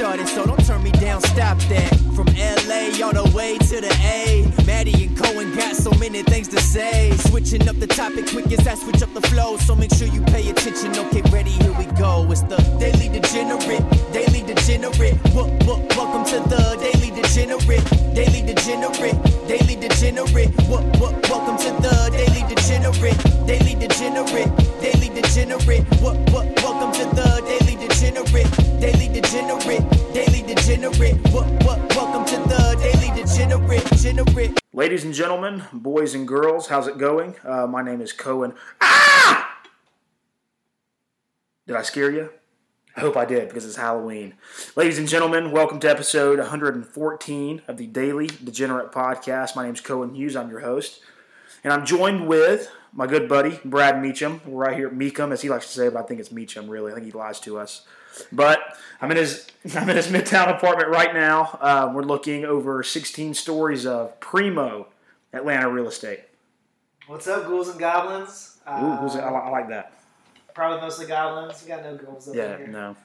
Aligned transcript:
started, 0.00 0.28
so 0.28 0.46
don't 0.46 0.64
turn 0.64 0.82
me 0.82 0.90
down, 0.92 1.20
stop 1.20 1.58
that. 1.68 1.90
From 2.16 2.24
LA 2.32 3.04
all 3.04 3.12
the 3.12 3.30
way 3.36 3.58
to 3.58 3.80
the 3.82 3.92
A. 4.02 4.48
Maddie 4.64 5.04
and 5.04 5.14
Cohen 5.14 5.54
got 5.54 5.76
so 5.76 5.90
many 5.98 6.22
things 6.22 6.48
to 6.48 6.58
say. 6.58 7.10
Switching 7.28 7.68
up 7.68 7.76
the 7.78 7.86
topic 7.86 8.26
quick 8.30 8.50
as 8.50 8.66
I 8.66 8.76
switch 8.76 9.02
up 9.02 9.12
the 9.12 9.20
flow, 9.20 9.58
so 9.58 9.74
make 9.74 9.92
sure 9.92 9.99
boys 35.72 36.14
and 36.14 36.26
girls, 36.26 36.68
how's 36.68 36.86
it 36.86 36.98
going? 36.98 37.36
Uh, 37.44 37.66
my 37.66 37.82
name 37.82 38.00
is 38.00 38.12
Cohen. 38.12 38.54
Ah! 38.80 39.60
Did 41.66 41.76
I 41.76 41.82
scare 41.82 42.10
you? 42.10 42.30
I 42.96 43.00
hope 43.00 43.16
I 43.16 43.24
did 43.24 43.48
because 43.48 43.64
it's 43.64 43.76
Halloween. 43.76 44.34
Ladies 44.74 44.98
and 44.98 45.08
gentlemen, 45.08 45.52
welcome 45.52 45.78
to 45.80 45.90
episode 45.90 46.38
114 46.38 47.62
of 47.68 47.76
the 47.76 47.86
Daily 47.86 48.26
Degenerate 48.26 48.90
Podcast. 48.90 49.54
My 49.54 49.64
name 49.64 49.74
is 49.74 49.80
Cohen 49.80 50.14
Hughes. 50.14 50.34
I'm 50.36 50.50
your 50.50 50.60
host. 50.60 51.00
And 51.62 51.72
I'm 51.72 51.86
joined 51.86 52.26
with 52.26 52.70
my 52.92 53.06
good 53.06 53.28
buddy, 53.28 53.60
Brad 53.64 54.02
Meacham. 54.02 54.40
We're 54.44 54.66
right 54.66 54.76
here 54.76 54.88
at 54.88 54.94
Meacham, 54.94 55.30
as 55.30 55.42
he 55.42 55.48
likes 55.48 55.66
to 55.66 55.72
say, 55.72 55.88
but 55.88 56.02
I 56.02 56.02
think 56.02 56.20
it's 56.20 56.32
Meacham, 56.32 56.68
really. 56.68 56.90
I 56.90 56.94
think 56.94 57.06
he 57.06 57.12
lies 57.12 57.38
to 57.40 57.58
us. 57.58 57.86
But 58.32 58.60
I'm 59.00 59.10
in 59.10 59.16
his 59.16 59.46
I'm 59.76 59.88
in 59.88 59.96
his 59.96 60.08
midtown 60.08 60.54
apartment 60.54 60.88
right 60.88 61.14
now. 61.14 61.58
Uh, 61.60 61.92
we're 61.94 62.02
looking 62.02 62.44
over 62.44 62.82
16 62.82 63.34
stories 63.34 63.86
of 63.86 64.18
primo 64.20 64.88
Atlanta 65.32 65.70
real 65.70 65.88
estate. 65.88 66.20
What's 67.06 67.26
up, 67.26 67.46
ghouls 67.46 67.68
and 67.68 67.78
goblins? 67.78 68.58
Ooh, 68.68 68.72
it? 69.06 69.16
I, 69.16 69.28
I 69.28 69.48
like 69.50 69.68
that. 69.68 69.92
Probably 70.54 70.80
mostly 70.80 71.06
goblins. 71.06 71.62
We 71.62 71.68
got 71.68 71.82
no 71.82 71.96
ghouls 71.96 72.28
over 72.28 72.36
Yeah, 72.38 72.56
here. 72.56 72.66
no. 72.66 72.96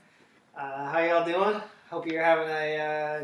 Uh, 0.57 0.89
how 0.91 0.99
y'all 0.99 1.25
doing? 1.25 1.61
Hope 1.89 2.07
you're 2.07 2.23
having 2.23 2.47
a 2.49 2.77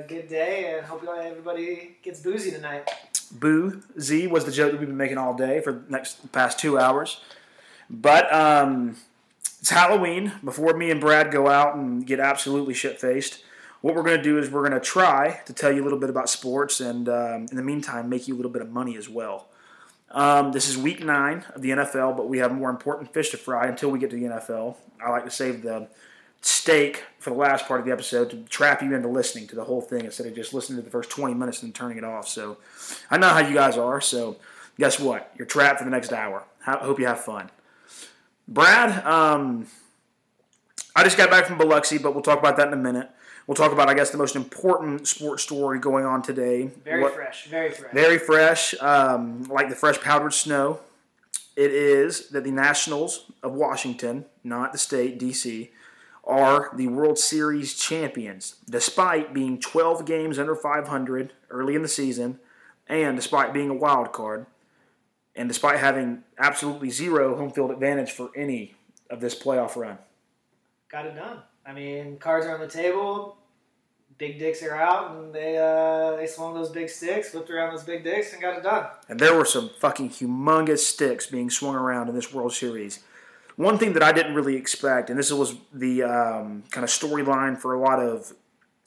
uh, 0.03 0.07
good 0.07 0.27
day, 0.27 0.75
and 0.75 0.85
hope 0.85 1.03
everybody 1.07 1.97
gets 2.03 2.19
boozy 2.19 2.51
tonight. 2.51 2.89
Boo 3.31 3.81
Z 3.99 4.27
was 4.27 4.45
the 4.45 4.51
joke 4.51 4.71
that 4.71 4.79
we've 4.79 4.87
been 4.89 4.97
making 4.97 5.17
all 5.17 5.33
day 5.33 5.61
for 5.61 5.71
the 5.73 5.81
next 5.89 6.31
past 6.31 6.59
two 6.59 6.77
hours. 6.77 7.21
But 7.89 8.31
um, 8.33 8.97
it's 9.59 9.69
Halloween. 9.69 10.33
Before 10.43 10.75
me 10.75 10.91
and 10.91 11.01
Brad 11.01 11.31
go 11.31 11.47
out 11.47 11.75
and 11.75 12.05
get 12.05 12.19
absolutely 12.19 12.73
shit 12.73 12.99
faced, 12.99 13.43
what 13.81 13.95
we're 13.95 14.03
going 14.03 14.17
to 14.17 14.23
do 14.23 14.37
is 14.37 14.49
we're 14.49 14.67
going 14.67 14.79
to 14.79 14.85
try 14.85 15.41
to 15.45 15.53
tell 15.53 15.71
you 15.71 15.81
a 15.81 15.85
little 15.85 15.99
bit 15.99 16.09
about 16.09 16.29
sports 16.29 16.79
and 16.79 17.09
um, 17.09 17.47
in 17.49 17.57
the 17.57 17.63
meantime 17.63 18.09
make 18.09 18.27
you 18.27 18.35
a 18.35 18.37
little 18.37 18.51
bit 18.51 18.61
of 18.61 18.69
money 18.69 18.95
as 18.95 19.09
well. 19.09 19.47
Um, 20.11 20.51
this 20.51 20.69
is 20.69 20.77
week 20.77 21.03
nine 21.03 21.45
of 21.55 21.61
the 21.61 21.69
NFL, 21.69 22.17
but 22.17 22.27
we 22.27 22.39
have 22.39 22.53
more 22.53 22.69
important 22.69 23.13
fish 23.13 23.29
to 23.31 23.37
fry 23.37 23.67
until 23.67 23.89
we 23.89 23.97
get 23.97 24.09
to 24.09 24.15
the 24.15 24.23
NFL. 24.23 24.75
I 25.03 25.09
like 25.09 25.23
to 25.25 25.31
save 25.31 25.61
the 25.63 25.87
steak 26.41 27.03
for 27.19 27.29
the 27.29 27.35
last 27.35 27.67
part 27.67 27.79
of 27.79 27.85
the 27.85 27.91
episode 27.91 28.29
to 28.31 28.37
trap 28.43 28.81
you 28.81 28.93
into 28.93 29.07
listening 29.07 29.47
to 29.47 29.55
the 29.55 29.63
whole 29.63 29.81
thing 29.81 30.05
instead 30.05 30.25
of 30.25 30.35
just 30.35 30.53
listening 30.53 30.79
to 30.79 30.83
the 30.83 30.89
first 30.89 31.09
20 31.09 31.33
minutes 31.33 31.63
and 31.63 31.73
turning 31.73 31.97
it 31.97 32.03
off. 32.03 32.27
So 32.27 32.57
I 33.09 33.17
know 33.17 33.29
how 33.29 33.39
you 33.39 33.53
guys 33.53 33.77
are. 33.77 34.01
So 34.01 34.37
guess 34.77 34.99
what? 34.99 35.31
You're 35.37 35.47
trapped 35.47 35.79
for 35.79 35.85
the 35.85 35.91
next 35.91 36.11
hour. 36.11 36.43
I 36.65 36.77
hope 36.77 36.99
you 36.99 37.07
have 37.07 37.21
fun. 37.21 37.49
Brad, 38.47 39.05
um, 39.05 39.67
I 40.95 41.03
just 41.03 41.17
got 41.17 41.29
back 41.29 41.45
from 41.45 41.57
Biloxi, 41.57 41.97
but 41.97 42.13
we'll 42.13 42.23
talk 42.23 42.39
about 42.39 42.57
that 42.57 42.67
in 42.67 42.73
a 42.73 42.77
minute. 42.77 43.09
We'll 43.51 43.57
talk 43.57 43.73
about, 43.73 43.89
I 43.89 43.93
guess, 43.95 44.11
the 44.11 44.17
most 44.17 44.37
important 44.37 45.09
sports 45.09 45.43
story 45.43 45.77
going 45.77 46.05
on 46.05 46.21
today. 46.21 46.67
Very 46.85 47.01
What- 47.03 47.15
fresh, 47.15 47.47
very 47.47 47.69
fresh. 47.69 47.91
very 47.93 48.17
fresh, 48.17 48.73
um, 48.81 49.43
like 49.43 49.67
the 49.67 49.75
fresh 49.75 49.99
powdered 49.99 50.33
snow. 50.33 50.79
It 51.57 51.73
is 51.73 52.29
that 52.29 52.45
the 52.45 52.51
Nationals 52.51 53.29
of 53.43 53.51
Washington, 53.51 54.23
not 54.41 54.71
the 54.71 54.77
state, 54.77 55.17
D.C., 55.17 55.69
are 56.23 56.69
the 56.73 56.87
World 56.87 57.19
Series 57.19 57.73
champions, 57.73 58.55
despite 58.69 59.33
being 59.33 59.59
12 59.59 60.05
games 60.05 60.39
under 60.39 60.55
500 60.55 61.33
early 61.49 61.75
in 61.75 61.81
the 61.81 61.89
season, 61.89 62.39
and 62.87 63.17
despite 63.17 63.51
being 63.51 63.69
a 63.69 63.73
wild 63.73 64.13
card, 64.13 64.45
and 65.35 65.49
despite 65.49 65.79
having 65.79 66.23
absolutely 66.37 66.89
zero 66.89 67.35
home 67.35 67.51
field 67.51 67.71
advantage 67.71 68.13
for 68.13 68.29
any 68.33 68.75
of 69.09 69.19
this 69.19 69.35
playoff 69.35 69.75
run. 69.75 69.97
got 70.87 71.05
it 71.05 71.15
done. 71.15 71.43
I 71.65 71.73
mean, 71.73 72.17
cards 72.17 72.45
are 72.45 72.53
on 72.55 72.59
the 72.61 72.67
table. 72.67 73.37
Big 74.17 74.37
dicks 74.37 74.61
are 74.61 74.75
out, 74.75 75.15
and 75.15 75.33
they 75.33 75.57
uh, 75.57 76.15
they 76.15 76.27
swung 76.27 76.53
those 76.53 76.69
big 76.69 76.89
sticks, 76.89 77.33
whipped 77.33 77.49
around 77.49 77.73
those 77.73 77.83
big 77.83 78.03
dicks, 78.03 78.33
and 78.33 78.41
got 78.41 78.57
it 78.57 78.63
done. 78.63 78.87
And 79.09 79.19
there 79.19 79.35
were 79.35 79.45
some 79.45 79.71
fucking 79.79 80.09
humongous 80.09 80.79
sticks 80.79 81.25
being 81.25 81.49
swung 81.49 81.75
around 81.75 82.09
in 82.09 82.15
this 82.15 82.33
World 82.33 82.53
Series. 82.53 83.03
One 83.55 83.77
thing 83.77 83.93
that 83.93 84.03
I 84.03 84.11
didn't 84.11 84.35
really 84.35 84.55
expect, 84.55 85.09
and 85.09 85.17
this 85.17 85.31
was 85.31 85.55
the 85.73 86.03
um, 86.03 86.63
kind 86.71 86.83
of 86.83 86.89
storyline 86.89 87.57
for 87.57 87.73
a 87.73 87.79
lot 87.79 87.99
of 87.99 88.33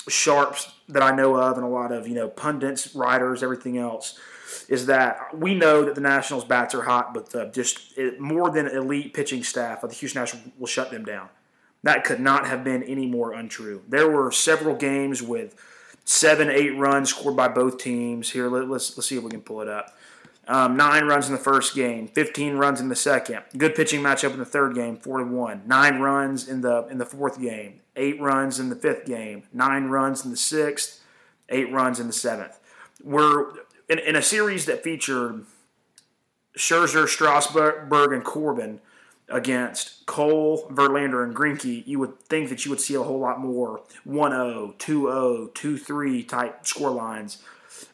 sharps 0.08 0.72
that 0.88 1.02
I 1.02 1.14
know 1.14 1.36
of, 1.36 1.56
and 1.56 1.64
a 1.64 1.68
lot 1.68 1.92
of 1.92 2.06
you 2.06 2.14
know 2.14 2.28
pundits, 2.28 2.94
writers, 2.94 3.42
everything 3.42 3.78
else, 3.78 4.18
is 4.68 4.86
that 4.86 5.36
we 5.36 5.54
know 5.54 5.84
that 5.84 5.94
the 5.94 6.00
Nationals 6.00 6.44
bats 6.44 6.74
are 6.74 6.82
hot, 6.82 7.14
but 7.14 7.30
the, 7.30 7.46
just 7.46 7.96
it, 7.98 8.20
more 8.20 8.50
than 8.50 8.66
elite 8.66 9.14
pitching 9.14 9.42
staff 9.42 9.82
of 9.82 9.90
the 9.90 9.96
Houston 9.96 10.22
Nationals 10.22 10.48
will 10.58 10.66
shut 10.66 10.90
them 10.90 11.04
down. 11.04 11.28
That 11.84 12.02
could 12.02 12.18
not 12.18 12.46
have 12.46 12.64
been 12.64 12.82
any 12.82 13.06
more 13.06 13.34
untrue. 13.34 13.82
There 13.86 14.10
were 14.10 14.32
several 14.32 14.74
games 14.74 15.22
with 15.22 15.54
seven, 16.06 16.48
eight 16.48 16.76
runs 16.78 17.10
scored 17.10 17.36
by 17.36 17.48
both 17.48 17.76
teams. 17.76 18.30
Here, 18.30 18.48
let, 18.48 18.62
us 18.64 18.96
let's 18.96 19.06
see 19.06 19.18
if 19.18 19.22
we 19.22 19.30
can 19.30 19.42
pull 19.42 19.60
it 19.60 19.68
up. 19.68 19.94
Um, 20.48 20.78
nine 20.78 21.04
runs 21.04 21.26
in 21.26 21.32
the 21.32 21.38
first 21.38 21.74
game, 21.74 22.08
15 22.08 22.56
runs 22.56 22.80
in 22.80 22.88
the 22.88 22.96
second. 22.96 23.42
Good 23.56 23.74
pitching 23.74 24.00
matchup 24.00 24.32
in 24.32 24.38
the 24.38 24.46
third 24.46 24.74
game, 24.74 24.96
four 24.96 25.18
to 25.18 25.24
one. 25.24 25.62
Nine 25.66 26.00
runs 26.00 26.48
in 26.48 26.62
the 26.62 26.86
in 26.88 26.96
the 26.96 27.06
fourth 27.06 27.40
game, 27.40 27.80
eight 27.96 28.18
runs 28.18 28.58
in 28.58 28.70
the 28.70 28.76
fifth 28.76 29.04
game, 29.04 29.44
nine 29.52 29.84
runs 29.84 30.24
in 30.24 30.30
the 30.30 30.36
sixth, 30.38 31.02
eight 31.50 31.70
runs 31.70 32.00
in 32.00 32.06
the 32.06 32.12
seventh. 32.14 32.58
We're 33.02 33.52
in, 33.90 33.98
in 33.98 34.16
a 34.16 34.22
series 34.22 34.64
that 34.66 34.82
featured 34.82 35.44
Scherzer, 36.56 37.08
Strasburg, 37.08 38.12
and 38.12 38.24
Corbin 38.24 38.80
against 39.28 40.04
Cole, 40.06 40.68
Verlander, 40.70 41.24
and 41.24 41.34
Greinke, 41.34 41.86
you 41.86 41.98
would 41.98 42.20
think 42.20 42.48
that 42.50 42.64
you 42.64 42.70
would 42.70 42.80
see 42.80 42.94
a 42.94 43.02
whole 43.02 43.18
lot 43.18 43.40
more 43.40 43.80
1-0, 44.06 44.76
2-0, 44.76 45.50
2-3 45.54 46.28
type 46.28 46.66
score 46.66 46.90
lines. 46.90 47.42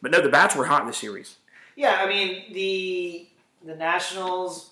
But 0.03 0.11
no, 0.11 0.21
the 0.21 0.29
bats 0.29 0.57
were 0.57 0.67
hot 0.67 0.83
in 0.83 0.87
this 0.89 0.99
series. 0.99 1.37
Yeah, 1.77 1.99
I 2.01 2.09
mean 2.09 2.53
the 2.53 3.27
the 3.65 3.75
Nationals 3.75 4.71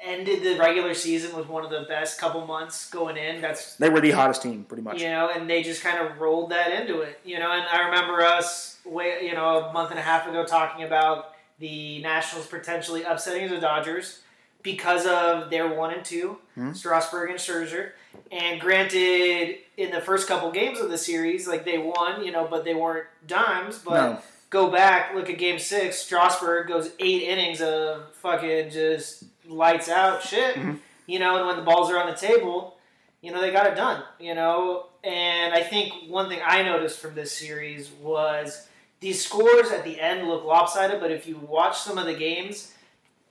ended 0.00 0.42
the 0.42 0.58
regular 0.58 0.94
season 0.94 1.36
with 1.36 1.48
one 1.48 1.64
of 1.64 1.70
the 1.70 1.82
best 1.88 2.18
couple 2.18 2.44
months 2.46 2.90
going 2.90 3.16
in. 3.16 3.40
That's 3.40 3.76
They 3.76 3.88
were 3.88 4.00
the 4.00 4.10
hottest 4.10 4.42
team, 4.42 4.64
pretty 4.64 4.82
much. 4.82 5.00
you 5.00 5.08
know, 5.08 5.30
and 5.32 5.48
they 5.48 5.62
just 5.62 5.82
kind 5.82 6.04
of 6.04 6.18
rolled 6.20 6.50
that 6.50 6.72
into 6.72 7.02
it. 7.02 7.20
You 7.24 7.38
know, 7.38 7.52
and 7.52 7.64
I 7.64 7.84
remember 7.84 8.22
us 8.22 8.78
way 8.84 9.18
you 9.22 9.34
know 9.34 9.66
a 9.66 9.72
month 9.72 9.90
and 9.90 9.98
a 9.98 10.02
half 10.02 10.26
ago 10.26 10.44
talking 10.44 10.84
about 10.84 11.34
the 11.60 12.00
Nationals 12.02 12.46
potentially 12.46 13.04
upsetting 13.04 13.48
the 13.48 13.60
Dodgers 13.60 14.21
because 14.62 15.06
of 15.06 15.50
their 15.50 15.68
one 15.68 15.92
and 15.92 16.04
2 16.04 16.38
Hmm. 16.54 16.72
Strasburg 16.72 17.30
and 17.30 17.38
Scherzer. 17.38 17.92
And 18.30 18.60
granted, 18.60 19.56
in 19.76 19.90
the 19.90 20.00
first 20.00 20.28
couple 20.28 20.50
games 20.50 20.78
of 20.80 20.90
the 20.90 20.98
series, 20.98 21.48
like 21.48 21.64
they 21.64 21.78
won, 21.78 22.22
you 22.24 22.30
know, 22.30 22.46
but 22.48 22.64
they 22.64 22.74
weren't 22.74 23.06
dimes. 23.26 23.78
But 23.78 23.94
No. 24.10 24.18
go 24.50 24.68
back, 24.70 25.14
look 25.14 25.30
at 25.30 25.38
Game 25.38 25.58
Six. 25.58 25.98
Strasburg 25.98 26.68
goes 26.68 26.90
eight 26.98 27.22
innings 27.22 27.62
of 27.62 28.14
fucking 28.16 28.70
just 28.70 29.24
lights 29.46 29.88
out 29.88 30.22
shit. 30.22 30.56
Mhm. 30.56 30.78
You 31.06 31.18
know, 31.18 31.36
and 31.38 31.46
when 31.46 31.56
the 31.56 31.62
balls 31.62 31.90
are 31.90 31.98
on 31.98 32.06
the 32.08 32.16
table, 32.16 32.76
you 33.22 33.32
know 33.32 33.40
they 33.40 33.50
got 33.50 33.66
it 33.66 33.74
done. 33.74 34.02
You 34.20 34.34
know, 34.34 34.86
and 35.02 35.54
I 35.54 35.62
think 35.62 35.92
one 36.08 36.28
thing 36.28 36.40
I 36.44 36.62
noticed 36.62 37.00
from 37.00 37.14
this 37.14 37.32
series 37.36 37.90
was 37.90 38.66
these 39.00 39.24
scores 39.24 39.70
at 39.72 39.84
the 39.84 40.00
end 40.00 40.28
look 40.28 40.44
lopsided, 40.44 41.00
but 41.00 41.10
if 41.10 41.26
you 41.26 41.36
watch 41.38 41.78
some 41.78 41.98
of 41.98 42.04
the 42.06 42.14
games, 42.14 42.72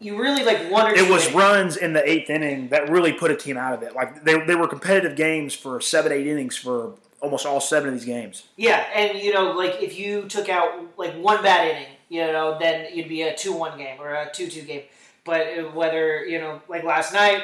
you 0.01 0.19
really 0.19 0.43
like 0.43 0.69
one 0.71 0.87
or 0.87 0.95
It 0.95 1.09
was 1.09 1.31
runs 1.31 1.77
in 1.77 1.93
the 1.93 2.07
eighth 2.09 2.29
inning 2.29 2.69
that 2.69 2.89
really 2.89 3.13
put 3.13 3.31
a 3.31 3.35
team 3.35 3.55
out 3.55 3.73
of 3.73 3.83
it. 3.83 3.93
Like 3.93 4.23
they, 4.23 4.43
they 4.45 4.55
were 4.55 4.67
competitive 4.67 5.15
games 5.15 5.53
for 5.53 5.79
seven, 5.79 6.11
eight 6.11 6.27
innings 6.27 6.57
for 6.57 6.95
almost 7.21 7.45
all 7.45 7.61
seven 7.61 7.89
of 7.89 7.95
these 7.95 8.05
games. 8.05 8.47
Yeah, 8.57 8.83
and 8.95 9.19
you 9.19 9.31
know, 9.33 9.51
like 9.51 9.81
if 9.81 9.97
you 9.97 10.23
took 10.23 10.49
out 10.49 10.97
like 10.97 11.13
one 11.13 11.43
bad 11.43 11.67
inning, 11.67 11.93
you 12.09 12.21
know, 12.21 12.57
then 12.59 12.87
you'd 12.93 13.07
be 13.07 13.21
a 13.21 13.35
two-one 13.35 13.77
game 13.77 14.01
or 14.01 14.13
a 14.13 14.31
two-two 14.33 14.63
game. 14.63 14.83
But 15.23 15.41
uh, 15.47 15.63
whether 15.71 16.25
you 16.25 16.39
know, 16.39 16.61
like 16.67 16.83
last 16.83 17.13
night, 17.13 17.43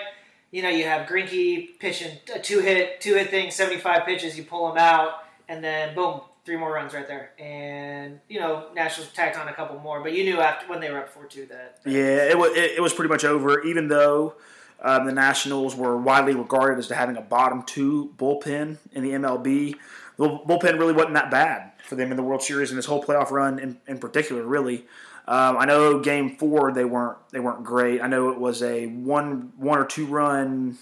you 0.51 0.63
know, 0.63 0.69
you 0.69 0.85
have 0.85 1.07
Greinke 1.07 1.79
pitching 1.79 2.17
a 2.33 2.39
two-hit, 2.39 2.99
two-hit 2.99 3.29
thing, 3.29 3.51
seventy-five 3.51 4.05
pitches, 4.05 4.35
you 4.35 4.43
pull 4.43 4.71
him 4.71 4.77
out, 4.77 5.23
and 5.47 5.63
then 5.63 5.93
boom, 5.93 6.21
three 6.47 6.55
more 6.55 6.71
runs 6.73 6.93
right 6.93 7.07
there. 7.09 7.31
And 7.37 8.21
you 8.29 8.39
know, 8.39 8.69
Nationals 8.73 9.11
tacked 9.11 9.37
on 9.37 9.49
a 9.49 9.53
couple 9.53 9.77
more, 9.79 10.01
but 10.01 10.13
you 10.13 10.23
knew 10.23 10.39
after 10.39 10.65
when 10.67 10.79
they 10.79 10.89
were 10.89 10.99
up 10.99 11.09
four-two 11.09 11.45
that 11.47 11.79
Yeah, 11.85 12.23
it 12.31 12.37
was 12.37 12.55
it, 12.55 12.77
it 12.77 12.81
was 12.81 12.93
pretty 12.93 13.09
much 13.09 13.25
over. 13.25 13.61
Even 13.63 13.89
though 13.89 14.35
Um, 14.81 15.05
the 15.05 15.11
Nationals 15.11 15.75
were 15.75 15.97
widely 15.97 16.35
regarded 16.35 16.79
as 16.79 16.87
to 16.87 16.95
having 16.95 17.17
a 17.17 17.21
bottom 17.21 17.63
two 17.63 18.13
bullpen 18.17 18.77
in 18.93 19.03
the 19.03 19.11
MLB. 19.11 19.75
The 20.17 20.29
bullpen 20.29 20.79
really 20.79 20.93
wasn't 20.93 21.15
that 21.15 21.29
bad 21.29 21.71
for 21.83 21.95
them 21.95 22.11
in 22.11 22.17
the 22.17 22.23
World 22.23 22.41
Series 22.43 22.69
and 22.69 22.77
this 22.77 22.85
whole 22.85 23.03
playoff 23.03 23.29
run 23.29 23.59
in, 23.59 23.77
in 23.87 23.97
particular, 23.99 24.43
really. 24.43 24.85
Um, 25.27 25.57
I 25.57 25.65
know 25.65 25.99
Game 25.99 26.37
Four 26.37 26.71
they 26.71 26.85
weren't 26.85 27.17
they 27.31 27.41
weren't 27.41 27.63
great. 27.65 28.01
I 28.01 28.07
know 28.07 28.29
it 28.29 28.39
was 28.39 28.61
a 28.63 28.87
one 28.87 29.51
one 29.57 29.77
or 29.79 29.85
two 29.85 30.05
run 30.05 30.77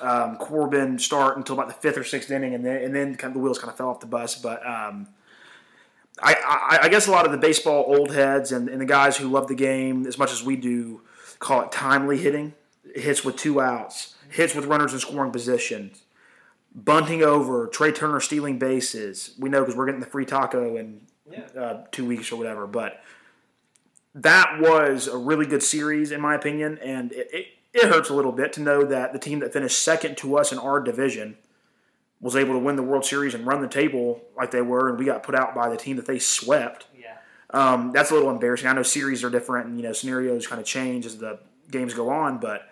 um, 0.00 0.36
Corbin 0.36 0.98
start 0.98 1.36
until 1.36 1.54
about 1.54 1.68
the 1.68 1.74
fifth 1.74 1.96
or 1.96 2.04
sixth 2.04 2.30
inning, 2.30 2.54
and 2.54 2.64
then 2.64 2.82
and 2.82 2.94
then 2.94 3.14
kind 3.16 3.30
of 3.30 3.34
the 3.34 3.40
wheels 3.40 3.58
kind 3.58 3.70
of 3.70 3.76
fell 3.76 3.88
off 3.88 4.00
the 4.00 4.06
bus. 4.06 4.34
But 4.34 4.66
um, 4.66 5.08
I, 6.22 6.34
I, 6.34 6.78
I, 6.84 6.88
guess 6.88 7.06
a 7.06 7.10
lot 7.10 7.26
of 7.26 7.32
the 7.32 7.38
baseball 7.38 7.84
old 7.86 8.12
heads 8.12 8.52
and, 8.52 8.68
and, 8.68 8.80
the 8.80 8.86
guys 8.86 9.16
who 9.16 9.28
love 9.28 9.48
the 9.48 9.54
game 9.54 10.06
as 10.06 10.16
much 10.16 10.30
as 10.30 10.44
we 10.44 10.54
do 10.56 11.02
call 11.40 11.62
it 11.62 11.72
timely 11.72 12.18
hitting. 12.18 12.54
Hits 12.94 13.24
with 13.24 13.36
two 13.36 13.60
outs, 13.60 14.14
hits 14.30 14.54
with 14.54 14.66
runners 14.66 14.92
in 14.92 15.00
scoring 15.00 15.32
position, 15.32 15.90
bunting 16.74 17.22
over, 17.22 17.66
Trea 17.66 17.90
Turner 17.90 18.20
stealing 18.20 18.58
bases. 18.58 19.34
We 19.38 19.48
know 19.48 19.60
because 19.60 19.74
we're 19.74 19.86
getting 19.86 20.00
the 20.00 20.06
free 20.06 20.26
taco 20.26 20.76
in 20.76 21.00
yeah. 21.28 21.46
uh, 21.58 21.84
two 21.90 22.04
weeks 22.04 22.30
or 22.30 22.36
whatever. 22.36 22.68
But 22.68 23.02
that 24.14 24.60
was 24.60 25.08
a 25.08 25.16
really 25.16 25.46
good 25.46 25.62
series, 25.62 26.12
in 26.12 26.20
my 26.20 26.34
opinion, 26.34 26.78
and 26.78 27.12
it, 27.12 27.30
it, 27.32 27.46
it 27.74 27.90
hurts 27.90 28.08
a 28.08 28.14
little 28.14 28.32
bit 28.32 28.52
to 28.54 28.60
know 28.60 28.84
that 28.84 29.12
the 29.12 29.18
team 29.18 29.40
that 29.40 29.52
finished 29.52 29.82
second 29.82 30.16
to 30.18 30.38
us 30.38 30.52
in 30.52 30.58
our 30.58 30.80
division 30.80 31.36
was 32.20 32.36
able 32.36 32.54
to 32.54 32.58
win 32.58 32.76
the 32.76 32.82
World 32.82 33.04
Series 33.04 33.34
and 33.34 33.46
run 33.46 33.60
the 33.60 33.68
table 33.68 34.22
like 34.36 34.52
they 34.52 34.62
were, 34.62 34.88
and 34.88 34.98
we 34.98 35.04
got 35.04 35.22
put 35.22 35.34
out 35.34 35.54
by 35.54 35.68
the 35.68 35.76
team 35.76 35.96
that 35.96 36.06
they 36.06 36.18
swept. 36.18 36.86
Yeah, 36.98 37.16
um, 37.50 37.90
that's 37.92 38.10
a 38.12 38.14
little 38.14 38.30
embarrassing. 38.30 38.68
I 38.68 38.72
know 38.72 38.84
series 38.84 39.24
are 39.24 39.30
different, 39.30 39.66
and 39.66 39.76
you 39.76 39.82
know 39.82 39.92
scenarios 39.92 40.46
kind 40.46 40.60
of 40.60 40.66
change 40.66 41.04
as 41.04 41.18
the 41.18 41.40
games 41.70 41.92
go 41.92 42.10
on, 42.10 42.38
but 42.38 42.70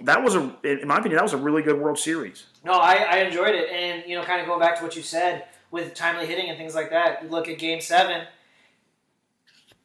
that 0.00 0.22
was 0.22 0.34
a, 0.34 0.54
in 0.64 0.88
my 0.88 0.98
opinion, 0.98 1.16
that 1.16 1.22
was 1.22 1.32
a 1.32 1.38
really 1.38 1.62
good 1.62 1.80
World 1.80 1.98
Series. 1.98 2.44
No, 2.64 2.72
I, 2.72 2.94
I 2.94 3.16
enjoyed 3.18 3.54
it, 3.54 3.70
and 3.70 4.02
you 4.08 4.18
know, 4.18 4.24
kind 4.24 4.40
of 4.40 4.46
going 4.46 4.60
back 4.60 4.76
to 4.78 4.82
what 4.82 4.96
you 4.96 5.02
said 5.02 5.44
with 5.70 5.94
timely 5.94 6.26
hitting 6.26 6.48
and 6.48 6.58
things 6.58 6.74
like 6.74 6.90
that. 6.90 7.22
You 7.22 7.28
look 7.28 7.48
at 7.48 7.58
Game 7.58 7.80
Seven. 7.80 8.26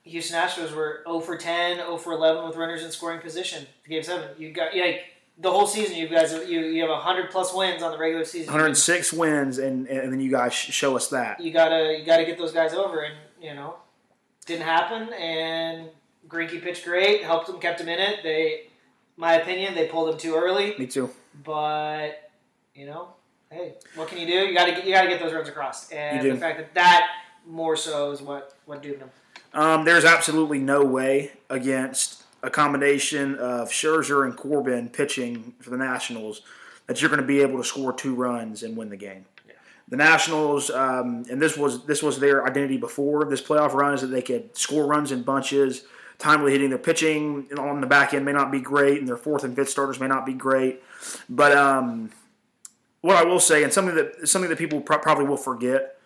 Houston 0.09 0.39
Astros 0.39 0.73
were 0.73 1.01
0 1.05 1.19
for 1.21 1.37
10, 1.37 1.77
0 1.77 1.97
for 1.97 2.13
11 2.13 2.47
with 2.47 2.55
runners 2.55 2.83
in 2.83 2.91
scoring 2.91 3.21
position. 3.21 3.65
Game 3.87 4.03
seven, 4.03 4.29
you 4.37 4.51
got 4.51 4.75
yeah, 4.75 4.97
the 5.37 5.51
whole 5.51 5.67
season. 5.67 5.95
You 5.95 6.07
guys, 6.07 6.33
you 6.33 6.61
you 6.61 6.81
have 6.81 6.89
100 6.89 7.29
plus 7.31 7.53
wins 7.53 7.81
on 7.83 7.91
the 7.91 7.97
regular 7.97 8.25
season. 8.25 8.47
106 8.47 9.13
wins, 9.13 9.57
and 9.57 9.87
and 9.87 10.11
then 10.11 10.19
you 10.19 10.31
guys 10.31 10.53
show 10.53 10.95
us 10.95 11.07
that. 11.09 11.39
You 11.39 11.51
gotta 11.51 11.97
you 11.97 12.05
gotta 12.05 12.25
get 12.25 12.37
those 12.37 12.51
guys 12.51 12.73
over, 12.73 13.01
and 13.01 13.15
you 13.41 13.53
know, 13.53 13.75
didn't 14.45 14.63
happen. 14.65 15.13
And 15.13 15.89
Greinke 16.27 16.61
pitched 16.61 16.85
great, 16.85 17.23
helped 17.23 17.47
them, 17.47 17.59
kept 17.59 17.79
them 17.79 17.89
in 17.89 17.99
it. 17.99 18.23
They, 18.23 18.67
my 19.15 19.33
opinion, 19.35 19.75
they 19.75 19.87
pulled 19.87 20.09
them 20.09 20.17
too 20.17 20.35
early. 20.35 20.75
Me 20.77 20.87
too. 20.87 21.09
But 21.43 22.31
you 22.73 22.85
know, 22.85 23.09
hey, 23.51 23.75
what 23.95 24.07
can 24.07 24.17
you 24.17 24.27
do? 24.27 24.33
You 24.33 24.53
gotta 24.53 24.71
get 24.71 24.85
you 24.85 24.93
gotta 24.93 25.07
get 25.07 25.19
those 25.19 25.33
runs 25.33 25.49
across, 25.49 25.91
and 25.91 26.29
the 26.29 26.37
fact 26.37 26.57
that 26.57 26.73
that 26.73 27.07
more 27.45 27.75
so 27.75 28.11
is 28.11 28.21
what 28.21 28.55
what 28.65 28.81
doomed 28.81 29.01
them. 29.01 29.09
Um, 29.53 29.85
there's 29.85 30.05
absolutely 30.05 30.59
no 30.59 30.83
way 30.83 31.31
against 31.49 32.23
a 32.43 32.49
combination 32.49 33.35
of 33.35 33.69
Scherzer 33.69 34.25
and 34.25 34.35
Corbin 34.35 34.89
pitching 34.89 35.53
for 35.59 35.69
the 35.69 35.77
Nationals 35.77 36.41
that 36.87 37.01
you're 37.01 37.09
going 37.09 37.21
to 37.21 37.27
be 37.27 37.41
able 37.41 37.57
to 37.57 37.63
score 37.63 37.93
two 37.93 38.15
runs 38.15 38.63
and 38.63 38.77
win 38.77 38.89
the 38.89 38.97
game. 38.97 39.25
Yeah. 39.47 39.53
The 39.89 39.97
Nationals, 39.97 40.69
um, 40.69 41.25
and 41.29 41.41
this 41.41 41.57
was 41.57 41.85
this 41.85 42.01
was 42.01 42.19
their 42.19 42.45
identity 42.45 42.77
before 42.77 43.25
this 43.25 43.41
playoff 43.41 43.73
run, 43.73 43.93
is 43.93 44.01
that 44.01 44.07
they 44.07 44.21
could 44.21 44.55
score 44.57 44.85
runs 44.85 45.11
in 45.11 45.23
bunches, 45.23 45.83
timely 46.17 46.51
hitting. 46.51 46.69
Their 46.69 46.79
pitching 46.79 47.47
on 47.57 47.81
the 47.81 47.87
back 47.87 48.13
end 48.13 48.25
may 48.25 48.33
not 48.33 48.51
be 48.51 48.61
great, 48.61 48.99
and 48.99 49.07
their 49.07 49.17
fourth 49.17 49.43
and 49.43 49.55
fifth 49.55 49.69
starters 49.69 49.99
may 49.99 50.07
not 50.07 50.25
be 50.25 50.33
great. 50.33 50.81
But 51.29 51.51
um, 51.51 52.11
what 53.01 53.15
I 53.15 53.23
will 53.23 53.39
say, 53.39 53.63
and 53.63 53.73
something 53.73 53.95
that 53.95 54.27
something 54.27 54.49
that 54.49 54.57
people 54.57 54.81
pro- 54.81 54.99
probably 54.99 55.25
will 55.25 55.37
forget 55.37 55.98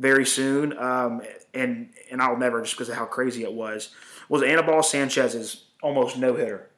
very 0.00 0.26
soon, 0.26 0.76
um, 0.78 1.22
and 1.54 1.90
and 2.10 2.20
I'll 2.20 2.38
never 2.38 2.60
just 2.62 2.74
because 2.74 2.88
of 2.88 2.96
how 2.96 3.04
crazy 3.04 3.44
it 3.44 3.52
was, 3.52 3.90
was 4.28 4.42
Anibal 4.42 4.82
Sanchez's 4.82 5.64
almost 5.82 6.16
no 6.16 6.34
hitter. 6.34 6.68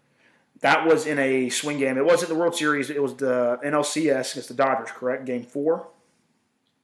That 0.60 0.86
was 0.86 1.06
in 1.06 1.18
a 1.18 1.48
swing 1.48 1.78
game. 1.78 1.96
It 1.96 2.04
wasn't 2.04 2.28
the 2.28 2.34
World 2.34 2.54
Series. 2.54 2.90
It 2.90 3.02
was 3.02 3.16
the 3.16 3.58
NLCS 3.64 4.32
against 4.32 4.48
the 4.48 4.54
Dodgers, 4.54 4.90
correct? 4.90 5.24
Game 5.24 5.44
four. 5.44 5.88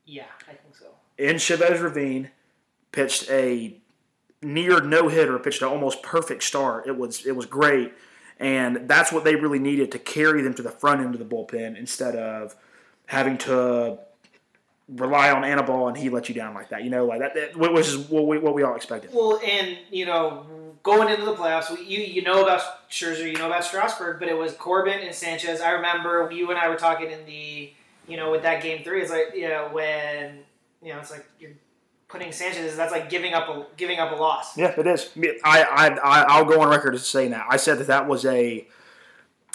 Yeah, 0.05 0.25
I 0.49 0.52
think 0.52 0.75
so. 0.75 0.87
In 1.17 1.38
Chavez 1.38 1.81
Ravine, 1.81 2.31
pitched 2.93 3.31
a 3.31 3.76
near 4.41 4.81
no 4.81 5.08
hitter, 5.08 5.38
pitched 5.38 5.62
an 5.62 5.69
almost 5.69 6.02
perfect 6.02 6.44
start. 6.44 6.87
It 6.87 6.96
was 6.96 7.26
it 7.26 7.34
was 7.34 7.46
great, 7.46 7.93
and 8.38 8.88
that's 8.88 9.12
what 9.12 9.25
they 9.25 9.34
really 9.34 9.58
needed 9.58 9.91
to 9.93 9.99
carry 9.99 10.43
them 10.43 10.55
to 10.55 10.62
the 10.62 10.70
front 10.70 11.00
end 11.00 11.14
of 11.14 11.19
the 11.19 11.37
bullpen 11.37 11.76
instead 11.76 12.14
of 12.14 12.55
having 13.06 13.38
to 13.38 13.99
rely 14.88 15.31
on 15.31 15.44
Anibal 15.44 15.88
and 15.88 15.96
he 15.96 16.08
let 16.08 16.29
you 16.29 16.35
down 16.35 16.55
like 16.55 16.70
that. 16.70 16.85
You 16.85 16.90
know, 16.90 17.05
like 17.05 17.20
that, 17.20 17.35
that 17.35 17.56
which 17.56 17.87
is 17.87 17.99
what 17.99 18.26
we, 18.26 18.38
what 18.38 18.55
we 18.55 18.62
all 18.62 18.75
expected. 18.75 19.11
Well, 19.12 19.40
and 19.44 19.79
you 19.90 20.06
know, 20.06 20.46
going 20.82 21.08
into 21.08 21.25
the 21.25 21.35
playoffs, 21.35 21.70
you 21.87 21.99
you 22.00 22.23
know 22.23 22.43
about 22.43 22.88
Scherzer, 22.90 23.31
you 23.31 23.38
know 23.38 23.46
about 23.46 23.64
Strasburg, 23.64 24.19
but 24.19 24.29
it 24.29 24.37
was 24.37 24.52
Corbin 24.55 25.00
and 25.00 25.14
Sanchez. 25.14 25.61
I 25.61 25.73
remember 25.73 26.31
you 26.32 26.50
and 26.50 26.58
I 26.58 26.69
were 26.69 26.76
talking 26.76 27.11
in 27.11 27.25
the 27.26 27.73
you 28.06 28.17
know 28.17 28.31
with 28.31 28.43
that 28.43 28.62
game 28.62 28.82
three. 28.82 29.02
It's 29.02 29.11
like 29.11 29.32
you 29.35 29.49
know 29.49 29.69
when 29.73 30.40
you 30.82 30.93
know 30.93 31.00
it's 31.00 31.11
like 31.11 31.26
you're 31.38 31.52
putting 32.08 32.32
Sanchez. 32.32 32.76
That's 32.76 32.93
like 32.93 33.11
giving 33.11 33.34
up 33.34 33.49
a 33.49 33.67
giving 33.76 33.99
up 33.99 34.12
a 34.12 34.17
loss. 34.17 34.56
Yeah, 34.56 34.75
it 34.79 34.87
is. 34.87 35.11
I 35.44 35.64
I 36.02 36.25
I'll 36.29 36.44
go 36.44 36.61
on 36.62 36.69
record 36.70 36.94
as 36.94 37.06
saying 37.06 37.32
that. 37.32 37.46
I 37.49 37.58
said 37.58 37.79
that 37.79 37.88
that 37.88 38.08
was 38.08 38.25
a 38.25 38.67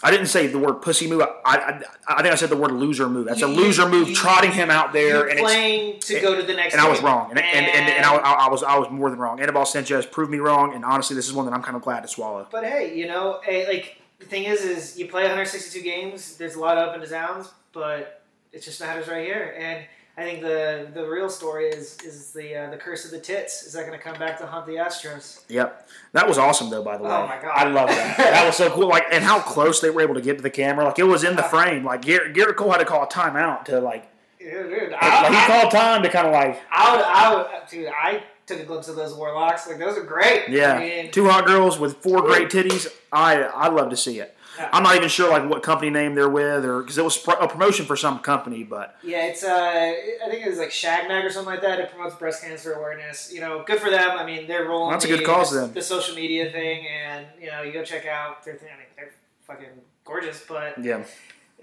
I 0.03 0.11
didn't 0.11 0.25
say 0.27 0.47
the 0.47 0.59
word 0.59 0.81
pussy 0.81 1.07
move. 1.07 1.21
I, 1.21 1.29
I, 1.45 1.81
I 2.07 2.21
think 2.21 2.33
I 2.33 2.35
said 2.35 2.50
the 2.50 2.57
word 2.57 2.71
loser 2.71 3.07
move. 3.07 3.25
That's 3.25 3.41
a 3.41 3.47
loser 3.47 3.88
move, 3.88 4.09
you, 4.09 4.15
trotting 4.15 4.51
him 4.51 4.69
out 4.69 4.91
there 4.91 5.27
and 5.27 5.39
playing 5.39 6.01
to 6.01 6.19
go 6.19 6.35
to 6.35 6.44
the 6.44 6.53
next. 6.53 6.73
And 6.73 6.81
game. 6.81 6.88
I 6.88 6.91
was 6.91 7.01
wrong, 7.01 7.29
and 7.29 7.39
and, 7.39 7.65
and, 7.65 7.89
and 7.89 8.05
I, 8.05 8.15
I, 8.15 8.50
was 8.50 8.63
I 8.63 8.77
was 8.77 8.89
more 8.91 9.09
than 9.09 9.17
wrong. 9.17 9.39
Anibal 9.39 9.65
Sanchez 9.65 10.05
proved 10.05 10.29
me 10.29 10.39
wrong, 10.39 10.75
and 10.75 10.83
honestly, 10.83 11.15
this 11.15 11.27
is 11.27 11.33
one 11.33 11.45
that 11.45 11.53
I'm 11.53 11.63
kind 11.63 11.77
of 11.77 11.83
glad 11.83 12.01
to 12.01 12.09
swallow. 12.09 12.45
But 12.51 12.65
hey, 12.65 12.97
you 12.97 13.07
know, 13.07 13.39
like 13.47 13.97
the 14.19 14.25
thing 14.25 14.44
is, 14.44 14.61
is 14.61 15.00
you 15.00 15.07
play 15.07 15.21
162 15.21 15.81
games. 15.81 16.35
There's 16.35 16.55
a 16.55 16.59
lot 16.59 16.77
of 16.77 16.89
up 16.89 16.95
and 16.95 17.09
downs, 17.09 17.50
but 17.71 18.21
it 18.51 18.61
just 18.61 18.81
matters 18.81 19.07
right 19.07 19.25
here, 19.25 19.55
and 19.57 19.86
I 20.15 20.24
think 20.24 20.41
the 20.41 20.88
the 20.93 21.08
real 21.08 21.27
story 21.27 21.70
is 21.70 22.00
is 22.01 22.34
the 22.34 22.55
uh, 22.55 22.70
the 22.70 22.77
curse 22.77 23.03
of 23.03 23.10
the 23.10 23.20
tits. 23.20 23.63
Is 23.63 23.74
that 23.74 23.88
going 23.88 23.98
to 23.98 24.03
come 24.03 24.17
back 24.20 24.38
to 24.39 24.46
haunt 24.46 24.67
the 24.67 24.74
Astros? 24.74 25.41
Yep, 25.50 25.89
that 26.12 26.27
was 26.27 26.38
awesome 26.38 26.70
though. 26.70 26.84
By 26.84 26.98
the 26.98 27.03
way, 27.03 27.10
oh 27.10 27.25
my 27.25 27.41
god, 27.41 27.51
I 27.55 27.67
love 27.67 27.89
that. 27.89 28.17
that 28.17 28.46
was 28.46 28.55
so 28.55 28.70
cool. 28.70 28.88
Like, 28.88 29.05
and 29.12 29.24
how 29.24 29.39
close 29.39 29.82
they 29.82 29.89
were 29.89 30.01
able 30.01 30.13
to 30.13 30.22
get 30.22 30.38
to 30.38 30.43
the 30.43 30.51
camera. 30.51 30.86
Like, 30.86 31.00
it 31.00 31.03
was 31.03 31.24
in 31.24 31.36
the 31.36 31.41
frame. 31.41 31.84
Like, 31.84 32.03
Gerrit, 32.03 32.36
Gerrit 32.36 32.55
Cole 32.58 32.72
had 32.72 32.77
to 32.77 32.86
call 32.86 33.03
a 33.03 33.08
timeout 33.08 33.65
to 33.65 33.79
like. 33.79 34.08
Dude, 34.38 34.51
dude, 34.51 34.91
like, 34.91 35.01
I, 35.01 35.29
he 35.29 35.51
called 35.51 35.72
time 35.72 36.03
to 36.03 36.10
kind 36.10 36.27
of 36.27 36.34
like. 36.34 36.62
I 36.70 36.96
would, 36.96 37.05
I 37.05 37.36
would, 37.36 37.70
dude, 37.70 37.88
I 37.88 38.24
took 38.46 38.60
a 38.60 38.65
glimpse 38.65 38.89
of 38.89 38.96
those 38.96 39.15
warlocks. 39.15 39.67
Like, 39.67 39.79
those 39.79 39.98
are 39.98 40.03
great. 40.03 40.50
Yeah, 40.50 40.74
I 40.74 40.79
mean, 40.79 41.12
two 41.12 41.27
hot 41.27 41.48
girls 41.48 41.79
with 41.79 41.98
four 41.98 42.22
great 42.22 42.50
titties. 42.50 42.88
I 43.12 43.41
I 43.43 43.70
love 43.70 43.89
to 43.89 43.98
see 43.98 44.20
it. 44.20 44.38
I'm 44.60 44.83
not 44.83 44.95
even 44.95 45.10
sure 45.10 45.29
like 45.29 45.50
what 45.50 45.63
company 45.63 45.89
name 45.89 46.15
they're 46.15 46.29
with, 46.29 46.65
or 46.65 46.81
because 46.81 46.98
it 46.98 47.03
was 47.03 47.17
a 47.27 47.48
promotion 47.48 47.86
for 47.86 47.95
some 47.95 48.19
company, 48.19 48.63
but 48.63 48.95
yeah, 49.03 49.25
it's 49.25 49.43
uh, 49.43 49.53
I 49.53 50.29
think 50.29 50.45
it 50.45 50.50
was 50.50 50.60
like 50.60 50.69
Shagmag 50.69 51.24
or 51.24 51.29
something 51.29 51.53
like 51.53 51.62
that. 51.62 51.79
It 51.79 51.91
promotes 51.91 52.15
breast 52.15 52.43
cancer 52.43 52.74
awareness. 52.74 53.31
You 53.33 53.41
know, 53.41 53.63
good 53.65 53.79
for 53.79 53.89
them. 53.89 54.12
I 54.12 54.25
mean, 54.25 54.48
they're 54.48 54.65
rolling. 54.65 54.91
That's 54.91 55.05
the, 55.05 55.13
a 55.13 55.17
good 55.17 55.25
cause 55.25 55.51
then. 55.51 55.74
The 55.74 55.81
social 55.81 56.15
media 56.15 56.51
thing, 56.51 56.86
and 56.88 57.25
you 57.39 57.48
know, 57.48 57.62
you 57.62 57.72
go 57.72 57.83
check 57.83 58.05
out 58.05 58.43
their 58.43 58.55
thing. 58.55 58.69
I 58.74 58.77
mean, 58.77 58.88
they're 58.95 59.13
fucking 59.41 59.81
gorgeous, 60.05 60.43
but 60.48 60.83
yeah 60.83 61.03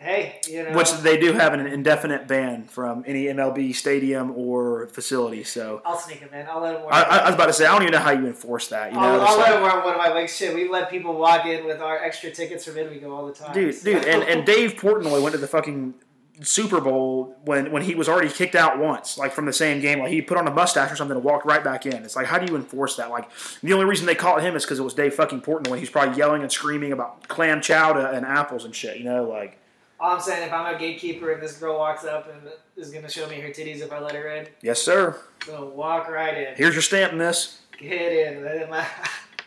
hey, 0.00 0.40
you 0.48 0.64
know, 0.64 0.76
which 0.76 0.92
they 0.92 1.18
do 1.18 1.34
have 1.34 1.52
an 1.52 1.66
indefinite 1.66 2.26
ban 2.26 2.64
from 2.64 3.04
any 3.06 3.24
MLB 3.24 3.74
stadium 3.74 4.32
or 4.34 4.88
facility. 4.88 5.44
So 5.44 5.82
I'll 5.84 5.98
sneak 5.98 6.18
him 6.18 6.30
in. 6.32 6.46
I'll 6.46 6.60
let 6.60 6.76
him. 6.76 6.86
I, 6.90 7.02
I, 7.02 7.26
was 7.26 7.34
about 7.34 7.46
to 7.46 7.52
say 7.52 7.66
I 7.66 7.72
don't 7.72 7.82
even 7.82 7.92
know 7.92 7.98
how 7.98 8.12
you 8.12 8.26
enforce 8.26 8.68
that. 8.68 8.92
You 8.92 8.98
know, 8.98 9.04
I'll, 9.04 9.20
I'll 9.20 9.38
let 9.38 9.54
him 9.54 9.62
wear 9.62 9.84
one 9.84 9.94
of 9.94 9.98
my 9.98 10.08
like 10.08 10.28
shit. 10.28 10.54
We 10.54 10.68
let 10.68 10.90
people 10.90 11.14
walk 11.14 11.44
in 11.44 11.66
with 11.66 11.80
our 11.80 11.98
extra 11.98 12.30
tickets 12.30 12.64
from 12.64 12.78
Indigo 12.78 13.14
all 13.14 13.26
the 13.26 13.34
time, 13.34 13.52
dude. 13.52 13.82
Dude, 13.82 14.04
and, 14.06 14.22
and 14.22 14.46
Dave 14.46 14.74
Portnoy 14.74 15.22
went 15.22 15.34
to 15.34 15.40
the 15.40 15.48
fucking 15.48 15.94
Super 16.42 16.80
Bowl 16.80 17.36
when 17.44 17.70
when 17.70 17.82
he 17.82 17.94
was 17.94 18.08
already 18.08 18.30
kicked 18.30 18.54
out 18.54 18.78
once, 18.78 19.18
like 19.18 19.32
from 19.32 19.44
the 19.44 19.52
same 19.52 19.80
game. 19.80 19.98
Like 19.98 20.10
he 20.10 20.22
put 20.22 20.38
on 20.38 20.48
a 20.48 20.50
mustache 20.50 20.90
or 20.90 20.96
something 20.96 21.16
and 21.16 21.24
walked 21.24 21.44
right 21.44 21.62
back 21.62 21.84
in. 21.84 22.04
It's 22.04 22.16
like 22.16 22.26
how 22.26 22.38
do 22.38 22.50
you 22.50 22.56
enforce 22.56 22.96
that? 22.96 23.10
Like 23.10 23.30
the 23.62 23.74
only 23.74 23.84
reason 23.84 24.06
they 24.06 24.14
caught 24.14 24.42
him 24.42 24.56
is 24.56 24.64
because 24.64 24.78
it 24.78 24.82
was 24.82 24.94
Dave 24.94 25.14
fucking 25.14 25.42
Portnoy. 25.42 25.78
He's 25.78 25.90
probably 25.90 26.16
yelling 26.16 26.40
and 26.40 26.50
screaming 26.50 26.92
about 26.92 27.28
clam 27.28 27.60
chowder 27.60 28.06
and 28.06 28.24
apples 28.24 28.64
and 28.64 28.74
shit. 28.74 28.96
You 28.96 29.04
know, 29.04 29.24
like. 29.24 29.58
All 30.00 30.14
I'm 30.14 30.20
saying, 30.20 30.46
if 30.46 30.52
I'm 30.52 30.74
a 30.74 30.78
gatekeeper 30.78 31.30
and 31.32 31.42
this 31.42 31.58
girl 31.58 31.76
walks 31.76 32.04
up 32.06 32.32
and 32.32 32.50
is 32.76 32.90
going 32.90 33.04
to 33.04 33.10
show 33.10 33.28
me 33.28 33.38
her 33.40 33.48
titties 33.48 33.80
if 33.80 33.92
I 33.92 34.00
let 34.00 34.14
her 34.14 34.28
in, 34.28 34.48
yes, 34.62 34.80
sir. 34.80 35.20
So 35.44 35.66
walk 35.68 36.08
right 36.08 36.36
in. 36.36 36.54
Here's 36.56 36.74
your 36.74 36.82
stamp, 36.82 37.12
miss. 37.12 37.60
Get 37.78 38.12
in. 38.12 38.66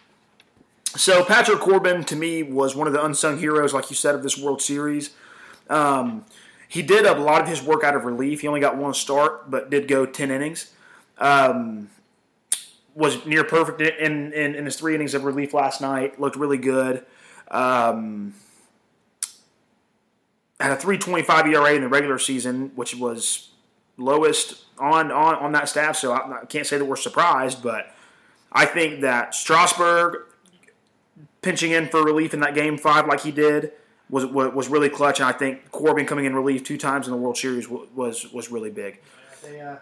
so 0.95 1.25
Patrick 1.25 1.59
Corbin, 1.59 2.03
to 2.03 2.15
me, 2.15 2.43
was 2.43 2.75
one 2.75 2.85
of 2.85 2.93
the 2.93 3.03
unsung 3.03 3.39
heroes, 3.39 3.73
like 3.73 3.89
you 3.89 3.95
said, 3.95 4.13
of 4.13 4.21
this 4.21 4.37
World 4.37 4.61
Series. 4.61 5.15
Um, 5.71 6.23
he 6.67 6.83
did 6.83 7.05
a 7.05 7.15
lot 7.15 7.41
of 7.41 7.47
his 7.47 7.63
work 7.63 7.83
out 7.83 7.95
of 7.95 8.05
relief. 8.05 8.41
He 8.41 8.47
only 8.47 8.59
got 8.59 8.77
one 8.77 8.93
start, 8.93 9.49
but 9.49 9.71
did 9.71 9.87
go 9.87 10.05
ten 10.05 10.29
innings. 10.29 10.71
Um, 11.17 11.89
was 12.95 13.25
near 13.25 13.43
perfect 13.43 13.81
in, 13.81 14.33
in, 14.33 14.53
in 14.53 14.65
his 14.65 14.75
three 14.75 14.93
innings 14.93 15.15
of 15.15 15.23
relief 15.23 15.53
last 15.53 15.81
night. 15.81 16.19
Looked 16.19 16.35
really 16.35 16.59
good. 16.59 17.05
Um, 17.49 18.35
had 20.63 20.77
a 20.77 20.81
3.25 20.81 21.53
ERA 21.53 21.73
in 21.73 21.81
the 21.81 21.87
regular 21.87 22.17
season, 22.17 22.71
which 22.75 22.95
was 22.95 23.49
lowest 23.97 24.63
on 24.79 25.11
on, 25.11 25.35
on 25.35 25.51
that 25.51 25.69
staff. 25.69 25.97
So 25.97 26.13
I, 26.13 26.41
I 26.41 26.45
can't 26.45 26.65
say 26.65 26.77
that 26.77 26.85
we're 26.85 26.95
surprised, 26.95 27.61
but 27.61 27.93
I 28.51 28.65
think 28.65 29.01
that 29.01 29.35
Strasburg 29.35 30.23
pinching 31.41 31.71
in 31.71 31.87
for 31.89 32.03
relief 32.03 32.33
in 32.33 32.39
that 32.39 32.55
game 32.55 32.77
five 32.77 33.07
like 33.07 33.21
he 33.21 33.31
did 33.31 33.73
was 34.09 34.25
was 34.25 34.67
really 34.67 34.89
clutch, 34.89 35.19
and 35.19 35.27
I 35.27 35.31
think 35.31 35.71
Corbin 35.71 36.05
coming 36.05 36.25
in 36.25 36.35
relief 36.35 36.63
two 36.63 36.77
times 36.77 37.07
in 37.07 37.11
the 37.11 37.17
World 37.17 37.37
Series 37.37 37.67
was 37.67 38.31
was 38.31 38.51
really 38.51 38.69
big. 38.69 38.99
They, 39.41 39.59
uh, 39.59 39.77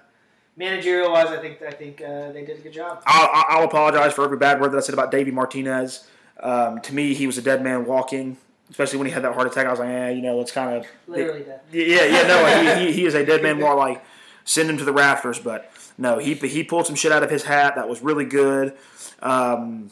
managerial 0.56 1.12
wise, 1.12 1.28
I 1.28 1.38
think 1.38 1.62
I 1.62 1.72
think 1.72 2.02
uh, 2.02 2.32
they 2.32 2.46
did 2.46 2.60
a 2.60 2.62
good 2.62 2.74
job. 2.74 3.04
I'll, 3.06 3.46
I'll, 3.60 3.66
apologize 3.66 4.14
for 4.14 4.24
every 4.24 4.38
bad 4.38 4.62
word 4.62 4.72
that 4.72 4.78
I 4.78 4.82
said 4.82 4.94
about 4.94 5.12
Davey 5.12 5.32
Martinez. 5.32 6.08
Um, 6.40 6.82
to 6.82 6.94
me, 6.94 7.14
he 7.14 7.28
was 7.28 7.38
a 7.38 7.42
dead 7.42 7.64
man 7.64 7.86
walking. 7.86 8.38
Especially 8.72 8.98
when 8.98 9.08
he 9.08 9.13
had 9.13 9.24
that 9.24 9.34
heart 9.34 9.48
attack, 9.48 9.68
I 9.68 9.70
was 9.70 9.80
like, 9.80 9.90
eh, 9.90 10.10
you 10.12 10.22
know, 10.22 10.42
it's 10.42 10.51
kind 10.51 10.78
of 10.78 10.88
literally 11.08 11.44
dead. 11.44 11.60
Yeah, 11.72 12.06
yeah, 12.06 12.28
no, 12.28 12.80
he, 12.80 12.86
he, 12.86 12.94
he 12.94 13.06
is 13.06 13.13
a 13.13 13.25
dead 13.25 13.44
man 13.44 13.60
walk. 13.60 13.78
Like 13.78 14.04
send 14.44 14.70
him 14.70 14.78
to 14.78 14.86
the 14.86 14.94
rafters, 14.94 15.40
but 15.40 15.72
no, 15.98 16.18
he 16.18 16.34
he 16.34 16.63
pulled 16.63 16.88
some 16.88 16.96
shit 16.96 17.12
out 17.12 17.24
of 17.24 17.30
his 17.30 17.44
hat 17.44 17.75
that 17.75 17.88
was 17.88 18.01
really 18.01 18.25
good. 18.25 18.74
Um, 19.22 19.92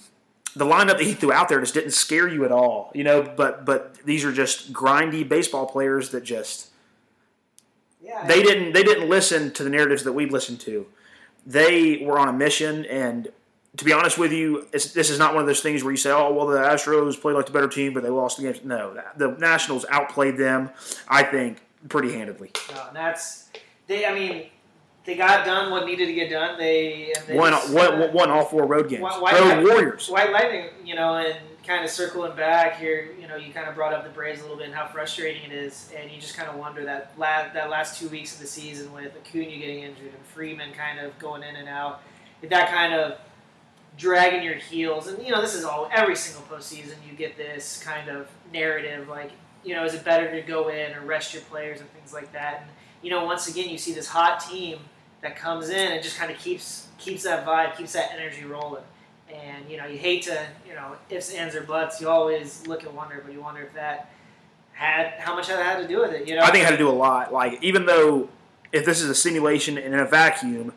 the 0.55 0.65
lineup 0.65 0.98
that 0.98 1.01
he 1.01 1.13
threw 1.13 1.31
out 1.31 1.50
there 1.50 1.59
just 1.59 1.74
didn't 1.74 1.91
scare 1.91 2.27
you 2.27 2.45
at 2.45 2.51
all, 2.51 2.91
you 2.95 3.03
know. 3.03 3.21
But 3.21 3.65
but 3.65 3.95
these 4.05 4.25
are 4.25 4.31
just 4.31 4.74
grindy 4.74 5.27
baseball 5.27 5.65
players 5.67 6.09
that 6.09 6.24
just 6.24 6.69
yeah, 8.01 8.25
they 8.25 8.41
didn't 8.41 8.74
they 8.74 8.83
didn't 8.83 9.09
listen 9.09 9.51
to 9.53 9.63
the 9.63 9.69
narratives 9.69 10.03
that 10.03 10.13
we 10.13 10.25
listened 10.25 10.59
to. 10.62 10.88
They 11.45 11.98
were 11.98 12.19
on 12.19 12.27
a 12.27 12.33
mission, 12.33 12.86
and 12.86 13.29
to 13.79 13.86
be 13.86 13.93
honest 13.93 14.17
with 14.17 14.33
you, 14.33 14.67
this 14.71 15.09
is 15.09 15.17
not 15.17 15.33
one 15.33 15.39
of 15.39 15.48
those 15.48 15.62
things 15.62 15.86
where 15.86 15.91
you 15.91 15.98
say, 15.98 16.12
"Oh, 16.12 16.33
well, 16.33 16.48
the 16.48 16.57
Astros 16.57 17.19
played 17.19 17.36
like 17.36 17.45
the 17.45 17.53
better 17.53 17.69
team, 17.69 17.93
but 17.93 18.03
they 18.03 18.09
lost 18.09 18.36
the 18.36 18.43
game." 18.43 18.59
No, 18.65 19.01
the 19.15 19.29
Nationals 19.39 19.86
outplayed 19.89 20.36
them. 20.36 20.69
I 21.07 21.24
think 21.24 21.62
pretty 21.88 22.12
handedly. 22.12 22.51
No, 22.75 22.88
and 22.88 22.95
that's 22.95 23.50
they. 23.88 24.05
I 24.05 24.13
mean, 24.13 24.48
they 25.05 25.15
got 25.15 25.45
done 25.45 25.71
what 25.71 25.86
needed 25.86 26.07
to 26.07 26.13
get 26.13 26.29
done. 26.29 26.59
They, 26.59 27.13
they 27.25 27.38
won, 27.38 27.53
just, 27.53 27.74
won, 27.74 28.01
uh, 28.01 28.12
won 28.12 28.29
all 28.29 28.43
four 28.43 28.65
road 28.65 28.89
games. 28.89 29.01
White, 29.01 29.33
road 29.33 29.48
Lightning, 29.48 29.67
Warriors. 29.67 30.09
White 30.09 30.33
Lightning, 30.33 30.65
you 30.83 30.95
know, 30.95 31.15
and 31.15 31.38
kind 31.65 31.86
of 31.86 31.89
circling 31.89 32.36
back 32.36 32.77
here, 32.77 33.15
you 33.17 33.29
know, 33.29 33.38
you 33.38 33.53
kind 33.53 33.69
of 33.69 33.75
brought 33.75 33.93
up 33.93 34.03
the 34.03 34.09
Braves 34.09 34.39
a 34.39 34.41
little 34.41 34.57
bit 34.57 34.65
and 34.65 34.75
how 34.75 34.88
frustrating 34.88 35.50
it 35.50 35.53
is, 35.53 35.89
and 35.98 36.12
you 36.12 36.19
just 36.19 36.36
kind 36.36 36.50
of 36.50 36.57
wonder 36.57 36.83
that 36.83 37.13
last, 37.17 37.53
that 37.53 37.69
last 37.69 37.98
two 37.98 38.09
weeks 38.09 38.33
of 38.33 38.41
the 38.41 38.48
season 38.48 38.91
with 38.91 39.13
Acuna 39.15 39.45
getting 39.45 39.83
injured 39.83 40.13
and 40.13 40.25
Freeman 40.25 40.74
kind 40.74 41.00
of 41.00 41.17
going 41.17 41.43
in 41.43 41.55
and 41.55 41.69
out, 41.69 42.01
that 42.50 42.69
kind 42.69 42.93
of 42.93 43.17
dragging 43.99 44.41
your 44.41 44.55
heels. 44.55 45.07
And 45.07 45.23
you 45.23 45.31
know, 45.31 45.41
this 45.41 45.53
is 45.53 45.63
all 45.63 45.89
every 45.93 46.15
single 46.15 46.41
postseason 46.43 46.95
you 47.07 47.15
get 47.15 47.37
this 47.37 47.83
kind 47.83 48.09
of 48.09 48.27
narrative, 48.51 49.07
like 49.07 49.31
you 49.63 49.75
know, 49.75 49.83
is 49.83 49.93
it 49.93 50.03
better 50.03 50.31
to 50.31 50.41
go 50.41 50.69
in 50.69 50.95
or 50.95 51.01
rest 51.01 51.33
your 51.33 51.43
players 51.43 51.81
and 51.81 51.89
things 51.91 52.13
like 52.13 52.31
that. 52.31 52.61
And 52.61 52.71
you 53.03 53.11
know, 53.11 53.25
once 53.25 53.47
again, 53.47 53.69
you 53.69 53.77
see 53.77 53.93
this 53.93 54.07
hot 54.07 54.39
team 54.39 54.79
that 55.21 55.35
comes 55.35 55.69
in 55.69 55.91
and 55.91 56.01
just 56.01 56.17
kind 56.17 56.31
of 56.31 56.37
keeps 56.39 56.87
keeps 56.97 57.23
that 57.23 57.45
vibe, 57.45 57.77
keeps 57.77 57.93
that 57.93 58.11
energy 58.13 58.45
rolling. 58.45 58.83
And 59.31 59.69
you 59.69 59.77
know, 59.77 59.85
you 59.85 59.97
hate 59.97 60.23
to, 60.23 60.47
you 60.67 60.73
know, 60.73 60.95
ifs, 61.09 61.33
ands, 61.33 61.53
or 61.55 61.61
buts. 61.61 62.01
You 62.01 62.09
always 62.09 62.65
look 62.65 62.83
and 62.83 62.95
wonder, 62.95 63.21
but 63.23 63.33
you 63.33 63.41
wonder 63.41 63.61
if 63.61 63.73
that 63.73 64.09
had 64.71 65.15
how 65.19 65.35
much 65.35 65.49
that 65.49 65.63
had 65.63 65.81
to 65.81 65.87
do 65.87 65.99
with 65.99 66.13
it. 66.13 66.27
You 66.27 66.37
know, 66.37 66.41
I 66.41 66.51
think 66.51 66.63
it 66.63 66.65
had 66.65 66.71
to 66.71 66.77
do 66.77 66.89
a 66.89 66.91
lot. 66.91 67.33
Like 67.33 67.61
even 67.61 67.85
though 67.85 68.29
if 68.71 68.85
this 68.85 69.01
is 69.01 69.09
a 69.09 69.15
simulation 69.15 69.77
in 69.77 69.93
a 69.93 70.05
vacuum, 70.05 70.73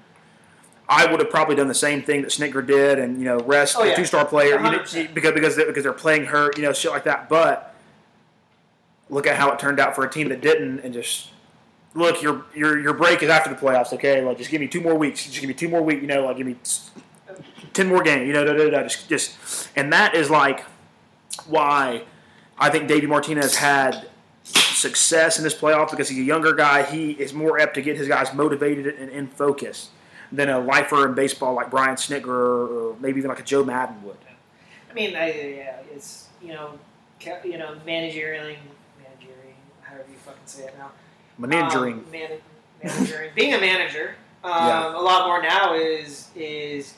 I 0.89 1.11
would 1.11 1.21
have 1.21 1.31
probably 1.31 1.55
done 1.55 1.69
the 1.69 1.75
same 1.75 2.03
thing 2.03 2.23
that 2.23 2.31
Snitker 2.31 2.67
did, 2.67 2.99
and 2.99 3.19
you 3.19 3.25
know, 3.25 3.39
rest 3.39 3.77
oh, 3.79 3.85
yeah. 3.85 3.93
a 3.93 3.97
two-star 3.97 4.27
player 4.27 4.57
you 4.57 4.71
know, 4.71 4.79
because 5.15 5.33
because 5.33 5.57
they, 5.57 5.65
because 5.65 5.85
they're 5.85 5.93
playing 5.93 6.27
hurt, 6.27 6.57
you 6.57 6.63
know, 6.63 6.73
shit 6.73 6.91
like 6.91 7.05
that. 7.05 7.29
But 7.29 7.75
look 9.09 9.27
at 9.27 9.37
how 9.37 9.53
it 9.53 9.59
turned 9.59 9.79
out 9.79 9.95
for 9.95 10.05
a 10.05 10.11
team 10.11 10.29
that 10.31 10.41
didn't, 10.41 10.81
and 10.81 10.93
just 10.93 11.31
look, 11.95 12.21
your 12.23 12.45
your 12.55 12.79
your 12.79 12.95
break 12.95 13.23
is 13.23 13.31
after 13.31 13.51
the 13.51 13.57
playoffs. 13.57 13.93
Okay, 13.93 14.23
like 14.23 14.39
just 14.39 14.51
give 14.51 14.61
me 14.61 14.69
two 14.69 14.81
more 14.81 14.97
weeks. 14.97 15.25
Just 15.25 15.41
give 15.41 15.49
me 15.49 15.55
two 15.55 15.69
more 15.69 15.83
weeks. 15.83 16.03
You 16.03 16.09
know, 16.09 16.25
like 16.27 16.37
give 16.37 16.47
me 16.47 16.57
ten 17.73 17.89
more 17.89 18.03
games. 18.03 18.27
You 18.27 18.33
know, 18.33 18.45
da, 18.45 18.53
da, 18.53 18.71
da, 18.71 18.83
just 18.83 19.09
just 19.09 19.69
and 19.77 19.93
that 19.93 20.15
is 20.15 20.31
like 20.31 20.65
why 21.47 22.05
I 22.59 22.71
think 22.71 22.89
Davey 22.89 23.07
Martinez 23.07 23.57
had 23.57 24.09
success 24.43 25.39
in 25.39 25.45
this 25.45 25.55
playoff 25.55 25.91
because 25.91 26.09
he's 26.09 26.19
a 26.19 26.23
younger 26.23 26.53
guy. 26.53 26.83
He 26.83 27.13
is 27.13 27.33
more 27.33 27.61
apt 27.61 27.75
to 27.75 27.83
get 27.83 27.97
his 27.97 28.09
guys 28.09 28.35
motivated 28.35 28.87
and 28.87 29.09
in 29.11 29.29
focus 29.29 29.91
than 30.33 30.49
a 30.49 30.59
lifer 30.59 31.07
in 31.07 31.15
baseball 31.15 31.55
like 31.55 31.71
Brian 31.71 31.97
Snitker 31.97 32.27
or 32.27 32.97
maybe 33.01 33.19
even 33.19 33.29
like 33.29 33.41
a 33.41 33.45
Joe 33.45 33.65
Maddon 33.65 34.03
would. 34.03 34.17
I 34.91 34.95
mean, 34.95 35.15
I, 35.15 35.33
yeah, 35.33 35.77
it's 35.95 36.29
you 36.43 36.53
know, 36.53 36.79
you 37.45 37.59
know, 37.59 37.77
managerial, 37.87 38.45
managerial, 38.45 39.55
however 39.83 40.07
you 40.11 40.17
fucking 40.19 40.41
say 40.47 40.65
it 40.65 40.75
now 40.77 40.91
Managering. 41.39 41.95
Um, 41.95 42.11
man, 42.11 42.31
managering. 42.83 43.31
Being 43.37 43.55
a 43.55 43.61
manager, 43.61 44.15
um, 44.45 44.53
yeah. 44.53 44.97
a 44.97 45.01
lot 45.01 45.27
more 45.27 45.43
now 45.43 45.75
is 45.75 46.29
is 46.35 46.95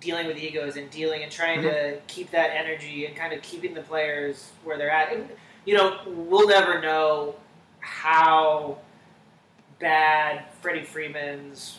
dealing 0.00 0.26
with 0.26 0.36
egos 0.36 0.76
and 0.76 0.90
dealing 0.90 1.22
and 1.22 1.32
trying 1.32 1.60
mm-hmm. 1.60 1.96
to 1.96 2.00
keep 2.06 2.30
that 2.30 2.50
energy 2.54 3.06
and 3.06 3.16
kind 3.16 3.32
of 3.32 3.42
keeping 3.42 3.74
the 3.74 3.80
players 3.80 4.50
where 4.64 4.76
they're 4.76 4.90
at. 4.90 5.12
And, 5.12 5.28
you 5.64 5.76
know, 5.76 5.98
we'll 6.06 6.48
never 6.48 6.80
know 6.80 7.34
how 7.80 8.78
bad 9.78 10.44
Freddie 10.60 10.84
Freeman's 10.84 11.78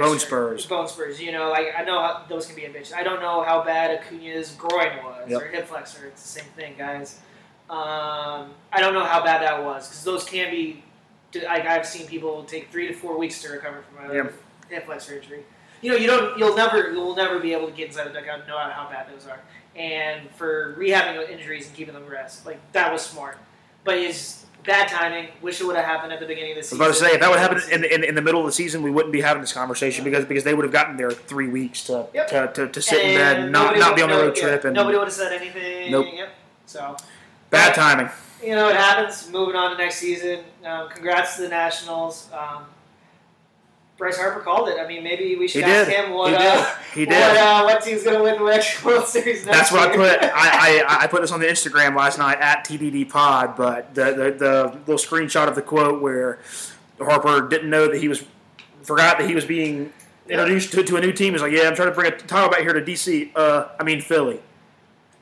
bone 0.00 0.18
spurs, 0.18 0.66
bone 0.66 0.88
spurs. 0.88 1.20
You 1.20 1.32
know, 1.32 1.50
like 1.50 1.68
I 1.76 1.84
know 1.84 2.00
how, 2.00 2.24
those 2.28 2.46
can 2.46 2.56
be 2.56 2.64
a 2.64 2.70
bitch. 2.70 2.92
I 2.92 3.02
don't 3.02 3.20
know 3.20 3.42
how 3.42 3.62
bad 3.64 4.00
Acuna's 4.00 4.52
groin 4.52 4.92
was 5.04 5.28
yep. 5.28 5.42
or 5.42 5.46
hip 5.46 5.66
flexor. 5.66 6.06
It's 6.06 6.22
the 6.22 6.40
same 6.40 6.50
thing, 6.56 6.74
guys. 6.76 7.20
Um, 7.68 8.54
I 8.72 8.78
don't 8.78 8.94
know 8.94 9.04
how 9.04 9.24
bad 9.24 9.42
that 9.42 9.64
was 9.64 9.88
because 9.88 10.04
those 10.04 10.24
can 10.24 10.50
be 10.50 10.82
like 11.34 11.66
I've 11.66 11.86
seen 11.86 12.06
people 12.06 12.44
take 12.44 12.70
three 12.70 12.88
to 12.88 12.94
four 12.94 13.18
weeks 13.18 13.42
to 13.42 13.50
recover 13.50 13.82
from 13.82 14.10
a 14.10 14.14
yep. 14.14 14.32
hip 14.68 14.86
flexor 14.86 15.16
injury. 15.16 15.44
You 15.82 15.90
know, 15.90 15.96
you 15.96 16.06
don't, 16.06 16.38
you'll 16.38 16.56
never, 16.56 16.90
you'll 16.90 17.14
never 17.14 17.38
be 17.38 17.52
able 17.52 17.66
to 17.66 17.72
get 17.72 17.88
inside 17.88 18.08
the 18.08 18.12
dugout 18.12 18.40
and 18.40 18.48
know 18.48 18.58
how 18.58 18.88
bad 18.90 19.12
those 19.12 19.26
are. 19.26 19.40
And 19.74 20.30
for 20.30 20.74
rehabbing 20.78 21.28
injuries 21.28 21.66
and 21.66 21.76
keeping 21.76 21.94
them 21.94 22.06
rest, 22.06 22.46
like 22.46 22.58
that 22.72 22.90
was 22.92 23.02
smart. 23.02 23.38
But 23.84 23.98
it's 23.98 24.45
bad 24.66 24.88
timing. 24.88 25.28
Wish 25.40 25.60
it 25.60 25.64
would 25.66 25.76
have 25.76 25.84
happened 25.84 26.12
at 26.12 26.20
the 26.20 26.26
beginning 26.26 26.52
of 26.52 26.56
the 26.58 26.62
season. 26.62 26.82
I 26.82 26.88
was 26.88 26.98
about 27.00 27.06
to 27.06 27.10
say 27.10 27.14
if 27.14 27.20
that 27.20 27.30
would 27.30 27.38
happen 27.38 27.62
in, 27.72 27.84
in, 27.84 28.04
in, 28.04 28.14
the 28.14 28.22
middle 28.22 28.40
of 28.40 28.46
the 28.46 28.52
season, 28.52 28.82
we 28.82 28.90
wouldn't 28.90 29.12
be 29.12 29.20
having 29.20 29.40
this 29.40 29.52
conversation 29.52 30.04
because 30.04 30.24
because 30.24 30.44
they 30.44 30.54
would 30.54 30.64
have 30.64 30.72
gotten 30.72 30.96
there 30.96 31.10
three 31.10 31.48
weeks 31.48 31.84
to 31.84 32.06
yep. 32.12 32.28
to, 32.28 32.50
to, 32.54 32.68
to, 32.68 32.82
sit 32.82 33.02
and 33.02 33.12
in 33.12 33.16
bed 33.16 33.38
and 33.38 33.52
not, 33.52 33.78
not 33.78 33.96
be 33.96 34.02
on 34.02 34.10
the 34.10 34.16
road 34.16 34.34
trip. 34.34 34.64
And 34.64 34.74
nobody 34.74 34.98
would 34.98 35.04
have 35.04 35.12
said 35.12 35.32
anything. 35.32 35.90
Nope. 35.90 36.06
Yep. 36.12 36.28
So 36.66 36.96
bad 37.50 37.74
timing 37.74 38.10
you 38.42 38.54
know, 38.54 38.68
it 38.68 38.76
happens. 38.76 39.30
Moving 39.30 39.56
on 39.56 39.72
to 39.72 39.76
next 39.76 39.96
season. 39.96 40.40
Um, 40.64 40.88
congrats 40.88 41.36
to 41.36 41.42
the 41.42 41.48
Nationals. 41.48 42.28
Um, 42.32 42.64
Bryce 43.98 44.18
Harper 44.18 44.40
called 44.40 44.68
it. 44.68 44.78
I 44.78 44.86
mean, 44.86 45.02
maybe 45.02 45.36
we 45.36 45.48
should 45.48 45.64
he 45.64 45.70
ask 45.70 45.88
did. 45.88 46.04
him 46.04 46.12
what, 46.12 46.30
he 46.30 46.36
uh, 46.36 46.74
he 46.92 47.04
did. 47.06 47.14
what, 47.14 47.36
uh, 47.36 47.62
what 47.62 47.82
team's 47.82 48.02
going 48.02 48.16
to 48.16 48.22
win 48.22 48.38
the 48.38 48.50
next 48.50 48.84
World 48.84 49.06
Series 49.06 49.44
That's 49.44 49.72
what 49.72 49.94
year. 49.94 50.02
I 50.02 50.16
put. 50.16 50.22
I, 50.22 50.84
I, 50.84 51.02
I, 51.04 51.06
put 51.06 51.22
this 51.22 51.32
on 51.32 51.40
the 51.40 51.46
Instagram 51.46 51.96
last 51.96 52.18
night 52.18 52.38
at 52.38 52.66
TDD 52.66 53.08
Pod, 53.08 53.56
but 53.56 53.94
the, 53.94 54.04
the, 54.04 54.30
the 54.32 54.78
little 54.86 54.96
screenshot 54.96 55.48
of 55.48 55.54
the 55.54 55.62
quote 55.62 56.02
where 56.02 56.40
Harper 56.98 57.48
didn't 57.48 57.70
know 57.70 57.90
that 57.90 57.98
he 57.98 58.08
was 58.08 58.22
forgot 58.82 59.18
that 59.18 59.28
he 59.28 59.34
was 59.34 59.46
being 59.46 59.92
introduced 60.28 60.72
to, 60.72 60.82
to 60.82 60.96
a 60.96 61.00
new 61.00 61.12
team. 61.12 61.32
He's 61.32 61.42
like, 61.42 61.52
yeah, 61.52 61.62
I'm 61.62 61.74
trying 61.74 61.88
to 61.88 61.94
bring 61.94 62.12
a 62.12 62.16
title 62.16 62.50
back 62.50 62.60
here 62.60 62.74
to 62.74 62.82
DC. 62.82 63.30
Uh, 63.34 63.68
I 63.80 63.84
mean 63.84 64.02
Philly. 64.02 64.40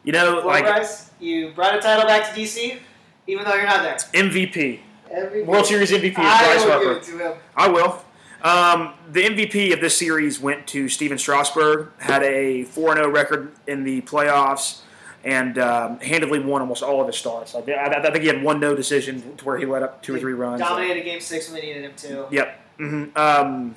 You 0.02 0.12
know, 0.12 0.36
well, 0.36 0.46
like 0.46 0.64
Bryce, 0.64 1.10
you 1.20 1.52
brought 1.52 1.76
a 1.76 1.80
title 1.80 2.06
back 2.06 2.34
to 2.34 2.40
DC 2.40 2.78
even 3.26 3.44
though 3.44 3.54
you're 3.54 3.66
not 3.66 3.82
there. 3.82 3.96
MVP. 3.96 4.80
MVP. 5.10 5.46
World 5.46 5.66
Series 5.66 5.90
MVP 5.90 6.08
is 6.08 6.14
Bryce 6.14 6.64
Harper. 6.64 6.84
Give 6.84 6.96
it 6.96 7.02
to 7.04 7.18
him. 7.18 7.38
I 7.56 7.68
will. 7.68 8.04
Um, 8.44 8.92
the 9.10 9.22
MVP 9.22 9.72
of 9.72 9.80
this 9.80 9.96
series 9.96 10.38
went 10.38 10.66
to 10.68 10.88
Stephen 10.90 11.16
Strasburg. 11.16 11.88
Had 11.98 12.22
a 12.22 12.64
4 12.64 12.94
0 12.94 13.10
record 13.10 13.52
in 13.66 13.84
the 13.84 14.02
playoffs 14.02 14.82
and 15.24 15.58
um, 15.58 15.98
handily 16.00 16.38
won 16.38 16.60
almost 16.60 16.82
all 16.82 17.00
of 17.00 17.06
his 17.06 17.16
starts. 17.16 17.54
I, 17.54 17.60
I, 17.60 17.86
I, 17.86 18.10
think 18.10 18.18
he 18.18 18.26
had 18.26 18.42
one 18.42 18.60
no 18.60 18.74
decision 18.74 19.36
to 19.38 19.44
where 19.46 19.56
he 19.56 19.64
let 19.64 19.82
up 19.82 20.02
two 20.02 20.14
or 20.14 20.18
three 20.18 20.34
runs. 20.34 20.60
Dominated 20.60 21.02
game 21.02 21.20
six 21.20 21.50
when 21.50 21.58
they 21.58 21.66
needed 21.66 21.84
him 21.84 21.94
to. 21.96 22.26
Yep. 22.30 22.60
Mm-hmm. 22.78 23.16
Um, 23.16 23.74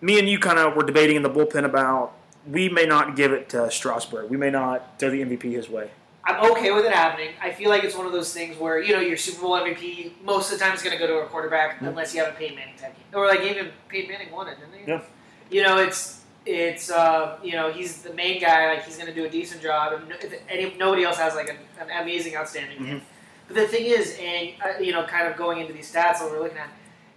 me 0.00 0.18
and 0.18 0.28
you 0.28 0.40
kind 0.40 0.58
of 0.58 0.74
were 0.74 0.82
debating 0.82 1.14
in 1.14 1.22
the 1.22 1.30
bullpen 1.30 1.64
about 1.64 2.12
we 2.46 2.68
may 2.68 2.86
not 2.86 3.14
give 3.14 3.32
it 3.32 3.48
to 3.50 3.70
Strasburg. 3.70 4.28
We 4.28 4.36
may 4.36 4.50
not 4.50 4.98
throw 4.98 5.10
the 5.10 5.22
MVP 5.22 5.52
his 5.52 5.68
way. 5.68 5.90
I'm 6.26 6.52
okay 6.52 6.70
with 6.70 6.86
it 6.86 6.92
happening. 6.92 7.34
I 7.42 7.52
feel 7.52 7.68
like 7.68 7.84
it's 7.84 7.96
one 7.96 8.06
of 8.06 8.12
those 8.12 8.32
things 8.32 8.56
where 8.58 8.82
you 8.82 8.94
know 8.94 9.00
your 9.00 9.16
Super 9.16 9.42
Bowl 9.42 9.52
MVP 9.52 10.12
most 10.22 10.50
of 10.50 10.58
the 10.58 10.64
time 10.64 10.74
is 10.74 10.82
going 10.82 10.96
to 10.96 10.98
go 10.98 11.06
to 11.06 11.24
a 11.24 11.26
quarterback 11.26 11.76
mm-hmm. 11.76 11.86
unless 11.86 12.14
you 12.14 12.24
have 12.24 12.32
a 12.32 12.36
Peyton 12.36 12.56
Manning 12.56 12.76
type 12.76 12.94
game, 12.96 13.04
or 13.12 13.26
like 13.26 13.42
even 13.42 13.70
Peyton 13.88 14.10
Manning 14.10 14.32
won 14.32 14.48
it, 14.48 14.58
didn't 14.58 14.74
he? 14.74 14.90
Yeah. 14.90 15.02
You 15.50 15.62
know, 15.62 15.78
it's 15.78 16.22
it's 16.46 16.90
uh, 16.90 17.38
you 17.42 17.52
know 17.52 17.70
he's 17.70 18.02
the 18.02 18.12
main 18.14 18.40
guy. 18.40 18.74
Like 18.74 18.84
he's 18.84 18.96
going 18.96 19.08
to 19.08 19.14
do 19.14 19.24
a 19.24 19.28
decent 19.28 19.62
job, 19.62 19.92
and, 19.92 20.34
and 20.50 20.78
nobody 20.78 21.04
else 21.04 21.18
has 21.18 21.34
like 21.34 21.48
an, 21.48 21.56
an 21.78 21.90
amazing, 22.02 22.36
outstanding 22.36 22.78
mm-hmm. 22.78 22.86
game. 22.86 23.02
But 23.46 23.56
the 23.56 23.68
thing 23.68 23.84
is, 23.84 24.18
and 24.20 24.54
uh, 24.64 24.78
you 24.80 24.92
know, 24.92 25.04
kind 25.04 25.28
of 25.28 25.36
going 25.36 25.60
into 25.60 25.74
these 25.74 25.92
stats 25.92 26.20
that 26.20 26.30
we're 26.30 26.40
looking 26.40 26.58
at, 26.58 26.70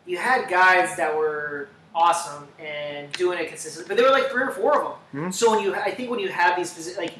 you 0.05 0.17
had 0.17 0.49
guys 0.49 0.97
that 0.97 1.15
were 1.15 1.69
awesome 1.95 2.47
and 2.59 3.11
doing 3.13 3.39
it 3.39 3.47
consistently, 3.47 3.87
but 3.87 3.97
there 3.97 4.05
were 4.05 4.17
like 4.17 4.29
three 4.29 4.43
or 4.43 4.51
four 4.51 4.75
of 4.75 4.83
them. 4.83 5.21
Mm-hmm. 5.21 5.31
So 5.31 5.51
when 5.51 5.63
you, 5.63 5.75
I 5.75 5.91
think 5.91 6.11
when 6.11 6.19
you 6.19 6.29
have 6.29 6.55
these, 6.55 6.97
like 6.97 7.13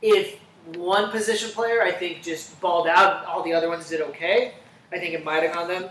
if 0.00 0.38
one 0.76 1.10
position 1.10 1.50
player, 1.50 1.82
I 1.82 1.90
think, 1.92 2.22
just 2.22 2.60
balled 2.60 2.86
out. 2.86 3.24
All 3.26 3.42
the 3.42 3.52
other 3.52 3.68
ones 3.68 3.88
did 3.88 4.00
okay. 4.00 4.54
I 4.92 4.98
think 4.98 5.14
it 5.14 5.24
might 5.24 5.42
have 5.42 5.54
gone 5.54 5.68
them. 5.68 5.90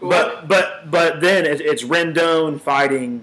But 0.00 0.48
but 0.48 0.90
but 0.90 1.20
then 1.20 1.44
it's 1.46 1.82
Rendon 1.82 2.60
fighting 2.60 3.22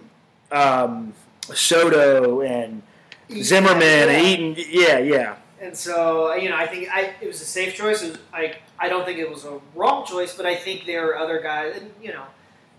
um, 0.52 1.14
Soto 1.54 2.42
and 2.42 2.84
Zimmerman 3.32 3.82
Yeah. 3.82 4.10
and 4.10 4.26
Eaton. 4.28 4.66
Yeah, 4.70 4.98
yeah. 5.00 5.36
And 5.60 5.76
so, 5.76 6.36
you 6.36 6.50
know, 6.50 6.56
I 6.56 6.68
think 6.68 6.88
I, 6.94 7.16
it 7.20 7.26
was 7.26 7.42
a 7.42 7.46
safe 7.46 7.74
choice. 7.74 8.04
It 8.04 8.12
was, 8.12 8.20
I, 8.32 8.58
I 8.78 8.90
don't 8.90 9.06
think 9.06 9.18
it 9.18 9.28
was 9.28 9.44
a 9.44 9.60
wrong 9.74 10.06
choice, 10.06 10.36
but 10.38 10.46
I 10.46 10.56
think 10.56 10.86
there 10.86 11.08
are 11.10 11.18
other 11.18 11.42
guys, 11.42 11.76
and, 11.78 11.90
you 12.00 12.14
know, 12.14 12.26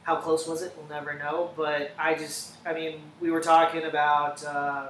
how 0.04 0.14
close 0.14 0.46
was 0.46 0.62
it? 0.62 0.72
We'll 0.78 0.88
never 0.88 1.14
know. 1.18 1.50
But 1.56 1.90
I 1.98 2.14
just, 2.14 2.52
I 2.64 2.72
mean, 2.72 3.00
we 3.20 3.32
were 3.32 3.40
talking 3.40 3.82
about 3.82 4.44
um 4.46 4.88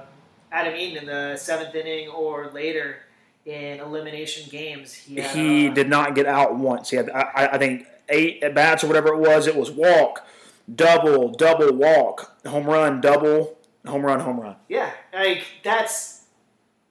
Adam 0.51 0.75
Eaton 0.75 0.97
in 1.03 1.05
the 1.05 1.37
seventh 1.37 1.75
inning 1.75 2.09
or 2.09 2.49
later 2.49 2.97
in 3.45 3.79
elimination 3.79 4.49
games. 4.49 4.93
He, 4.93 5.15
had, 5.17 5.35
He 5.35 5.67
uh, 5.69 5.73
did 5.73 5.89
not 5.89 6.15
get 6.15 6.25
out 6.25 6.55
once. 6.57 6.89
He 6.89 6.97
had 6.97 7.09
I, 7.09 7.49
I- 7.53 7.57
think 7.57 7.85
eight 8.09 8.43
at 8.43 8.55
bats 8.55 8.83
or 8.83 8.87
whatever 8.87 9.09
it 9.09 9.19
was. 9.19 9.47
It 9.47 9.55
was 9.55 9.69
walk, 9.71 10.25
double, 10.73 11.29
double 11.29 11.73
walk, 11.73 12.35
home 12.45 12.65
run, 12.65 13.01
double, 13.01 13.57
home 13.85 14.05
run, 14.05 14.19
home 14.19 14.39
run. 14.39 14.55
Yeah, 14.67 14.91
like, 15.13 15.43
that's 15.63 16.25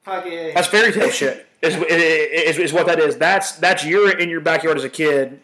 fucking. 0.03 0.55
That's 0.55 0.69
fairy 0.69 0.93
tale 0.93 1.11
shit. 1.11 1.47
Is, 1.61 1.75
is, 1.75 2.59
is 2.59 2.73
what 2.73 2.87
that 2.87 3.01
is. 3.01 3.17
That's 3.17 3.53
that's 3.53 3.85
you're 3.85 4.17
in 4.17 4.29
your 4.29 4.41
backyard 4.41 4.77
as 4.77 4.85
a 4.85 4.89
kid 4.89 5.41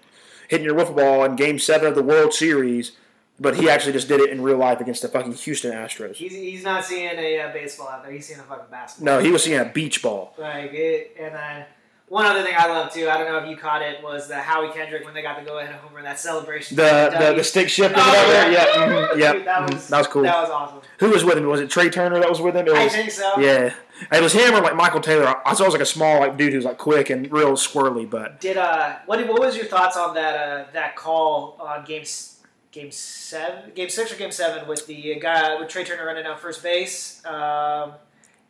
hitting 0.49 0.65
your 0.65 0.77
wiffle 0.77 0.95
ball 0.97 1.25
in 1.25 1.35
Game 1.35 1.59
Seven 1.59 1.89
of 1.89 1.95
the 1.97 2.03
World 2.03 2.33
Series, 2.33 2.93
but 3.41 3.57
he 3.57 3.69
actually 3.69 3.93
just 3.93 4.09
did 4.09 4.21
it 4.21 4.31
in 4.31 4.41
real 4.43 4.57
life 4.59 4.81
against 4.81 5.03
the 5.03 5.09
fucking 5.09 5.33
Houston 5.33 5.73
Astros. 5.73 6.15
He's, 6.15 6.33
he's 6.33 6.63
not 6.65 6.85
seeing 6.85 7.11
a 7.19 7.41
uh, 7.41 7.53
baseball 7.53 7.89
out 7.89 8.03
there. 8.05 8.13
He's 8.13 8.27
seeing 8.27 8.41
a 8.41 8.45
fucking 8.45 8.67
basketball. 8.71 9.17
No, 9.19 9.23
he 9.25 9.31
was 9.31 9.43
seeing 9.45 9.59
a 9.61 9.65
beach 9.65 10.03
ball. 10.03 10.35
Like 10.39 10.73
it, 10.73 11.17
and 11.19 11.35
then 11.35 11.67
one 12.09 12.27
other 12.27 12.43
thing 12.43 12.55
I 12.57 12.67
love 12.69 12.93
too. 12.93 13.09
I 13.09 13.17
don't 13.17 13.27
know 13.27 13.39
if 13.39 13.49
you 13.49 13.57
caught 13.57 13.83
it 13.83 14.03
was 14.03 14.29
the 14.29 14.37
Howie 14.37 14.71
Kendrick 14.73 15.05
when 15.05 15.15
they 15.15 15.23
got 15.23 15.39
the 15.39 15.45
go 15.45 15.59
ahead 15.59 15.71
and 15.71 15.81
home 15.81 16.03
that 16.05 16.19
celebration. 16.21 16.77
The 16.77 17.17
the, 17.19 17.35
the 17.37 17.45
stick 17.45 17.69
shift 17.71 17.97
or 17.97 18.01
Oh, 18.01 18.27
whatever. 18.27 18.53
yeah. 18.53 18.65
Yeah, 18.65 18.87
mhm, 18.87 19.17
yeah. 19.19 19.33
Dude, 19.33 19.47
that 19.47 19.59
mhm, 19.69 19.75
was 19.75 19.89
that 19.89 19.99
was 19.99 20.07
cool. 20.09 20.23
That 20.23 20.41
was 20.43 20.51
awesome. 20.51 20.81
Who 21.01 21.11
was 21.11 21.25
with 21.25 21.39
him? 21.39 21.47
Was 21.47 21.61
it 21.61 21.71
Trea 21.71 21.91
Turner 21.91 22.21
that 22.21 22.29
was 22.29 22.41
with 22.43 22.55
him? 22.55 22.69
It 22.69 22.75
I 22.75 22.85
was, 22.85 22.93
think 22.93 23.11
so. 23.11 23.41
yeah, 23.41 23.75
it 24.13 24.23
was 24.23 24.33
him 24.35 24.55
or 24.55 24.61
like 24.61 24.77
Michael 24.77 25.01
Taylor. 25.01 25.35
I 25.47 25.55
saw 25.55 25.65
it 25.65 25.69
was 25.69 25.75
like 25.75 25.83
a 25.83 25.87
small 25.87 26.21
like 26.21 26.37
dude 26.37 26.53
who's 26.53 26.65
like 26.67 26.77
quick 26.79 27.09
and 27.11 27.33
real 27.33 27.53
squirrely, 27.53 28.09
but 28.09 28.39
Did 28.41 28.59
uh, 28.59 28.97
what 29.07 29.27
what 29.27 29.41
was 29.41 29.57
your 29.57 29.65
thoughts 29.67 29.97
on 29.97 30.15
that 30.15 30.37
uh 30.37 30.65
that 30.75 30.95
call 30.97 31.57
on 31.59 31.85
games 31.87 32.34
game 32.75 32.91
seven, 32.91 33.71
game 33.75 33.89
six 33.89 34.13
or 34.13 34.17
game 34.17 34.33
seven 34.33 34.67
with 34.67 34.87
the 34.87 35.17
guy 35.21 35.59
with 35.59 35.69
Trea 35.69 35.85
Turner 35.85 36.05
running 36.05 36.25
down 36.25 36.37
first 36.37 36.63
base, 36.63 37.25
um, 37.25 37.93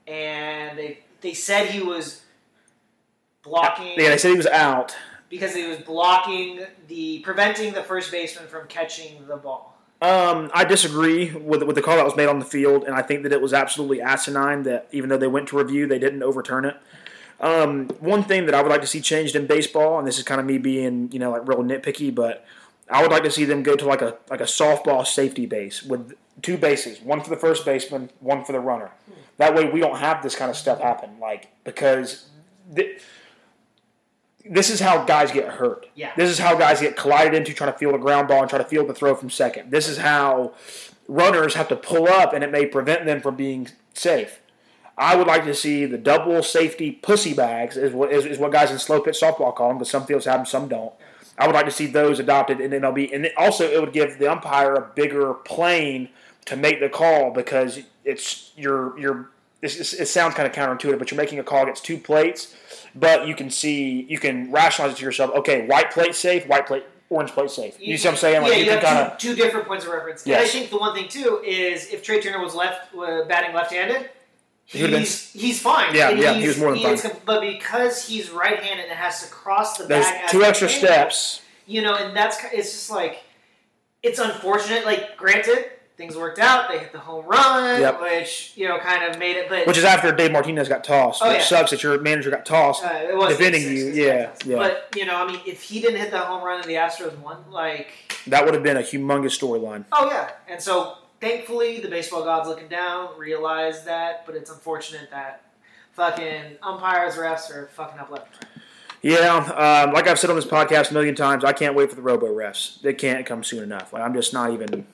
and 0.07 0.78
they 0.78 1.00
they 1.21 1.35
said 1.35 1.66
he 1.66 1.83
was 1.83 2.23
blocking. 3.43 3.99
yeah, 3.99 4.09
they 4.09 4.19
said 4.19 4.31
he 4.31 4.37
was 4.37 4.47
out. 4.47 4.97
because 5.28 5.54
he 5.54 5.66
was 5.66 5.78
blocking 5.78 6.61
the 6.88 7.19
preventing 7.21 7.75
the 7.75 7.83
first 7.83 8.11
baseman 8.11 8.49
from 8.49 8.66
catching 8.66 9.26
the 9.26 9.37
ball. 9.37 9.76
Um, 10.00 10.50
I 10.54 10.64
disagree 10.64 11.31
with 11.33 11.62
with 11.62 11.76
the 11.76 11.83
call 11.83 11.97
that 11.97 12.04
was 12.04 12.16
made 12.16 12.28
on 12.28 12.38
the 12.38 12.45
field, 12.47 12.85
and 12.85 12.95
I 12.95 13.02
think 13.02 13.25
that 13.25 13.33
it 13.33 13.43
was 13.43 13.52
absolutely 13.52 14.00
asinine 14.00 14.62
that 14.62 14.88
even 14.90 15.11
though 15.11 15.19
they 15.19 15.28
went 15.28 15.49
to 15.49 15.59
review, 15.59 15.87
they 15.87 15.99
didn't 15.99 16.23
overturn 16.23 16.64
it. 16.64 16.76
Um, 17.40 17.88
one 18.00 18.23
thing 18.23 18.47
that 18.47 18.54
I 18.54 18.62
would 18.62 18.71
like 18.71 18.81
to 18.81 18.87
see 18.87 19.00
changed 19.02 19.37
in 19.37 19.47
baseball, 19.47 19.99
and 19.99 20.09
this 20.09 20.16
is 20.16 20.25
kind 20.25 20.40
of 20.40 20.47
me 20.47 20.57
being 20.57 21.11
you 21.12 21.19
know 21.19 21.31
like 21.31 21.47
real 21.47 21.62
nitpicky, 21.62 22.14
but 22.14 22.47
I 22.90 23.02
would 23.02 23.10
like 23.10 23.22
to 23.22 23.30
see 23.30 23.44
them 23.44 23.62
go 23.62 23.76
to 23.76 23.86
like 23.86 24.02
a 24.02 24.18
like 24.30 24.40
a 24.40 24.44
softball 24.44 25.06
safety 25.06 25.46
base 25.46 25.82
with 25.82 26.14
two 26.42 26.58
bases, 26.58 27.00
one 27.00 27.20
for 27.20 27.30
the 27.30 27.36
first 27.36 27.64
baseman, 27.64 28.10
one 28.20 28.44
for 28.44 28.52
the 28.52 28.60
runner. 28.60 28.90
That 29.38 29.54
way, 29.54 29.68
we 29.68 29.80
don't 29.80 29.99
have 29.99 30.23
this 30.23 30.36
kind 30.36 30.50
of 30.50 30.56
stuff 30.56 30.80
happen, 30.80 31.18
like 31.20 31.49
because. 31.64 32.28
Th- 32.75 33.00
this 34.47 34.68
is 34.68 34.78
how 34.78 35.04
guys 35.04 35.32
get 35.32 35.49
hurt. 35.49 35.86
Yeah. 35.94 36.12
This 36.16 36.30
is 36.30 36.38
how 36.38 36.54
guys 36.54 36.80
get 36.80 36.97
collided 36.97 37.32
into 37.32 37.54
trying 37.54 37.73
to 37.73 37.78
field 37.78 37.94
a 37.94 37.99
ground 37.99 38.28
ball 38.28 38.40
and 38.40 38.49
try 38.50 38.58
to 38.58 38.64
field 38.64 38.88
the 38.88 38.94
throw 38.94 39.14
from 39.14 39.30
second. 39.30 39.70
This 39.70 39.88
is 39.88 39.97
how 39.97 40.52
runners 41.08 41.54
have 41.54 41.68
to 41.68 41.76
pull 41.76 42.08
up 42.08 42.34
and 42.34 42.44
it 42.44 42.50
may 42.50 42.66
prevent 42.66 43.06
them 43.06 43.20
from 43.20 43.36
being 43.36 43.68
safe. 43.94 44.40
I 44.97 45.16
would 45.16 45.26
like 45.26 45.44
to 45.44 45.54
see 45.54 45.86
the 45.86 45.99
double 45.99 46.42
safety 46.42 46.92
pussy 46.92 47.34
bags 47.34 47.76
is 47.76 47.92
what 47.92 48.12
is, 48.12 48.25
is 48.26 48.38
what 48.38 48.52
guys 48.52 48.70
in 48.70 48.78
slow 48.78 49.00
pitch 49.00 49.20
softball 49.20 49.54
call 49.54 49.68
them 49.68 49.78
because 49.78 49.90
some 49.90 50.06
fields 50.06 50.26
have 50.26 50.40
them, 50.40 50.47
some 50.47 50.68
don't. 50.68 50.92
I 51.38 51.47
would 51.47 51.54
like 51.54 51.64
to 51.66 51.70
see 51.73 51.86
those 51.86 52.20
adopted 52.20 52.60
in 52.60 52.70
MLB, 52.70 53.12
and 53.12 53.28
also 53.36 53.64
it 53.68 53.80
would 53.80 53.92
give 53.92 54.18
the 54.18 54.30
umpire 54.30 54.75
a 54.75 54.82
bigger 54.94 55.34
plane 55.34 56.08
to 56.47 56.56
make 56.56 56.78
the 56.80 56.88
call 56.88 57.30
because 57.32 57.80
it's 58.04 58.52
it's, 58.56 59.75
it's- 59.75 59.92
it 59.94 60.06
sounds 60.08 60.34
kind 60.34 60.47
of 60.47 60.54
counterintuitive, 60.54 60.99
but 60.99 61.10
you're 61.10 61.16
making 61.16 61.38
a 61.38 61.42
call 61.42 61.62
against 61.62 61.84
two 61.84 61.97
plates, 61.99 62.54
but 62.94 63.26
you 63.26 63.34
can 63.34 63.50
see 63.50 64.02
you 64.08 64.18
can 64.18 64.50
rationalize 64.52 64.94
it 64.94 64.99
to 64.99 65.04
yourself. 65.04 65.30
Okay, 65.36 65.66
white 65.66 65.90
plate 65.90 66.14
safe, 66.14 66.47
white 66.47 66.66
plate, 66.66 66.84
orange 67.10 67.30
plate 67.32 67.50
safe. 67.50 67.76
You, 67.80 67.97
see 67.97 68.06
what 68.08 68.12
I'm 68.12 68.18
saying? 68.18 68.42
Like 68.42 68.52
yeah, 68.52 68.58
you, 68.58 68.64
you 68.66 68.70
have 68.73 68.82
kind 68.82 68.99
of 69.12 69.18
two, 69.18 69.34
two 69.34 69.42
different 69.42 69.66
points 69.66 69.84
of 69.84 69.90
reference. 69.92 70.25
And 70.26 70.36
I 70.36 70.47
think 70.47 70.70
the 70.70 70.78
one 70.78 70.94
thing 70.94 71.08
too 71.08 71.42
is 71.44 71.88
if 71.90 72.02
Trea 72.02 72.20
Turner 72.20 72.40
was 72.42 72.54
left 72.54 72.94
uh, 72.94 73.25
batting 73.25 73.54
left-handed, 73.54 73.97
He 73.97 73.99
would've 73.99 74.02
been- 74.02 74.13
he's 74.66 75.32
he's 75.32 75.60
fine. 75.60 75.94
Yeah, 75.94 76.10
And 76.10 76.18
yeah, 76.18 76.32
he's, 76.34 76.42
he 76.42 76.48
was 76.48 76.58
more 76.58 76.70
than 76.70 76.78
he 76.78 76.86
is 76.86 77.02
fine. 77.02 77.12
But 77.24 77.40
because 77.40 78.06
he's 78.06 78.30
right-handed 78.30 78.86
and 78.86 78.92
has 78.98 79.22
to 79.22 79.28
cross 79.32 79.76
the 79.78 79.84
there's 79.84 80.04
bag, 80.06 80.30
two 80.30 80.42
extra 80.44 80.68
steps. 80.68 81.40
You 81.66 81.82
know, 81.82 81.94
and 81.94 82.16
that's 82.16 82.38
it's 82.52 82.72
just 82.72 82.90
like 82.90 83.22
it's 84.02 84.18
unfortunate. 84.18 84.84
Like, 84.84 85.16
granted, 85.16 85.70
things 85.96 86.14
worked 86.16 86.38
out. 86.38 86.68
They 86.70 86.78
hit 86.78 86.92
the 86.92 86.98
home 86.98 87.24
run, 87.26 87.80
Yep. 87.80 88.00
which 88.02 88.52
you 88.54 88.68
know 88.68 88.78
kind 88.78 89.02
of 89.10 89.18
made 89.18 89.36
it. 89.36 89.48
But 89.48 89.66
Which 89.66 89.78
is 89.78 89.84
after 89.84 90.12
Dave 90.12 90.30
Martinez 90.32 90.68
got 90.68 90.84
tossed. 90.84 91.22
Oh, 91.24 91.28
which 91.28 91.38
yeah. 91.38 91.44
sucks 91.44 91.70
that 91.70 91.82
your 91.82 91.98
manager 92.00 92.30
got 92.30 92.44
tossed. 92.44 92.84
Uh, 92.84 92.88
it 93.08 93.16
was 93.16 93.30
defending 93.36 93.62
six, 93.62 93.72
you, 93.72 94.04
yeah, 94.04 94.32
yeah. 94.44 94.56
But 94.56 94.94
you 94.96 95.06
know, 95.06 95.16
I 95.16 95.26
mean, 95.26 95.40
if 95.46 95.62
he 95.62 95.80
didn't 95.80 96.00
hit 96.00 96.10
that 96.10 96.24
home 96.26 96.42
run 96.44 96.60
and 96.60 96.68
the 96.68 96.74
Astros 96.74 97.16
won, 97.20 97.44
like, 97.50 97.88
That 98.26 98.44
would 98.44 98.52
have 98.54 98.62
been 98.62 98.76
a 98.76 98.80
humongous 98.82 99.38
storyline. 99.38 99.84
oh 99.92 100.10
yeah. 100.10 100.32
And 100.48 100.60
so, 100.60 100.98
thankfully, 101.25 101.80
the 101.80 101.89
baseball 101.89 102.23
gods 102.23 102.49
looking 102.49 102.69
down 102.69 103.19
realized 103.19 103.87
that. 103.87 104.26
But 104.26 104.37
it's 104.37 104.50
unfortunate 104.50 105.10
that 105.10 105.43
fucking 105.93 106.58
umpires, 106.63 107.15
refs 107.15 107.50
are 107.50 107.69
fucking 107.75 107.99
up 107.99 108.10
left. 108.10 108.45
and 108.45 108.45
right. 108.45 108.60
Yeah, 109.02 109.84
um, 109.84 109.93
like 109.93 110.06
I've 110.06 110.19
said 110.19 110.30
on 110.30 110.37
this 110.37 110.47
podcast 110.47 110.91
a 110.91 110.95
million 110.95 111.15
times, 111.15 111.45
I 111.45 111.52
can't 111.52 111.75
wait 111.75 111.91
for 111.91 111.97
the 111.97 112.02
robo 112.02 112.26
refs. 112.26 112.80
They 112.80 112.95
can't 112.95 113.26
come 113.26 113.43
soon 113.43 113.63
enough. 113.63 113.93
Like 113.93 114.02
I'm 114.02 114.15
just 114.15 114.32
not 114.32 114.52
even. 114.52 114.87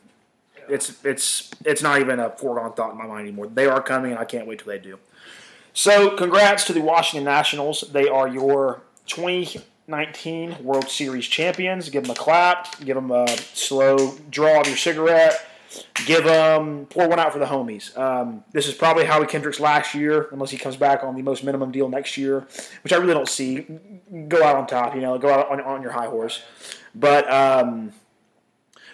It's 0.69 1.05
it's 1.05 1.51
it's 1.64 1.83
not 1.83 2.01
even 2.01 2.21
a 2.21 2.31
foregone 2.31 2.73
thought 2.75 2.93
in 2.93 2.99
my 2.99 3.07
mind 3.07 3.23
anymore. 3.23 3.49
They 3.49 3.66
are 3.66 3.83
coming, 3.83 4.12
and 4.12 4.21
I 4.21 4.25
can't 4.25 4.47
wait 4.47 4.61
till 4.61 4.69
they 4.69 4.79
do. 4.79 4.99
So, 5.73 6.16
congrats 6.16 6.64
to 6.64 6.73
the 6.73 6.81
Washington 6.81 7.25
Nationals. 7.25 7.85
They 7.93 8.09
are 8.09 8.27
your 8.27 8.83
2019 9.07 10.62
World 10.62 10.88
Series 10.88 11.27
champions. 11.27 11.88
Give 11.88 12.03
them 12.03 12.11
a 12.11 12.14
clap. 12.14 12.81
Give 12.81 12.97
them 12.97 13.11
a 13.11 13.29
slow 13.29 14.16
draw 14.31 14.61
of 14.61 14.66
your 14.66 14.77
cigarette. 14.77 15.50
Give 16.06 16.24
them 16.24 16.87
pour 16.87 17.09
one 17.09 17.20
out 17.20 17.33
for 17.33 17.38
the 17.38 17.46
homies. 17.46 17.96
Um, 17.96 18.42
this 18.52 18.66
is 18.66 18.74
probably 18.74 19.04
Howie 19.04 19.26
Kendrick's 19.26 19.61
last 19.61 19.94
year, 19.94 20.28
unless 20.33 20.50
he 20.50 20.59
comes 20.59 20.76
back 20.76 21.04
on 21.04 21.14
the 21.14 21.22
most 21.22 21.44
minimum 21.44 21.70
deal 21.70 21.88
next 21.88 22.16
year, 22.16 22.46
which 22.83 22.92
I 22.92 22.96
really 22.96 23.14
don't 23.14 23.28
see. 23.28 23.66
Go 24.28 24.42
out 24.42 24.56
on 24.56 24.66
top, 24.66 24.94
you 24.94 25.00
know, 25.00 25.18
go 25.18 25.30
out 25.30 25.50
on, 25.50 25.61
on 25.61 25.83
your 25.83 25.92
high 25.92 26.06
horse. 26.06 26.42
But 26.94 27.30
um, 27.30 27.92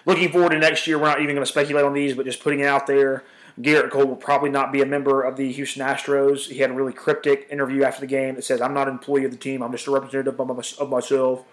looking 0.05 0.31
forward 0.31 0.51
to 0.51 0.59
next 0.59 0.87
year, 0.87 0.99
we're 0.99 1.07
not 1.07 1.21
even 1.21 1.35
going 1.35 1.47
to 1.47 1.51
speculate 1.51 1.85
on 1.85 1.95
these, 1.95 2.15
but 2.15 2.27
just 2.27 2.43
putting 2.43 2.61
it 2.61 2.67
out 2.67 2.87
there. 2.87 3.25
Gerrit 3.61 3.91
Cole 3.91 4.05
will 4.05 4.17
probably 4.17 4.51
not 4.51 4.71
be 4.71 4.83
a 4.83 4.87
member 4.87 5.23
of 5.23 5.37
the 5.37 5.51
Houston 5.51 5.87
Astros. 5.87 6.51
He 6.51 6.59
had 6.59 6.71
a 6.71 6.75
really 6.75 6.93
cryptic 6.93 7.49
interview 7.51 7.85
after 7.85 8.03
the 8.03 8.07
game 8.07 8.35
that 8.35 8.45
says, 8.45 8.61
"I'm 8.61 8.75
not 8.75 8.87
an 8.87 8.95
employee 8.95 9.25
of 9.25 9.31
the 9.31 9.39
team. 9.39 9.63
I'm 9.63 9.73
just 9.73 9.87
a 9.87 9.91
representative 9.91 10.39
of, 10.39 10.51
of 10.79 10.91
myself." 10.91 11.45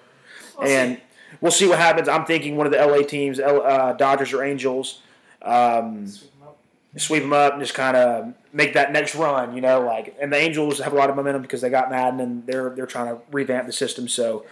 We'll 0.58 0.68
and 0.68 0.98
see. 0.98 1.04
we'll 1.40 1.52
see 1.52 1.68
what 1.68 1.80
happens. 1.80 2.10
I'm 2.10 2.26
thinking 2.26 2.58
one 2.58 2.68
of 2.68 2.74
the 2.74 2.86
LA 2.86 3.04
teams, 3.04 3.40
L- 3.40 3.62
uh, 3.62 3.94
Dodgers 3.94 4.34
or 4.34 4.44
Angels, 4.44 5.02
um, 5.44 6.08
Sweep 6.08 6.32
'em 6.42 6.48
up. 6.48 6.58
sweep 6.98 7.24
them 7.24 7.34
up 7.34 7.54
and 7.54 7.62
just 7.62 7.74
kind 7.74 7.96
of 7.98 8.34
make 8.54 8.74
that 8.74 8.92
next 8.92 9.16
run. 9.16 9.56
You 9.56 9.62
know, 9.62 9.82
like 9.82 10.16
and 10.22 10.32
the 10.32 10.38
Angels 10.38 10.80
have 10.80 10.94
a 10.94 10.96
lot 10.96 11.10
of 11.10 11.16
momentum 11.16 11.42
because 11.42 11.62
they 11.62 11.70
got 11.70 11.90
Maddon 11.90 12.20
and 12.20 12.46
they're 12.48 12.70
they're 12.72 12.86
trying 12.86 13.16
to 13.16 13.22
revamp 13.32 13.68
the 13.68 13.74
system. 13.74 14.08
So 14.08 14.46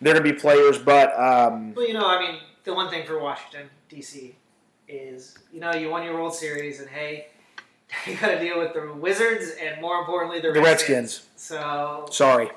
they're 0.00 0.14
going 0.14 0.24
to 0.26 0.32
be 0.32 0.38
players, 0.38 0.78
but 0.78 1.08
um, 1.18 1.74
Well, 1.74 1.86
you 1.86 1.92
know, 1.94 2.06
I 2.06 2.18
mean, 2.20 2.40
the 2.64 2.72
one 2.74 2.88
thing 2.88 3.06
for 3.06 3.18
Washington 3.18 3.68
D.C. 3.90 4.34
is, 4.88 5.36
you 5.52 5.60
know, 5.60 5.74
you 5.74 5.90
won 5.90 6.02
your 6.04 6.14
World 6.14 6.34
Series, 6.34 6.80
and 6.80 6.88
hey, 6.88 7.26
you 8.06 8.16
got 8.16 8.28
to 8.28 8.38
deal 8.38 8.58
with 8.58 8.72
the 8.72 8.92
Wizards, 8.94 9.52
and 9.60 9.80
more 9.80 9.98
importantly, 10.00 10.40
the, 10.40 10.52
The 10.52 10.62
Redskins. 10.62 11.26
So 11.36 12.06
sorry. 12.10 12.50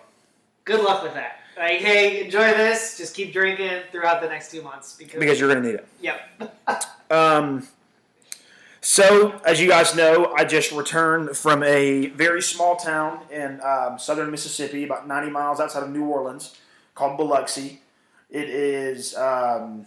good 0.64 0.82
luck 0.82 1.04
with 1.04 1.14
that. 1.16 1.40
Like, 1.58 1.80
hey, 1.80 2.24
enjoy 2.26 2.54
this. 2.54 2.98
Just 2.98 3.16
keep 3.16 3.32
drinking 3.34 3.84
throughout 3.92 4.22
the 4.22 4.28
next 4.28 4.52
two 4.52 4.62
months 4.62 4.96
because, 4.96 5.20
Because 5.20 5.40
you're 5.40 5.50
going 5.50 5.62
to 5.64 5.68
need 5.70 5.76
it. 5.76 5.88
yep. 6.02 6.20
Um, 7.12 7.68
so, 8.82 9.40
as 9.46 9.62
you 9.62 9.68
guys 9.68 9.96
know, 9.96 10.34
I 10.36 10.46
just 10.46 10.72
returned 10.72 11.38
from 11.38 11.62
a 11.62 12.08
very 12.08 12.42
small 12.42 12.76
town 12.76 13.20
in 13.32 13.62
um, 13.62 14.00
southern 14.00 14.32
Mississippi, 14.32 14.84
about 14.84 15.08
90 15.08 15.30
miles 15.30 15.60
outside 15.60 15.84
of 15.84 15.90
New 15.92 16.06
Orleans, 16.06 16.58
called 16.96 17.18
Biloxi. 17.18 17.82
It 18.32 18.50
is 18.50 19.16
um, 19.16 19.86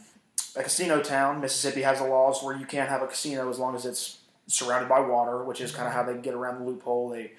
a 0.55 0.62
casino 0.62 1.02
town. 1.02 1.40
Mississippi 1.40 1.83
has 1.83 1.98
the 1.98 2.07
laws 2.07 2.44
where 2.44 2.57
you 2.57 2.64
can't 2.64 2.88
have 2.88 3.02
a 3.02 3.09
casino 3.09 3.50
as 3.50 3.59
long 3.59 3.74
as 3.74 3.85
it's 3.87 4.18
surrounded 4.46 4.88
by 4.88 5.00
water, 5.00 5.42
which 5.42 5.61
is 5.61 5.72
kind 5.72 5.88
of 5.88 5.94
how 5.94 6.05
they 6.05 6.16
get 6.16 6.33
around 6.35 6.61
the 6.61 6.64
loophole. 6.64 7.09
They 7.11 7.33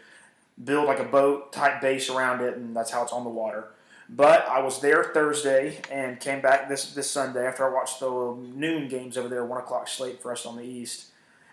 build 0.61 0.85
like 0.85 0.99
a 0.99 1.05
boat 1.05 1.53
type 1.53 1.79
base 1.79 2.09
around 2.09 2.41
it, 2.41 2.57
and 2.57 2.75
that's 2.75 2.91
how 2.91 3.03
it's 3.03 3.13
on 3.13 3.23
the 3.23 3.29
water. 3.29 3.69
But 4.09 4.47
I 4.47 4.61
was 4.61 4.79
there 4.79 5.03
Thursday 5.03 5.81
and 5.91 6.19
came 6.19 6.41
back 6.41 6.69
this 6.69 6.93
this 6.93 7.11
Sunday 7.11 7.45
after 7.45 7.69
I 7.69 7.73
watched 7.73 7.99
the 7.99 8.37
noon 8.55 8.87
games 8.87 9.17
over 9.17 9.27
there, 9.27 9.43
one 9.43 9.59
o'clock 9.59 9.87
slate 9.87 10.21
for 10.21 10.31
us 10.31 10.45
on 10.45 10.55
the 10.55 10.63
East, 10.63 11.07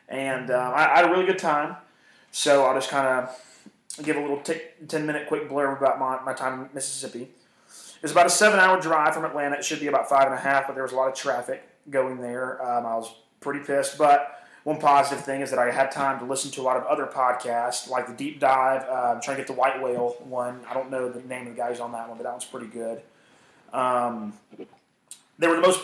and 0.09 0.51
uh, 0.51 0.73
I, 0.75 0.93
I 0.93 0.97
had 0.99 1.07
a 1.07 1.11
really 1.11 1.27
good 1.27 1.39
time. 1.39 1.77
So 2.31 2.65
I'll 2.65 2.75
just 2.75 2.91
kind 2.91 3.07
of 3.07 4.05
give 4.05 4.17
a 4.17 4.21
little 4.21 4.41
t- 4.41 4.61
ten 4.87 5.05
minute 5.05 5.27
quick 5.27 5.49
blurb 5.49 5.79
about 5.79 5.99
my, 5.99 6.21
my 6.23 6.33
time 6.33 6.63
in 6.63 6.69
Mississippi. 6.73 7.29
It's 8.03 8.13
about 8.13 8.27
a 8.27 8.31
seven 8.31 8.61
hour 8.61 8.81
drive 8.81 9.15
from 9.15 9.25
Atlanta. 9.25 9.57
It 9.57 9.65
should 9.65 9.81
be 9.81 9.89
about 9.89 10.09
five 10.09 10.27
and 10.27 10.35
a 10.35 10.41
half, 10.41 10.67
but 10.67 10.75
there 10.75 10.83
was 10.83 10.93
a 10.93 10.97
lot 10.97 11.09
of 11.09 11.15
traffic 11.15 11.67
going 11.91 12.21
there. 12.21 12.65
Um, 12.65 12.87
I 12.87 12.95
was 12.97 13.13
pretty 13.41 13.61
pissed, 13.61 13.99
but 13.99 14.44
one 14.65 14.81
positive 14.81 15.23
thing 15.23 15.43
is 15.43 15.51
that 15.51 15.59
I 15.59 15.71
had 15.71 15.93
time 15.93 16.19
to 16.19 16.25
listen 16.25 16.51
to 16.53 16.63
a 16.63 16.65
lot 16.65 16.79
of 16.79 16.85
other 16.85 17.07
podcasts, 17.07 17.89
like 17.89 18.07
the 18.07 18.15
Deep 18.15 18.41
Dive. 18.41 18.83
Uh, 18.89 19.13
I'm 19.15 19.21
trying 19.21 19.37
to 19.37 19.43
get 19.43 19.47
the 19.47 19.53
White 19.53 19.81
Whale 19.83 20.17
one. 20.25 20.61
I 20.69 20.73
don't 20.73 20.91
know 20.91 21.11
the 21.11 21.21
name 21.21 21.47
of 21.47 21.55
the 21.55 21.61
guys 21.61 21.81
on 21.81 21.93
that 21.93 22.09
one, 22.09 22.17
but 22.17 22.25
that 22.25 22.33
one's 22.33 22.47
pretty 22.47 22.69
good. 22.69 23.03
Um, 23.75 24.33
they 25.39 25.49
were 25.49 25.57
the 25.57 25.61
most. 25.61 25.81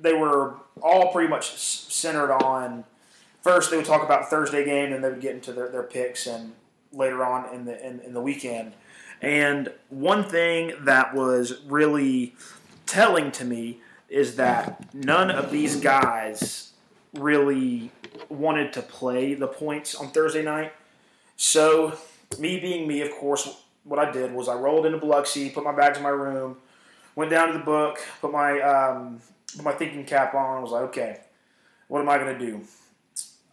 They 0.00 0.12
were 0.12 0.54
all 0.80 1.12
pretty 1.12 1.28
much 1.28 1.56
centered 1.58 2.32
on. 2.32 2.84
First, 3.42 3.72
they 3.72 3.76
would 3.76 3.86
talk 3.86 4.04
about 4.04 4.30
Thursday 4.30 4.64
game, 4.64 4.92
and 4.92 5.02
they 5.02 5.08
would 5.08 5.20
get 5.20 5.34
into 5.34 5.52
their, 5.52 5.68
their 5.68 5.82
picks, 5.82 6.28
and 6.28 6.52
later 6.92 7.24
on 7.24 7.52
in 7.52 7.64
the 7.64 7.84
in, 7.84 7.98
in 8.00 8.14
the 8.14 8.20
weekend. 8.20 8.74
And 9.20 9.72
one 9.88 10.22
thing 10.22 10.72
that 10.80 11.14
was 11.14 11.62
really 11.66 12.36
telling 12.86 13.32
to 13.32 13.44
me 13.44 13.80
is 14.08 14.36
that 14.36 14.94
none 14.94 15.30
of 15.30 15.50
these 15.50 15.76
guys 15.76 16.71
really 17.14 17.90
wanted 18.28 18.72
to 18.74 18.82
play 18.82 19.34
the 19.34 19.46
points 19.46 19.94
on 19.94 20.08
Thursday 20.08 20.42
night. 20.42 20.72
So, 21.36 21.98
me 22.38 22.58
being 22.60 22.86
me, 22.86 23.02
of 23.02 23.10
course, 23.12 23.62
what 23.84 23.98
I 23.98 24.10
did 24.10 24.32
was 24.32 24.48
I 24.48 24.54
rolled 24.54 24.86
into 24.86 24.98
Biloxi, 24.98 25.50
put 25.50 25.64
my 25.64 25.74
bags 25.74 25.96
in 25.96 26.02
my 26.02 26.10
room, 26.10 26.56
went 27.14 27.30
down 27.30 27.48
to 27.48 27.52
the 27.54 27.64
book, 27.64 27.98
put 28.20 28.32
my 28.32 28.60
um, 28.60 29.20
put 29.54 29.64
my 29.64 29.72
thinking 29.72 30.04
cap 30.04 30.34
on, 30.34 30.62
was 30.62 30.70
like, 30.70 30.82
okay, 30.82 31.20
what 31.88 32.00
am 32.00 32.08
I 32.08 32.18
going 32.18 32.38
to 32.38 32.46
do? 32.46 32.60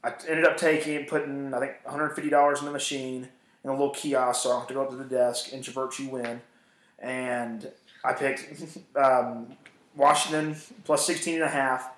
I 0.04 0.14
ended 0.28 0.46
up 0.46 0.58
taking 0.58 1.06
putting 1.06 1.54
I 1.54 1.60
think 1.60 1.74
150 1.84 2.30
dollars 2.30 2.60
in 2.60 2.66
the 2.66 2.72
machine 2.72 3.28
in 3.64 3.70
a 3.70 3.74
little 3.74 3.90
kiosk, 3.90 4.44
so 4.44 4.52
I 4.52 4.60
have 4.60 4.68
to 4.68 4.74
go 4.74 4.84
up 4.84 4.90
to 4.92 4.96
the 4.96 5.04
desk. 5.04 5.52
Introvert, 5.52 5.98
you 6.00 6.10
win, 6.10 6.42
and 7.00 7.70
I 8.04 8.14
picked 8.14 8.78
um, 8.96 9.58
Washington 9.96 10.56
plus 10.86 11.06
16 11.06 11.36
and 11.36 11.44
a 11.44 11.50
half 11.50 11.90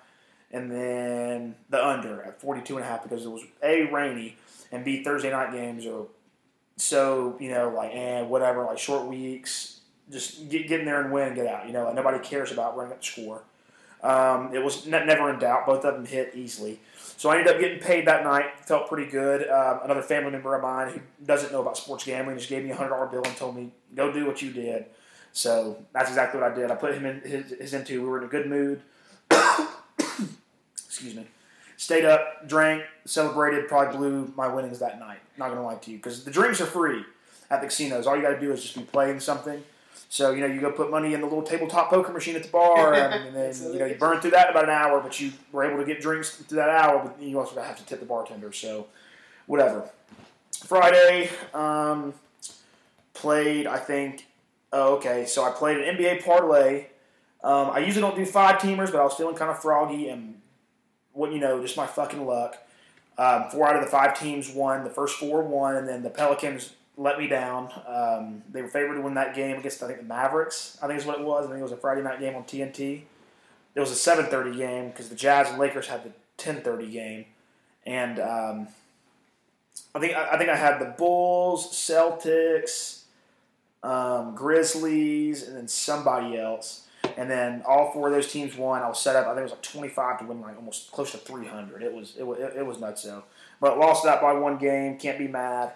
and 0.52 0.70
then 0.70 1.54
the 1.70 1.84
under 1.84 2.22
at 2.22 2.40
42 2.40 2.76
and 2.76 2.84
a 2.84 2.88
half 2.88 3.02
because 3.02 3.24
it 3.24 3.30
was 3.30 3.42
a 3.62 3.84
rainy 3.84 4.36
and 4.70 4.84
b 4.84 5.02
Thursday 5.02 5.30
night 5.30 5.52
games 5.52 5.86
are 5.86 6.06
so 6.76 7.36
you 7.40 7.50
know 7.50 7.70
like 7.70 7.90
and 7.92 8.26
eh, 8.26 8.28
whatever 8.28 8.64
like 8.64 8.78
short 8.78 9.06
weeks 9.06 9.80
just 10.10 10.48
get, 10.48 10.68
get 10.68 10.80
in 10.80 10.86
there 10.86 11.00
and 11.00 11.12
win 11.12 11.28
and 11.28 11.36
get 11.36 11.46
out 11.46 11.66
you 11.66 11.72
know 11.72 11.84
like 11.84 11.94
nobody 11.94 12.18
cares 12.18 12.52
about 12.52 12.76
running 12.76 12.92
up 12.92 13.00
the 13.00 13.06
score. 13.06 13.42
Um, 14.02 14.52
it 14.52 14.58
was 14.58 14.84
ne- 14.84 15.06
never 15.06 15.30
in 15.30 15.38
doubt. 15.38 15.64
Both 15.64 15.84
of 15.84 15.94
them 15.94 16.04
hit 16.04 16.32
easily. 16.34 16.80
So 16.96 17.30
I 17.30 17.38
ended 17.38 17.54
up 17.54 17.60
getting 17.60 17.78
paid 17.78 18.08
that 18.08 18.24
night. 18.24 18.58
Felt 18.58 18.88
pretty 18.88 19.08
good. 19.08 19.48
Um, 19.48 19.78
another 19.84 20.02
family 20.02 20.32
member 20.32 20.56
of 20.56 20.62
mine 20.62 20.92
who 20.92 21.00
doesn't 21.24 21.52
know 21.52 21.62
about 21.62 21.76
sports 21.76 22.02
gambling 22.02 22.36
just 22.36 22.48
gave 22.48 22.64
me 22.64 22.70
a 22.70 22.74
hundred 22.74 22.90
dollar 22.90 23.06
bill 23.06 23.22
and 23.24 23.36
told 23.36 23.54
me 23.54 23.70
go 23.94 24.12
do 24.12 24.26
what 24.26 24.42
you 24.42 24.50
did. 24.50 24.86
So 25.30 25.84
that's 25.92 26.08
exactly 26.08 26.40
what 26.40 26.50
I 26.50 26.54
did. 26.54 26.72
I 26.72 26.74
put 26.74 26.94
him 26.94 27.06
in 27.06 27.20
his, 27.20 27.50
his 27.52 27.74
into 27.74 28.02
we 28.02 28.08
were 28.08 28.18
in 28.18 28.24
a 28.24 28.28
good 28.28 28.48
mood 28.48 28.82
excuse 31.02 31.16
me, 31.16 31.28
stayed 31.76 32.04
up, 32.04 32.48
drank, 32.48 32.84
celebrated, 33.04 33.66
probably 33.66 33.96
blew 33.96 34.32
my 34.36 34.46
winnings 34.46 34.78
that 34.78 35.00
night. 35.00 35.18
Not 35.36 35.48
gonna 35.48 35.64
lie 35.64 35.74
to 35.74 35.90
you, 35.90 35.96
because 35.96 36.24
the 36.24 36.30
drinks 36.30 36.60
are 36.60 36.66
free 36.66 37.04
at 37.50 37.60
the 37.60 37.66
casinos. 37.66 38.06
All 38.06 38.16
you 38.16 38.22
got 38.22 38.30
to 38.30 38.40
do 38.40 38.52
is 38.52 38.62
just 38.62 38.76
be 38.76 38.82
playing 38.82 39.18
something. 39.18 39.62
So 40.08 40.30
you 40.30 40.40
know, 40.40 40.46
you 40.46 40.60
go 40.60 40.70
put 40.70 40.90
money 40.90 41.14
in 41.14 41.20
the 41.20 41.26
little 41.26 41.42
tabletop 41.42 41.90
poker 41.90 42.12
machine 42.12 42.36
at 42.36 42.44
the 42.44 42.50
bar, 42.50 42.94
and, 42.94 43.34
then 43.34 43.54
you 43.72 43.78
know 43.80 43.86
you 43.86 43.96
burn 43.96 44.20
through 44.20 44.30
that 44.32 44.48
in 44.48 44.50
about 44.52 44.64
an 44.64 44.70
hour. 44.70 45.00
But 45.00 45.18
you 45.18 45.32
were 45.50 45.64
able 45.64 45.78
to 45.78 45.84
get 45.84 46.00
drinks 46.00 46.36
through 46.36 46.56
that 46.56 46.68
hour, 46.68 47.02
but 47.04 47.20
you 47.20 47.38
also 47.40 47.60
have 47.60 47.76
to 47.78 47.84
tip 47.84 47.98
the 47.98 48.06
bartender. 48.06 48.52
So 48.52 48.86
whatever. 49.46 49.90
Friday, 50.64 51.30
um, 51.52 52.14
played. 53.12 53.66
I 53.66 53.78
think. 53.78 54.26
Oh, 54.72 54.96
okay. 54.96 55.26
So 55.26 55.44
I 55.44 55.50
played 55.50 55.78
an 55.78 55.96
NBA 55.96 56.24
parlay. 56.24 56.86
Um, 57.42 57.70
I 57.70 57.80
usually 57.80 58.02
don't 58.02 58.14
do 58.14 58.24
five 58.24 58.60
teamers, 58.60 58.92
but 58.92 59.00
I 59.00 59.04
was 59.04 59.14
feeling 59.14 59.34
kind 59.34 59.50
of 59.50 59.60
froggy 59.60 60.08
and 60.08 60.41
what 61.12 61.32
you 61.32 61.38
know, 61.38 61.60
just 61.60 61.76
my 61.76 61.86
fucking 61.86 62.26
luck. 62.26 62.56
Um, 63.18 63.50
four 63.50 63.68
out 63.68 63.76
of 63.76 63.84
the 63.84 63.90
five 63.90 64.18
teams 64.18 64.50
won. 64.50 64.84
The 64.84 64.90
first 64.90 65.16
four 65.16 65.42
won, 65.42 65.76
and 65.76 65.86
then 65.86 66.02
the 66.02 66.10
Pelicans 66.10 66.72
let 66.96 67.18
me 67.18 67.26
down. 67.26 67.70
Um, 67.86 68.42
they 68.50 68.62
were 68.62 68.68
favored 68.68 68.94
to 68.96 69.02
win 69.02 69.14
that 69.14 69.34
game 69.34 69.58
against 69.58 69.82
I 69.82 69.86
think 69.86 70.00
the 70.00 70.06
Mavericks. 70.06 70.78
I 70.82 70.86
think 70.86 70.98
is 70.98 71.06
what 71.06 71.18
it 71.18 71.24
was. 71.24 71.46
I 71.46 71.48
think 71.48 71.60
it 71.60 71.64
was 71.64 71.72
a 71.72 71.76
Friday 71.76 72.02
night 72.02 72.20
game 72.20 72.34
on 72.34 72.44
TNT. 72.44 73.02
It 73.74 73.80
was 73.80 73.90
a 73.90 73.96
seven 73.96 74.26
thirty 74.26 74.56
game 74.56 74.88
because 74.88 75.08
the 75.08 75.14
Jazz 75.14 75.48
and 75.50 75.58
Lakers 75.58 75.88
had 75.88 76.04
the 76.04 76.10
ten 76.36 76.62
thirty 76.62 76.90
game, 76.90 77.26
and 77.86 78.18
um, 78.18 78.68
I 79.94 79.98
think 79.98 80.14
I 80.14 80.36
think 80.38 80.50
I 80.50 80.56
had 80.56 80.78
the 80.78 80.94
Bulls, 80.96 81.72
Celtics, 81.72 83.02
um, 83.82 84.34
Grizzlies, 84.34 85.46
and 85.46 85.56
then 85.56 85.68
somebody 85.68 86.38
else 86.38 86.86
and 87.16 87.30
then 87.30 87.62
all 87.66 87.92
four 87.92 88.08
of 88.08 88.14
those 88.14 88.30
teams 88.30 88.56
won. 88.56 88.82
I 88.82 88.88
was 88.88 89.00
set 89.00 89.16
up. 89.16 89.26
I 89.26 89.30
think 89.30 89.40
it 89.40 89.42
was 89.42 89.52
like 89.52 89.62
25 89.62 90.18
to 90.20 90.24
win 90.26 90.40
like 90.40 90.56
almost 90.56 90.90
close 90.92 91.12
to 91.12 91.18
300. 91.18 91.82
It 91.82 91.92
was 91.92 92.14
it 92.18 92.26
was 92.26 92.38
it 92.38 92.66
was 92.66 92.80
nuts 92.80 93.02
though. 93.02 93.24
But 93.60 93.78
lost 93.78 94.04
that 94.04 94.20
by 94.20 94.32
one 94.32 94.58
game. 94.58 94.98
Can't 94.98 95.18
be 95.18 95.28
mad. 95.28 95.72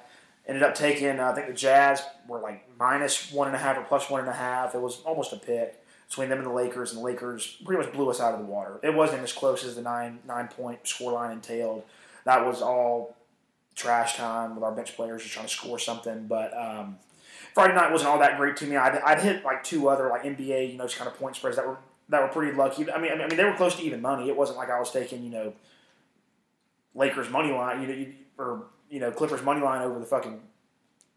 Ended 0.46 0.62
up 0.62 0.74
taking. 0.74 1.18
Uh, 1.18 1.30
I 1.30 1.34
think 1.34 1.48
the 1.48 1.52
Jazz 1.52 2.02
were 2.28 2.40
like 2.40 2.68
minus 2.78 3.32
one 3.32 3.48
and 3.48 3.56
a 3.56 3.58
half 3.58 3.76
or 3.76 3.82
plus 3.82 4.08
one 4.10 4.20
and 4.20 4.28
a 4.28 4.34
half. 4.34 4.74
It 4.74 4.80
was 4.80 5.00
almost 5.02 5.32
a 5.32 5.36
pick 5.36 5.82
between 6.08 6.28
them 6.28 6.38
and 6.38 6.46
the 6.46 6.52
Lakers, 6.52 6.92
and 6.92 7.00
the 7.00 7.04
Lakers 7.04 7.56
pretty 7.64 7.82
much 7.82 7.92
blew 7.92 8.08
us 8.10 8.20
out 8.20 8.34
of 8.34 8.40
the 8.40 8.46
water. 8.46 8.78
It 8.82 8.94
wasn't 8.94 9.22
as 9.22 9.32
close 9.32 9.64
as 9.64 9.74
the 9.76 9.82
nine 9.82 10.20
nine 10.26 10.48
point 10.48 10.84
scoreline 10.84 11.32
entailed. 11.32 11.82
That 12.24 12.46
was 12.46 12.62
all 12.62 13.16
trash 13.74 14.16
time 14.16 14.54
with 14.54 14.64
our 14.64 14.72
bench 14.72 14.96
players 14.96 15.22
just 15.22 15.34
trying 15.34 15.46
to 15.46 15.52
score 15.52 15.78
something. 15.78 16.26
But 16.26 16.56
um, 16.56 16.98
Friday 17.56 17.74
night 17.74 17.90
wasn't 17.90 18.10
all 18.10 18.18
that 18.18 18.36
great 18.36 18.54
to 18.58 18.66
me. 18.66 18.76
I'd, 18.76 18.98
I'd 18.98 19.18
hit 19.18 19.42
like 19.42 19.64
two 19.64 19.88
other 19.88 20.10
like 20.10 20.24
NBA, 20.24 20.72
you 20.72 20.76
know, 20.76 20.86
kind 20.88 21.08
of 21.08 21.18
point 21.18 21.36
spreads 21.36 21.56
that 21.56 21.66
were 21.66 21.78
that 22.10 22.20
were 22.20 22.28
pretty 22.28 22.54
lucky. 22.54 22.92
I 22.92 23.00
mean, 23.00 23.12
I 23.12 23.16
mean, 23.16 23.34
they 23.34 23.44
were 23.44 23.54
close 23.54 23.76
to 23.76 23.82
even 23.82 24.02
money. 24.02 24.28
It 24.28 24.36
wasn't 24.36 24.58
like 24.58 24.68
I 24.68 24.78
was 24.78 24.90
taking, 24.90 25.24
you 25.24 25.30
know, 25.30 25.54
Lakers 26.94 27.30
money 27.30 27.50
line, 27.52 27.80
you 27.80 27.88
know, 27.88 28.06
or 28.36 28.66
you 28.90 29.00
know, 29.00 29.10
Clippers 29.10 29.42
money 29.42 29.62
line 29.62 29.80
over 29.80 29.98
the 29.98 30.04
fucking 30.04 30.38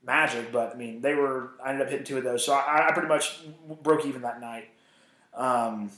Magic. 0.06 0.49
But 0.54 0.73
I 0.73 0.78
mean, 0.78 1.02
they 1.02 1.13
were. 1.13 1.49
I 1.62 1.71
ended 1.71 1.86
up 1.86 1.91
hitting 1.91 2.06
two 2.06 2.17
of 2.17 2.23
those, 2.23 2.45
so 2.45 2.54
I, 2.54 2.88
I 2.88 2.93
pretty 2.93 3.10
much 3.10 3.41
broke 3.84 4.06
even 4.06 4.21
that 4.21 4.39
night. 4.39 4.69
Um, 5.34 5.91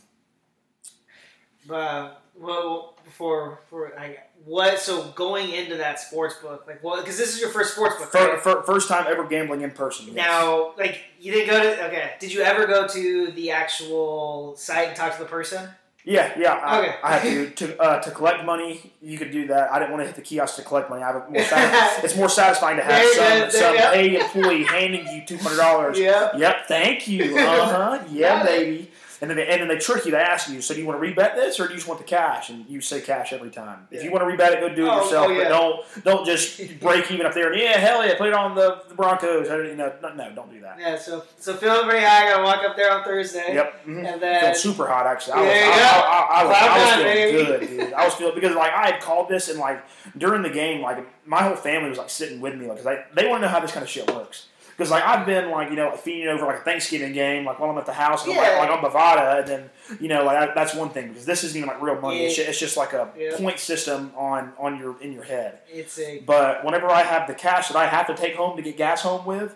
but 1.68 2.20
well, 2.40 2.98
before 3.04 3.60
for 3.70 3.98
I 3.98 4.18
what? 4.46 4.80
So 4.80 5.12
going 5.12 5.52
into 5.52 5.78
that 5.78 6.00
sports 6.00 6.36
book, 6.36 6.66
like, 6.68 6.84
well, 6.84 7.00
because 7.02 7.18
this 7.18 7.34
is 7.34 7.42
your 7.42 7.50
first 7.50 7.74
sports 7.74 7.98
book, 7.98 8.14
right? 8.14 8.40
for, 8.40 8.64
first 8.64 8.88
time 8.88 9.06
ever 9.08 9.26
gambling 9.26 9.62
in 9.62 9.72
person. 9.72 10.08
Yes. 10.08 10.16
Now, 10.16 10.74
like, 10.78 11.02
you 11.20 11.32
didn't 11.32 11.50
go 11.50 11.62
to. 11.62 11.86
Okay, 11.88 12.14
did 12.20 12.34
you 12.34 12.42
ever 12.42 12.66
go 12.66 12.88
to 12.88 13.32
the 13.32 13.52
actual 13.52 14.56
site 14.58 14.90
and 14.90 14.98
talk 14.98 15.14
to 15.18 15.24
the 15.24 15.30
person? 15.30 15.70
Yeah, 16.04 16.34
yeah. 16.38 16.80
Okay. 16.80 16.96
I, 17.04 17.14
I 17.14 17.18
had 17.18 17.58
to 17.58 17.68
to 17.68 17.82
uh, 17.82 18.00
to 18.02 18.12
collect 18.12 18.44
money. 18.44 18.92
You 19.02 19.18
could 19.18 19.32
do 19.32 19.48
that. 19.48 19.72
I 19.72 19.80
didn't 19.80 19.92
want 19.92 20.02
to 20.02 20.08
hit 20.08 20.16
the 20.16 20.22
kiosk 20.22 20.56
to 20.56 20.64
collect 20.64 20.90
money. 20.90 21.04
I 21.04 21.12
have 21.12 21.30
more 21.30 21.42
it's 22.04 22.16
more 22.16 22.30
satisfying 22.30 22.78
to 22.78 22.84
have 22.84 23.52
some 23.52 23.52
some 23.52 23.78
a 23.78 24.16
employee 24.20 24.64
handing 24.64 25.06
you 25.08 25.24
two 25.26 25.38
hundred 25.38 25.58
dollars. 25.58 26.00
Yep. 26.42 26.68
Thank 26.68 27.08
you. 27.08 27.38
Uh 27.38 27.66
huh. 27.66 28.04
Yeah, 28.10 28.44
baby. 28.44 28.91
And 29.22 29.30
then 29.30 29.38
they, 29.38 29.48
and 29.48 29.62
then 29.62 29.68
they 29.68 29.78
trick 29.78 30.06
you 30.06 30.12
to 30.12 30.20
ask 30.20 30.50
you, 30.50 30.62
so 30.62 30.74
do 30.74 30.80
you 30.80 30.88
want 30.88 31.00
to 31.00 31.08
rebet 31.08 31.36
this 31.36 31.60
or 31.60 31.68
do 31.68 31.74
you 31.74 31.76
just 31.76 31.88
want 31.88 32.00
the 32.00 32.06
cash? 32.06 32.50
And 32.50 32.66
you 32.68 32.82
say 32.82 33.02
cash 33.02 33.32
every 33.32 33.52
time. 33.52 33.88
Yeah. 33.92 34.00
If 34.00 34.04
you 34.04 34.12
want 34.12 34.28
to 34.28 34.36
rebet 34.36 34.54
it, 34.54 34.60
go 34.60 34.74
do 34.74 34.88
it 34.88 34.90
oh, 34.90 35.04
yourself. 35.04 35.28
Oh, 35.28 35.32
yeah. 35.32 35.44
But 35.44 35.50
don't 35.50 36.04
don't 36.04 36.26
just 36.26 36.80
break 36.80 37.12
even 37.12 37.28
up 37.28 37.36
there 37.36 37.52
and 37.52 37.62
yeah, 37.62 37.78
hell 37.78 38.04
yeah, 38.04 38.18
put 38.18 38.30
it 38.30 38.34
on 38.34 38.56
the, 38.56 38.82
the 38.90 38.96
Broncos. 38.96 39.48
You 39.48 39.76
know, 39.76 39.94
no, 40.02 40.14
no, 40.16 40.32
don't 40.34 40.52
do 40.52 40.60
that. 40.62 40.80
Yeah. 40.80 40.98
So 40.98 41.24
so 41.38 41.54
feeling 41.54 41.88
pretty 41.88 42.04
high. 42.04 42.28
I 42.28 42.32
gotta 42.32 42.44
walk 42.44 42.64
up 42.68 42.76
there 42.76 42.92
on 42.92 43.04
Thursday. 43.04 43.54
Yep. 43.54 43.82
Mm-hmm. 43.82 44.06
And 44.06 44.22
then 44.22 44.42
Felt 44.42 44.58
super 44.58 44.88
hot 44.88 45.06
actually. 45.06 45.34
I 45.34 45.42
was, 45.42 45.50
yeah, 45.50 45.62
I, 45.64 46.20
I, 46.20 46.40
I, 46.40 46.42
I, 46.42 46.46
was, 46.46 46.58
I 46.58 46.78
was 46.78 47.04
feeling 47.04 47.46
good, 47.46 47.68
dude. 47.68 47.94
I 48.02 48.06
was 48.06 48.14
feeling 48.16 48.36
because 48.36 48.56
like 48.56 48.74
I 48.74 48.88
had 48.88 49.02
called 49.02 49.30
this 49.30 49.50
and 49.50 49.60
like 49.60 49.84
during 50.18 50.42
the 50.42 50.50
game, 50.50 50.82
like 50.82 51.06
my 51.28 51.44
whole 51.44 51.56
family 51.56 51.90
was 51.90 52.00
like 52.00 52.10
sitting 52.10 52.42
with 52.42 52.56
me, 52.56 52.66
like 52.66 52.84
because 52.84 53.06
they 53.14 53.28
want 53.28 53.42
to 53.42 53.46
know 53.46 53.52
how 53.52 53.60
this 53.60 53.72
kind 53.72 53.84
of 53.84 53.90
shit 53.90 54.12
works. 54.12 54.48
Because 54.82 54.90
like 54.90 55.04
I've 55.04 55.28
been 55.28 55.52
like 55.52 55.70
you 55.70 55.76
know 55.76 55.96
feeding 55.96 56.28
over 56.28 56.44
like 56.44 56.62
a 56.62 56.64
Thanksgiving 56.64 57.14
game 57.14 57.46
like 57.46 57.60
while 57.60 57.70
I'm 57.70 57.78
at 57.78 57.86
the 57.86 57.94
house 57.94 58.26
and 58.26 58.34
yeah. 58.34 58.42
I'm, 58.42 58.58
like, 58.58 58.70
like 58.70 58.84
on 58.84 58.92
Bovada 58.92 59.40
and 59.42 59.48
then 59.48 59.70
you 60.00 60.08
know 60.08 60.24
like 60.24 60.56
that's 60.56 60.74
one 60.74 60.90
thing 60.90 61.10
because 61.10 61.24
this 61.24 61.44
isn't 61.44 61.56
even 61.56 61.70
like 61.70 61.80
real 61.80 62.02
money. 62.02 62.22
Yeah. 62.22 62.26
It's, 62.26 62.36
just, 62.36 62.50
it's, 62.50 62.60
just, 62.60 62.78
like 62.78 62.94
a 62.94 63.12
yeah. 63.16 63.38
point 63.38 63.60
system 63.60 64.12
on 64.18 64.54
on 64.58 64.80
your 64.80 65.00
in 65.00 65.14
your 65.14 65.22
head. 65.22 65.60
It's 65.72 66.00
a. 66.00 66.24
But 66.26 66.66
whenever 66.66 66.88
I 66.88 67.04
have 67.04 67.28
the 67.28 67.36
cash 67.36 67.68
that 67.68 67.78
I 67.78 67.86
have 67.86 68.08
to 68.08 68.16
take 68.16 68.34
home 68.34 68.58
to 68.58 68.64
get 68.64 68.76
gas 68.76 69.04
home 69.04 69.24
with, 69.24 69.56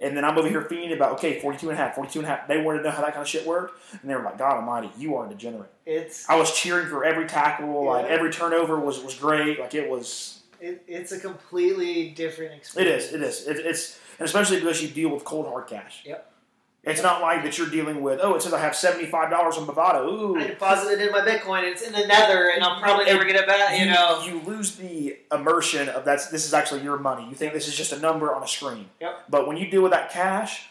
and 0.00 0.16
then 0.16 0.24
I'm 0.24 0.38
over 0.38 0.48
here 0.48 0.62
feeding 0.62 0.90
about 0.92 1.12
okay 1.12 1.38
42 1.38 1.68
and 1.68 1.78
a 1.78 1.82
half, 1.82 1.94
42 1.94 2.20
and 2.20 2.26
a 2.26 2.30
half. 2.30 2.48
They 2.48 2.62
wanted 2.62 2.78
to 2.78 2.84
know 2.84 2.90
how 2.92 3.02
that 3.02 3.12
kind 3.12 3.20
of 3.20 3.28
shit 3.28 3.46
worked, 3.46 3.78
and 4.00 4.10
they 4.10 4.14
were 4.14 4.22
like, 4.22 4.38
God 4.38 4.56
Almighty, 4.56 4.88
you 4.96 5.16
are 5.16 5.26
a 5.26 5.28
degenerate. 5.28 5.70
It's. 5.84 6.26
I 6.30 6.36
was 6.36 6.58
cheering 6.58 6.86
for 6.86 7.04
every 7.04 7.26
tackle. 7.26 7.84
Like 7.84 8.06
every 8.06 8.32
turnover 8.32 8.80
was 8.80 9.02
was 9.02 9.16
great. 9.16 9.60
Like 9.60 9.74
it 9.74 9.90
was. 9.90 10.40
It, 10.62 10.82
it's 10.88 11.12
a 11.12 11.20
completely 11.20 12.08
different 12.08 12.54
experience. 12.54 13.12
It 13.12 13.20
is. 13.20 13.46
It 13.46 13.52
is. 13.52 13.60
It, 13.60 13.66
it's 13.66 14.00
and 14.18 14.26
especially 14.26 14.58
because 14.58 14.82
you 14.82 14.88
deal 14.88 15.10
with 15.10 15.24
cold 15.24 15.46
hard 15.46 15.66
cash. 15.66 16.02
Yep. 16.04 16.32
It's 16.86 17.02
not 17.02 17.20
like 17.20 17.42
that 17.42 17.58
you're 17.58 17.68
dealing 17.68 18.00
with. 18.00 18.20
Oh, 18.22 18.36
it 18.36 18.42
says 18.42 18.52
I 18.52 18.60
have 18.60 18.76
seventy 18.76 19.06
five 19.06 19.28
dollars 19.28 19.56
on 19.56 19.66
Bovada. 19.66 20.06
Ooh, 20.06 20.38
I 20.38 20.46
deposited 20.46 21.04
in 21.04 21.10
my 21.10 21.20
Bitcoin. 21.20 21.64
It's 21.64 21.82
in 21.82 21.92
the 21.92 22.06
nether, 22.06 22.50
and 22.50 22.62
I'll 22.62 22.80
probably 22.80 23.06
never 23.06 23.24
get 23.24 23.34
it 23.34 23.46
back. 23.46 23.76
You 23.76 23.86
know. 23.86 24.22
you 24.24 24.40
lose 24.42 24.76
the 24.76 25.16
immersion 25.32 25.88
of 25.88 26.04
that's 26.04 26.28
this 26.28 26.46
is 26.46 26.54
actually 26.54 26.82
your 26.82 26.96
money. 26.96 27.28
You 27.28 27.34
think 27.34 27.54
this 27.54 27.66
is 27.66 27.74
just 27.74 27.92
a 27.92 27.98
number 27.98 28.32
on 28.32 28.44
a 28.44 28.46
screen. 28.46 28.88
Yep. 29.00 29.24
But 29.28 29.48
when 29.48 29.56
you 29.56 29.68
deal 29.68 29.82
with 29.82 29.90
that 29.90 30.12
cash, 30.12 30.68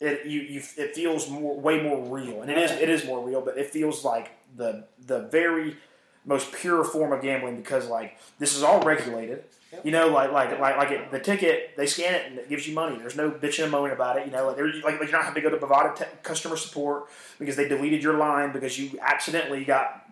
it 0.00 0.26
you, 0.26 0.40
you 0.42 0.62
it 0.76 0.94
feels 0.94 1.30
more 1.30 1.58
way 1.58 1.82
more 1.82 2.04
real, 2.14 2.42
and 2.42 2.50
it 2.50 2.58
is 2.58 2.70
it 2.72 2.90
is 2.90 3.06
more 3.06 3.26
real. 3.26 3.40
But 3.40 3.56
it 3.56 3.70
feels 3.70 4.04
like 4.04 4.32
the 4.54 4.84
the 4.98 5.20
very 5.28 5.78
most 6.26 6.52
pure 6.52 6.84
form 6.84 7.10
of 7.10 7.22
gambling 7.22 7.56
because 7.56 7.88
like 7.88 8.18
this 8.38 8.54
is 8.54 8.62
all 8.62 8.82
regulated. 8.82 9.44
Yep. 9.72 9.84
You 9.84 9.92
know, 9.92 10.08
like 10.08 10.32
like 10.32 10.58
like 10.58 10.76
like 10.78 10.90
it, 10.90 11.10
the 11.10 11.20
ticket, 11.20 11.76
they 11.76 11.86
scan 11.86 12.14
it 12.14 12.26
and 12.26 12.38
it 12.38 12.48
gives 12.48 12.66
you 12.66 12.74
money. 12.74 12.96
There's 12.98 13.16
no 13.16 13.30
bitching 13.30 13.64
and 13.64 13.72
moaning 13.72 13.92
about 13.92 14.16
it. 14.16 14.24
You 14.24 14.32
know, 14.32 14.46
like, 14.46 14.56
there- 14.56 14.66
like 14.82 14.98
you 15.00 15.06
don't 15.12 15.22
have 15.24 15.34
to 15.34 15.40
go 15.42 15.50
to 15.50 15.56
Bovada 15.58 15.94
te- 15.94 16.04
customer 16.22 16.56
support 16.56 17.04
because 17.38 17.56
they 17.56 17.68
deleted 17.68 18.02
your 18.02 18.14
line 18.16 18.50
because 18.52 18.78
you 18.78 18.98
accidentally 19.02 19.64
got 19.66 20.06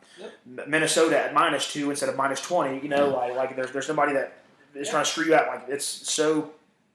M- 0.46 0.60
Minnesota 0.68 1.18
at 1.18 1.32
minus 1.32 1.72
two 1.72 1.88
instead 1.90 2.10
of 2.10 2.16
minus 2.16 2.40
twenty. 2.42 2.80
You 2.82 2.88
know, 2.90 3.08
like 3.08 3.34
like 3.34 3.56
there's 3.56 3.70
there's 3.72 3.88
nobody 3.88 4.12
that 4.12 4.34
is 4.74 4.90
trying 4.90 5.04
to 5.04 5.10
screw 5.10 5.24
you 5.24 5.34
out. 5.34 5.46
Like 5.46 5.64
it's 5.68 5.86
so 5.86 6.50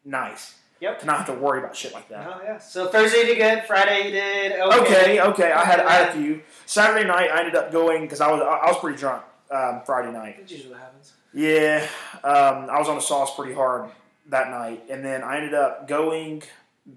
nice 0.05 0.55
Yep. 0.81 0.99
to 0.99 1.05
not 1.07 1.17
have 1.17 1.25
to 1.27 1.33
worry 1.33 1.59
about 1.59 1.75
shit 1.75 1.93
like 1.93 2.09
that. 2.09 2.27
Oh 2.27 2.41
yeah. 2.43 2.57
So 2.59 2.87
Thursday 2.89 3.21
you 3.21 3.25
did 3.25 3.37
good. 3.39 3.63
Friday 3.65 4.05
you 4.05 4.11
did 4.11 4.51
okay. 4.59 5.19
Okay, 5.19 5.21
okay. 5.21 5.51
I 5.51 5.63
had 5.65 5.79
I 5.79 5.91
had 5.93 6.09
a 6.09 6.11
few. 6.13 6.41
Saturday 6.67 7.07
night, 7.07 7.29
I 7.31 7.39
ended 7.39 7.55
up 7.55 7.71
going 7.71 8.01
because 8.03 8.21
I 8.21 8.31
was 8.31 8.41
I 8.41 8.67
was 8.71 8.77
pretty 8.79 8.97
drunk 8.99 9.23
um, 9.51 9.81
Friday 9.85 10.11
night. 10.11 10.37
That's 10.39 10.51
usually 10.51 10.71
what 10.71 10.79
happens. 10.81 11.13
Yeah, 11.33 11.87
um, 12.23 12.69
I 12.69 12.77
was 12.77 12.89
on 12.89 12.95
the 12.95 13.01
sauce 13.01 13.35
pretty 13.35 13.53
hard 13.53 13.89
that 14.27 14.49
night, 14.49 14.83
and 14.89 15.03
then 15.03 15.23
I 15.23 15.37
ended 15.37 15.53
up 15.53 15.87
going 15.87 16.43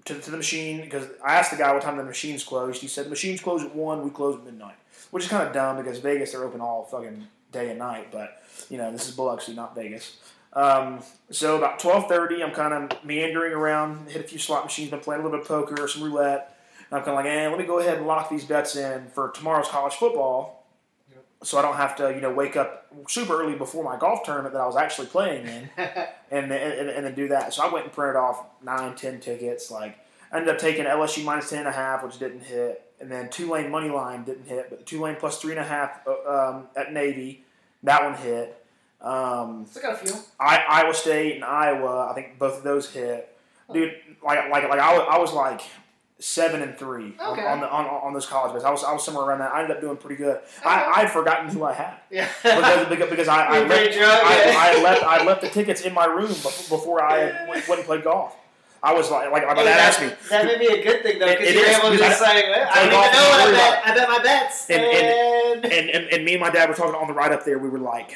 to, 0.05 0.19
to 0.19 0.31
the 0.31 0.37
machine 0.37 0.81
because 0.81 1.07
I 1.23 1.35
asked 1.35 1.51
the 1.51 1.57
guy 1.57 1.73
what 1.73 1.81
time 1.81 1.97
the 1.97 2.03
machines 2.03 2.43
closed. 2.43 2.81
He 2.81 2.87
said 2.87 3.05
the 3.05 3.09
machines 3.09 3.41
close 3.41 3.63
at 3.63 3.73
one. 3.73 4.03
We 4.03 4.09
close 4.09 4.35
at 4.35 4.43
midnight, 4.43 4.75
which 5.11 5.23
is 5.23 5.29
kind 5.29 5.47
of 5.47 5.53
dumb 5.53 5.77
because 5.77 5.99
Vegas 5.99 6.33
they're 6.33 6.43
open 6.43 6.59
all 6.59 6.83
fucking 6.83 7.27
day 7.51 7.69
and 7.69 7.79
night. 7.79 8.11
But 8.11 8.43
you 8.69 8.77
know 8.77 8.91
this 8.91 9.07
is 9.07 9.15
Biloxi, 9.15 9.53
not 9.53 9.75
Vegas. 9.75 10.17
Um, 10.53 11.01
so 11.31 11.57
about 11.57 11.79
twelve 11.79 12.07
thirty, 12.07 12.43
I'm 12.43 12.51
kind 12.51 12.73
of 12.91 13.05
meandering 13.05 13.53
around, 13.53 14.09
hit 14.09 14.23
a 14.23 14.27
few 14.27 14.39
slot 14.39 14.65
machines, 14.65 14.89
been 14.89 14.99
playing 14.99 15.21
a 15.21 15.23
little 15.23 15.37
bit 15.37 15.43
of 15.43 15.47
poker, 15.47 15.87
some 15.87 16.03
roulette. 16.03 16.57
And 16.89 16.99
I'm 16.99 17.05
kind 17.05 17.17
of 17.17 17.23
like, 17.23 17.33
eh, 17.33 17.47
let 17.47 17.57
me 17.57 17.65
go 17.65 17.79
ahead 17.79 17.97
and 17.97 18.07
lock 18.07 18.29
these 18.29 18.45
bets 18.45 18.75
in 18.75 19.07
for 19.07 19.29
tomorrow's 19.31 19.67
college 19.67 19.93
football, 19.95 20.64
so 21.45 21.59
I 21.59 21.61
don't 21.61 21.75
have 21.75 21.95
to, 21.97 22.13
you 22.13 22.21
know, 22.21 22.31
wake 22.31 22.55
up 22.55 22.87
super 23.07 23.39
early 23.39 23.55
before 23.55 23.83
my 23.83 23.97
golf 23.97 24.23
tournament 24.23 24.53
that 24.53 24.61
I 24.61 24.65
was 24.65 24.75
actually 24.75 25.07
playing 25.07 25.45
in, 25.45 25.69
and 25.77 26.51
and, 26.51 26.89
and, 26.89 27.05
then 27.05 27.13
do 27.13 27.27
that. 27.27 27.53
So 27.53 27.63
I 27.63 27.71
went 27.71 27.85
and 27.85 27.93
printed 27.93 28.15
off 28.15 28.45
nine, 28.63 28.95
ten 28.95 29.19
tickets. 29.19 29.69
Like 29.69 29.99
I 30.31 30.37
ended 30.37 30.53
up 30.53 30.59
taking 30.59 30.85
LSU 30.85 31.23
minus 31.23 31.49
ten 31.49 31.59
and 31.59 31.67
a 31.67 31.71
half, 31.71 32.03
which 32.03 32.17
didn't 32.17 32.41
hit, 32.41 32.91
and 32.99 33.11
then 33.11 33.29
Tulane 33.29 33.69
money 33.69 33.89
line 33.89 34.23
didn't 34.23 34.47
hit, 34.47 34.69
but 34.69 34.85
Tulane 34.85 35.17
plus 35.17 35.39
three 35.39 35.51
and 35.51 35.59
a 35.59 35.63
half 35.63 36.01
uh, 36.07 36.51
um, 36.55 36.67
at 36.75 36.91
Navy, 36.91 37.43
that 37.83 38.03
one 38.03 38.15
hit. 38.15 38.65
Um, 39.01 39.65
Still 39.69 39.83
got 39.83 40.01
a 40.01 40.05
few. 40.05 40.19
I, 40.39 40.63
Iowa 40.67 40.93
State 40.93 41.35
and 41.35 41.45
Iowa, 41.45 42.09
I 42.09 42.13
think 42.15 42.39
both 42.39 42.57
of 42.57 42.63
those 42.63 42.89
hit. 42.89 43.37
Dude, 43.71 43.93
like 44.23 44.49
like 44.49 44.67
like 44.67 44.79
I 44.79 44.95
I 44.95 45.19
was 45.19 45.31
like 45.31 45.61
seven 46.19 46.61
and 46.61 46.77
three 46.77 47.13
on- 47.19 47.33
Okay. 47.33 47.45
on, 47.45 47.59
the 47.59 47.69
on, 47.69 47.85
on 47.85 48.13
those 48.13 48.25
college 48.25 48.53
bets. 48.53 48.63
I 48.65 48.71
was 48.71 48.83
I 48.83 48.93
was 48.93 49.03
somewhere 49.03 49.25
around 49.25 49.39
that. 49.39 49.53
I 49.53 49.61
ended 49.61 49.75
up 49.77 49.81
doing 49.81 49.97
pretty 49.97 50.15
good. 50.15 50.39
I 50.65 50.85
I 50.85 50.99
had 51.01 51.11
forgotten 51.11 51.49
who 51.49 51.63
I 51.63 51.73
had 51.73 51.95
Yeah. 52.09 52.29
because 52.41 52.87
because, 52.89 53.09
because 53.09 53.27
I 53.27 53.45
I 53.45 53.59
left, 53.67 53.97
I. 53.97 54.79
I 54.79 54.81
left 54.83 55.03
I 55.03 55.25
left 55.25 55.41
the 55.41 55.49
tickets 55.49 55.81
in 55.81 55.93
my 55.93 56.05
room 56.05 56.27
before 56.29 57.03
I 57.03 57.47
went, 57.49 57.67
went 57.67 57.79
and 57.79 57.85
played 57.85 58.03
golf. 58.03 58.35
I 58.83 58.93
was 58.93 59.09
like 59.11 59.31
like 59.31 59.45
my 59.45 59.55
dad 59.55 59.79
asked 59.79 60.01
me. 60.01 60.11
that 60.29 60.45
may 60.45 60.57
be 60.57 60.67
a 60.67 60.83
good 60.83 61.01
thing 61.03 61.19
though, 61.19 61.25
because 61.27 61.53
you're 61.53 61.65
is, 61.65 61.77
able 61.79 61.89
to 61.89 61.97
just 61.97 62.21
I- 62.21 62.25
say, 62.41 62.49
well, 62.49 62.69
I 62.71 62.75
don't 62.75 62.87
even 62.87 63.11
know 63.11 63.29
what 63.29 63.47
I 63.47 63.51
bet. 63.51 63.81
I 63.85 63.95
bet 63.95 64.09
my 64.09 64.19
bets. 64.23 64.69
And- 64.69 64.83
And, 64.83 65.65
And, 65.65 65.89
and 65.89 66.05
and 66.13 66.25
me 66.25 66.33
and 66.33 66.41
my 66.41 66.49
dad 66.49 66.69
were 66.69 66.75
talking 66.75 66.93
on 66.95 67.07
the 67.07 67.13
ride 67.13 67.31
up 67.31 67.43
there. 67.45 67.57
We 67.57 67.69
were 67.69 67.79
like, 67.79 68.11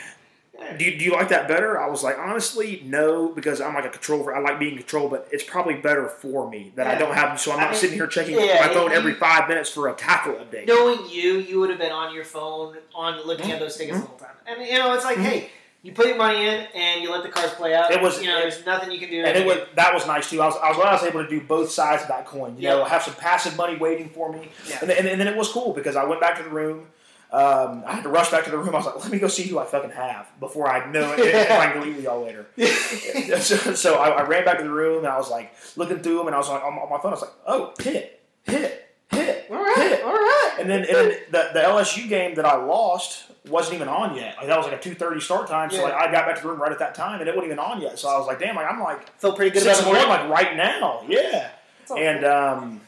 do 0.78 0.86
you, 0.86 0.98
do 0.98 1.06
you 1.06 1.12
like 1.13 1.30
that 1.30 1.48
better? 1.48 1.80
I 1.80 1.88
was 1.89 2.04
like, 2.04 2.17
honestly, 2.17 2.82
no, 2.86 3.30
because 3.30 3.62
I'm 3.62 3.74
like 3.74 3.86
a 3.86 3.89
control. 3.89 4.30
I 4.34 4.39
like 4.39 4.60
being 4.60 4.74
in 4.74 4.78
control, 4.80 5.10
but 5.10 5.28
it's 5.32 5.43
probably 5.43 5.76
better 5.76 6.08
for 6.08 6.50
me 6.50 6.72
that 6.76 6.88
I 6.88 6.95
don't 6.95 7.13
have. 7.15 7.39
So 7.39 7.52
I'm 7.52 7.60
I 7.60 7.62
not 7.63 7.72
mean, 7.72 7.80
sitting 7.80 7.95
here 7.95 8.08
checking 8.08 8.36
yeah, 8.39 8.65
my 8.67 8.74
phone 8.74 8.91
you- 8.91 8.98
every 8.98 9.13
five 9.13 9.48
minutes 9.48 9.69
for 9.69 9.88
a 9.89 9.93
tackle 9.93 10.34
update. 10.34 10.67
knowing 10.67 11.10
you, 11.10 11.39
you 11.39 11.60
would 11.60 11.69
have 11.69 11.80
been 11.80 11.91
on 11.91 12.13
your 12.13 12.26
phone 12.26 12.78
on 12.93 13.26
looking 13.26 13.52
at 13.52 13.60
those 13.60 13.76
tickets 13.78 14.00
the 14.00 14.06
whole 14.06 14.17
time. 14.17 14.30
And 14.48 14.65
you 14.65 14.78
know, 14.78 14.93
it's 14.93 15.06
like, 15.06 15.17
Mhm. 15.17 15.22
hey, 15.24 15.50
you 15.82 15.93
put 15.93 16.08
your 16.08 16.17
money 16.17 16.45
in 16.45 16.67
and 16.76 17.02
you 17.02 17.10
let 17.10 17.24
the 17.24 17.30
cards 17.30 17.54
play 17.54 17.74
out. 17.74 17.91
It 17.91 18.02
was- 18.02 18.22
you 18.22 18.28
know, 18.28 18.38
it- 18.38 18.41
there's 18.41 18.65
nothing 18.65 18.91
you 18.91 19.00
can 19.00 19.10
do. 19.10 19.24
and 19.24 19.38
it 19.38 19.45
was 19.45 19.60
that 19.76 19.93
was 19.93 20.06
nice 20.08 20.30
too. 20.30 20.41
I 20.41 20.48
was, 20.48 20.56
I 20.62 20.67
was 20.69 20.78
glad 20.78 20.89
I 20.89 20.93
was 20.93 21.04
able 21.04 21.24
to 21.24 21.30
do 21.30 21.39
both 21.41 21.72
sides 21.72 22.02
of 22.02 22.10
that 22.10 22.26
coin. 22.26 22.56
You 22.58 22.67
know, 22.69 22.84
have 22.84 23.02
some 23.04 23.13
passive 23.15 23.56
money 23.56 23.78
waiting 23.78 24.10
for 24.10 24.32
me, 24.32 24.50
Yeah. 24.67 24.80
and, 24.82 24.89
then, 24.89 25.08
and 25.08 25.22
then 25.22 25.28
it 25.28 25.38
was 25.38 25.50
cool 25.52 25.74
because 25.74 25.95
I 25.95 26.04
went 26.04 26.19
back 26.19 26.36
to 26.38 26.43
the 26.43 26.50
room. 26.50 26.88
Um, 27.31 27.83
I 27.85 27.93
had 27.93 28.03
to 28.03 28.09
rush 28.09 28.31
back 28.31 28.45
to 28.45 28.49
the 28.51 28.57
room. 28.57 28.69
I 28.69 28.77
was 28.79 28.85
like, 28.87 28.99
let 29.03 29.11
me 29.11 29.19
go 29.19 29.27
see 29.27 29.43
who 29.43 29.59
I 29.59 29.65
fucking 29.65 29.91
have 29.91 30.27
before 30.39 30.67
I 30.67 30.89
know 30.91 31.13
it. 31.17 31.19
if 31.19 31.51
I 31.51 31.71
can 31.71 31.81
delete 31.81 31.99
y'all 32.01 32.23
later. 32.23 32.47
so 33.39 33.55
so 33.75 33.95
I, 33.95 34.09
I 34.09 34.21
ran 34.23 34.45
back 34.45 34.57
to 34.57 34.63
the 34.63 34.71
room 34.71 34.99
and 34.99 35.07
I 35.07 35.17
was 35.17 35.29
like 35.29 35.53
looking 35.75 35.99
through 35.99 36.17
them 36.17 36.27
and 36.27 36.35
I 36.35 36.39
was 36.39 36.49
like 36.49 36.63
on, 36.63 36.75
my- 36.75 36.81
on 36.81 36.89
my 36.89 36.97
phone. 36.97 37.11
I 37.11 37.15
was 37.15 37.21
like, 37.21 37.33
oh, 37.45 37.73
hit, 37.79 38.19
hit, 38.45 38.89
hit, 39.11 39.45
all 39.51 39.57
right, 39.57 39.75
hit. 39.77 40.03
all 40.03 40.13
right. 40.13 40.55
And 40.59 40.69
then, 40.69 40.79
and 40.79 40.87
then 40.87 41.17
the, 41.31 41.49
the 41.53 41.59
LSU 41.59 42.09
game 42.09 42.33
that 42.35 42.45
I 42.45 42.55
lost 42.57 43.25
wasn't 43.47 43.75
even 43.75 43.87
on 43.87 44.15
yet. 44.15 44.35
Like 44.37 44.47
that 44.47 44.57
was 44.57 44.65
like 44.67 44.75
a 44.79 44.81
two 44.81 44.95
thirty 44.95 45.21
start 45.21 45.47
time. 45.47 45.69
So 45.69 45.77
Yeah. 45.77 45.83
like 45.83 45.93
I 45.93 46.11
got 46.11 46.25
back 46.25 46.35
to 46.37 46.41
the 46.41 46.49
room 46.49 46.59
right 46.61 46.71
at 46.71 46.79
that 46.79 46.95
time 46.95 47.19
and 47.19 47.29
it 47.29 47.35
wasn't 47.35 47.51
even 47.53 47.59
on 47.59 47.79
yet. 47.81 47.99
So 47.99 48.09
I 48.09 48.17
was 48.17 48.25
like, 48.27 48.39
damn, 48.39 48.55
like 48.55 48.69
I'm 48.69 48.79
like 48.81 49.07
Feel 49.19 49.33
pretty 49.33 49.51
good 49.51 49.61
about 49.63 49.75
six 49.75 49.87
the 49.87 49.93
and 49.95 50.09
one 50.09 50.09
like 50.09 50.29
right 50.29 50.57
now. 50.57 51.03
Yeah. 51.07 51.49
And 51.95 52.25
um, 52.25 52.81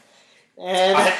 And 0.58 0.96
I, 0.96 1.00
I, 1.08 1.12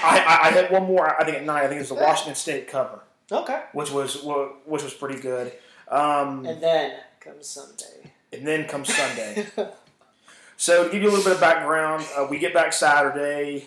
I, 0.44 0.48
I 0.48 0.50
hit 0.52 0.70
one 0.72 0.84
more. 0.84 1.18
I 1.20 1.24
think 1.24 1.36
at 1.38 1.44
night. 1.44 1.62
I 1.64 1.68
think 1.68 1.76
it 1.76 1.80
was 1.80 1.88
the 1.88 1.94
Washington 1.94 2.34
State 2.36 2.68
cover, 2.68 3.00
okay. 3.32 3.62
which 3.72 3.90
was 3.90 4.22
which 4.66 4.82
was 4.82 4.94
pretty 4.94 5.20
good. 5.20 5.52
Um, 5.88 6.44
And 6.46 6.62
then 6.62 6.98
comes 7.20 7.48
Sunday. 7.48 8.12
and 8.32 8.46
then 8.46 8.66
comes 8.68 8.94
Sunday. 8.94 9.46
So 10.62 10.84
to 10.84 10.90
give 10.90 11.02
you 11.02 11.08
a 11.08 11.10
little 11.10 11.24
bit 11.24 11.32
of 11.32 11.40
background, 11.40 12.06
uh, 12.16 12.24
we 12.30 12.38
get 12.38 12.54
back 12.54 12.72
Saturday. 12.72 13.66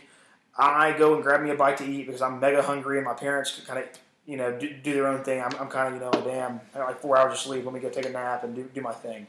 I 0.58 0.93
go 0.97 1.13
and 1.15 1.21
grab 1.21 1.41
me 1.41 1.49
a 1.49 1.56
bite 1.56 1.75
to 1.80 1.84
eat 1.84 2.06
because 2.06 2.21
I'm 2.21 2.39
mega 2.39 2.62
hungry, 2.62 2.97
and 2.99 3.06
my 3.06 3.13
parents 3.13 3.54
can 3.54 3.65
kind 3.65 3.80
of, 3.80 3.89
you 4.25 4.38
know, 4.38 4.58
do, 4.58 4.73
do 4.82 4.93
their 4.93 5.08
own 5.08 5.21
thing. 5.21 5.41
I'm, 5.41 5.51
I'm 5.60 5.67
kind 5.67 5.89
of, 5.89 5.93
you 5.95 5.99
know, 5.99 6.25
damn, 6.25 6.62
I 6.73 6.78
got 6.78 6.88
like 6.88 7.01
four 7.01 7.17
hours 7.17 7.34
of 7.34 7.39
sleep. 7.39 7.65
Let 7.65 7.73
me 7.73 7.82
go 7.82 7.89
take 7.89 8.06
a 8.06 8.12
nap 8.12 8.45
and 8.45 8.56
do, 8.56 8.63
do 8.73 8.80
my 8.80 8.93
thing. 8.93 9.28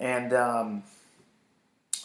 And 0.00 0.32
um, 0.32 0.82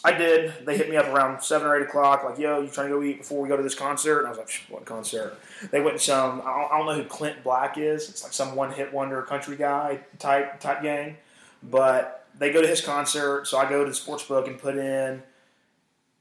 I 0.02 0.12
did. 0.12 0.64
They 0.64 0.76
hit 0.76 0.88
me 0.88 0.96
up 0.96 1.06
around 1.06 1.42
seven 1.42 1.66
or 1.66 1.76
eight 1.76 1.86
o'clock, 1.86 2.24
like, 2.24 2.38
"Yo, 2.38 2.60
you 2.60 2.68
trying 2.68 2.88
to 2.88 2.94
go 2.94 3.02
eat 3.02 3.18
before 3.18 3.42
we 3.42 3.48
go 3.48 3.56
to 3.56 3.62
this 3.62 3.74
concert?" 3.74 4.20
And 4.20 4.28
I 4.28 4.30
was 4.30 4.38
like, 4.38 4.50
"What 4.68 4.84
concert?" 4.84 5.38
They 5.70 5.80
went 5.80 5.98
to 5.98 6.02
some. 6.02 6.40
I 6.40 6.44
don't, 6.44 6.72
I 6.72 6.78
don't 6.78 6.86
know 6.86 6.94
who 6.94 7.04
Clint 7.04 7.42
Black 7.44 7.76
is. 7.76 8.08
It's 8.08 8.22
like 8.22 8.32
some 8.32 8.54
one-hit 8.54 8.92
wonder 8.92 9.20
country 9.22 9.56
guy 9.56 10.00
type 10.18 10.58
type 10.60 10.82
gang, 10.82 11.18
but 11.62 12.26
they 12.38 12.50
go 12.52 12.62
to 12.62 12.68
his 12.68 12.80
concert. 12.80 13.46
So 13.46 13.58
I 13.58 13.68
go 13.68 13.84
to 13.84 13.90
the 13.90 13.94
sports 13.94 14.24
book 14.24 14.46
and 14.46 14.58
put 14.58 14.76
in. 14.76 15.22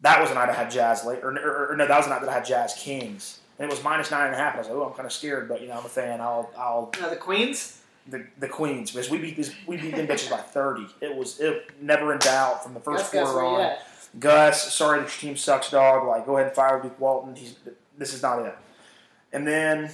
That 0.01 0.19
was 0.19 0.29
the 0.29 0.35
night 0.35 0.49
I 0.49 0.53
had 0.53 0.71
Jazz 0.71 1.05
late, 1.05 1.19
or, 1.23 1.31
or, 1.31 1.71
or 1.71 1.75
no, 1.75 1.85
that 1.85 1.97
was 1.97 2.05
the 2.05 2.11
night 2.11 2.21
that 2.21 2.29
I 2.29 2.33
had 2.33 2.45
Jazz 2.45 2.73
Kings, 2.77 3.39
and 3.57 3.69
it 3.69 3.71
was 3.73 3.83
minus 3.83 4.11
nine 4.11 4.27
and 4.27 4.35
a 4.35 4.37
half. 4.37 4.55
I 4.55 4.59
was 4.59 4.67
like, 4.67 4.75
"Oh, 4.75 4.85
I'm 4.85 4.93
kind 4.93 5.05
of 5.05 5.13
scared, 5.13 5.47
but 5.47 5.61
you 5.61 5.67
know, 5.67 5.75
I'm 5.75 5.85
a 5.85 5.89
fan. 5.89 6.19
I'll 6.19 6.51
I'll 6.57 6.91
Now 6.99 7.09
the 7.09 7.15
Queens. 7.15 7.78
The, 8.09 8.25
the 8.39 8.47
Queens 8.47 8.91
because 8.91 9.09
we 9.09 9.17
beat 9.17 9.37
this 9.37 9.53
we 9.67 9.77
beat 9.77 9.95
them 9.95 10.07
bitches 10.07 10.29
by 10.29 10.37
thirty. 10.37 10.87
It 11.01 11.15
was 11.15 11.39
it 11.39 11.69
never 11.81 12.13
in 12.13 12.19
doubt 12.19 12.63
from 12.63 12.73
the 12.73 12.79
first 12.79 13.11
quarter 13.11 13.43
on. 13.43 13.75
Gus, 14.19 14.73
sorry 14.73 14.99
that 14.99 15.03
your 15.03 15.31
team 15.31 15.37
sucks, 15.37 15.69
dog. 15.69 16.07
Like, 16.07 16.25
go 16.25 16.37
ahead 16.37 16.47
and 16.47 16.55
fire 16.55 16.81
Duke 16.81 16.99
Walton. 16.99 17.35
He's 17.35 17.55
this 17.97 18.13
is 18.13 18.21
not 18.21 18.39
it. 18.45 18.55
And 19.31 19.47
then, 19.47 19.91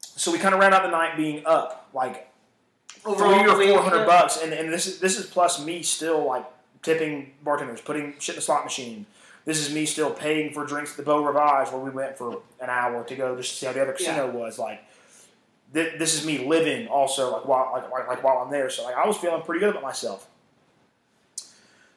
so 0.00 0.32
we 0.32 0.38
kind 0.38 0.52
of 0.54 0.60
ran 0.60 0.74
out 0.74 0.82
the 0.82 0.90
night 0.90 1.16
being 1.16 1.46
up 1.46 1.88
like 1.94 2.28
Overall, 3.04 3.54
three 3.54 3.70
or 3.70 3.74
four 3.74 3.82
hundred 3.90 4.06
bucks, 4.06 4.42
and, 4.42 4.52
and 4.52 4.72
this 4.72 4.86
is 4.86 4.98
this 4.98 5.18
is 5.18 5.26
plus 5.26 5.64
me 5.64 5.82
still 5.82 6.26
like 6.26 6.44
tipping 6.82 7.32
bartenders, 7.44 7.80
putting 7.80 8.14
shit 8.18 8.34
in 8.34 8.36
the 8.36 8.42
slot 8.42 8.64
machine. 8.64 9.06
This 9.44 9.66
is 9.66 9.72
me 9.72 9.86
still 9.86 10.10
paying 10.10 10.52
for 10.52 10.66
drinks 10.66 10.90
at 10.90 10.98
the 10.98 11.02
Beau 11.04 11.24
Rivage 11.24 11.72
where 11.72 11.80
we 11.80 11.90
went 11.90 12.18
for 12.18 12.42
an 12.60 12.68
hour 12.68 13.04
to 13.04 13.16
go 13.16 13.36
just 13.36 13.50
to 13.50 13.56
see 13.56 13.66
how 13.66 13.72
the 13.72 13.80
other 13.80 13.92
casino 13.92 14.30
was. 14.30 14.58
Like, 14.58 14.82
th- 15.72 15.98
this 15.98 16.14
is 16.14 16.26
me 16.26 16.46
living 16.46 16.88
also 16.88 17.32
like 17.32 17.46
while 17.46 17.70
like, 17.72 17.90
like 17.90 18.08
like 18.08 18.24
while 18.24 18.38
I'm 18.38 18.50
there. 18.50 18.70
So 18.70 18.84
like 18.84 18.96
I 18.96 19.06
was 19.06 19.16
feeling 19.16 19.42
pretty 19.42 19.60
good 19.60 19.70
about 19.70 19.82
myself. 19.82 20.28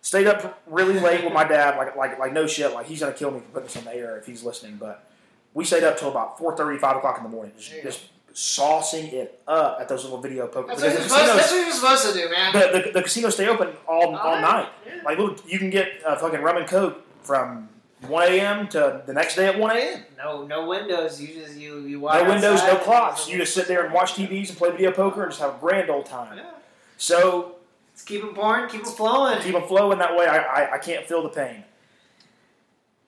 Stayed 0.01 0.27
up 0.27 0.61
really 0.65 0.99
late 0.99 1.23
with 1.23 1.33
my 1.33 1.43
dad. 1.43 1.77
Like 1.77 1.95
like 1.95 2.19
like 2.19 2.33
no 2.33 2.47
shit. 2.47 2.73
Like 2.73 2.87
he's 2.87 2.99
gonna 2.99 3.13
kill 3.13 3.31
me 3.31 3.39
for 3.39 3.45
putting 3.47 3.67
this 3.67 3.77
on 3.77 3.85
the 3.85 3.93
air 3.93 4.17
if 4.17 4.25
he's 4.25 4.43
listening. 4.43 4.77
But 4.77 5.07
we 5.53 5.65
stayed 5.65 5.83
up 5.83 5.97
till 5.97 6.09
about 6.09 6.37
4.30, 6.37 6.79
5 6.79 6.97
o'clock 6.97 7.17
in 7.17 7.23
the 7.23 7.29
morning, 7.29 7.53
just, 7.57 7.71
go. 7.71 7.81
just 7.81 8.03
saucing 8.33 9.11
it 9.11 9.41
up 9.47 9.79
at 9.81 9.89
those 9.89 10.03
little 10.03 10.21
video 10.21 10.47
poker. 10.47 10.67
That's 10.67 10.81
what, 10.81 10.93
you're 10.93 11.01
supposed, 11.01 11.39
that's 11.39 11.51
what 11.51 11.65
you're 11.65 11.71
supposed 11.73 12.07
to 12.07 12.13
do, 12.13 12.29
man. 12.29 12.53
the, 12.53 12.81
the, 12.85 12.91
the 12.93 13.01
casinos 13.01 13.33
stay 13.33 13.47
open 13.47 13.69
all, 13.87 14.15
all 14.15 14.33
right. 14.33 14.41
night. 14.41 14.69
Yeah. 14.85 15.01
Like, 15.03 15.17
look, 15.17 15.39
you 15.45 15.59
can 15.59 15.69
get 15.69 15.89
a 16.05 16.15
fucking 16.15 16.41
rum 16.41 16.57
and 16.57 16.67
coke 16.67 17.01
from 17.23 17.67
1 18.07 18.31
a.m. 18.33 18.67
to 18.69 19.03
the 19.05 19.13
next 19.13 19.35
day 19.35 19.47
at 19.47 19.59
1 19.59 19.77
a.m. 19.77 20.03
No, 20.17 20.45
no 20.45 20.67
windows. 20.67 21.21
You 21.21 21.33
just 21.33 21.55
you 21.55 21.79
you 21.85 21.99
walk 21.99 22.15
No 22.15 22.29
windows, 22.29 22.61
no 22.63 22.77
clocks. 22.77 23.29
You 23.29 23.37
just 23.37 23.53
sit 23.53 23.67
there 23.67 23.85
and 23.85 23.93
watch 23.93 24.13
TVs 24.13 24.49
and 24.49 24.57
play 24.57 24.71
video 24.71 24.91
poker 24.91 25.23
and 25.23 25.31
just 25.31 25.41
have 25.41 25.55
a 25.55 25.59
grand 25.59 25.89
old 25.89 26.05
time. 26.05 26.37
Yeah. 26.37 26.49
So 26.97 27.55
Let's 27.93 28.03
keep 28.03 28.21
them 28.21 28.33
pouring, 28.33 28.69
keep 28.69 28.83
them 28.83 28.93
flowing. 28.93 29.39
keep 29.41 29.53
them 29.53 29.67
flowing 29.67 29.99
that 29.99 30.15
way. 30.15 30.25
I, 30.25 30.37
I, 30.39 30.73
I 30.73 30.77
can't 30.79 31.05
feel 31.05 31.21
the 31.21 31.29
pain. 31.29 31.63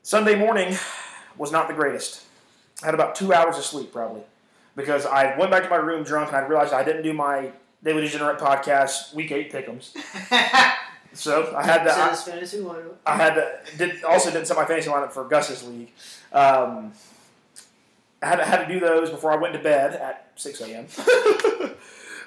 Sunday 0.04 0.36
morning, 0.36 0.78
was 1.38 1.52
not 1.52 1.68
the 1.68 1.74
greatest. 1.74 2.24
I 2.82 2.88
had 2.88 2.94
about 2.96 3.16
two 3.16 3.34
hours 3.34 3.58
of 3.58 3.64
sleep 3.64 3.92
probably 3.92 4.22
because 4.76 5.06
I 5.06 5.38
went 5.38 5.50
back 5.52 5.64
to 5.64 5.70
my 5.70 5.78
room 5.78 6.04
drunk 6.04 6.28
and 6.30 6.38
I 6.38 6.46
realized 6.46 6.74
I 6.74 6.84
didn't 6.84 7.04
do 7.04 7.14
my 7.14 7.52
Daily 7.84 8.02
Degenerate 8.02 8.40
podcast 8.40 9.14
week 9.14 9.32
eight 9.32 9.52
pickums. 9.52 9.96
So 11.14 11.56
I 11.56 11.66
had 11.66 11.84
to. 11.84 11.92
I, 11.92 12.16
fantasy 12.16 12.58
lineup. 12.60 12.96
I 13.06 13.16
had 13.16 13.36
to. 13.36 13.60
Did 13.78 14.04
also 14.04 14.32
didn't 14.32 14.48
set 14.48 14.58
my 14.58 14.66
fantasy 14.66 14.90
lineup 14.90 15.12
for 15.12 15.24
Gus's 15.24 15.64
league. 15.64 15.92
Um, 16.32 16.94
I 18.22 18.28
had 18.28 18.36
to, 18.38 18.46
had 18.46 18.68
to 18.68 18.74
do 18.74 18.80
those 18.80 19.10
before 19.10 19.32
I 19.32 19.36
went 19.36 19.54
to 19.54 19.60
bed 19.60 19.94
at 19.96 20.32
six 20.36 20.62
a.m. 20.62 20.88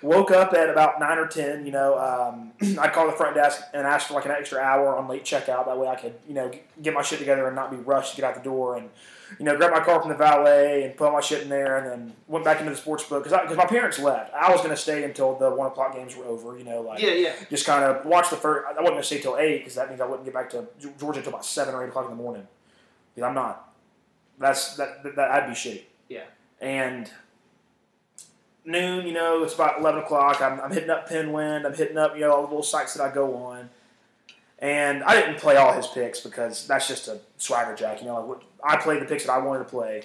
Woke 0.02 0.30
up 0.30 0.52
at 0.52 0.68
about 0.68 1.00
nine 1.00 1.18
or 1.18 1.26
ten. 1.26 1.66
You 1.66 1.72
know, 1.72 1.98
um, 1.98 2.52
I'd 2.78 2.92
call 2.92 3.06
the 3.06 3.16
front 3.16 3.34
desk 3.34 3.62
and 3.72 3.86
ask 3.86 4.08
for 4.08 4.14
like 4.14 4.26
an 4.26 4.30
extra 4.30 4.60
hour 4.60 4.96
on 4.96 5.08
late 5.08 5.24
checkout. 5.24 5.66
That 5.66 5.78
way, 5.78 5.88
I 5.88 5.96
could 5.96 6.14
you 6.28 6.34
know 6.34 6.50
get 6.82 6.94
my 6.94 7.02
shit 7.02 7.18
together 7.18 7.46
and 7.46 7.56
not 7.56 7.70
be 7.70 7.78
rushed 7.78 8.14
to 8.14 8.20
get 8.20 8.28
out 8.28 8.34
the 8.34 8.42
door 8.48 8.76
and 8.76 8.90
you 9.38 9.44
know 9.44 9.56
grab 9.56 9.72
my 9.72 9.80
car 9.80 10.00
from 10.00 10.10
the 10.10 10.16
valet 10.16 10.84
and 10.84 10.96
put 10.96 11.06
all 11.06 11.12
my 11.12 11.20
shit 11.20 11.42
in 11.42 11.48
there 11.48 11.78
and 11.78 11.86
then 11.86 12.12
went 12.28 12.44
back 12.44 12.60
into 12.60 12.70
the 12.70 12.76
sports 12.76 13.04
book 13.04 13.24
because 13.24 13.56
my 13.56 13.66
parents 13.66 13.98
left. 13.98 14.32
I 14.34 14.50
was 14.50 14.60
going 14.60 14.70
to 14.70 14.76
stay 14.76 15.04
until 15.04 15.36
the 15.36 15.50
one 15.50 15.66
o'clock 15.66 15.94
games 15.94 16.16
were 16.16 16.24
over. 16.24 16.56
You 16.58 16.64
know, 16.64 16.80
like 16.82 17.00
Yeah, 17.00 17.12
yeah. 17.12 17.34
just 17.50 17.66
kind 17.66 17.84
of 17.84 18.04
watch 18.06 18.30
the 18.30 18.36
first. 18.36 18.66
I 18.66 18.70
wasn't 18.70 18.88
going 18.88 19.00
to 19.00 19.06
stay 19.06 19.20
till 19.20 19.36
eight 19.36 19.58
because 19.58 19.74
that 19.74 19.88
means 19.88 20.00
I 20.00 20.06
wouldn't 20.06 20.24
get 20.24 20.34
back 20.34 20.50
to 20.50 20.66
Georgia 20.98 21.18
until 21.18 21.32
about 21.32 21.44
seven 21.44 21.74
or 21.74 21.84
eight 21.84 21.88
o'clock 21.88 22.04
in 22.04 22.16
the 22.16 22.22
morning. 22.22 22.46
Because 23.14 23.28
I'm 23.28 23.34
not. 23.34 23.72
That's 24.38 24.76
that. 24.76 25.02
that 25.02 25.16
that'd 25.16 25.48
be 25.48 25.54
shitty. 25.54 25.82
Yeah. 26.08 26.24
And 26.60 27.10
noon, 28.64 29.06
you 29.06 29.12
know, 29.12 29.42
it's 29.42 29.54
about 29.54 29.80
eleven 29.80 30.02
o'clock. 30.02 30.40
I'm, 30.40 30.60
I'm 30.60 30.70
hitting 30.72 30.90
up 30.90 31.08
Pinwind. 31.08 31.64
I'm 31.66 31.74
hitting 31.74 31.98
up 31.98 32.14
you 32.14 32.20
know 32.22 32.32
all 32.32 32.42
the 32.42 32.48
little 32.48 32.62
sites 32.62 32.94
that 32.94 33.02
I 33.02 33.14
go 33.14 33.34
on. 33.36 33.70
And 34.58 35.02
I 35.04 35.20
didn't 35.20 35.38
play 35.38 35.56
all 35.56 35.72
his 35.74 35.86
picks 35.86 36.20
because 36.20 36.66
that's 36.66 36.88
just 36.88 37.08
a 37.08 37.18
swagger 37.36 37.74
jack. 37.76 38.00
You 38.00 38.06
know, 38.06 38.40
I 38.64 38.76
played 38.76 39.02
the 39.02 39.06
picks 39.06 39.26
that 39.26 39.32
I 39.32 39.38
wanted 39.38 39.60
to 39.60 39.64
play, 39.66 40.04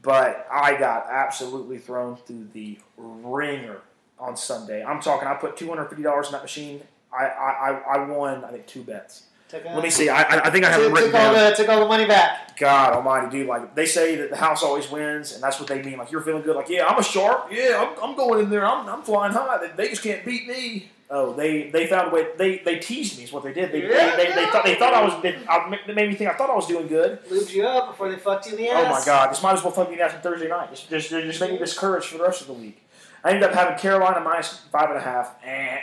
but 0.00 0.46
I 0.50 0.76
got 0.78 1.06
absolutely 1.10 1.78
thrown 1.78 2.16
through 2.16 2.48
the 2.52 2.78
ringer 2.96 3.78
on 4.18 4.36
Sunday. 4.36 4.84
I'm 4.84 5.00
talking. 5.00 5.26
I 5.26 5.34
put 5.34 5.56
two 5.56 5.68
hundred 5.68 5.86
fifty 5.86 6.04
dollars 6.04 6.26
in 6.26 6.32
that 6.32 6.42
machine. 6.42 6.82
I, 7.12 7.24
I, 7.26 7.70
I- 7.96 8.04
won. 8.04 8.44
I 8.44 8.52
think 8.52 8.66
two 8.66 8.82
bets. 8.82 9.24
Took, 9.48 9.64
Let 9.64 9.82
me 9.82 9.90
see. 9.90 10.08
I, 10.08 10.22
I- 10.46 10.50
think 10.50 10.64
I 10.64 10.70
have 10.70 10.80
took, 10.80 10.92
written 10.94 11.10
took 11.10 11.20
all 11.20 11.34
the 11.34 11.50
took 11.56 11.68
all 11.68 11.80
the 11.80 11.86
money 11.88 12.06
back. 12.06 12.56
God 12.56 12.92
Almighty, 12.92 13.30
dude! 13.38 13.48
Like 13.48 13.74
they 13.74 13.86
say 13.86 14.14
that 14.16 14.30
the 14.30 14.36
house 14.36 14.62
always 14.62 14.88
wins, 14.88 15.32
and 15.34 15.42
that's 15.42 15.58
what 15.58 15.68
they 15.68 15.82
mean. 15.82 15.98
Like 15.98 16.12
you're 16.12 16.20
feeling 16.20 16.42
good. 16.42 16.54
Like 16.54 16.68
yeah, 16.68 16.86
I'm 16.86 16.98
a 16.98 17.02
sharp. 17.02 17.48
Yeah, 17.50 17.84
I'm, 17.98 18.10
I'm 18.10 18.16
going 18.16 18.44
in 18.44 18.50
there. 18.50 18.64
I'm, 18.64 18.88
I'm 18.88 19.02
flying 19.02 19.32
high. 19.32 19.66
They 19.74 19.88
just 19.88 20.04
can't 20.04 20.24
beat 20.24 20.46
me. 20.46 20.90
Oh, 21.12 21.32
they 21.32 21.70
they 21.70 21.88
found 21.88 22.12
a 22.12 22.14
way. 22.14 22.28
They 22.38 22.58
they 22.58 22.78
teased 22.78 23.18
me. 23.18 23.24
Is 23.24 23.32
what 23.32 23.42
they 23.42 23.52
did. 23.52 23.72
They, 23.72 23.82
Yeah, 23.82 24.14
they, 24.14 24.26
they, 24.26 24.34
they 24.34 24.46
thought 24.46 24.64
they 24.64 24.76
thought 24.76 24.94
I 24.94 25.02
was. 25.02 25.20
They, 25.20 25.36
I, 25.48 25.68
made 25.68 26.08
me 26.08 26.14
think 26.14 26.30
I 26.30 26.34
thought 26.34 26.50
I 26.50 26.54
was 26.54 26.68
doing 26.68 26.86
good. 26.86 27.24
Lubed 27.24 27.52
you 27.52 27.66
up 27.66 27.88
before 27.88 28.08
they 28.08 28.16
fucked 28.16 28.46
you 28.46 28.52
in 28.52 28.58
the 28.58 28.68
ass. 28.68 28.86
Oh 28.86 29.00
my 29.00 29.04
God! 29.04 29.30
This 29.32 29.42
might 29.42 29.54
as 29.54 29.64
well 29.64 29.72
fuck 29.72 29.88
me 29.88 29.94
in 29.94 29.98
the 29.98 30.04
ass 30.04 30.14
on 30.14 30.20
Thursday 30.20 30.48
night. 30.48 30.70
Just 30.70 30.88
just 30.88 31.10
just 31.10 31.40
make 31.40 31.50
me 31.50 31.58
discouraged 31.58 32.06
for 32.06 32.18
the 32.18 32.22
rest 32.22 32.42
of 32.42 32.46
the 32.46 32.52
week. 32.52 32.86
I 33.24 33.30
ended 33.30 33.42
up 33.42 33.52
having 33.52 33.76
Carolina 33.76 34.20
minus 34.20 34.60
five 34.70 34.88
and 34.88 34.98
a 34.98 35.02
half. 35.02 35.34
Eh. 35.44 35.78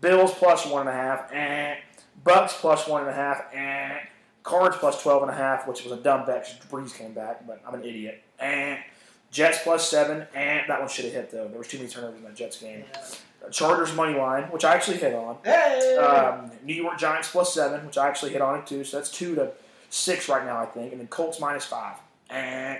Bills 0.00 0.32
plus 0.32 0.64
one 0.64 0.80
and 0.80 0.88
a 0.88 0.92
half. 0.92 1.30
Eh. 1.30 1.76
Bucks 2.24 2.54
plus 2.58 2.88
one 2.88 3.02
and 3.02 3.10
a 3.10 3.14
half. 3.14 3.44
Eh. 3.52 3.98
Cards 4.42 4.76
plus 4.78 5.02
twelve 5.02 5.20
and 5.22 5.30
a 5.30 5.34
half, 5.34 5.68
which 5.68 5.84
was 5.84 5.92
a 5.92 6.02
dumb 6.02 6.24
bet 6.24 6.44
because 6.44 6.88
Brees 6.88 6.96
came 6.96 7.12
back, 7.12 7.46
but 7.46 7.60
I'm 7.68 7.74
an 7.74 7.84
idiot. 7.84 8.22
Eh. 8.38 8.78
Jets 9.30 9.58
plus 9.62 9.90
seven. 9.90 10.26
Eh. 10.34 10.62
That 10.66 10.80
one 10.80 10.88
should 10.88 11.04
have 11.04 11.14
hit 11.14 11.30
though. 11.30 11.48
There 11.48 11.58
was 11.58 11.68
too 11.68 11.76
many 11.76 11.90
turnovers 11.90 12.16
in 12.16 12.24
that 12.24 12.34
Jets 12.34 12.58
game. 12.60 12.84
Chargers 13.50 13.94
money 13.94 14.16
line, 14.16 14.44
which 14.44 14.64
I 14.64 14.74
actually 14.74 14.98
hit 14.98 15.14
on. 15.14 15.36
Hey. 15.44 15.96
Um, 15.96 16.50
New 16.64 16.74
York 16.74 16.98
Giants 16.98 17.30
plus 17.30 17.54
seven, 17.54 17.84
which 17.86 17.98
I 17.98 18.06
actually 18.06 18.32
hit 18.32 18.40
on 18.40 18.58
it 18.58 18.66
too. 18.66 18.84
So 18.84 18.98
that's 18.98 19.10
two 19.10 19.34
to 19.34 19.52
six 19.88 20.28
right 20.28 20.44
now, 20.44 20.60
I 20.60 20.66
think. 20.66 20.92
And 20.92 21.00
then 21.00 21.08
Colts 21.08 21.40
minus 21.40 21.64
five. 21.64 21.96
Eh. 22.30 22.78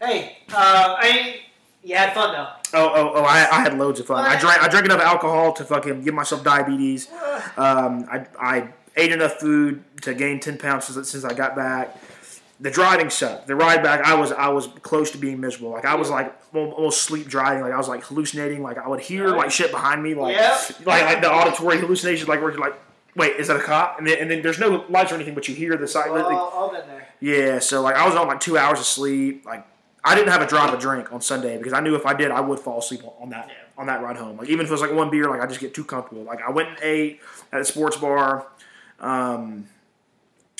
hey. 0.00 0.38
Uh, 0.52 0.96
I 0.98 1.12
mean, 1.12 1.34
you 1.82 1.96
had 1.96 2.14
fun 2.14 2.32
though. 2.32 2.48
Oh, 2.74 2.92
oh, 2.94 3.12
oh! 3.16 3.24
I, 3.24 3.48
I 3.50 3.60
had 3.60 3.76
loads 3.76 4.00
of 4.00 4.06
fun. 4.06 4.24
I 4.24 4.38
drank, 4.38 4.62
I 4.62 4.68
drank 4.68 4.86
enough 4.86 5.00
alcohol 5.00 5.52
to 5.54 5.64
fucking 5.64 6.02
give 6.02 6.14
myself 6.14 6.42
diabetes. 6.42 7.08
Um, 7.56 8.08
I, 8.10 8.26
I 8.40 8.68
ate 8.96 9.12
enough 9.12 9.34
food 9.34 9.82
to 10.02 10.14
gain 10.14 10.40
ten 10.40 10.56
pounds 10.56 10.86
since, 10.86 11.10
since 11.10 11.24
I 11.24 11.34
got 11.34 11.54
back. 11.54 11.96
The 12.62 12.70
driving 12.70 13.10
sucked. 13.10 13.48
The 13.48 13.56
ride 13.56 13.82
back, 13.82 14.04
I 14.06 14.14
was 14.14 14.30
I 14.32 14.48
was 14.48 14.68
close 14.82 15.10
to 15.10 15.18
being 15.18 15.40
miserable. 15.40 15.70
Like 15.70 15.84
I 15.84 15.96
was 15.96 16.08
like 16.10 16.32
almost 16.54 17.02
sleep 17.02 17.26
driving. 17.26 17.62
Like 17.62 17.72
I 17.72 17.76
was 17.76 17.88
like 17.88 18.04
hallucinating. 18.04 18.62
Like 18.62 18.78
I 18.78 18.86
would 18.88 19.00
hear 19.00 19.28
like 19.28 19.50
shit 19.50 19.70
behind 19.72 20.00
me. 20.02 20.14
Like 20.14 20.36
Yep. 20.36 20.86
like 20.86 21.02
like 21.04 21.20
the 21.20 21.30
auditory 21.32 21.78
hallucinations. 21.78 22.28
Like 22.28 22.40
where 22.40 22.52
you're 22.52 22.60
like, 22.60 22.74
wait, 23.16 23.34
is 23.36 23.48
that 23.48 23.56
a 23.56 23.60
cop? 23.62 23.98
And 23.98 24.06
then 24.06 24.18
and 24.18 24.30
then 24.30 24.42
there's 24.42 24.60
no 24.60 24.84
lights 24.88 25.10
or 25.10 25.16
anything, 25.16 25.34
but 25.34 25.48
you 25.48 25.54
hear 25.56 25.76
the 25.76 25.88
side. 25.88 26.08
All, 26.08 26.18
all 26.24 26.70
been 26.70 26.86
there. 26.86 27.08
Yeah, 27.20 27.58
so 27.58 27.82
like 27.82 27.96
I 27.96 28.06
was 28.06 28.14
on 28.14 28.28
like 28.28 28.38
two 28.40 28.56
hours 28.56 28.78
of 28.78 28.86
sleep. 28.86 29.44
Like 29.44 29.66
I 30.04 30.14
didn't 30.14 30.30
have 30.30 30.42
a 30.42 30.46
drop 30.46 30.72
of 30.72 30.78
drink 30.80 31.12
on 31.12 31.20
Sunday 31.20 31.58
because 31.58 31.72
I 31.72 31.80
knew 31.80 31.96
if 31.96 32.06
I 32.06 32.14
did, 32.14 32.30
I 32.30 32.40
would 32.40 32.60
fall 32.60 32.78
asleep 32.78 33.00
on 33.20 33.30
that 33.30 33.48
Yeah. 33.48 33.54
on 33.76 33.86
that 33.86 34.02
ride 34.02 34.16
home. 34.16 34.36
Like 34.36 34.48
even 34.48 34.64
if 34.66 34.70
it 34.70 34.72
was 34.72 34.82
like 34.82 34.92
one 34.92 35.10
beer, 35.10 35.28
like 35.28 35.40
I 35.40 35.46
just 35.46 35.58
get 35.60 35.74
too 35.74 35.84
comfortable. 35.84 36.22
Like 36.22 36.40
I 36.42 36.50
went 36.50 36.68
and 36.68 36.78
ate 36.82 37.20
at 37.52 37.60
a 37.60 37.64
sports 37.64 37.96
bar, 37.96 38.46
um, 39.00 39.66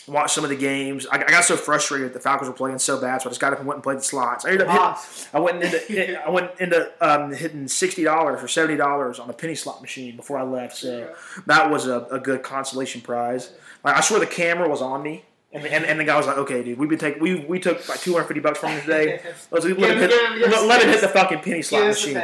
watched 0.06 0.34
some 0.34 0.44
of 0.44 0.50
the 0.50 0.56
games. 0.56 1.06
I, 1.06 1.16
I 1.22 1.30
got 1.30 1.44
so 1.44 1.56
frustrated 1.56 2.08
that 2.08 2.14
the 2.14 2.20
Falcons 2.20 2.48
were 2.48 2.54
playing 2.54 2.78
so 2.78 3.00
bad, 3.00 3.22
so 3.22 3.28
I 3.28 3.30
just 3.30 3.40
got 3.40 3.52
up 3.52 3.58
and 3.58 3.68
went 3.68 3.76
and 3.76 3.82
played 3.84 3.98
the 3.98 4.02
slots. 4.02 4.44
I 4.44 4.50
ended 4.50 4.66
up 4.66 4.70
hitting, 4.70 5.28
I 5.32 5.40
went 5.40 5.62
into 5.62 6.22
I 6.26 6.30
went 6.30 6.50
into 6.60 6.92
um, 7.00 7.32
hitting 7.32 7.68
sixty 7.68 8.04
dollars 8.04 8.42
or 8.42 8.48
seventy 8.48 8.76
dollars 8.76 9.18
on 9.18 9.30
a 9.30 9.32
penny 9.32 9.54
slot 9.54 9.80
machine 9.80 10.16
before 10.16 10.38
I 10.38 10.42
left. 10.42 10.76
So 10.76 11.14
that 11.46 11.70
was 11.70 11.86
a, 11.86 12.06
a 12.10 12.18
good 12.18 12.42
consolation 12.42 13.00
prize. 13.00 13.52
Like 13.84 13.96
I 13.96 14.00
swear 14.00 14.20
the 14.20 14.26
camera 14.26 14.68
was 14.68 14.82
on 14.82 15.02
me. 15.02 15.24
And, 15.54 15.66
and, 15.66 15.84
and 15.84 16.00
the 16.00 16.04
guy 16.04 16.16
was 16.16 16.26
like, 16.26 16.38
"Okay, 16.38 16.62
dude, 16.64 16.78
we've 16.78 16.88
been 16.88 16.98
take 16.98 17.20
we 17.20 17.44
we 17.44 17.60
took 17.60 17.86
like 17.86 18.00
two 18.00 18.14
hundred 18.14 18.24
fifty 18.28 18.40
bucks 18.40 18.58
from 18.58 18.70
him 18.70 18.80
today. 18.80 19.20
Let's 19.50 19.66
let, 19.66 19.76
Give 19.76 19.90
him 19.90 19.98
hit, 19.98 20.10
him- 20.10 20.50
let, 20.50 20.66
let 20.66 20.82
him 20.82 20.88
hit 20.88 21.02
the 21.02 21.08
fucking 21.08 21.40
penny 21.40 21.60
slot 21.60 21.88
machine. 21.88 22.14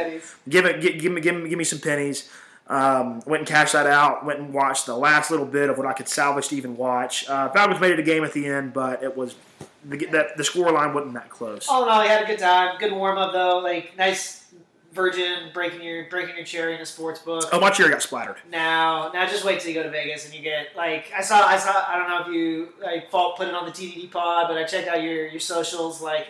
Give 0.49 0.65
it, 0.65 0.81
give, 0.81 0.99
give 0.99 1.11
me, 1.11 1.21
give 1.21 1.35
me, 1.35 1.47
give 1.47 1.57
me 1.59 1.63
some 1.63 1.77
pennies. 1.77 2.27
Um, 2.69 3.21
went 3.25 3.41
and 3.41 3.47
cashed 3.47 3.73
that 3.73 3.87
out. 3.87 4.25
Went 4.25 4.39
and 4.39 4.53
watched 4.53 4.85
the 4.85 4.95
last 4.95 5.31
little 5.31 5.45
bit 5.45 5.69
of 5.69 5.77
what 5.77 5.87
I 5.87 5.93
could 5.93 6.07
salvage 6.07 6.49
to 6.49 6.55
even 6.55 6.77
watch. 6.77 7.27
Uh, 7.27 7.49
Falcons 7.49 7.81
made 7.81 7.91
it 7.91 7.99
a 7.99 8.03
game 8.03 8.23
at 8.23 8.33
the 8.33 8.45
end, 8.45 8.73
but 8.73 9.01
it 9.01 9.17
was 9.17 9.35
the 9.83 9.97
that 10.07 10.37
the 10.37 10.43
score 10.43 10.71
line 10.71 10.93
wasn't 10.93 11.13
that 11.15 11.29
close. 11.29 11.67
All 11.67 11.83
in 11.83 11.89
all, 11.89 12.03
you 12.03 12.09
had 12.09 12.23
a 12.23 12.27
good 12.27 12.39
time. 12.39 12.77
Good 12.77 12.93
warm 12.93 13.17
up 13.17 13.33
though. 13.33 13.57
Like 13.59 13.97
nice 13.97 14.45
virgin 14.93 15.49
breaking 15.53 15.81
your 15.81 16.09
breaking 16.09 16.35
your 16.35 16.45
cherry 16.45 16.75
in 16.75 16.81
a 16.81 16.85
sports 16.85 17.19
book. 17.21 17.49
Oh, 17.51 17.59
my 17.59 17.69
cherry 17.69 17.89
got 17.89 18.01
splattered. 18.01 18.37
Now, 18.51 19.11
now 19.13 19.27
just 19.27 19.43
wait 19.43 19.59
till 19.59 19.69
you 19.69 19.75
go 19.75 19.83
to 19.83 19.89
Vegas 19.89 20.25
and 20.25 20.33
you 20.33 20.41
get 20.41 20.75
like 20.75 21.11
I 21.15 21.21
saw. 21.21 21.45
I 21.45 21.57
saw. 21.57 21.71
I 21.87 21.95
don't 21.97 22.09
know 22.09 22.21
if 22.21 22.35
you 22.35 22.69
like 22.83 23.09
fault 23.09 23.37
put 23.37 23.47
it 23.47 23.53
on 23.53 23.65
the 23.65 23.71
TDD 23.71 24.11
pod, 24.11 24.47
but 24.47 24.57
I 24.57 24.63
checked 24.63 24.87
out 24.87 25.01
your 25.01 25.27
your 25.27 25.39
socials. 25.39 26.01
Like 26.01 26.27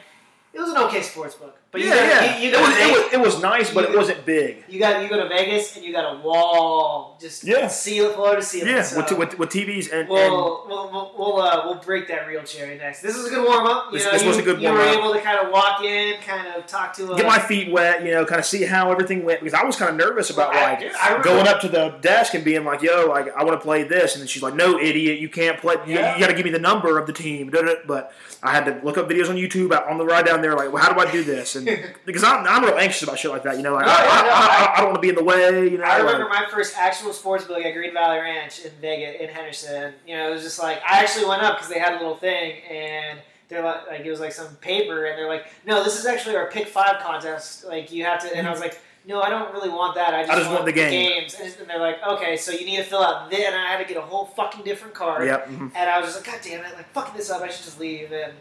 it 0.54 0.60
was 0.60 0.70
an 0.70 0.78
okay 0.78 1.02
sports 1.02 1.36
book. 1.36 1.58
But 1.72 1.82
you 1.82 1.88
yeah, 1.88 1.96
got, 1.96 2.24
yeah. 2.24 2.38
You, 2.40 2.50
you, 2.50 2.56
it, 2.56 2.60
was, 2.62 2.70
it, 2.78 2.92
was, 2.92 3.14
it 3.14 3.20
was 3.20 3.42
nice, 3.44 3.72
but 3.72 3.88
you- 3.88 3.94
it 3.94 3.98
wasn't 3.98 4.26
big. 4.26 4.64
you 4.68 4.80
got 4.80 5.04
you 5.04 5.08
go 5.08 5.22
to 5.22 5.30
Vegas 5.30 5.76
and 5.76 5.86
you 5.86 5.92
got 5.94 6.16
a 6.16 6.20
wall 6.20 7.16
just 7.22 7.44
Yeah. 7.44 7.68
seal 7.68 8.12
floor 8.14 8.36
to 8.38 8.42
ceiling. 8.42 8.74
Yeah, 8.74 8.82
so 8.82 8.98
with, 9.02 9.12
with, 9.20 9.38
with 9.40 9.50
TVs 9.50 9.92
and, 9.92 10.02
and 10.02 10.10
We'll 10.10 10.66
we'll 10.68 10.92
we'll 10.92 11.14
we'll, 11.16 11.42
uh, 11.42 11.62
we'll 11.66 11.76
break 11.76 12.08
that 12.08 12.28
real 12.28 12.42
cherry 12.42 12.76
next. 12.80 13.02
This 13.04 13.16
is 13.16 13.28
a 13.28 13.30
good 13.30 13.46
warm 13.48 13.68
up. 13.68 13.92
This- 13.92 14.04
know, 14.04 14.12
this 14.14 14.24
you, 14.24 14.30
was 14.30 14.38
a 14.38 14.42
good 14.42 14.60
warm 14.60 14.78
up. 14.78 14.82
You 14.84 14.98
were 14.98 15.00
able 15.04 15.14
to 15.14 15.22
kind 15.22 15.46
of 15.46 15.52
walk 15.52 15.84
in, 15.84 16.20
kind 16.22 16.48
of 16.56 16.66
talk 16.66 16.94
to. 16.94 17.12
A, 17.14 17.18
get 17.18 17.28
my 17.28 17.38
feet 17.38 17.72
wet, 17.72 18.04
you 18.04 18.12
know, 18.14 18.26
kind 18.26 18.40
of 18.40 18.46
see 18.46 18.64
how 18.64 18.92
everything 18.92 19.24
went 19.24 19.40
because 19.42 19.54
I 19.54 19.64
was 19.64 19.76
kind 19.76 19.92
of 19.92 19.96
nervous 20.08 20.32
about 20.32 20.52
Well, 20.54 20.64
like 20.64 20.82
I 20.96 21.08
remember- 21.10 21.24
going 21.24 21.48
up 21.48 21.62
to 21.62 21.68
the 21.70 21.90
desk 22.02 22.34
and 22.34 22.44
being 22.44 22.66
like, 22.66 22.82
"Yo, 22.82 23.06
like 23.08 23.28
I 23.38 23.44
want 23.44 23.60
to 23.60 23.64
play 23.64 23.84
this," 23.84 24.16
and 24.16 24.22
then 24.22 24.28
she's 24.28 24.42
like, 24.42 24.56
"No, 24.56 24.80
idiot, 24.80 25.20
you 25.20 25.30
can't 25.30 25.60
play. 25.60 25.76
You, 25.86 25.96
Yeah. 25.96 26.20
got 26.20 26.28
to 26.28 26.34
give 26.34 26.46
me 26.46 26.52
the 26.52 26.58
number 26.58 26.98
of 26.98 27.06
the 27.06 27.14
team." 27.14 27.52
But 27.86 28.12
I 28.42 28.54
had 28.54 28.66
to 28.66 28.80
look 28.84 28.98
up 28.98 29.08
videos 29.08 29.30
on 29.30 29.36
YouTube 29.36 29.78
on 29.88 29.98
the 30.00 30.06
ride 30.06 30.26
down 30.26 30.42
there, 30.42 30.56
like, 30.56 30.72
well, 30.72 30.82
"How 30.82 30.92
do 30.92 31.00
I 31.00 31.12
do 31.12 31.24
this?" 31.24 31.59
And 31.68 31.94
because 32.06 32.24
I'm, 32.24 32.46
I'm 32.48 32.64
real 32.64 32.78
anxious 32.78 33.04
about 33.04 33.20
shit 33.20 33.32
like 33.32 33.44
that, 33.44 33.58
you 33.58 33.64
know, 33.64 33.74
like 33.74 33.86
No, 33.86 33.92
I, 33.92 33.96
yeah, 33.96 34.10
I, 34.12 34.22
no, 34.24 34.32
I, 34.32 34.74
I 34.74 34.78
don't 34.78 34.86
want 34.88 34.96
to 34.96 35.02
be 35.02 35.10
in 35.10 35.16
the 35.16 35.24
way, 35.24 35.70
you 35.70 35.78
know. 35.78 35.84
I 35.84 35.98
like- 36.02 36.14
remember 36.14 36.30
my 36.30 36.46
first 36.50 36.78
actual 36.78 37.14
sports 37.14 37.46
book 37.46 37.64
at 37.64 37.74
Green 37.74 37.94
Valley 37.94 38.20
Ranch 38.20 38.64
in 38.66 38.72
Vegas, 38.82 39.22
in 39.22 39.30
Henderson. 39.30 39.94
You 40.08 40.18
know, 40.18 40.30
it 40.30 40.34
was 40.34 40.44
just 40.44 40.60
like 40.60 40.78
I 40.88 41.00
actually 41.02 41.26
went 41.26 41.42
up 41.42 41.58
because 41.58 41.70
they 41.70 41.80
had 41.80 41.94
a 41.94 41.98
little 41.98 42.18
thing, 42.18 42.62
and 42.70 43.20
they're 43.50 43.64
like, 43.64 43.88
like 43.88 44.02
it 44.02 44.10
was 44.12 44.20
like 44.20 44.32
some 44.32 44.56
paper, 44.58 45.06
and 45.06 45.18
they're 45.18 45.28
like, 45.28 45.46
"No, 45.66 45.84
this 45.84 45.98
is 46.00 46.06
actually 46.06 46.36
our 46.36 46.50
pick 46.52 46.68
five 46.68 47.02
contest. 47.02 47.66
Like 47.66 47.92
you 47.92 48.04
have 48.06 48.22
to." 48.22 48.36
And 48.36 48.48
I 48.48 48.52
was 48.52 48.60
like, 48.60 48.80
"No, 49.08 49.22
I 49.22 49.30
don't 49.30 49.52
really 49.54 49.70
want 49.70 49.96
that. 49.96 50.14
I 50.14 50.24
just, 50.26 50.38
just 50.38 50.52
want 50.52 50.66
the 50.66 50.72
game." 50.72 50.92
games." 50.92 51.36
And 51.60 51.68
they're 51.68 51.80
like, 51.80 51.98
"Okay, 52.06 52.38
so 52.38 52.52
you 52.52 52.64
need 52.66 52.78
to 52.78 52.84
fill 52.84 53.02
out 53.04 53.30
this," 53.32 53.44
and 53.46 53.56
I 53.56 53.72
had 53.72 53.80
to 53.80 53.86
get 53.92 53.98
a 53.98 54.02
whole 54.06 54.26
fucking 54.26 54.64
different 54.64 54.94
card. 54.94 55.26
Yep. 55.26 55.48
mhm. 55.50 55.72
And 55.76 55.90
I 55.90 56.00
was 56.00 56.14
just 56.14 56.26
like, 56.28 56.36
God 56.36 56.44
damn 56.48 56.64
it, 56.64 56.76
like 56.76 56.92
fucking 56.94 57.18
this 57.18 57.32
up, 57.32 57.42
I 57.42 57.48
should 57.50 57.66
just 57.66 57.80
leave. 57.80 58.12
And 58.12 58.34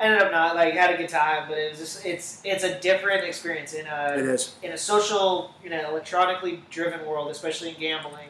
ended 0.00 0.20
up 0.20 0.32
not 0.32 0.56
like 0.56 0.74
had 0.74 0.90
a 0.92 0.96
good 0.96 1.08
time, 1.08 1.48
but 1.48 1.56
it 1.58 1.70
was 1.70 1.78
just 1.78 2.04
it's 2.04 2.40
it's 2.44 2.64
a 2.64 2.78
different 2.80 3.24
experience 3.24 3.72
in 3.74 3.86
a 3.86 4.14
It 4.18 4.24
is. 4.26 4.54
in 4.62 4.72
a 4.72 4.78
social, 4.78 5.54
you 5.62 5.70
know, 5.70 5.88
electronically 5.90 6.62
driven 6.70 7.06
world, 7.06 7.30
especially 7.30 7.70
in 7.70 7.76
gambling. 7.80 8.28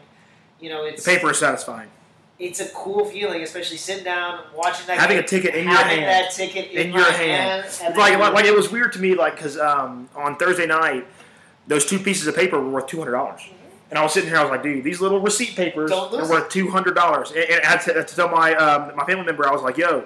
You 0.60 0.70
know, 0.70 0.84
it's 0.84 1.04
The 1.04 1.10
paper 1.16 1.30
is 1.30 1.38
satisfying. 1.38 1.90
it's 2.38 2.60
a 2.60 2.68
cool 2.70 3.04
feeling, 3.04 3.42
especially 3.42 3.76
sitting 3.76 4.04
down, 4.04 4.40
watching 4.54 4.86
that 4.86 4.98
Having 4.98 5.16
game, 5.18 5.24
a 5.24 5.28
ticket 5.28 5.54
in 5.54 5.64
your 5.64 5.74
having 5.76 5.98
hand. 6.00 6.26
that 6.26 6.32
ticket 6.32 6.70
in, 6.70 6.88
In 6.88 6.92
your 6.92 7.10
hand. 7.12 7.66
and 7.82 7.96
like, 7.96 8.18
like, 8.18 8.32
like 8.34 8.44
it 8.44 8.54
was 8.54 8.70
weird 8.70 8.92
to 8.94 8.98
me, 9.00 9.14
like 9.14 9.36
because 9.36 9.58
um, 9.58 10.08
on 10.14 10.36
Thursday 10.36 10.66
night, 10.66 11.06
those 11.66 11.84
two 11.86 11.98
pieces 11.98 12.26
of 12.26 12.34
paper 12.36 12.60
were 12.60 12.70
worth 12.70 12.86
two 12.86 12.98
hundred 12.98 13.12
dollars, 13.12 13.42
and 13.90 13.98
I 13.98 14.02
was 14.02 14.12
sitting 14.12 14.28
here, 14.30 14.38
I 14.38 14.42
was 14.42 14.50
like, 14.50 14.62
dude, 14.62 14.84
these 14.84 15.00
little 15.00 15.20
receipt 15.20 15.54
papers 15.56 15.90
are 15.90 16.10
worth 16.28 16.48
two 16.50 16.70
hundred 16.70 16.94
dollars, 16.94 17.30
and, 17.30 17.38
and 17.44 17.62
I 17.64 17.66
had 17.68 17.80
to, 17.82 17.94
to 18.04 18.16
tell 18.16 18.28
my 18.28 18.54
um, 18.54 18.94
my 18.96 19.04
family 19.04 19.24
member, 19.24 19.46
I 19.48 19.52
was 19.52 19.62
like, 19.62 19.76
yo. 19.78 20.04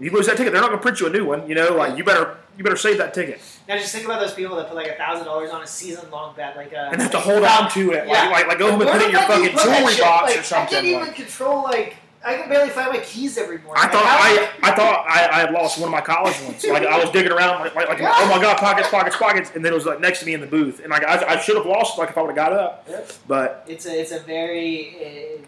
If 0.00 0.06
you 0.06 0.10
lose 0.12 0.26
that 0.26 0.36
ticket, 0.38 0.52
they're 0.52 0.62
not 0.62 0.68
going 0.68 0.78
to 0.78 0.82
print 0.82 0.98
you 1.00 1.06
a 1.06 1.10
new 1.10 1.26
one. 1.26 1.46
You 1.48 1.54
know, 1.54 1.76
like 1.76 1.96
you 1.98 2.04
better 2.04 2.36
you 2.56 2.64
better 2.64 2.76
save 2.76 2.98
that 2.98 3.14
ticket 3.14 3.40
Now 3.68 3.76
just 3.76 3.92
think 3.92 4.04
about 4.06 4.20
those 4.20 4.34
people 4.34 4.56
that 4.56 4.66
put 4.68 4.74
like 4.76 4.88
a 4.88 4.94
thousand 4.96 5.26
dollars 5.26 5.50
on 5.50 5.62
a 5.62 5.66
season 5.66 6.10
long 6.10 6.34
bet, 6.34 6.56
like 6.56 6.72
uh, 6.72 6.88
and 6.92 7.00
have 7.00 7.10
to 7.12 7.20
hold 7.20 7.44
on 7.44 7.70
to 7.72 7.92
it. 7.92 8.08
Yeah. 8.08 8.24
Like, 8.24 8.30
like 8.32 8.46
like 8.48 8.58
go 8.58 8.70
home 8.70 8.80
and 8.80 8.90
Where 8.90 8.98
put 8.98 9.02
it 9.02 9.06
in 9.06 9.12
your 9.12 9.20
fuck 9.22 9.38
you 9.42 9.50
fucking 9.50 9.72
jewelry 9.78 9.92
shit? 9.92 10.02
box 10.04 10.30
Like, 10.30 10.40
or 10.40 10.42
something. 10.42 10.66
I 10.68 10.80
can't 10.80 10.86
even 10.86 11.00
like- 11.02 11.14
control 11.14 11.62
like 11.64 11.96
I 12.22 12.36
can 12.36 12.50
barely 12.50 12.68
find 12.68 12.90
my 12.92 12.98
keys 12.98 13.38
every 13.38 13.56
morning. 13.58 13.82
I 13.82 13.88
thought 13.88 14.04
how- 14.04 14.18
I, 14.18 14.70
I 14.72 14.74
thought 14.74 15.06
I, 15.08 15.28
I 15.28 15.38
had 15.40 15.52
lost 15.52 15.78
one 15.78 15.88
of 15.88 15.92
my 15.92 16.02
college 16.02 16.38
ones. 16.42 16.62
Like 16.66 16.82
I 16.84 16.98
was 17.02 17.10
digging 17.14 17.32
around, 17.32 17.60
like, 17.60 17.74
like, 17.74 17.88
like 17.88 17.98
oh 18.02 18.28
my 18.28 18.38
god, 18.42 18.58
pockets, 18.58 18.90
pockets, 18.90 19.16
pockets, 19.16 19.52
and 19.54 19.64
then 19.64 19.72
it 19.72 19.74
was 19.74 19.86
like 19.86 20.00
next 20.00 20.20
to 20.20 20.26
me 20.26 20.34
in 20.34 20.40
the 20.42 20.46
booth, 20.46 20.80
and 20.80 20.90
like 20.90 21.02
I, 21.02 21.24
I 21.36 21.38
should 21.40 21.56
have 21.56 21.64
lost 21.64 21.96
like 21.98 22.10
if 22.10 22.18
I 22.18 22.20
would 22.20 22.28
have 22.28 22.36
got 22.36 22.52
up, 22.52 22.86
Yep. 22.90 23.12
but 23.26 23.64
It's 23.68 23.86
a 23.86 23.98
it's 24.00 24.12
a 24.12 24.20
very 24.20 25.40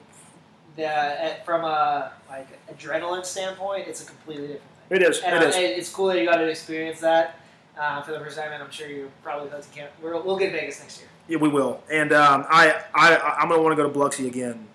the 0.76 0.86
uh, 0.88 1.34
from 1.44 1.64
a 1.64 2.12
like 2.28 2.48
adrenaline 2.74 3.24
standpoint, 3.24 3.88
it's 3.88 4.02
a 4.02 4.06
completely 4.06 4.48
different 4.48 4.62
thing. 4.88 5.00
it 5.00 5.08
is, 5.08 5.20
And 5.20 5.36
it 5.36 5.42
uh, 5.42 5.48
is. 5.48 5.56
it- 5.56 5.78
it's 5.78 5.88
cool 5.90 6.06
that 6.06 6.18
you 6.18 6.26
got 6.26 6.36
to 6.36 6.46
experience 6.48 7.00
that 7.00 7.36
uh, 7.78 8.02
for 8.02 8.12
the 8.12 8.18
first 8.20 8.36
time, 8.38 8.52
and 8.52 8.62
I'm 8.62 8.70
sure 8.70 8.88
you 8.88 9.10
probably 9.22 9.48
thought 9.50 9.58
you 9.60 9.80
can't. 9.82 9.90
We're, 10.02 10.20
we'll 10.20 10.38
get 10.38 10.52
Vegas 10.52 10.80
next 10.80 10.98
year. 11.00 11.08
Yeah, 11.28 11.38
we 11.38 11.48
will, 11.48 11.82
and 11.90 12.12
um, 12.12 12.44
I, 12.48 12.82
I, 12.94 13.16
I'm 13.38 13.48
gonna 13.48 13.62
want 13.62 13.72
to 13.72 13.76
go 13.76 13.88
to 13.88 13.92
Biloxi 13.92 14.26
again, 14.26 14.66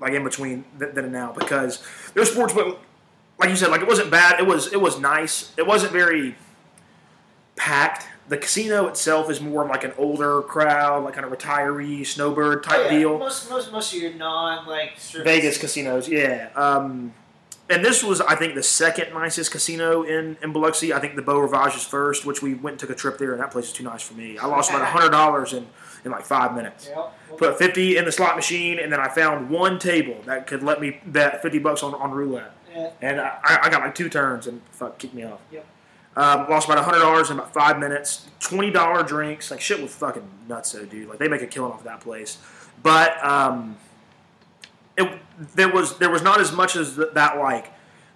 like 0.00 0.12
in 0.12 0.24
between 0.24 0.64
th- 0.78 0.94
then 0.94 1.04
and 1.04 1.12
now, 1.12 1.32
because 1.32 1.82
their 2.14 2.24
sports 2.24 2.54
like 3.38 3.48
you 3.50 3.56
said, 3.56 3.70
like 3.70 3.80
it 3.82 3.88
wasn't 3.88 4.10
bad. 4.10 4.38
It 4.40 4.46
was, 4.46 4.72
it 4.72 4.80
was 4.80 4.98
nice. 5.00 5.52
It 5.56 5.66
wasn't 5.66 5.92
very 5.92 6.36
packed. 7.56 8.06
The 8.30 8.38
casino 8.38 8.86
itself 8.86 9.28
is 9.28 9.40
more 9.40 9.64
of 9.64 9.68
like 9.70 9.82
an 9.82 9.92
older 9.98 10.40
crowd, 10.42 11.02
like 11.02 11.14
kind 11.14 11.26
of 11.26 11.32
retiree 11.36 12.06
snowbird 12.06 12.62
type 12.62 12.78
Oh, 12.78 12.82
yeah. 12.84 12.90
deal. 12.98 13.18
Most 13.18 13.50
most 13.50 13.72
most 13.72 13.92
of 13.92 14.00
your 14.00 14.12
non 14.14 14.66
like 14.66 14.98
Vegas 15.00 15.58
casinos, 15.58 16.08
yeah. 16.08 16.48
Um, 16.54 17.12
and 17.68 17.84
this 17.84 18.02
was, 18.04 18.20
I 18.20 18.34
think, 18.36 18.54
the 18.54 18.62
second 18.62 19.12
nicest 19.14 19.50
casino 19.52 20.02
in, 20.02 20.36
in 20.42 20.52
Biloxi. 20.52 20.92
I 20.92 20.98
think 21.00 21.14
the 21.16 21.22
Beau 21.22 21.38
Rivage 21.40 21.76
is 21.76 21.84
first, 21.84 22.24
which 22.24 22.40
we 22.42 22.54
went 22.54 22.74
and 22.74 22.78
took 22.80 22.90
a 22.90 22.94
trip 22.94 23.18
there, 23.18 23.32
and 23.32 23.40
that 23.40 23.50
place 23.52 23.66
is 23.66 23.72
too 23.72 23.84
nice 23.84 24.02
for 24.02 24.14
me. 24.14 24.38
I 24.38 24.46
lost 24.46 24.70
about 24.70 24.84
hundred 24.86 25.10
dollars 25.10 25.52
in, 25.52 25.66
in 26.04 26.12
like 26.12 26.24
five 26.24 26.54
minutes. 26.54 26.88
Yep. 26.88 27.38
Put 27.38 27.58
fifty 27.58 27.96
in 27.96 28.04
the 28.04 28.12
slot 28.12 28.36
machine, 28.36 28.78
and 28.78 28.92
then 28.92 29.00
I 29.00 29.08
found 29.08 29.50
one 29.50 29.78
table 29.80 30.16
that 30.26 30.46
could 30.46 30.62
let 30.62 30.80
me 30.80 31.00
bet 31.06 31.42
fifty 31.42 31.58
bucks 31.58 31.82
on, 31.82 31.94
on 31.94 32.12
roulette. 32.12 32.52
Yeah. 32.72 32.90
And 33.02 33.20
I, 33.20 33.38
I 33.64 33.70
got 33.70 33.82
like 33.82 33.94
two 33.96 34.08
turns, 34.08 34.46
and 34.46 34.62
fuck, 34.70 34.98
kicked 34.98 35.14
me 35.14 35.24
off. 35.24 35.40
Yep. 35.50 35.66
Um, 36.16 36.48
lost 36.50 36.68
about 36.68 36.84
hundred 36.84 36.98
dollars 37.00 37.30
in 37.30 37.38
about 37.38 37.52
five 37.54 37.78
minutes. 37.78 38.26
Twenty 38.40 38.70
dollar 38.70 39.02
drinks, 39.02 39.50
like 39.50 39.60
shit 39.60 39.80
was 39.80 39.94
fucking 39.94 40.28
nuts, 40.48 40.72
though, 40.72 40.84
dude. 40.84 41.08
Like 41.08 41.18
they 41.18 41.28
make 41.28 41.42
a 41.42 41.46
killing 41.46 41.72
off 41.72 41.78
of 41.78 41.84
that 41.84 42.00
place. 42.00 42.38
But 42.82 43.22
um, 43.24 43.76
it 44.96 45.18
there 45.54 45.68
was 45.68 45.98
there 45.98 46.10
was 46.10 46.22
not 46.22 46.40
as 46.40 46.52
much 46.52 46.76
as 46.76 46.96
th- 46.96 47.08
that 47.14 47.38
like 47.38 47.72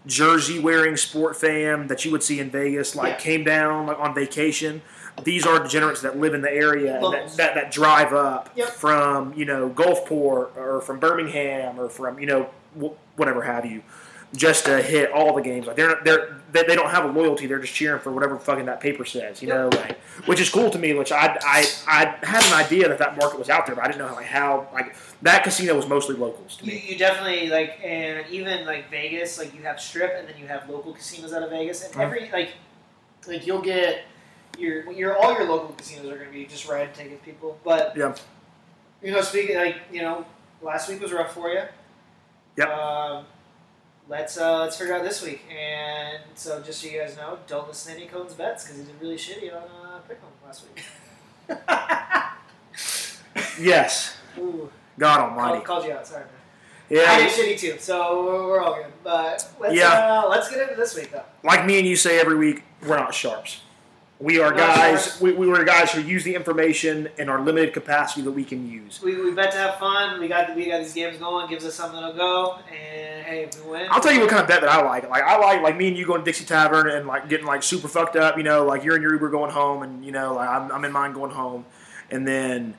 jersey 0.06 0.58
wearing 0.58 0.96
sport 0.96 1.36
fam 1.36 1.86
that 1.88 2.04
you 2.04 2.10
would 2.10 2.22
see 2.22 2.40
in 2.40 2.50
Vegas. 2.50 2.94
Like 2.96 3.12
Yeah. 3.12 3.18
came 3.18 3.44
down 3.44 3.86
like 3.86 3.98
on 4.00 4.14
vacation. 4.14 4.82
These 5.22 5.46
are 5.46 5.60
degenerates 5.62 6.02
that 6.02 6.18
live 6.18 6.34
in 6.34 6.42
the 6.42 6.50
area 6.52 6.96
and 7.00 7.14
that, 7.14 7.36
that, 7.36 7.54
that 7.54 7.70
drive 7.70 8.12
up 8.12 8.50
Yep. 8.56 8.68
from 8.70 9.32
you 9.34 9.44
know 9.44 9.70
Gulfport 9.70 10.56
or 10.56 10.80
from 10.80 10.98
Birmingham 10.98 11.78
or 11.78 11.88
from 11.88 12.18
you 12.18 12.26
know 12.26 12.50
wh- 12.78 13.18
whatever 13.18 13.42
have 13.42 13.64
you, 13.64 13.82
just 14.34 14.64
to 14.64 14.82
hit 14.82 15.12
all 15.12 15.32
the 15.34 15.42
games. 15.42 15.66
Like 15.68 15.76
they're 15.76 16.00
they're 16.04 16.40
they, 16.54 16.62
they 16.62 16.76
don't 16.76 16.88
have 16.90 17.04
a 17.04 17.08
loyalty. 17.08 17.46
They're 17.46 17.58
just 17.58 17.74
cheering 17.74 18.00
for 18.00 18.12
whatever 18.12 18.38
fucking 18.38 18.64
that 18.66 18.80
paper 18.80 19.04
says. 19.04 19.42
You 19.42 19.48
know, 19.48 19.68
like 19.72 19.98
which 20.26 20.40
is 20.40 20.48
cool 20.48 20.70
to 20.70 20.78
me. 20.78 20.94
Which 20.94 21.10
I 21.12 21.36
I 21.42 21.66
I 21.86 22.04
had 22.24 22.44
an 22.46 22.54
idea 22.54 22.88
that 22.88 22.98
that 22.98 23.18
market 23.18 23.38
was 23.38 23.50
out 23.50 23.66
there, 23.66 23.74
but 23.74 23.84
I 23.84 23.88
didn't 23.88 24.06
know 24.06 24.14
like 24.14 24.26
how 24.26 24.68
like 24.72 24.94
that 25.22 25.42
casino 25.42 25.74
was 25.74 25.86
mostly 25.88 26.14
locals 26.16 26.56
to 26.58 26.64
You, 26.64 26.72
me. 26.72 26.84
you 26.88 26.96
definitely 26.96 27.48
like, 27.50 27.80
and 27.82 28.24
even 28.30 28.64
like 28.66 28.88
Vegas, 28.90 29.36
like 29.38 29.52
you 29.54 29.62
have 29.62 29.80
strip, 29.80 30.14
and 30.16 30.28
then 30.28 30.36
you 30.38 30.46
have 30.46 30.68
local 30.70 30.92
casinos 30.94 31.32
out 31.32 31.42
of 31.42 31.50
Vegas, 31.50 31.84
and 31.84 31.92
Mhm. 31.92 32.00
every 32.00 32.30
like, 32.32 32.50
like 33.26 33.46
you'll 33.46 33.60
get 33.62 34.04
your 34.56 34.90
your 34.92 35.16
all 35.18 35.32
your 35.32 35.48
local 35.48 35.74
casinos 35.74 36.06
are 36.06 36.14
going 36.16 36.28
to 36.28 36.32
be 36.32 36.44
just 36.46 36.68
ride 36.68 36.94
ticket 36.94 37.20
people, 37.24 37.58
but 37.64 37.96
Yeah. 37.96 38.14
you 39.02 39.10
know, 39.10 39.20
speaking 39.22 39.56
like 39.56 39.78
you 39.90 40.02
know, 40.02 40.24
last 40.62 40.88
week 40.88 41.00
was 41.02 41.12
rough 41.12 41.32
for 41.34 41.48
you. 41.50 41.62
Yep. 42.56 42.68
Um, 42.68 43.24
let's 44.08 44.36
uh, 44.38 44.60
let's 44.60 44.76
figure 44.76 44.94
out 44.94 45.02
this 45.02 45.22
week, 45.22 45.42
and 45.50 46.18
so 46.34 46.60
just 46.62 46.80
so 46.82 46.88
you 46.88 47.00
guys 47.00 47.16
know, 47.16 47.38
don't 47.46 47.68
listen 47.68 47.92
to 47.94 47.98
any 48.00 48.08
Cohen's 48.08 48.34
bets 48.34 48.64
because 48.64 48.78
he 48.80 48.84
did 48.86 49.00
really 49.00 49.16
shitty 49.16 49.50
on 49.54 49.62
uh, 49.62 50.00
Pick'em 50.08 50.46
last 50.46 50.64
week. 50.66 50.84
Yes, 53.60 54.16
Ooh, 54.38 54.70
God 54.98 55.18
called, 55.18 55.30
Almighty. 55.38 55.64
called 55.64 55.84
you 55.86 55.92
out. 55.92 56.06
Sorry, 56.06 56.24
man. 56.24 56.32
I 56.90 56.94
Yeah, 56.94 57.16
did 57.18 57.30
shitty 57.30 57.58
too, 57.58 57.76
so 57.78 58.24
we're, 58.24 58.46
we're 58.48 58.60
all 58.60 58.74
good. 58.74 58.86
But 59.02 59.48
let's 59.60 59.74
Yeah. 59.74 60.22
uh, 60.24 60.28
let's 60.28 60.48
get 60.50 60.60
into 60.60 60.74
this 60.74 60.94
week 60.96 61.10
though. 61.12 61.22
like 61.42 61.64
me 61.66 61.78
and 61.78 61.86
you 61.86 61.96
say 61.96 62.18
every 62.20 62.36
week, 62.36 62.62
we're 62.86 62.96
not 62.96 63.14
sharps. 63.14 63.60
We 64.20 64.40
are 64.40 64.52
guys. 64.52 65.20
We, 65.20 65.32
we 65.32 65.48
were 65.48 65.64
guys 65.64 65.90
who 65.90 66.00
use 66.00 66.22
the 66.22 66.34
information 66.34 67.08
in 67.18 67.28
our 67.28 67.40
limited 67.40 67.74
capacity 67.74 68.22
that 68.22 68.30
we 68.30 68.44
can 68.44 68.70
use. 68.70 69.02
We, 69.02 69.20
we 69.20 69.32
bet 69.32 69.50
to 69.52 69.58
have 69.58 69.78
fun. 69.78 70.20
We 70.20 70.28
got 70.28 70.54
we 70.54 70.66
got 70.66 70.78
these 70.78 70.94
games 70.94 71.18
going. 71.18 71.48
Gives 71.48 71.64
us 71.64 71.74
something 71.74 72.00
to 72.00 72.16
go. 72.16 72.58
And 72.70 73.26
hey, 73.26 73.48
if 73.48 73.64
we 73.64 73.72
win, 73.72 73.88
I'll 73.90 74.00
tell 74.00 74.12
you 74.12 74.20
what 74.20 74.30
kind 74.30 74.40
of 74.40 74.48
bet 74.48 74.60
that 74.60 74.70
I 74.70 74.82
like. 74.82 75.08
Like 75.10 75.24
I 75.24 75.36
like 75.38 75.62
like 75.62 75.76
me 75.76 75.88
and 75.88 75.96
you 75.96 76.06
going 76.06 76.20
to 76.20 76.24
Dixie 76.24 76.44
Tavern 76.44 76.88
and 76.88 77.08
like 77.08 77.28
getting 77.28 77.46
like 77.46 77.64
super 77.64 77.88
fucked 77.88 78.14
up. 78.14 78.36
You 78.36 78.44
know, 78.44 78.64
like 78.64 78.84
you're 78.84 78.94
in 78.94 79.02
your 79.02 79.12
Uber 79.14 79.30
going 79.30 79.50
home, 79.50 79.82
and 79.82 80.04
you 80.04 80.12
know 80.12 80.34
like 80.34 80.48
I'm, 80.48 80.70
I'm 80.70 80.84
in 80.84 80.92
mine 80.92 81.12
going 81.12 81.32
home, 81.32 81.64
and 82.10 82.26
then 82.26 82.76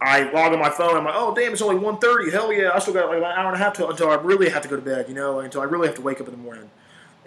I 0.00 0.30
log 0.30 0.52
on 0.52 0.58
my 0.58 0.70
phone. 0.70 0.96
I'm 0.96 1.04
like, 1.04 1.14
oh 1.16 1.34
damn, 1.34 1.52
it's 1.52 1.62
only 1.62 1.82
1.30. 1.82 2.30
Hell 2.30 2.52
yeah, 2.52 2.70
I 2.74 2.78
still 2.80 2.92
got 2.92 3.08
like 3.08 3.18
an 3.18 3.24
hour 3.24 3.46
and 3.46 3.56
a 3.56 3.58
half 3.58 3.72
to, 3.74 3.88
until 3.88 4.10
I 4.10 4.16
really 4.16 4.50
have 4.50 4.62
to 4.62 4.68
go 4.68 4.76
to 4.76 4.82
bed. 4.82 5.06
You 5.08 5.14
know, 5.14 5.36
like, 5.36 5.46
until 5.46 5.62
I 5.62 5.64
really 5.64 5.86
have 5.86 5.96
to 5.96 6.02
wake 6.02 6.20
up 6.20 6.28
in 6.28 6.32
the 6.32 6.40
morning. 6.40 6.70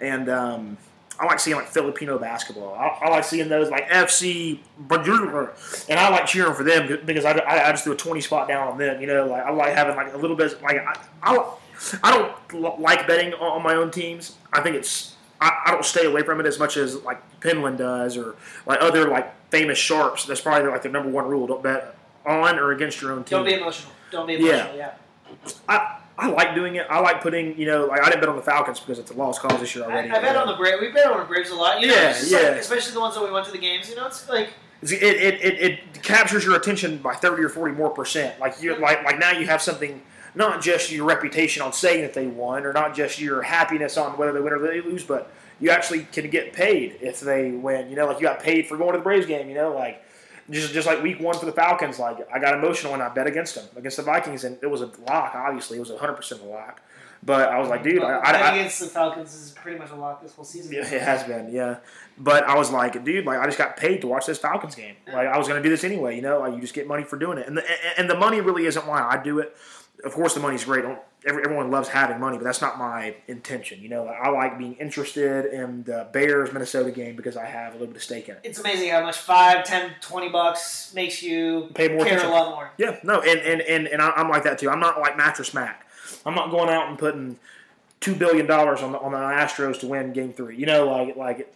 And 0.00 0.28
um, 0.28 0.78
I 1.20 1.26
like 1.26 1.38
seeing 1.38 1.56
like 1.56 1.68
Filipino 1.68 2.18
basketball. 2.18 2.74
I, 2.74 2.86
I 3.02 3.08
like 3.10 3.24
seeing 3.24 3.50
those 3.50 3.68
like 3.68 3.86
FC, 3.90 4.58
and 4.88 6.00
I 6.00 6.08
like 6.08 6.24
cheering 6.24 6.54
for 6.54 6.64
them 6.64 6.98
because 7.04 7.26
I, 7.26 7.32
I, 7.32 7.68
I 7.68 7.70
just 7.72 7.84
do 7.84 7.92
a 7.92 7.96
20 7.96 8.22
spot 8.22 8.48
down 8.48 8.68
on 8.68 8.78
them. 8.78 9.02
You 9.02 9.06
know, 9.06 9.26
like 9.26 9.44
I 9.44 9.50
like 9.50 9.74
having 9.74 9.96
like 9.96 10.14
a 10.14 10.16
little 10.16 10.34
bit 10.34 10.60
like 10.62 10.78
I, 10.78 10.98
I, 11.22 11.54
I 12.02 12.32
don't 12.50 12.80
like 12.80 13.06
betting 13.06 13.34
on 13.34 13.62
my 13.62 13.74
own 13.74 13.90
teams. 13.90 14.36
I 14.50 14.62
think 14.62 14.76
it's 14.76 15.14
I, 15.42 15.64
I 15.66 15.70
don't 15.72 15.84
stay 15.84 16.06
away 16.06 16.22
from 16.22 16.40
it 16.40 16.46
as 16.46 16.58
much 16.58 16.78
as 16.78 16.96
like 17.02 17.20
Penland 17.40 17.76
does 17.76 18.16
or 18.16 18.36
like 18.64 18.80
other 18.80 19.06
like 19.08 19.50
famous 19.50 19.76
sharps. 19.76 20.24
That's 20.24 20.40
probably 20.40 20.70
like 20.70 20.82
the 20.82 20.88
number 20.88 21.10
one 21.10 21.28
rule: 21.28 21.46
don't 21.46 21.62
bet 21.62 21.96
on 22.24 22.58
or 22.58 22.72
against 22.72 23.02
your 23.02 23.12
own 23.12 23.24
team. 23.24 23.38
don't 23.38 23.44
be 23.44 23.54
emotional. 23.54 23.92
Don't 24.10 24.26
be 24.26 24.36
emotional. 24.36 24.74
Yeah. 24.74 24.92
I, 25.68 25.99
I 26.20 26.28
like 26.28 26.54
doing 26.54 26.76
it. 26.76 26.86
I 26.90 27.00
like 27.00 27.22
putting 27.22 27.58
you 27.58 27.66
know 27.66 27.86
like 27.86 28.00
I 28.02 28.08
didn't 28.10 28.20
bet 28.20 28.28
on 28.28 28.36
the 28.36 28.42
Falcons 28.42 28.78
because 28.78 28.98
it's 28.98 29.10
a 29.10 29.14
lost 29.14 29.40
cause 29.40 29.58
this 29.58 29.74
year 29.74 29.84
already. 29.84 30.10
I 30.10 30.20
bet 30.20 30.36
on 30.36 30.46
the 30.48 30.54
Braves. 30.54 30.78
We 30.80 30.90
bet 30.92 31.06
on 31.06 31.18
the 31.18 31.24
Braves 31.24 31.50
a 31.50 31.54
lot. 31.54 31.80
You 31.80 31.88
know, 31.88 31.94
Yeah, 31.94 32.10
it's 32.10 32.30
like- 32.32 32.42
yeah. 32.42 32.48
especially 32.50 32.92
the 32.92 33.00
ones 33.00 33.14
that 33.14 33.24
we 33.24 33.30
went 33.30 33.46
to 33.46 33.52
the 33.52 33.58
games. 33.58 33.88
You 33.88 33.96
know, 33.96 34.06
it's 34.06 34.28
like 34.28 34.50
It, 34.82 34.92
it, 35.02 35.34
it, 35.44 35.62
it 35.62 36.02
captures 36.02 36.44
your 36.44 36.56
attention 36.56 36.98
by 36.98 37.14
thirty 37.14 37.42
or 37.42 37.48
forty 37.48 37.74
more 37.74 37.90
percent. 37.90 38.38
Like 38.38 38.60
you 38.62 38.76
like 38.76 39.02
like 39.04 39.18
now 39.18 39.30
you 39.32 39.46
have 39.46 39.62
something 39.62 40.02
not 40.34 40.60
just 40.62 40.92
your 40.92 41.06
reputation 41.06 41.62
on 41.62 41.72
saying 41.72 42.02
that 42.02 42.14
they 42.14 42.26
won, 42.26 42.64
or 42.64 42.72
not 42.72 42.94
just 42.94 43.20
your 43.20 43.42
happiness 43.42 43.96
on 43.96 44.16
whether 44.16 44.32
they 44.32 44.40
win 44.40 44.52
or 44.52 44.58
they 44.60 44.80
lose, 44.80 45.02
but 45.02 45.32
you 45.58 45.70
actually 45.70 46.04
can 46.12 46.30
get 46.30 46.52
paid 46.52 46.96
if 47.00 47.20
they 47.20 47.50
win. 47.50 47.90
You 47.90 47.96
know, 47.96 48.06
like 48.06 48.18
you 48.20 48.22
got 48.26 48.40
paid 48.40 48.66
for 48.66 48.76
going 48.76 48.92
to 48.92 48.98
the 48.98 49.02
Braves 49.04 49.26
game. 49.26 49.48
You 49.48 49.54
know, 49.56 49.74
like 49.74 50.02
just 50.50 50.72
just 50.72 50.86
like 50.86 51.02
week 51.02 51.20
one 51.20 51.38
for 51.38 51.46
the 51.46 51.52
Falcons. 51.52 51.98
Like 51.98 52.18
I 52.32 52.38
got 52.38 52.54
emotional 52.54 52.94
and 52.94 53.02
I 53.02 53.08
bet 53.08 53.26
against 53.26 53.54
them 53.54 53.66
against 53.76 53.96
the 53.96 54.02
Vikings, 54.02 54.44
and 54.44 54.58
it 54.62 54.66
was 54.66 54.82
a 54.82 54.90
lock. 55.06 55.34
Obviously, 55.34 55.76
it 55.76 55.80
was 55.80 55.90
hundred 55.90 56.14
percent 56.14 56.42
a 56.42 56.44
lock. 56.44 56.80
But 57.22 57.50
I 57.50 57.58
was 57.58 57.68
like, 57.68 57.82
dude, 57.82 58.02
I, 58.02 58.16
I, 58.16 58.32
I, 58.32 58.56
against 58.56 58.80
the 58.80 58.86
Falcons 58.86 59.34
is 59.34 59.50
pretty 59.50 59.78
much 59.78 59.90
a 59.90 59.94
lock 59.94 60.22
this 60.22 60.32
whole 60.34 60.44
season. 60.44 60.72
yeah, 60.72 60.86
it 60.86 61.02
has 61.02 61.22
been, 61.24 61.52
yeah. 61.52 61.76
But 62.16 62.44
I 62.44 62.56
was 62.56 62.70
like, 62.70 63.04
dude, 63.04 63.26
like 63.26 63.38
I 63.38 63.44
just 63.44 63.58
got 63.58 63.76
paid 63.76 64.00
to 64.00 64.06
watch 64.06 64.24
this 64.24 64.38
Falcons 64.38 64.74
game. 64.74 64.96
Like 65.06 65.28
I 65.28 65.36
was 65.36 65.46
going 65.46 65.62
to 65.62 65.62
do 65.62 65.68
this 65.68 65.84
anyway, 65.84 66.16
you 66.16 66.22
know. 66.22 66.40
Like 66.40 66.54
you 66.54 66.60
just 66.62 66.72
get 66.72 66.86
money 66.86 67.04
for 67.04 67.18
doing 67.18 67.36
it, 67.36 67.46
and 67.46 67.58
the, 67.58 67.64
and 67.98 68.08
the 68.08 68.16
money 68.16 68.40
really 68.40 68.64
isn't 68.64 68.86
why 68.86 69.02
I 69.02 69.22
do 69.22 69.38
it. 69.38 69.54
Of 70.04 70.12
course, 70.14 70.34
the 70.34 70.40
money's 70.40 70.64
great. 70.64 70.84
Every- 71.26 71.44
everyone 71.44 71.70
loves 71.70 71.88
having 71.88 72.18
money, 72.18 72.38
but 72.38 72.44
that's 72.44 72.60
not 72.62 72.78
my 72.78 73.14
intention. 73.28 73.80
You 73.82 73.88
know, 73.90 74.06
I 74.06 74.30
like 74.30 74.58
being 74.58 74.74
interested 74.74 75.46
in 75.52 75.82
the 75.84 76.08
Bears 76.12 76.52
Minnesota 76.52 76.90
game 76.90 77.16
because 77.16 77.36
I 77.36 77.44
have 77.44 77.70
a 77.72 77.76
little 77.76 77.88
bit 77.88 77.96
of 77.96 78.02
stake 78.02 78.28
in 78.28 78.36
it. 78.36 78.40
It's 78.44 78.58
amazing 78.58 78.88
how 78.90 79.02
much 79.02 79.18
five, 79.18 79.64
ten, 79.64 79.90
twenty 80.00 80.28
bucks 80.30 80.92
makes 80.94 81.22
you 81.22 81.70
Pay 81.74 81.88
more 81.88 82.04
care 82.04 82.14
attention. 82.16 82.30
a 82.30 82.32
lot 82.32 82.50
more. 82.54 82.70
Yeah, 82.78 82.98
no, 83.02 83.20
and 83.20 83.38
and 83.40 83.60
and, 83.60 83.86
and 83.88 84.00
I- 84.00 84.12
I'm 84.16 84.28
like 84.30 84.44
that 84.44 84.58
too. 84.58 84.70
I'm 84.70 84.80
not 84.80 85.00
like 85.00 85.16
Mattress 85.16 85.52
Mac. 85.52 85.86
I'm 86.24 86.34
not 86.34 86.50
going 86.50 86.70
out 86.70 86.88
and 86.88 86.98
putting 86.98 87.38
two 88.00 88.14
billion 88.14 88.46
dollars 88.46 88.80
on 88.82 88.92
the 88.92 88.98
on 88.98 89.12
the 89.12 89.18
Astros 89.18 89.78
to 89.80 89.86
win 89.86 90.12
Game 90.14 90.32
Three. 90.32 90.56
You 90.56 90.64
know, 90.66 90.86
like 90.86 91.16
like 91.16 91.52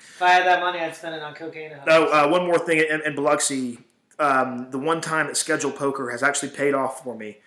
If 0.00 0.20
I 0.22 0.30
had 0.30 0.44
that 0.46 0.60
money, 0.60 0.80
I'd 0.80 0.94
spend 0.94 1.14
it 1.14 1.22
on 1.22 1.34
cocaine. 1.34 1.72
And 1.72 1.86
No, 1.86 2.06
uh, 2.08 2.28
one 2.28 2.46
more 2.46 2.58
thing 2.58 2.78
in, 2.78 3.00
in 3.06 3.14
Biloxi. 3.14 3.78
Um, 4.20 4.70
the 4.70 4.78
one 4.78 5.00
time 5.00 5.28
that 5.28 5.36
scheduled 5.36 5.76
poker 5.76 6.10
has 6.10 6.22
actually 6.22 6.50
paid 6.50 6.74
off 6.74 7.02
for 7.02 7.16
me 7.16 7.38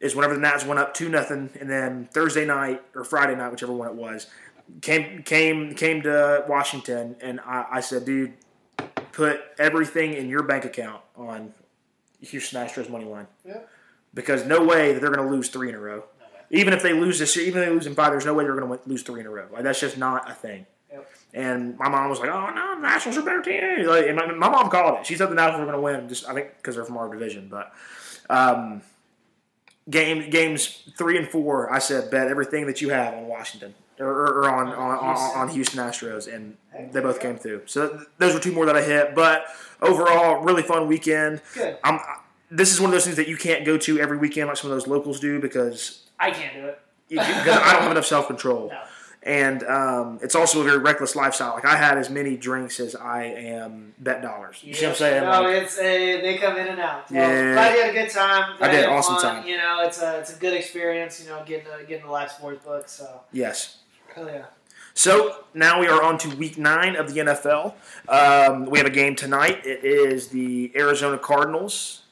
is 0.00 0.14
whenever 0.14 0.34
the 0.34 0.40
Nats 0.40 0.64
went 0.64 0.78
up 0.78 0.94
two 0.94 1.08
nothing, 1.08 1.50
and 1.60 1.68
then 1.68 2.08
Thursday 2.12 2.44
night 2.46 2.80
or 2.94 3.02
Friday 3.04 3.34
night, 3.34 3.50
whichever 3.50 3.72
one 3.72 3.88
it 3.88 3.94
was, 3.94 4.28
came 4.80 5.22
came 5.24 5.74
came 5.74 6.00
to 6.02 6.44
Washington, 6.48 7.16
and 7.20 7.40
I, 7.40 7.66
I 7.72 7.80
said, 7.80 8.04
dude, 8.04 8.34
put 9.10 9.40
everything 9.58 10.14
in 10.14 10.28
your 10.28 10.44
bank 10.44 10.64
account 10.64 11.02
on 11.16 11.52
Houston 12.20 12.64
Astros 12.64 12.88
money 12.88 13.04
line 13.04 13.26
Yeah. 13.44 13.58
because 14.14 14.46
no 14.46 14.64
way 14.64 14.92
that 14.92 15.00
they're 15.00 15.10
going 15.10 15.26
to 15.28 15.34
lose 15.34 15.48
three 15.48 15.68
in 15.70 15.74
a 15.74 15.80
row. 15.80 16.04
Even 16.50 16.72
if 16.72 16.82
they 16.82 16.92
lose 16.92 17.18
this 17.18 17.34
year, 17.36 17.46
even 17.46 17.62
if 17.62 17.68
they 17.68 17.74
lose 17.74 17.86
in 17.86 17.94
five, 17.94 18.12
there's 18.12 18.26
no 18.26 18.34
way 18.34 18.44
they're 18.44 18.54
going 18.54 18.78
to 18.78 18.88
lose 18.88 19.02
three 19.02 19.20
in 19.20 19.26
a 19.26 19.30
row. 19.30 19.48
Like 19.52 19.64
that's 19.64 19.80
just 19.80 19.98
not 19.98 20.30
a 20.30 20.34
thing. 20.34 20.66
And 21.34 21.78
my 21.78 21.88
mom 21.88 22.10
was 22.10 22.20
like, 22.20 22.28
"Oh 22.28 22.50
no, 22.50 22.74
the 22.76 22.82
Nationals 22.82 23.16
are 23.16 23.22
better 23.22 23.40
team." 23.42 23.86
Like, 23.86 24.06
and 24.06 24.16
my, 24.16 24.26
my 24.26 24.50
mom 24.50 24.68
called 24.68 25.00
it. 25.00 25.06
She 25.06 25.16
said 25.16 25.30
the 25.30 25.34
Nationals 25.34 25.60
were 25.60 25.72
going 25.72 25.78
to 25.78 26.00
win. 26.00 26.08
Just 26.08 26.28
I 26.28 26.34
think 26.34 26.56
because 26.58 26.74
they're 26.74 26.84
from 26.84 26.98
our 26.98 27.08
division. 27.10 27.48
But 27.48 27.72
um, 28.28 28.82
game 29.88 30.28
games 30.30 30.88
three 30.98 31.16
and 31.16 31.26
four, 31.28 31.72
I 31.72 31.78
said 31.78 32.10
bet 32.10 32.28
everything 32.28 32.66
that 32.66 32.82
you 32.82 32.90
have 32.90 33.14
on 33.14 33.26
Washington 33.28 33.74
or, 33.98 34.08
or, 34.08 34.42
or 34.42 34.50
on, 34.50 34.68
on, 34.68 34.98
on, 34.98 35.16
on 35.16 35.48
Houston 35.48 35.78
Astros, 35.80 36.32
and 36.32 36.56
they 36.92 37.00
both 37.00 37.20
came 37.20 37.36
through. 37.36 37.62
So 37.66 38.02
those 38.18 38.34
were 38.34 38.40
two 38.40 38.52
more 38.52 38.66
that 38.66 38.76
I 38.76 38.82
hit. 38.82 39.14
But 39.14 39.46
overall, 39.80 40.42
really 40.42 40.62
fun 40.62 40.86
weekend. 40.88 41.40
Good. 41.54 41.78
I'm. 41.84 42.00
This 42.50 42.70
is 42.70 42.80
one 42.82 42.88
of 42.90 42.92
those 42.92 43.04
things 43.04 43.16
that 43.16 43.28
you 43.28 43.38
can't 43.38 43.64
go 43.64 43.78
to 43.78 43.98
every 43.98 44.18
weekend 44.18 44.48
like 44.48 44.58
some 44.58 44.70
of 44.70 44.76
those 44.76 44.86
locals 44.86 45.18
do 45.20 45.40
because 45.40 46.06
I 46.20 46.30
can't 46.30 46.52
do 46.52 46.66
it. 46.66 46.78
because 47.08 47.26
I 47.26 47.72
don't 47.72 47.82
have 47.82 47.90
enough 47.92 48.06
self 48.06 48.26
control. 48.26 48.70
No. 48.82 48.82
And 49.24 49.62
um, 49.62 50.18
it's 50.20 50.34
also 50.34 50.62
a 50.62 50.64
very 50.64 50.78
reckless 50.78 51.14
lifestyle. 51.14 51.54
Like 51.54 51.64
I 51.64 51.76
had 51.76 51.96
as 51.96 52.10
many 52.10 52.36
drinks 52.36 52.80
as 52.80 52.96
I 52.96 53.24
am 53.24 53.94
bet 53.98 54.20
dollars. 54.20 54.58
You 54.64 54.74
see 54.74 54.84
what 54.86 54.90
I'm 54.90 54.96
saying? 54.96 55.22
No, 55.22 55.42
Like, 55.42 55.62
it's 55.62 55.78
uh, 55.78 55.82
they 55.82 56.38
come 56.40 56.56
in 56.56 56.66
and 56.66 56.80
out. 56.80 57.08
Well, 57.10 57.20
Yeah. 57.30 57.52
glad 57.52 57.74
you 57.76 57.82
had 57.82 57.90
a 57.90 57.92
good 57.92 58.10
time. 58.10 58.56
Glad 58.58 58.70
I 58.70 58.72
did. 58.72 58.86
Awesome 58.86 59.14
fun. 59.16 59.36
time. 59.36 59.46
You 59.46 59.58
know, 59.58 59.82
it's 59.84 60.02
a 60.02 60.18
it's 60.18 60.34
a 60.36 60.38
good 60.40 60.54
experience. 60.54 61.22
You 61.22 61.28
know, 61.30 61.42
getting 61.46 61.66
a, 61.68 61.84
getting 61.84 62.04
the 62.06 62.10
live 62.10 62.32
sports 62.32 62.64
book. 62.64 62.88
So 62.88 63.20
yes. 63.30 63.78
hell 64.12 64.26
yeah. 64.26 64.46
So 64.94 65.44
now 65.54 65.80
we 65.80 65.86
are 65.86 66.02
on 66.02 66.18
to 66.18 66.36
week 66.36 66.58
nine 66.58 66.96
of 66.96 67.14
the 67.14 67.20
NFL. 67.20 67.74
Um, 68.08 68.66
we 68.66 68.78
have 68.78 68.86
a 68.86 68.90
game 68.90 69.14
tonight. 69.14 69.64
It 69.64 69.84
is 69.84 70.28
the 70.28 70.72
Arizona 70.76 71.16
Cardinals 71.16 72.02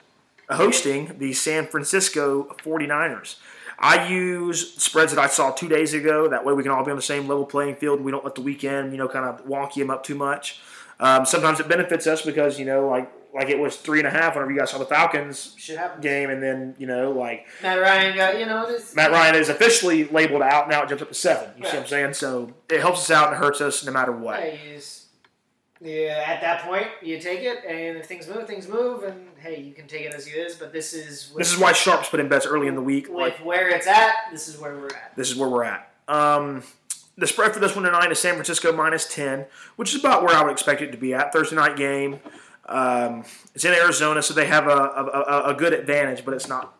hosting 0.49 1.19
the 1.19 1.33
San 1.33 1.67
Francisco 1.67 2.57
49ers. 2.65 3.37
I 3.81 4.09
use 4.09 4.75
spreads 4.75 5.15
that 5.15 5.21
I 5.21 5.27
saw 5.27 5.51
two 5.53 5.69
days 5.69 5.95
ago. 5.95 6.29
That 6.29 6.45
way 6.45 6.53
we 6.53 6.63
can 6.63 6.71
all 6.71 6.85
be 6.85 6.91
on 6.91 6.97
the 6.97 7.03
same 7.03 7.27
level 7.27 7.47
playing 7.47 7.77
field. 7.77 8.03
We 8.03 8.11
don't 8.11 8.25
let 8.25 8.35
the 8.35 8.43
weekend, 8.43 8.93
you 8.93 8.99
know, 8.99 9.09
kind 9.09 9.25
of 9.25 9.47
wonky 9.47 9.77
them 9.77 9.91
up 9.91 10.05
too 10.05 10.15
much. 10.15 10.61
Um, 10.99 11.25
sometimes 11.25 11.61
it 11.61 11.69
benefits 11.69 12.07
us 12.07 12.21
because, 12.21 12.59
you 12.59 12.67
know, 12.67 12.87
like 12.89 13.11
like 13.33 13.49
it 13.49 13.59
was 13.59 13.77
three 13.77 14.01
and 14.01 14.09
a 14.09 14.11
half 14.11 14.35
whenever 14.35 14.51
you 14.51 14.59
guys 14.59 14.71
saw 14.71 14.79
the 14.79 14.85
Falcons 14.85 15.57
game, 16.01 16.31
and 16.31 16.43
then, 16.43 16.75
you 16.79 16.87
know, 16.87 17.13
like 17.13 17.47
Matt 17.63 17.81
Ryan 17.81 18.17
got 18.17 18.39
you 18.39 18.47
know 18.47 18.67
this. 18.67 18.95
Matt 18.95 19.13
Ryan 19.13 19.35
is 19.37 19.49
officially 19.49 20.05
labeled 20.05 20.43
out. 20.43 20.69
Now 20.69 20.83
it 20.83 20.89
jumps 20.89 21.03
up 21.03 21.09
to 21.09 21.15
seven. 21.15 21.51
You 21.57 21.65
see 21.65 21.77
what 21.77 21.83
I'm 21.83 21.89
saying? 21.89 22.15
So 22.15 22.53
it 22.69 22.81
helps 22.81 23.01
us 23.01 23.11
out 23.11 23.29
and 23.29 23.37
hurts 23.37 23.61
us 23.61 23.85
no 23.85 23.93
matter 23.93 24.13
what. 24.13 24.41
Yeah, 24.41 24.53
you 24.53 24.75
just, 24.75 25.00
yeah, 25.81 26.25
at 26.27 26.41
that 26.43 26.63
point 26.63 26.87
you 27.03 27.19
take 27.21 27.41
it, 27.41 27.65
and 27.67 27.97
if 27.99 28.07
things 28.07 28.29
move, 28.29 28.47
things 28.47 28.69
move, 28.69 29.03
and 29.05 29.29
hey, 29.39 29.61
you 29.61 29.73
can 29.73 29.87
take 29.87 30.03
it 30.03 30.15
as 30.15 30.27
it 30.27 30.33
is. 30.33 30.55
But 30.57 30.73
this 30.73 30.93
is 30.93 31.33
This 31.37 31.53
is 31.53 31.59
why 31.59 31.73
sharps 31.73 32.09
put 32.09 32.21
in 32.21 32.29
bets 32.29 32.47
early 32.47 32.67
in 32.67 32.75
the 32.75 32.83
week. 32.83 33.09
with 33.09 33.17
Like 33.17 33.39
where 33.45 33.69
it's 33.69 33.87
at. 33.87 34.15
This 34.31 34.49
is 34.49 34.59
where 34.59 34.75
we're 34.77 34.89
at. 34.89 35.17
this 35.17 35.31
is 35.31 35.37
where 35.37 35.49
we're 35.49 35.65
at. 35.65 35.91
Um, 36.09 36.63
the 37.17 37.27
spread 37.27 37.53
for 37.53 37.61
this 37.61 37.75
one 37.75 37.85
tonight 37.85 38.11
is 38.13 38.19
San 38.19 38.35
Francisco 38.35 38.73
minus 38.73 39.13
ten, 39.13 39.47
which 39.77 39.95
is 39.95 40.01
about 40.01 40.23
where 40.23 40.35
I 40.35 40.43
would 40.43 40.53
expect 40.53 40.81
it 40.83 40.91
to 40.93 40.99
be 40.99 41.15
at 41.15 41.33
Thursday 41.33 41.57
night 41.57 41.77
game. 41.77 42.21
Um, 42.67 43.25
it's 43.55 43.65
in 43.65 43.73
Arizona, 43.75 44.23
so 44.23 44.33
they 44.33 44.47
have 44.47 44.67
a, 44.67 44.71
a, 44.71 45.05
a, 45.05 45.43
a 45.51 45.55
good 45.55 45.73
advantage, 45.73 46.25
but 46.25 46.35
it's 46.35 46.47
not 46.49 46.75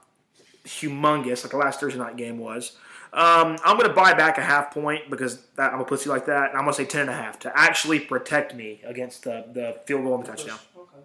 humongous 0.65 1.43
like 1.43 1.51
the 1.51 1.57
last 1.57 1.81
Thursday 1.81 1.99
night 1.99 2.17
game 2.17 2.39
was. 2.39 2.77
Um, 3.13 3.59
I'm 3.65 3.77
going 3.77 3.89
to 3.89 3.95
buy 3.95 4.15
back 4.15 4.39
a 4.39 4.43
half 4.43 4.73
point 4.73 5.11
because 5.11 5.41
that, 5.57 5.73
I'm 5.73 5.81
a 5.81 5.85
pussy 5.85 6.09
like 6.09 6.27
that, 6.27 6.51
and 6.51 6.59
I'm 6.59 6.65
going 6.65 6.75
to 6.75 6.83
say 6.83 6.85
ten 6.85 7.03
and 7.03 7.11
a 7.11 7.15
half 7.15 7.39
to 7.41 7.53
actually 7.59 7.99
protect 8.01 8.55
me 8.55 8.81
against 8.85 9.25
the, 9.25 9.45
the 9.53 9.81
field 9.85 10.05
goal 10.05 10.15
and 10.15 10.25
the 10.25 10.29
touchdown. 10.29 10.59
Okay. 10.77 11.05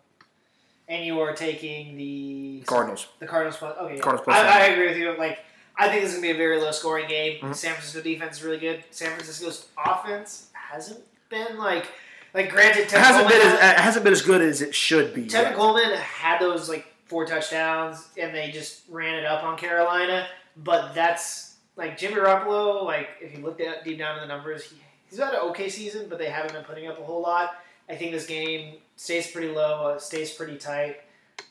And 0.87 1.03
you 1.05 1.19
are 1.19 1.33
taking 1.33 1.97
the 1.97 2.61
Cardinals. 2.67 3.07
The 3.19 3.25
Cardinals 3.25 3.57
plus. 3.57 3.75
Okay, 3.77 3.95
yeah. 3.95 4.01
Cardinals 4.01 4.23
plus 4.25 4.37
I. 4.37 4.61
I 4.61 4.65
agree 4.67 4.87
with 4.87 4.97
you. 4.97 5.17
Like, 5.17 5.39
I 5.77 5.89
think 5.89 6.03
this 6.03 6.11
is 6.11 6.17
gonna 6.17 6.27
be 6.27 6.31
a 6.31 6.37
very 6.37 6.59
low 6.61 6.71
scoring 6.71 7.07
game. 7.07 7.39
Mhm. 7.41 7.55
San 7.55 7.71
Francisco 7.73 8.01
defense 8.01 8.37
is 8.37 8.43
really 8.43 8.59
good. 8.59 8.83
San 8.91 9.09
Francisco's 9.09 9.67
offense 9.83 10.49
hasn't 10.53 10.99
been 11.29 11.57
like, 11.57 11.87
like 12.35 12.51
granted, 12.51 12.83
It 12.83 12.89
Tevin 12.89 12.97
hasn't 12.99 13.29
been 13.29 13.41
Coleman, 13.41 13.57
as, 13.63 13.71
it 13.71 13.79
hasn't 13.79 14.03
been 14.03 14.13
as 14.13 14.21
good 14.21 14.41
as 14.41 14.61
it 14.61 14.75
should 14.75 15.13
be. 15.15 15.23
Tevin 15.23 15.31
yet. 15.31 15.55
Coleman 15.55 15.93
had 15.97 16.39
those 16.39 16.69
like 16.69 16.85
four 17.07 17.25
touchdowns, 17.25 18.07
and 18.17 18.33
they 18.33 18.51
just 18.51 18.83
ran 18.87 19.15
it 19.15 19.25
up 19.25 19.43
on 19.43 19.57
Carolina. 19.57 20.27
But 20.57 20.93
that's 20.93 21.44
like 21.75 21.97
Jimmy 21.97 22.15
Garoppolo. 22.15 22.83
Like, 22.85 23.09
if 23.21 23.37
you 23.37 23.43
looked 23.43 23.61
at 23.61 23.83
deep 23.83 23.97
down 23.99 24.15
in 24.17 24.21
the 24.21 24.33
numbers, 24.33 24.63
he, 24.69 24.77
he's 25.09 25.19
had 25.19 25.33
an 25.33 25.39
okay 25.49 25.69
season, 25.69 26.07
but 26.09 26.17
they 26.19 26.29
haven't 26.29 26.53
been 26.53 26.63
putting 26.63 26.87
up 26.87 26.99
a 26.99 27.03
whole 27.03 27.21
lot. 27.21 27.55
I 27.89 27.95
think 27.95 28.11
this 28.11 28.25
game 28.25 28.77
stays 28.95 29.29
pretty 29.31 29.49
low, 29.53 29.87
uh, 29.89 29.99
stays 29.99 30.31
pretty 30.33 30.57
tight, 30.57 30.97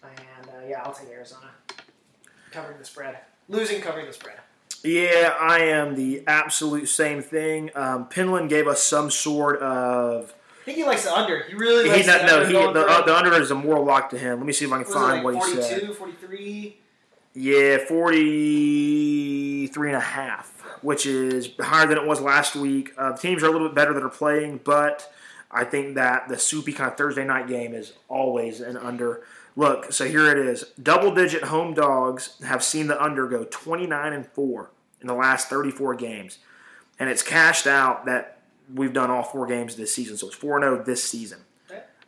and 0.02 0.48
uh, 0.48 0.66
yeah, 0.68 0.82
I'll 0.82 0.92
take 0.92 1.08
Arizona 1.10 1.50
covering 2.50 2.78
the 2.78 2.84
spread, 2.84 3.18
losing 3.48 3.80
covering 3.80 4.06
the 4.06 4.12
spread. 4.12 4.36
Yeah, 4.82 5.34
I 5.40 5.60
am 5.60 5.94
the 5.94 6.24
absolute 6.26 6.88
same 6.88 7.22
thing. 7.22 7.70
Um, 7.74 8.06
Pinland 8.08 8.50
gave 8.50 8.66
us 8.66 8.82
some 8.82 9.10
sort 9.10 9.60
of. 9.60 10.34
I 10.60 10.64
think 10.64 10.78
he 10.78 10.84
likes 10.84 11.04
the 11.04 11.14
under. 11.16 11.42
He 11.44 11.54
really 11.54 11.84
He, 11.84 11.90
likes 11.90 12.06
no, 12.06 12.18
the 12.18 12.26
no 12.26 12.36
under. 12.36 12.46
he, 12.46 12.72
the, 12.74 12.86
uh, 12.86 13.04
the 13.06 13.16
under 13.16 13.32
is 13.34 13.50
a 13.50 13.54
moral 13.54 13.84
lock 13.84 14.10
to 14.10 14.18
him. 14.18 14.38
Let 14.38 14.46
me 14.46 14.52
see 14.52 14.64
if 14.64 14.72
I 14.72 14.82
can 14.82 14.92
find 14.92 15.20
it 15.20 15.24
what 15.24 15.34
like 15.34 15.44
he 15.44 15.52
42, 15.56 15.86
said. 15.86 15.96
43? 15.96 16.76
Yeah, 17.34 17.78
43 17.78 19.88
and 19.88 19.96
a 19.96 20.00
half, 20.00 20.62
which 20.82 21.04
is 21.04 21.50
higher 21.58 21.86
than 21.86 21.98
it 21.98 22.06
was 22.06 22.20
last 22.20 22.54
week. 22.54 22.92
Uh, 22.96 23.12
the 23.12 23.18
teams 23.18 23.42
are 23.42 23.48
a 23.48 23.50
little 23.50 23.68
bit 23.68 23.74
better 23.74 23.92
that 23.92 24.04
are 24.04 24.08
playing, 24.08 24.60
but 24.62 25.12
I 25.50 25.64
think 25.64 25.96
that 25.96 26.28
the 26.28 26.38
soupy 26.38 26.72
kind 26.72 26.90
of 26.90 26.96
Thursday 26.96 27.24
night 27.24 27.48
game 27.48 27.74
is 27.74 27.94
always 28.08 28.60
an 28.60 28.76
under. 28.76 29.24
Look, 29.56 29.92
so 29.92 30.04
here 30.04 30.30
it 30.30 30.38
is. 30.38 30.64
Double 30.80 31.12
digit 31.12 31.44
home 31.44 31.74
dogs 31.74 32.36
have 32.44 32.62
seen 32.62 32.86
the 32.86 33.02
under 33.02 33.26
go 33.26 33.44
29 33.44 34.12
and 34.12 34.26
4 34.26 34.70
in 35.00 35.08
the 35.08 35.14
last 35.14 35.48
34 35.48 35.96
games. 35.96 36.38
And 37.00 37.10
it's 37.10 37.22
cashed 37.22 37.66
out 37.66 38.06
that 38.06 38.38
we've 38.72 38.92
done 38.92 39.10
all 39.10 39.24
four 39.24 39.46
games 39.46 39.74
this 39.74 39.92
season. 39.92 40.16
So 40.16 40.28
it's 40.28 40.36
4 40.36 40.60
0 40.60 40.84
this 40.84 41.02
season 41.02 41.40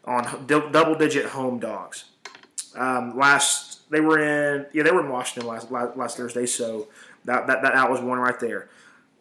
on 0.05 0.47
double 0.47 0.95
digit 0.95 1.27
home 1.27 1.59
dogs. 1.59 2.05
Um, 2.77 3.18
last 3.18 3.76
they 3.91 4.01
were 4.01 4.18
in 4.18 4.66
yeah 4.72 4.82
they 4.82 4.91
were 4.91 5.01
in 5.01 5.11
Washington 5.11 5.49
last 5.49 5.70
last, 5.70 6.16
Thursday, 6.16 6.47
so 6.47 6.89
that, 7.24 7.47
that 7.47 7.62
that 7.62 7.91
was 7.91 8.01
one 8.01 8.18
right 8.18 8.39
there. 8.41 8.68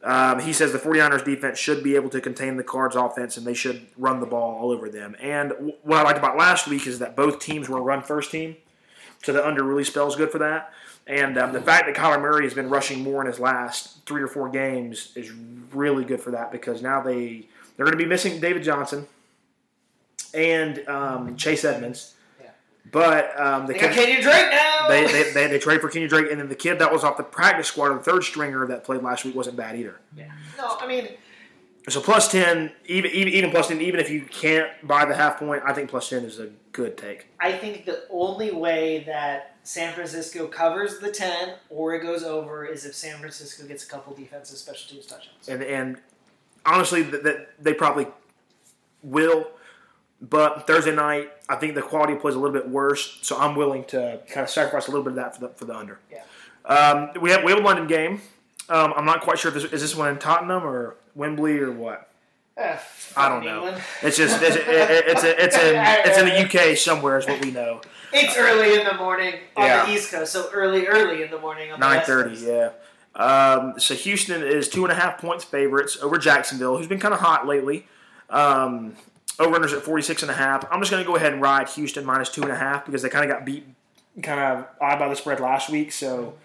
Um, 0.03 0.39
he 0.39 0.53
says 0.53 0.71
the 0.71 0.77
49ers 0.77 1.25
defense 1.25 1.57
should 1.57 1.83
be 1.83 1.95
able 1.95 2.09
to 2.11 2.21
contain 2.21 2.57
the 2.57 2.63
Cards 2.63 2.95
offense 2.95 3.37
and 3.37 3.47
they 3.47 3.55
should 3.55 3.87
run 3.97 4.19
the 4.19 4.27
ball 4.27 4.55
all 4.59 4.69
over 4.69 4.87
them. 4.87 5.15
And 5.19 5.73
what 5.81 5.97
I 5.97 6.03
liked 6.03 6.19
about 6.19 6.37
last 6.37 6.67
week 6.67 6.85
is 6.85 6.99
that 6.99 7.15
both 7.15 7.39
teams 7.39 7.67
were 7.67 7.81
run 7.81 8.03
first 8.03 8.29
team, 8.29 8.55
so 9.23 9.33
the 9.33 9.45
under 9.45 9.63
really 9.63 9.83
spells 9.83 10.15
good 10.15 10.31
for 10.31 10.37
that. 10.39 10.71
And 11.07 11.37
um, 11.37 11.53
the 11.53 11.61
fact 11.61 11.85
that 11.85 11.95
Kyler 11.95 12.19
Murray 12.19 12.45
has 12.45 12.53
been 12.53 12.69
rushing 12.69 13.03
more 13.03 13.21
in 13.21 13.27
his 13.27 13.39
last 13.39 14.05
three 14.05 14.21
or 14.21 14.27
four 14.27 14.49
games 14.49 15.11
is 15.15 15.31
really 15.71 16.03
good 16.03 16.21
for 16.21 16.31
that 16.31 16.51
because 16.51 16.81
now 16.81 17.01
they 17.01 17.47
they're 17.75 17.85
going 17.85 17.97
to 17.97 18.03
be 18.03 18.09
missing 18.09 18.39
David 18.39 18.63
Johnson 18.63 19.07
and 20.33 20.87
um, 20.87 21.35
Chase 21.35 21.63
Edmonds. 21.63 22.14
Yeah. 22.85 22.91
But 22.91 23.39
um, 23.39 23.65
the 23.67 23.73
They 23.73 23.79
got 23.79 23.93
kid, 23.93 24.19
Kenyan 24.19 24.21
Drake 24.21 24.51
now. 24.51 24.87
they, 24.87 25.05
they, 25.05 25.31
they, 25.33 25.47
they 25.47 25.59
traded 25.59 25.81
for 25.81 25.89
Kenny 25.89 26.07
Drake, 26.07 26.31
and 26.31 26.39
then 26.39 26.49
the 26.49 26.55
kid 26.55 26.79
that 26.79 26.91
was 26.91 27.03
off 27.03 27.17
the 27.17 27.23
practice 27.23 27.67
squad, 27.67 27.89
the 27.93 27.99
third 27.99 28.23
stringer 28.23 28.65
that 28.67 28.83
played 28.83 29.01
last 29.01 29.25
week, 29.25 29.35
wasn't 29.35 29.57
bad 29.57 29.75
either. 29.77 29.99
Yeah. 30.15 30.31
No, 30.57 30.77
I 30.79 30.87
mean, 30.87 31.09
So 31.89 31.99
plus 32.01 32.31
ten, 32.31 32.71
even 32.85 33.11
even, 33.11 33.33
even 33.33 33.51
plus 33.51 33.67
ten, 33.67 33.81
even 33.81 33.99
if 33.99 34.09
you 34.09 34.21
can't 34.21 34.69
buy 34.87 35.05
the 35.05 35.15
half 35.15 35.39
point, 35.39 35.63
I 35.65 35.73
think 35.73 35.89
plus 35.89 36.09
ten 36.09 36.23
is 36.23 36.39
a 36.39 36.49
good 36.71 36.97
take. 36.97 37.27
I 37.39 37.53
think 37.53 37.85
the 37.85 38.03
only 38.11 38.51
way 38.51 39.03
that 39.07 39.55
San 39.63 39.93
Francisco 39.93 40.45
covers 40.45 40.99
the 40.99 41.09
10 41.09 41.55
or 41.71 41.95
it 41.95 42.01
goes 42.03 42.21
over 42.23 42.65
is 42.65 42.85
if 42.85 42.93
San 42.93 43.17
Francisco 43.17 43.65
gets 43.65 43.83
a 43.83 43.87
couple 43.87 44.13
defensive 44.13 44.57
special 44.57 44.89
teams 44.89 45.07
touchdowns. 45.07 45.47
And 45.49 45.63
and 45.63 45.97
honestly, 46.65 47.01
that 47.01 47.23
that 47.23 47.49
they 47.59 47.73
probably 47.73 48.07
will. 49.03 49.47
But 50.21 50.65
Thursday 50.65 50.95
night, 50.95 51.29
I 51.49 51.55
think 51.55 51.75
the 51.75 51.81
quality 51.81 52.13
of 52.13 52.19
play 52.21 52.29
is 52.29 52.35
a 52.35 52.39
little 52.39 52.53
bit 52.53 52.69
worse, 52.69 53.19
so 53.21 53.37
I'm 53.37 53.55
willing 53.55 53.83
to 53.85 54.19
kind 54.29 54.43
of 54.43 54.49
sacrifice 54.49 54.87
a 54.87 54.91
little 54.91 55.03
bit 55.03 55.11
of 55.11 55.15
that 55.17 55.35
for 55.35 55.41
the 55.41 55.49
for 55.49 55.65
the 55.65 55.75
under. 55.75 55.99
Yeah. 56.11 56.23
Um, 56.65 57.09
we 57.21 57.31
have 57.31 57.43
we 57.43 57.51
have 57.51 57.59
a 57.61 57.63
London 57.63 57.85
game. 57.87 58.21
Um, 58.69 58.93
I'm 58.95 59.05
not 59.05 59.21
quite 59.21 59.37
sure 59.37 59.49
if 59.49 59.61
this 59.61 59.71
is 59.71 59.81
this 59.81 59.95
one 59.95 60.09
in 60.09 60.17
Tottenham 60.17 60.63
or 60.65 60.95
Wembley 61.15 61.59
or 61.59 61.71
what. 61.71 62.09
Eh, 62.57 62.77
I 63.17 63.27
don't 63.29 63.43
know. 63.43 63.65
England. 63.65 63.83
It's 64.01 64.15
just 64.17 64.41
it's 64.41 64.55
it, 64.55 64.63
it's 64.65 65.23
a, 65.23 65.43
it's 65.43 65.57
in 65.57 65.75
it's 65.75 66.17
in 66.17 66.25
the 66.25 66.71
UK 66.71 66.77
somewhere 66.77 67.17
is 67.17 67.27
what 67.27 67.43
we 67.43 67.51
know. 67.51 67.81
It's 68.13 68.37
early 68.37 68.79
in 68.79 68.85
the 68.85 68.93
morning 68.93 69.33
on 69.57 69.65
Yeah. 69.65 69.85
the 69.85 69.91
East 69.91 70.09
Coast, 70.11 70.31
so 70.31 70.49
early, 70.53 70.87
early 70.87 71.21
in 71.21 71.29
the 71.29 71.37
morning 71.39 71.71
on 71.73 71.79
the 71.81 71.85
Nine 71.85 72.05
thirty, 72.05 72.37
yeah. 72.37 72.69
Um, 73.13 73.73
so 73.77 73.93
Houston 73.93 74.41
is 74.41 74.69
two 74.69 74.85
and 74.85 74.91
a 74.91 74.95
half 74.95 75.19
points 75.19 75.43
favorites 75.43 75.97
over 76.01 76.17
Jacksonville, 76.17 76.77
who's 76.77 76.87
been 76.87 76.99
kind 76.99 77.13
of 77.13 77.19
hot 77.19 77.45
lately. 77.45 77.87
Um, 78.29 78.95
over-unders 79.39 79.73
at 79.75 79.83
46 79.83 80.21
and 80.23 80.31
a 80.31 80.35
half. 80.35 80.65
I'm 80.71 80.79
just 80.79 80.91
going 80.91 81.03
to 81.03 81.07
go 81.07 81.15
ahead 81.15 81.33
and 81.33 81.41
ride 81.41 81.69
Houston 81.69 82.05
minus 82.05 82.29
two 82.29 82.41
and 82.43 82.51
a 82.51 82.55
half 82.55 82.85
because 82.85 83.01
they 83.01 83.09
kind 83.09 83.29
of 83.29 83.35
got 83.35 83.45
beat 83.45 83.65
kind 84.23 84.39
of 84.39 84.67
odd 84.79 84.97
by 84.99 85.09
the 85.09 85.15
spread 85.15 85.39
last 85.39 85.69
week. 85.69 85.91
So 85.91 86.35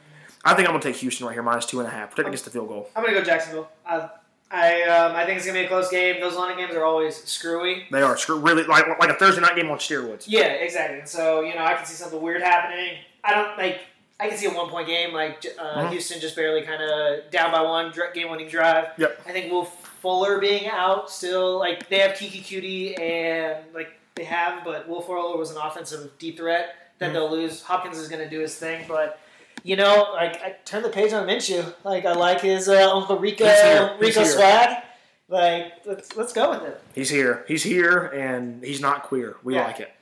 I 0.44 0.54
think 0.54 0.68
I'm 0.68 0.72
going 0.72 0.82
to 0.82 0.88
take 0.92 1.00
Houston 1.00 1.26
right 1.26 1.32
here 1.32 1.42
minus 1.42 1.66
two 1.66 1.78
and 1.80 1.86
a 1.88 1.90
half. 1.90 2.10
Protect 2.10 2.28
against 2.28 2.44
the 2.44 2.50
field 2.50 2.68
goal. 2.68 2.90
I'm 2.96 3.04
gonna 3.04 3.16
go 3.16 3.22
Jacksonville. 3.24 3.68
I, 3.86 4.08
I, 4.50 4.82
um, 4.82 5.14
I 5.14 5.24
think 5.24 5.36
it's 5.36 5.46
gonna 5.46 5.60
be 5.60 5.64
a 5.66 5.68
close 5.68 5.88
game. 5.90 6.20
Those 6.20 6.34
London 6.34 6.58
games 6.58 6.74
are 6.74 6.82
always 6.84 7.22
screwy. 7.24 7.84
They 7.92 8.02
are 8.02 8.16
screw- 8.16 8.40
really 8.40 8.64
like 8.64 8.86
like 8.98 9.10
a 9.10 9.14
Thursday 9.14 9.40
night 9.40 9.54
game 9.54 9.70
on 9.70 9.78
steroids. 9.78 10.24
Yeah, 10.26 10.46
exactly. 10.48 10.98
And 10.98 11.08
so 11.08 11.42
you 11.42 11.54
know, 11.54 11.62
I 11.62 11.74
can 11.74 11.86
see 11.86 11.94
something 11.94 12.20
weird 12.20 12.42
happening. 12.42 12.96
I 13.22 13.32
don't 13.34 13.56
like 13.56 13.82
I 14.18 14.28
can 14.28 14.36
see 14.36 14.46
a 14.46 14.50
one 14.50 14.68
point 14.68 14.88
game 14.88 15.12
like 15.14 15.46
uh, 15.56 15.84
Mhm. 15.84 15.90
Houston 15.90 16.20
just 16.20 16.34
barely 16.34 16.62
kind 16.62 16.82
of 16.82 17.30
down 17.30 17.52
by 17.52 17.60
one 17.62 17.92
game 18.12 18.28
winning 18.30 18.48
drive. 18.48 18.86
Yep. 18.98 19.22
I 19.26 19.30
think 19.30 19.52
Will 19.52 19.70
Fuller 20.00 20.38
being 20.38 20.68
out 20.68 21.10
still 21.10 21.58
like 21.58 21.88
they 21.88 21.98
have 22.00 22.12
Keke 22.12 22.42
Coutee 22.42 22.98
and 23.00 23.64
like 23.74 23.88
they 24.14 24.24
have, 24.24 24.64
but 24.64 24.88
Will 24.88 25.00
Fuller 25.02 25.36
was 25.36 25.50
an 25.50 25.56
offensive 25.56 26.10
deep 26.18 26.36
threat 26.38 26.74
that 26.98 27.10
Mhm. 27.10 27.12
they'll 27.14 27.30
lose. 27.30 27.62
Hopkins 27.62 27.98
is 27.98 28.08
going 28.08 28.22
to 28.22 28.28
do 28.30 28.40
his 28.40 28.54
thing, 28.56 28.84
but. 28.88 29.18
You 29.62 29.76
know, 29.76 30.08
like 30.14 30.40
I 30.42 30.56
turn 30.64 30.82
the 30.82 30.88
page 30.88 31.12
on 31.12 31.26
Minshew. 31.26 31.74
Like 31.84 32.06
I 32.06 32.12
like 32.14 32.40
his 32.40 32.66
uh, 32.66 32.96
Uncle 32.96 33.18
Rico 33.18 33.44
He's 33.44 33.60
here. 33.60 33.96
He's 34.00 34.16
Rico 34.16 34.24
swag. 34.26 34.82
Like 35.28 35.72
let's 35.84 36.16
let's 36.16 36.32
go 36.32 36.48
with 36.52 36.62
it. 36.62 36.80
He's 36.94 37.10
here. 37.10 37.44
He's 37.46 37.62
here, 37.62 38.06
and 38.06 38.64
he's 38.64 38.80
not 38.80 39.02
queer. 39.02 39.36
We 39.42 39.56
Yeah. 39.56 39.66
like 39.66 39.80
it. 39.80 39.92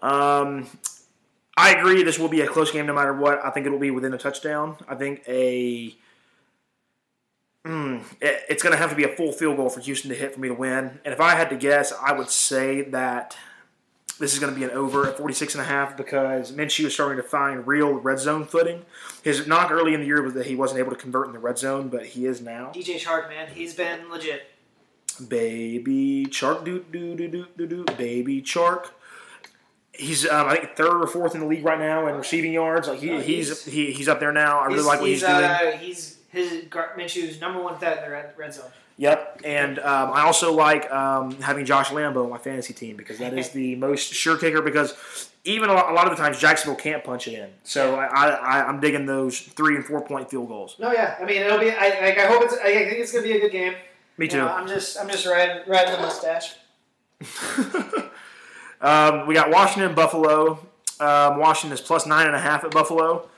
Um, 0.00 0.66
I 1.56 1.74
agree. 1.76 2.02
This 2.02 2.18
will 2.18 2.28
be 2.28 2.42
a 2.42 2.46
close 2.46 2.70
game 2.70 2.84
no 2.84 2.92
matter 2.92 3.14
what. 3.14 3.42
I 3.42 3.48
think 3.48 3.64
it 3.64 3.70
will 3.70 3.78
be 3.78 3.90
within 3.90 4.12
a 4.12 4.18
touchdown. 4.18 4.76
I 4.86 4.96
think 4.96 5.22
a. 5.26 5.96
Mm, 7.66 8.02
it- 8.20 8.44
it's 8.48 8.62
going 8.62 8.72
to 8.72 8.78
have 8.78 8.90
to 8.90 8.96
be 8.96 9.04
a 9.04 9.14
full 9.16 9.32
field 9.32 9.56
goal 9.56 9.68
for 9.68 9.80
Houston 9.80 10.08
to 10.10 10.16
hit 10.16 10.32
for 10.34 10.40
me 10.40 10.48
to 10.48 10.54
win. 10.54 10.98
And 11.04 11.12
if 11.12 11.20
I 11.20 11.34
had 11.34 11.50
to 11.50 11.56
guess, 11.56 11.92
I 11.92 12.12
would 12.12 12.30
say 12.30 12.82
that 12.82 13.36
this 14.18 14.32
is 14.32 14.38
going 14.38 14.52
to 14.52 14.58
be 14.58 14.64
an 14.64 14.70
over 14.70 15.06
at 15.06 15.16
46 15.18 15.54
and 15.54 15.62
a 15.62 15.66
half 15.66 15.96
because 15.96 16.52
Minshew 16.52 16.86
is 16.86 16.94
starting 16.94 17.16
to 17.16 17.22
find 17.22 17.66
real 17.66 17.92
red 17.92 18.18
zone 18.18 18.44
footing. 18.46 18.84
His 19.22 19.46
knock 19.46 19.70
early 19.70 19.92
in 19.94 20.00
the 20.00 20.06
year 20.06 20.22
was 20.22 20.34
that 20.34 20.46
he 20.46 20.54
wasn't 20.54 20.80
able 20.80 20.90
to 20.90 20.96
convert 20.96 21.26
in 21.26 21.32
the 21.32 21.38
red 21.38 21.58
zone, 21.58 21.88
but 21.88 22.06
he 22.06 22.26
is 22.26 22.40
now. 22.40 22.72
DJ 22.74 22.96
Chark, 22.98 23.28
man, 23.28 23.48
he's 23.54 23.74
been 23.74 24.10
legit. 24.10 24.42
Baby 25.28 26.26
Chark, 26.30 26.64
do 26.64 26.84
do 26.90 27.14
do 27.14 27.28
do 27.28 27.46
do 27.56 27.66
do. 27.66 27.84
Baby 27.96 28.40
Chark. 28.40 28.86
He's 29.92 30.26
um, 30.26 30.46
I 30.48 30.56
think 30.56 30.76
third 30.76 31.02
or 31.02 31.06
fourth 31.06 31.34
in 31.34 31.42
the 31.42 31.46
league 31.46 31.64
right 31.64 31.78
now 31.78 32.06
in 32.06 32.14
receiving 32.16 32.52
yards. 32.52 32.88
Like 32.88 33.00
he, 33.00 33.10
Oh, 33.10 33.20
he's 33.20 33.48
he's- 33.48 33.64
he, 33.66 33.92
he's 33.92 34.08
up 34.08 34.18
there 34.20 34.32
now. 34.32 34.60
I 34.60 34.66
really 34.66 34.80
like 34.80 35.00
what 35.00 35.08
he's, 35.10 35.20
he's, 35.20 35.28
doing. 35.28 35.44
uh, 35.44 35.70
he's 35.72 36.16
his 36.30 36.64
Minshew's 36.96 37.40
number 37.40 37.62
one 37.62 37.78
threat 37.78 37.98
in 37.98 38.04
the 38.04 38.10
red, 38.10 38.32
red 38.36 38.54
zone. 38.54 38.70
Yep, 38.96 39.40
and 39.44 39.78
um, 39.78 40.12
I 40.12 40.22
also 40.22 40.52
like 40.52 40.90
um, 40.92 41.40
having 41.40 41.64
Josh 41.64 41.88
Lambo 41.88 42.24
on 42.24 42.30
my 42.30 42.36
fantasy 42.38 42.74
team 42.74 42.96
because 42.96 43.18
that 43.18 43.32
is 43.32 43.48
the 43.52 43.74
most 43.76 44.12
sure 44.12 44.36
kicker. 44.36 44.60
Because 44.60 44.94
even 45.44 45.70
a 45.70 45.72
lot, 45.72 45.90
a 45.90 45.94
lot 45.94 46.06
of 46.06 46.16
the 46.16 46.22
times 46.22 46.38
Jacksonville 46.38 46.76
can't 46.76 47.02
punch 47.02 47.26
it 47.26 47.32
in, 47.32 47.48
so 47.64 47.96
I, 47.96 48.28
I, 48.28 48.66
I'm 48.66 48.78
digging 48.78 49.06
those 49.06 49.40
three 49.40 49.74
and 49.76 49.84
four 49.84 50.02
point 50.02 50.28
field 50.30 50.48
goals. 50.48 50.76
No, 50.78 50.92
yeah, 50.92 51.16
I 51.18 51.24
mean 51.24 51.40
it'll 51.42 51.58
be. 51.58 51.70
I, 51.70 51.88
like, 52.00 52.18
I 52.18 52.26
hope 52.26 52.42
it's. 52.42 52.54
I 52.54 52.74
think 52.74 52.92
it's 52.98 53.10
gonna 53.10 53.24
be 53.24 53.32
a 53.32 53.40
good 53.40 53.52
game. 53.52 53.74
Me 54.18 54.26
You 54.26 54.32
too. 54.32 54.36
know, 54.38 54.48
I'm 54.48 54.68
just 54.68 54.98
I'm 54.98 55.08
just 55.08 55.24
riding 55.24 55.62
riding 55.66 55.94
the 55.94 56.00
mustache. 56.02 56.56
um, 58.80 59.26
we 59.26 59.34
got 59.34 59.50
Washington, 59.50 59.94
Buffalo. 59.94 60.58
Um, 61.00 61.38
Washington 61.38 61.72
is 61.72 61.80
plus 61.80 62.06
nine 62.06 62.26
and 62.26 62.36
a 62.36 62.40
half 62.40 62.64
at 62.64 62.70
Buffalo. 62.70 63.28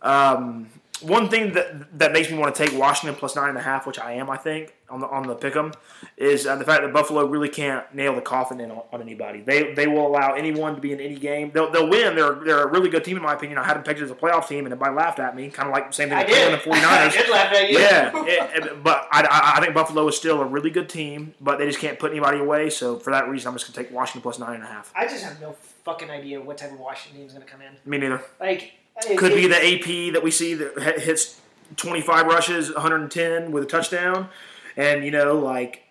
Um, 0.00 0.68
one 1.02 1.28
thing 1.28 1.52
that 1.54 1.98
that 1.98 2.12
makes 2.12 2.30
me 2.30 2.38
want 2.38 2.54
to 2.54 2.64
take 2.66 2.78
Washington 2.78 3.18
plus 3.18 3.36
nine 3.36 3.48
and 3.50 3.58
a 3.58 3.62
half, 3.62 3.86
which 3.86 3.98
I 3.98 4.12
am, 4.12 4.28
I 4.30 4.36
think, 4.36 4.74
on 4.88 5.00
the 5.00 5.06
on 5.08 5.26
the 5.26 5.34
pick'em, 5.36 5.74
is 6.16 6.46
uh, 6.46 6.56
the 6.56 6.64
fact 6.64 6.82
that 6.82 6.92
Buffalo 6.92 7.24
really 7.26 7.48
can't 7.48 7.92
nail 7.94 8.14
the 8.14 8.20
coffin 8.20 8.60
in 8.60 8.70
on, 8.70 8.82
on 8.92 9.00
anybody. 9.02 9.40
They 9.40 9.74
they 9.74 9.86
will 9.86 10.06
allow 10.06 10.32
anyone 10.34 10.74
to 10.74 10.80
be 10.80 10.92
in 10.92 11.00
any 11.00 11.16
game. 11.16 11.50
They'll, 11.52 11.70
they'll 11.70 11.88
win. 11.88 12.14
They're 12.16 12.34
they're 12.34 12.62
a 12.64 12.70
really 12.70 12.88
good 12.90 13.04
team 13.04 13.16
in 13.16 13.22
my 13.22 13.34
opinion. 13.34 13.58
I 13.58 13.64
had 13.64 13.76
them 13.76 13.82
pegged 13.84 14.00
as 14.00 14.10
a 14.10 14.14
playoff 14.14 14.48
team, 14.48 14.64
and 14.66 14.72
everybody 14.72 14.94
laughed 14.94 15.18
at 15.18 15.34
me, 15.36 15.48
kind 15.50 15.68
of 15.68 15.72
like 15.74 15.88
the 15.88 15.92
same 15.94 16.08
thing 16.08 16.18
with 16.18 16.26
did. 16.28 16.52
and 16.52 16.54
I 16.84 17.08
49ers. 17.08 17.12
did 17.12 17.30
laugh 17.30 17.52
at 17.52 17.70
you. 17.70 17.78
Yeah, 17.78 18.24
it- 18.26 18.64
it- 18.66 18.82
but 18.82 19.08
I, 19.12 19.22
I, 19.22 19.58
I 19.58 19.60
think 19.60 19.74
Buffalo 19.74 20.06
is 20.08 20.16
still 20.16 20.40
a 20.40 20.44
really 20.46 20.70
good 20.70 20.88
team, 20.88 21.34
but 21.40 21.58
they 21.58 21.66
just 21.66 21.78
can't 21.80 21.98
put 21.98 22.10
anybody 22.12 22.38
away. 22.38 22.70
So 22.70 22.98
for 22.98 23.10
that 23.10 23.28
reason, 23.28 23.48
I'm 23.48 23.54
just 23.54 23.66
gonna 23.72 23.84
take 23.86 23.94
Washington 23.94 24.22
plus 24.22 24.38
nine 24.38 24.54
and 24.54 24.64
a 24.64 24.66
half. 24.66 24.92
I 24.96 25.06
just 25.06 25.24
have 25.24 25.40
no 25.40 25.52
fucking 25.84 26.10
idea 26.10 26.40
what 26.40 26.58
type 26.58 26.72
of 26.72 26.78
Washington 26.78 27.18
team 27.20 27.26
is 27.26 27.32
gonna 27.32 27.44
come 27.44 27.60
in. 27.62 27.72
Me 27.90 27.98
neither. 27.98 28.22
Like 28.38 28.72
Could 29.16 29.34
be 29.34 29.46
the 29.46 29.56
AP 29.56 30.12
that 30.14 30.22
we 30.22 30.30
see 30.30 30.54
that 30.54 31.00
hits 31.00 31.40
25 31.76 32.26
rushes, 32.26 32.72
110 32.72 33.52
with 33.52 33.62
a 33.62 33.66
touchdown, 33.66 34.28
and 34.76 35.04
you 35.04 35.10
know, 35.10 35.38
like 35.38 35.84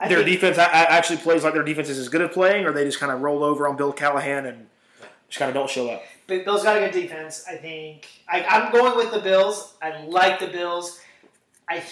I 0.00 0.08
their 0.08 0.24
defense 0.24 0.58
actually 0.58 1.18
plays 1.18 1.44
like 1.44 1.54
their 1.54 1.62
defense 1.62 1.88
is 1.88 1.98
as 1.98 2.08
good 2.08 2.22
at 2.22 2.32
playing, 2.32 2.66
or 2.66 2.72
they 2.72 2.84
just 2.84 2.98
kind 2.98 3.12
of 3.12 3.20
roll 3.20 3.44
over 3.44 3.68
on 3.68 3.76
Bill 3.76 3.92
Callahan 3.92 4.46
and 4.46 4.66
just 5.28 5.38
kind 5.38 5.48
of 5.48 5.54
don't 5.54 5.70
show 5.70 5.88
up. 5.88 6.02
But 6.26 6.44
Bills 6.44 6.62
got 6.62 6.76
a 6.76 6.80
good 6.80 6.92
defense. 6.92 7.44
I 7.48 7.56
think 7.56 8.08
I, 8.28 8.42
I'm 8.44 8.72
going 8.72 8.96
with 8.96 9.12
the 9.12 9.20
Bills. 9.20 9.74
I 9.80 10.02
like 10.04 10.40
the 10.40 10.48
Bills. 10.48 11.00
I 11.68 11.82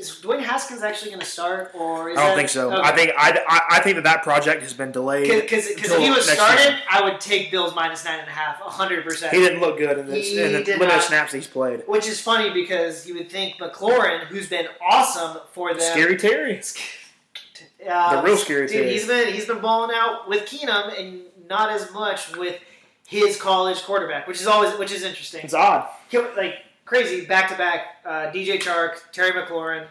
is 0.00 0.10
Dwayne 0.22 0.42
Haskins 0.42 0.82
actually 0.82 1.10
going 1.10 1.20
to 1.20 1.26
start 1.26 1.70
or 1.74 2.10
is 2.10 2.18
I 2.18 2.20
don't 2.22 2.30
that- 2.30 2.36
think 2.36 2.48
so. 2.48 2.72
okay. 2.72 2.80
I 2.82 2.96
think 2.96 3.12
I, 3.16 3.40
I, 3.48 3.76
I 3.76 3.80
think 3.80 3.96
that 3.96 4.04
that 4.04 4.22
project 4.22 4.62
has 4.62 4.72
been 4.72 4.90
delayed. 4.92 5.28
Because 5.42 5.66
if 5.68 5.78
he 5.98 6.10
was 6.10 6.28
started, 6.28 6.58
season. 6.58 6.74
I 6.90 7.02
would 7.04 7.20
take 7.20 7.50
Bills 7.50 7.74
minus 7.74 8.04
nine 8.04 8.18
and 8.20 8.28
a 8.28 8.32
half, 8.32 8.56
hundred 8.60 9.04
percent. 9.04 9.32
He 9.34 9.40
didn't 9.40 9.60
look 9.60 9.78
good 9.78 9.98
in, 9.98 10.06
this, 10.06 10.32
in 10.32 10.52
the 10.52 10.58
did 10.64 10.78
limited 10.78 10.96
not. 10.96 11.02
snaps 11.04 11.32
he's 11.32 11.46
played. 11.46 11.82
Which 11.86 12.06
is 12.08 12.20
funny 12.20 12.50
because 12.50 13.06
you 13.06 13.14
would 13.14 13.30
think 13.30 13.56
McLaurin, 13.58 14.20
who's 14.24 14.48
been 14.48 14.66
awesome 14.86 15.38
for 15.52 15.72
them, 15.72 15.80
Scary 15.82 16.16
Terry. 16.16 16.60
uh, 17.88 18.16
The 18.16 18.22
real 18.22 18.36
scary 18.36 18.66
dude, 18.66 18.76
Terry. 18.76 18.90
he's 18.92 19.06
been 19.06 19.32
he's 19.32 19.46
been 19.46 19.60
balling 19.60 19.94
out 19.94 20.28
with 20.28 20.44
Keenum 20.46 20.98
and 20.98 21.22
not 21.48 21.70
as 21.70 21.92
much 21.92 22.36
with 22.36 22.58
his 23.06 23.36
college 23.40 23.82
quarterback, 23.82 24.26
which 24.28 24.40
is 24.40 24.46
always 24.46 24.72
which 24.78 24.92
is 24.92 25.02
interesting. 25.02 25.42
It's 25.44 25.54
odd. 25.54 25.88
He- 26.08 26.18
like 26.18 26.54
crazy 26.90 27.24
back 27.24 27.48
to 27.48 27.56
back. 27.56 28.04
DJ 28.34 28.58
Chark, 28.60 28.96
Terry 29.12 29.30
McLaurin. 29.30 29.86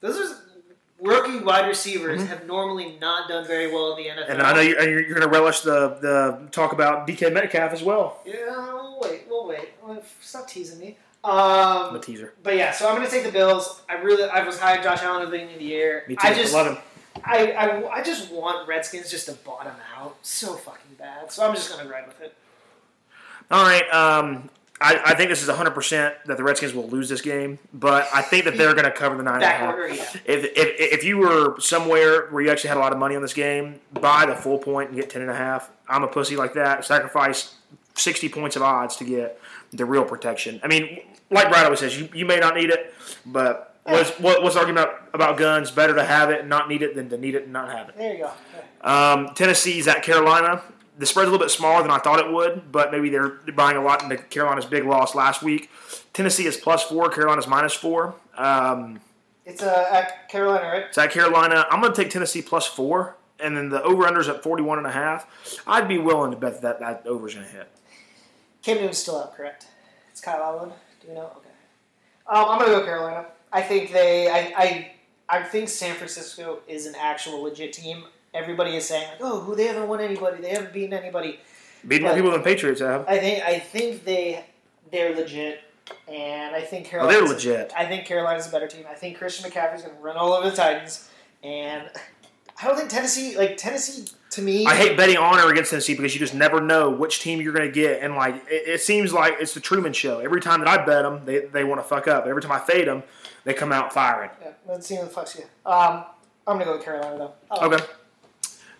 Those 0.00 0.30
are 0.30 0.36
rookie 1.00 1.38
wide 1.38 1.66
receivers 1.66 2.22
Mhm. 2.22 2.28
have 2.28 2.46
normally 2.46 2.98
not 3.00 3.28
done 3.28 3.46
very 3.46 3.72
well 3.72 3.96
in 3.96 4.04
the 4.04 4.10
NFL. 4.10 4.28
And 4.28 4.42
I 4.42 4.52
know 4.52 4.60
you're, 4.60 4.78
and 4.78 4.90
you're, 4.90 5.08
going 5.08 5.22
to 5.22 5.28
relish 5.28 5.60
the, 5.60 5.96
the 6.00 6.48
talk 6.50 6.72
about 6.72 7.06
DK 7.06 7.32
Metcalf 7.32 7.72
as 7.72 7.82
well. 7.82 8.20
Yeah, 8.26 8.34
we'll 8.74 9.00
wait. 9.00 9.24
We'll 9.28 9.46
wait. 9.48 9.70
Stop 10.20 10.48
teasing 10.48 10.78
me. 10.80 10.98
Um, 11.24 11.94
The 11.94 12.00
teaser. 12.00 12.34
But 12.42 12.56
yeah, 12.56 12.72
so 12.72 12.88
I'm 12.88 12.96
going 12.96 13.06
to 13.06 13.10
take 13.10 13.24
the 13.24 13.32
Bills. 13.32 13.80
I 13.88 13.94
really, 13.94 14.24
I 14.24 14.44
was 14.44 14.60
high 14.60 14.76
on 14.76 14.82
Josh 14.84 15.02
Allen 15.02 15.22
at 15.22 15.24
the 15.26 15.30
beginning 15.30 15.54
of 15.54 15.60
the 15.60 15.66
year. 15.66 16.04
Me 16.08 16.14
too. 16.14 16.20
I 16.28 16.34
just, 16.34 16.52
Love 16.52 16.66
him. 16.66 16.78
I, 17.24 17.52
I, 17.52 17.90
I 17.98 18.02
just 18.02 18.30
want 18.30 18.68
Redskins 18.68 19.10
just 19.10 19.26
to 19.26 19.32
bottom 19.32 19.72
out 19.96 20.16
so 20.22 20.54
fucking 20.54 20.96
bad. 20.98 21.32
So 21.32 21.46
I'm 21.46 21.54
just 21.54 21.70
going 21.70 21.84
to 21.84 21.90
ride 21.90 22.06
with 22.06 22.20
it. 22.20 22.34
All 23.50 23.64
right. 23.64 23.88
Um, 23.90 24.50
I, 24.80 25.00
I 25.04 25.14
think 25.14 25.30
this 25.30 25.42
is 25.42 25.48
100% 25.48 26.24
that 26.26 26.36
the 26.36 26.42
Redskins 26.44 26.74
will 26.74 26.88
lose 26.88 27.08
this 27.08 27.22
game, 27.22 27.58
but 27.72 28.06
I 28.14 28.20
think 28.20 28.44
that 28.44 28.58
they're 28.58 28.74
going 28.74 28.84
to 28.84 28.90
cover 28.90 29.16
the 29.16 29.22
nine 29.22 29.36
and 29.36 29.44
a 29.44 29.48
half. 29.48 29.74
order, 29.74 29.88
yeah. 29.88 30.04
If, 30.26 30.44
if, 30.44 30.54
if 30.54 31.04
you 31.04 31.16
were 31.16 31.58
somewhere 31.60 32.26
where 32.28 32.42
you 32.42 32.50
actually 32.50 32.68
had 32.68 32.76
a 32.76 32.80
lot 32.80 32.92
of 32.92 32.98
money 32.98 33.16
on 33.16 33.22
this 33.22 33.32
game, 33.32 33.80
buy 33.94 34.26
the 34.26 34.34
full 34.36 34.58
point 34.58 34.90
and 34.90 34.98
get 34.98 35.08
10 35.08 35.22
and 35.22 35.30
a 35.30 35.34
half. 35.34 35.70
I'm 35.88 36.02
a 36.02 36.08
pussy 36.08 36.36
like 36.36 36.52
that. 36.54 36.84
Sacrifice 36.84 37.54
60 37.94 38.28
points 38.28 38.56
of 38.56 38.62
odds 38.62 38.96
to 38.96 39.04
get 39.04 39.40
the 39.72 39.86
real 39.86 40.04
protection. 40.04 40.60
I 40.62 40.68
mean, 40.68 41.00
like 41.30 41.48
Brad 41.48 41.64
always 41.64 41.80
says, 41.80 41.98
you, 41.98 42.08
you 42.14 42.26
may 42.26 42.38
not 42.38 42.54
need 42.54 42.68
it, 42.68 42.92
but 43.24 43.76
what's, 43.84 44.10
what, 44.20 44.42
what's 44.42 44.56
the 44.56 44.60
argument 44.60 44.90
about 45.14 45.38
guns? 45.38 45.70
Better 45.70 45.94
to 45.94 46.04
have 46.04 46.30
it 46.30 46.40
and 46.40 46.50
not 46.50 46.68
need 46.68 46.82
it 46.82 46.94
than 46.94 47.08
to 47.08 47.16
need 47.16 47.34
it 47.34 47.44
and 47.44 47.52
not 47.52 47.70
have 47.70 47.88
it. 47.88 47.96
There 47.96 48.14
you 48.14 48.24
go. 48.24 48.30
Um, 48.88 49.34
Tennessee's 49.34 49.88
at 49.88 50.02
Carolina. 50.02 50.62
The 50.98 51.04
spread's 51.06 51.28
a 51.28 51.30
little 51.30 51.44
bit 51.44 51.50
smaller 51.50 51.82
than 51.82 51.90
I 51.90 51.98
thought 51.98 52.18
it 52.20 52.32
would, 52.32 52.72
but 52.72 52.90
maybe 52.90 53.10
they're 53.10 53.28
buying 53.54 53.76
a 53.76 53.82
lot 53.82 54.02
into 54.02 54.16
Carolina's 54.16 54.64
big 54.64 54.84
loss 54.84 55.14
last 55.14 55.42
week. 55.42 55.70
Tennessee 56.14 56.46
is 56.46 56.56
plus 56.56 56.82
four. 56.84 57.10
Carolina's 57.10 57.46
minus 57.46 57.74
four. 57.74 58.14
Um, 58.38 59.00
It's 59.44 59.62
uh, 59.62 59.88
at 59.92 60.28
Carolina, 60.30 60.66
right? 60.66 60.84
it's 60.88 60.96
at 60.98 61.10
Carolina. 61.10 61.66
I'm 61.70 61.80
going 61.82 61.92
to 61.92 62.02
take 62.02 62.10
Tennessee 62.10 62.40
plus 62.40 62.66
four, 62.66 63.16
and 63.38 63.54
then 63.56 63.68
the 63.68 63.82
over/unders 63.82 64.28
at 64.28 64.42
41 64.42 64.78
and 64.78 64.86
a 64.86 64.90
half. 64.92 65.26
I'd 65.66 65.86
be 65.86 65.98
willing 65.98 66.30
to 66.30 66.36
bet 66.38 66.62
that 66.62 66.80
that 66.80 67.06
over's 67.06 67.34
going 67.34 67.46
to 67.46 67.52
hit. 67.52 67.68
Cam 68.62 68.76
Newton's 68.78 68.98
still 68.98 69.20
out, 69.20 69.36
correct? 69.36 69.66
It's 70.10 70.20
Kyle 70.22 70.42
Allen. 70.42 70.70
Do 71.02 71.08
we 71.08 71.14
know? 71.14 71.26
Okay. 71.36 71.50
Um, 72.26 72.46
I'm 72.48 72.58
gonna 72.58 72.72
go 72.72 72.84
Carolina. 72.84 73.26
I 73.52 73.60
think 73.62 73.92
they. 73.92 74.28
I, 74.30 74.52
I. 74.56 74.92
I 75.28 75.42
think 75.42 75.68
San 75.68 75.94
Francisco 75.96 76.60
is 76.68 76.86
an 76.86 76.94
actual 76.98 77.42
legit 77.42 77.72
team. 77.72 78.04
Everybody 78.34 78.76
is 78.76 78.86
saying 78.86 79.08
like, 79.08 79.18
oh, 79.20 79.40
who 79.40 79.54
they 79.54 79.64
haven't 79.64 79.88
won 79.88 80.00
anybody. 80.00 80.42
They 80.42 80.50
haven't 80.50 80.72
beaten 80.72 80.92
anybody. 80.92 81.40
Beat 81.86 82.02
more 82.02 82.14
people 82.14 82.30
than 82.32 82.42
Patriots 82.42 82.80
have. 82.80 83.06
I 83.08 83.18
think. 83.18 83.44
I 83.44 83.58
think 83.58 84.04
they. 84.04 84.44
They're 84.92 85.14
legit, 85.16 85.60
and 86.08 86.54
I 86.54 86.60
think 86.60 86.86
Oh, 86.86 86.90
Carolina. 86.90 87.18
they're 87.18 87.28
legit. 87.28 87.72
I 87.76 87.86
think 87.86 88.06
Carolina's 88.06 88.46
a 88.46 88.50
better 88.50 88.68
team. 88.68 88.84
I 88.88 88.94
think 88.94 89.18
Christian 89.18 89.50
McCaffrey's 89.50 89.82
gonna 89.82 89.94
run 90.00 90.16
all 90.16 90.32
over 90.32 90.48
the 90.48 90.54
Titans, 90.56 91.08
and 91.42 91.90
I 92.62 92.66
don't 92.68 92.76
think 92.76 92.88
Tennessee. 92.88 93.36
Like 93.36 93.56
Tennessee, 93.56 94.04
to 94.30 94.42
me, 94.42 94.64
I 94.64 94.76
hate 94.76 94.96
betting 94.96 95.16
on 95.16 95.40
or 95.40 95.50
against 95.50 95.70
Tennessee 95.70 95.94
because 95.94 96.14
you 96.14 96.20
just 96.20 96.34
never 96.34 96.60
know 96.60 96.88
which 96.90 97.18
team 97.20 97.40
you're 97.40 97.52
going 97.52 97.66
to 97.66 97.72
get, 97.74 98.00
and 98.02 98.14
like 98.14 98.36
it, 98.48 98.68
it 98.68 98.80
seems 98.80 99.12
like 99.12 99.34
it's 99.40 99.54
the 99.54 99.60
Truman 99.60 99.92
Show. 99.92 100.20
Every 100.20 100.40
time 100.40 100.60
that 100.60 100.68
I 100.68 100.84
bet 100.84 101.02
them, 101.02 101.22
they, 101.24 101.40
they 101.46 101.64
want 101.64 101.80
to 101.80 101.84
fuck 101.86 102.06
up. 102.06 102.26
Every 102.26 102.40
time 102.42 102.52
I 102.52 102.60
fade 102.60 102.86
them, 102.86 103.02
they 103.44 103.52
come 103.54 103.72
out 103.72 103.92
firing. 103.92 104.30
Yeah, 104.40 104.50
let's 104.68 104.86
see 104.86 104.96
what 104.98 105.12
fucks 105.12 105.36
you. 105.36 105.44
Um, 105.68 106.04
I'm 106.46 106.58
gonna 106.58 106.64
go 106.64 106.76
with 106.76 106.84
Carolina 106.84 107.18
though. 107.18 107.32
Oh, 107.50 107.66
Okay. 107.72 107.84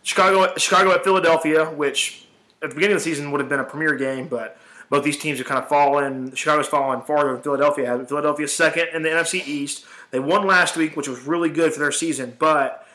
Chicago, 0.06 0.54
Chicago 0.56 0.92
at 0.92 1.02
Philadelphia, 1.02 1.64
which 1.66 2.24
at 2.62 2.68
the 2.70 2.74
beginning 2.76 2.94
of 2.96 3.00
the 3.02 3.04
season 3.04 3.32
would 3.32 3.40
have 3.40 3.48
been 3.48 3.58
a 3.58 3.64
premier 3.64 3.96
game, 3.96 4.28
but 4.28 4.56
both 4.88 5.02
these 5.02 5.16
teams 5.16 5.38
have 5.38 5.48
kind 5.48 5.60
of 5.60 5.68
fallen. 5.68 6.32
Chicago's 6.36 6.68
fallen 6.68 7.00
farther 7.02 7.32
than 7.32 7.42
Philadelphia 7.42 7.86
has. 7.88 8.06
Philadelphia's 8.08 8.54
second 8.54 8.86
in 8.94 9.02
the 9.02 9.08
NFC 9.08 9.44
East. 9.44 9.84
They 10.12 10.20
won 10.20 10.46
last 10.46 10.76
week, 10.76 10.96
which 10.96 11.08
was 11.08 11.22
really 11.22 11.50
good 11.50 11.72
for 11.72 11.80
their 11.80 11.90
season, 11.90 12.36
but 12.38 12.86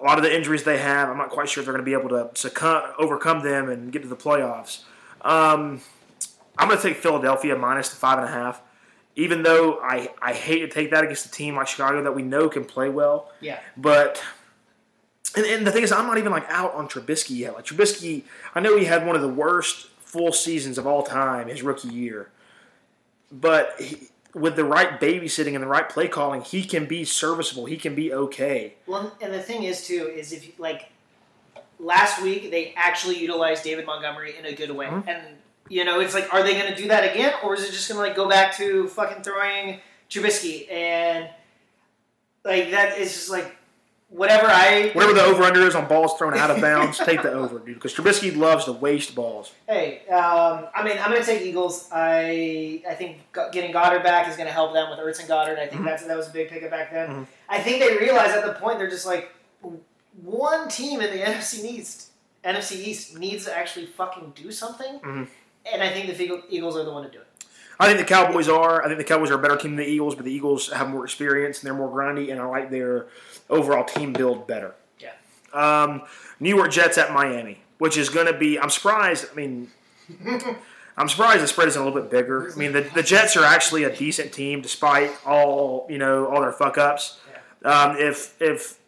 a 0.00 0.04
lot 0.04 0.16
of 0.16 0.22
the 0.22 0.32
injuries 0.34 0.62
they 0.62 0.78
have, 0.78 1.08
I'm 1.08 1.18
not 1.18 1.30
quite 1.30 1.48
sure 1.48 1.60
if 1.60 1.66
they're 1.66 1.74
going 1.74 1.84
to 1.84 1.90
be 1.90 1.92
able 1.92 2.08
to 2.10 2.30
succumb, 2.38 2.84
overcome 3.00 3.42
them 3.42 3.68
and 3.68 3.90
get 3.90 4.02
to 4.02 4.08
the 4.08 4.14
playoffs. 4.16 4.82
Um, 5.22 5.80
I'm 6.56 6.68
going 6.68 6.80
to 6.80 6.88
take 6.88 6.98
Philadelphia 6.98 7.56
minus 7.56 7.88
the 7.88 7.96
five 7.96 8.18
and 8.18 8.28
a 8.28 8.30
half. 8.30 8.62
Even 9.16 9.42
though 9.42 9.80
I, 9.82 10.08
I 10.22 10.32
hate 10.32 10.60
to 10.60 10.68
take 10.68 10.92
that 10.92 11.02
against 11.02 11.26
a 11.26 11.30
team 11.32 11.56
like 11.56 11.66
Chicago 11.66 12.00
that 12.04 12.12
we 12.14 12.22
know 12.22 12.48
can 12.48 12.64
play 12.64 12.88
well, 12.88 13.32
Yeah. 13.40 13.58
but 13.76 14.22
and, 15.36 15.46
and 15.46 15.66
the 15.66 15.72
thing 15.72 15.82
is, 15.82 15.92
I'm 15.92 16.06
not 16.06 16.18
even 16.18 16.32
like 16.32 16.48
out 16.48 16.74
on 16.74 16.88
Trubisky 16.88 17.36
yet. 17.36 17.54
Like 17.54 17.64
Trubisky, 17.66 18.22
I 18.54 18.60
know 18.60 18.76
he 18.76 18.84
had 18.84 19.06
one 19.06 19.16
of 19.16 19.22
the 19.22 19.28
worst 19.28 19.88
full 20.00 20.32
seasons 20.32 20.76
of 20.78 20.86
all 20.86 21.02
time 21.02 21.48
his 21.48 21.62
rookie 21.62 21.88
year, 21.88 22.30
but 23.30 23.74
he, 23.80 24.08
with 24.34 24.56
the 24.56 24.64
right 24.64 25.00
babysitting 25.00 25.54
and 25.54 25.62
the 25.62 25.66
right 25.68 25.88
play 25.88 26.08
calling, 26.08 26.40
he 26.42 26.64
can 26.64 26.86
be 26.86 27.04
serviceable. 27.04 27.64
He 27.66 27.76
can 27.76 27.94
be 27.94 28.12
okay. 28.12 28.74
Well, 28.86 29.12
and 29.20 29.32
the 29.32 29.42
thing 29.42 29.62
is 29.64 29.86
too 29.86 30.10
is 30.14 30.32
if 30.32 30.58
like 30.58 30.90
last 31.78 32.22
week 32.22 32.50
they 32.50 32.74
actually 32.76 33.18
utilized 33.18 33.64
David 33.64 33.86
Montgomery 33.86 34.36
in 34.38 34.44
a 34.46 34.52
good 34.52 34.70
way, 34.70 34.86
Mhm. 34.86 35.08
and 35.08 35.22
you 35.68 35.84
know 35.84 36.00
it's 36.00 36.14
like 36.14 36.32
are 36.34 36.42
they 36.42 36.54
going 36.54 36.74
to 36.74 36.80
do 36.80 36.88
that 36.88 37.10
again, 37.14 37.32
or 37.42 37.54
is 37.54 37.62
it 37.64 37.70
just 37.72 37.88
going 37.88 38.00
to 38.00 38.06
like 38.06 38.16
go 38.16 38.28
back 38.28 38.56
to 38.56 38.88
fucking 38.88 39.22
throwing 39.22 39.80
Trubisky 40.08 40.70
and 40.70 41.28
like 42.44 42.70
that 42.72 42.98
is 42.98 43.12
just 43.12 43.30
like 43.30 43.56
whatever 44.10 44.46
I 44.46 44.90
Whatever 44.92 45.14
the 45.14 45.22
over 45.22 45.42
under 45.44 45.60
is 45.66 45.74
on 45.74 45.86
balls 45.88 46.14
thrown 46.18 46.36
out 46.36 46.50
of 46.50 46.60
bounds, 46.60 46.98
take 46.98 47.22
the 47.22 47.32
over, 47.32 47.58
dude. 47.58 47.74
Because 47.76 47.94
Trubisky 47.94 48.36
loves 48.36 48.66
to 48.66 48.72
waste 48.72 49.14
balls. 49.14 49.52
Hey, 49.68 50.06
um, 50.08 50.66
I 50.74 50.82
mean, 50.84 50.98
I'm 50.98 51.10
going 51.10 51.20
to 51.22 51.26
take 51.26 51.42
Eagles. 51.42 51.88
I 51.92 52.82
I 52.88 52.94
think 52.94 53.18
getting 53.52 53.72
Goedert 53.72 54.02
back 54.02 54.28
is 54.28 54.36
going 54.36 54.46
to 54.48 54.52
help 54.52 54.72
them 54.74 54.90
with 54.90 54.98
Ertz 54.98 55.20
and 55.20 55.28
Goedert. 55.28 55.58
I 55.58 55.66
think 55.66 55.82
Mhm. 55.82 55.86
that's 55.86 56.04
that 56.04 56.16
was 56.16 56.28
a 56.28 56.32
big 56.32 56.48
pickup 56.50 56.70
back 56.70 56.92
then. 56.92 57.08
Mhm. 57.08 57.26
I 57.48 57.60
think 57.60 57.80
they 57.80 57.96
realize 57.96 58.30
at 58.30 58.44
the 58.44 58.52
point 58.54 58.78
they're 58.78 58.90
just 58.90 59.06
like 59.06 59.30
one 60.22 60.68
team 60.68 61.00
in 61.00 61.10
the 61.16 61.22
NFC 61.24 61.64
East, 61.64 62.10
NFC 62.44 62.76
East 62.84 63.16
needs 63.18 63.44
to 63.44 63.56
actually 63.56 63.86
fucking 63.86 64.32
do 64.34 64.50
something, 64.50 64.98
Mhm. 65.00 65.28
and 65.72 65.82
I 65.82 65.88
think 65.90 66.16
the 66.16 66.42
Eagles 66.48 66.76
are 66.76 66.84
the 66.84 66.92
one 66.92 67.04
to 67.04 67.10
do 67.10 67.18
it. 67.18 67.26
I 67.80 67.86
think 67.86 67.98
the 67.98 68.04
Cowboys 68.04 68.46
are. 68.46 68.84
I 68.84 68.86
think 68.86 68.98
the 68.98 69.04
Cowboys 69.04 69.30
are 69.30 69.34
a 69.34 69.38
better 69.38 69.56
team 69.56 69.74
than 69.74 69.86
the 69.86 69.90
Eagles, 69.90 70.14
but 70.14 70.26
the 70.26 70.32
Eagles 70.32 70.70
have 70.70 70.90
more 70.90 71.02
experience 71.04 71.60
and 71.60 71.66
they're 71.66 71.74
more 71.74 71.90
grindy, 71.90 72.30
and 72.30 72.38
I 72.38 72.44
like 72.44 72.70
their 72.70 73.06
overall 73.48 73.84
team 73.84 74.12
build 74.12 74.46
better. 74.46 74.74
Yeah. 74.98 75.12
Um, 75.54 76.02
New 76.38 76.54
York 76.54 76.70
Jets 76.70 76.98
at 76.98 77.12
Miami, 77.12 77.62
which 77.78 77.96
is 77.96 78.10
going 78.10 78.26
to 78.26 78.38
be. 78.38 78.58
I'm 78.58 78.68
surprised. 78.68 79.28
I 79.32 79.34
mean, 79.34 79.70
I'm 80.96 81.08
surprised 81.08 81.42
the 81.42 81.48
spread 81.48 81.68
isn't 81.68 81.80
a 81.80 81.84
little 81.84 81.98
bit 81.98 82.10
bigger. 82.10 82.52
I 82.52 82.56
mean, 82.56 82.72
the, 82.72 82.82
the 82.82 83.02
Jets 83.02 83.34
are 83.38 83.44
actually 83.44 83.84
a 83.84 83.96
decent 83.96 84.32
team 84.34 84.60
despite 84.60 85.12
all 85.24 85.86
you 85.88 85.96
know 85.96 86.26
all 86.26 86.42
their 86.42 86.52
fuck 86.52 86.76
ups. 86.76 87.18
Um, 87.64 87.96
if 87.96 88.40
if 88.42 88.78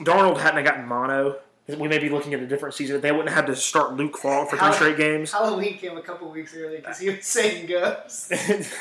Darnold 0.00 0.40
hadn't 0.40 0.64
gotten 0.64 0.86
mono, 0.86 1.36
we 1.68 1.88
may 1.88 1.98
be 1.98 2.08
looking 2.08 2.32
at 2.34 2.40
a 2.40 2.46
different 2.46 2.74
season. 2.74 3.00
They 3.00 3.12
wouldn't 3.12 3.34
have 3.34 3.46
to 3.46 3.56
start 3.56 3.94
Luke 3.94 4.16
Falk 4.16 4.50
for 4.50 4.56
three 4.56 4.72
straight 4.72 4.96
games. 4.96 5.32
Halloween 5.32 5.78
came 5.78 5.96
a 5.96 6.02
couple 6.02 6.30
weeks 6.30 6.54
early 6.56 6.76
because 6.76 6.98
he 6.98 7.10
was 7.10 7.24
saying 7.24 7.66
ghosts. 7.66 8.32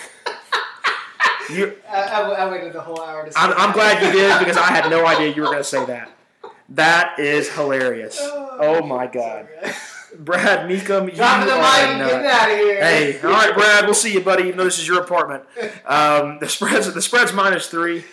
You, 1.50 1.76
I, 1.88 2.02
I, 2.02 2.22
I 2.22 2.52
waited 2.52 2.74
the 2.74 2.82
whole 2.82 3.00
hour 3.00 3.26
to. 3.26 3.32
Say 3.32 3.40
I'm, 3.40 3.54
I'm 3.54 3.72
glad 3.72 4.04
you 4.04 4.12
did 4.12 4.40
because 4.40 4.58
I 4.58 4.68
had 4.68 4.90
no 4.90 5.06
idea 5.06 5.34
you 5.34 5.42
were 5.42 5.48
going 5.48 5.60
to 5.60 5.64
say 5.64 5.86
that. 5.86 6.10
That 6.70 7.20
is 7.20 7.50
hilarious. 7.50 8.18
Oh 8.20 8.82
my 8.84 9.06
god, 9.06 9.48
Brad 10.18 10.68
Meacham, 10.68 11.06
you 11.10 11.16
Dropping 11.16 11.48
the 11.48 11.56
mic 11.56 11.66
and 11.66 12.10
getting 12.10 12.28
out 12.28 12.50
of 12.50 12.58
here. 12.58 12.84
Hey, 12.84 13.20
all 13.22 13.30
right, 13.30 13.54
Brad. 13.54 13.86
We'll 13.86 13.94
see 13.94 14.14
you, 14.14 14.22
buddy. 14.22 14.46
Even 14.46 14.58
though 14.58 14.64
this 14.64 14.80
is 14.80 14.88
your 14.88 15.04
apartment, 15.04 15.44
um, 15.86 16.40
the 16.40 16.50
spreads 16.50 16.92
the 16.92 17.02
spreads 17.02 17.32
minus 17.34 17.68
three. 17.68 18.04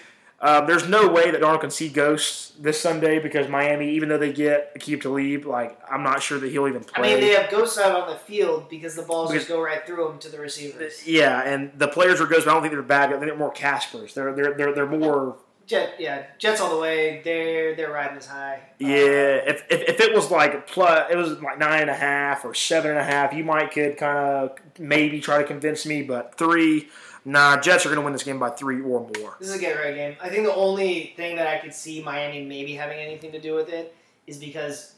Um, 0.44 0.66
there's 0.66 0.88
no 0.88 1.06
way 1.06 1.30
that 1.30 1.40
Darnold 1.40 1.60
can 1.60 1.70
see 1.70 1.88
ghosts 1.88 2.52
this 2.58 2.80
Sunday 2.80 3.20
because 3.20 3.48
Miami, 3.48 3.90
even 3.92 4.08
though 4.08 4.18
they 4.18 4.32
get 4.32 4.74
Akeem 4.76 5.00
to 5.02 5.08
leave, 5.08 5.46
like 5.46 5.78
I'm 5.88 6.02
not 6.02 6.20
sure 6.20 6.40
that 6.40 6.50
he'll 6.50 6.66
even 6.66 6.82
play. 6.82 7.10
I 7.10 7.12
mean, 7.12 7.20
they 7.20 7.34
have 7.34 7.48
ghosts 7.48 7.78
out 7.78 7.94
on 7.94 8.08
the 8.10 8.16
field 8.18 8.68
because 8.68 8.96
the 8.96 9.02
balls 9.02 9.30
Because- 9.30 9.44
just 9.46 9.48
go 9.54 9.62
right 9.62 9.86
through 9.86 10.04
them 10.08 10.18
to 10.18 10.28
the 10.28 10.38
receivers. 10.40 11.06
yeah, 11.06 11.42
and 11.42 11.70
the 11.78 11.86
players 11.86 12.20
are 12.20 12.26
ghosts. 12.26 12.44
But 12.44 12.50
I 12.50 12.54
don't 12.54 12.62
think 12.62 12.72
they're 12.74 12.82
bad. 12.82 13.10
They're 13.22 13.36
more 13.36 13.52
Caspers. 13.52 14.14
They're 14.14 14.34
they're 14.34 14.54
they're, 14.54 14.74
they're 14.74 14.86
more 14.86 15.36
Jet, 15.64 15.94
yeah, 16.00 16.24
Jets 16.38 16.60
all 16.60 16.74
the 16.74 16.80
way. 16.80 17.22
They're 17.24 17.76
they're 17.76 17.92
riding 17.92 18.16
as 18.16 18.26
high. 18.26 18.58
Yeah, 18.80 18.88
if, 19.46 19.64
if, 19.70 19.82
if 19.90 20.00
it 20.00 20.12
was 20.12 20.28
like 20.28 20.66
plus, 20.66 21.06
it 21.10 21.16
was 21.16 21.40
like 21.40 21.58
nine 21.58 21.82
and 21.82 21.90
a 21.90 21.94
half 21.94 22.44
or 22.44 22.52
seven 22.52 22.90
and 22.90 22.98
a 22.98 23.04
half, 23.04 23.32
you 23.32 23.44
might 23.44 23.70
could 23.70 23.96
kind 23.96 24.18
of 24.18 24.56
maybe 24.80 25.20
try 25.20 25.38
to 25.38 25.44
convince 25.44 25.86
me, 25.86 26.02
but 26.02 26.36
three, 26.36 26.88
nah, 27.24 27.56
Jets 27.60 27.84
are 27.86 27.88
going 27.88 27.98
to 27.98 28.04
win 28.04 28.12
this 28.12 28.22
game 28.22 28.38
by 28.38 28.50
three 28.50 28.80
or 28.80 29.00
more. 29.18 29.36
This 29.38 29.48
is 29.48 29.56
a 29.56 29.58
get 29.58 29.74
right 29.78 29.94
game. 29.94 30.16
I 30.20 30.28
think 30.28 30.44
the 30.44 30.54
only 30.54 31.12
thing 31.16 31.36
that 31.36 31.46
I 31.46 31.58
could 31.58 31.74
see 31.74 32.02
Miami 32.02 32.44
maybe 32.44 32.74
having 32.74 32.98
anything 32.98 33.32
to 33.32 33.40
do 33.40 33.54
with 33.54 33.68
it 33.68 33.94
is 34.26 34.38
because 34.38 34.94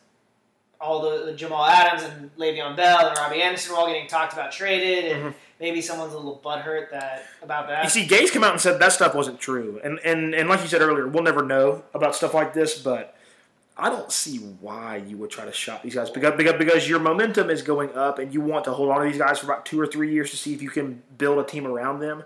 all 0.81 1.01
the, 1.03 1.27
the 1.27 1.33
Jamal 1.35 1.65
Adams 1.65 2.03
and 2.03 2.31
Le'Veon 2.37 2.77
Bell 2.77 3.07
and 3.09 3.17
Robbie 3.17 3.41
Anderson 3.43 3.75
are 3.75 3.79
all 3.79 3.87
getting 3.87 4.07
talked 4.07 4.33
about 4.33 4.53
traded, 4.53 5.13
and 5.13 5.25
Mhm. 5.27 5.35
maybe 5.61 5.81
someone's 5.81 6.13
a 6.13 6.17
little 6.17 6.41
butthurt 6.45 6.91
that 6.91 7.25
about 7.43 7.69
that. 7.69 7.85
You 7.85 7.91
see, 7.91 8.07
Gase 8.07 8.31
came 8.33 8.45
out 8.45 8.53
and 8.53 8.61
said 8.61 8.79
that 8.81 8.93
stuff 8.93 9.15
wasn't 9.15 9.41
true, 9.41 9.81
and 9.83 9.99
and 10.05 10.35
and 10.35 10.49
like 10.49 10.61
you 10.61 10.67
said 10.69 10.83
earlier, 10.83 11.07
we'll 11.09 11.23
never 11.23 11.43
know 11.43 11.85
about 11.95 12.15
stuff 12.15 12.35
like 12.35 12.53
this, 12.55 12.79
but. 12.79 13.17
I 13.77 13.91
don't 13.91 14.13
see 14.13 14.39
why 14.39 14.97
you 14.97 15.17
would 15.17 15.31
try 15.31 15.45
to 15.45 15.53
shop 15.53 15.83
these 15.83 15.95
guys 15.95 16.09
because, 16.09 16.37
because 16.37 16.55
because 16.59 16.89
your 16.89 17.01
momentum 17.01 17.51
is 17.51 17.63
going 17.63 17.93
up 17.95 18.21
and 18.21 18.33
you 18.33 18.41
want 18.41 18.65
to 18.67 18.73
hold 18.73 18.91
on 18.91 19.01
to 19.01 19.11
these 19.11 19.19
guys 19.19 19.41
for 19.41 19.47
about 19.47 19.67
two 19.67 19.81
or 19.81 19.87
three 19.87 20.13
years 20.13 20.31
to 20.31 20.37
see 20.37 20.55
if 20.55 20.63
you 20.63 20.71
can 20.71 21.03
build 21.19 21.39
a 21.39 21.45
team 21.45 21.67
around 21.67 21.99
them. 21.99 22.23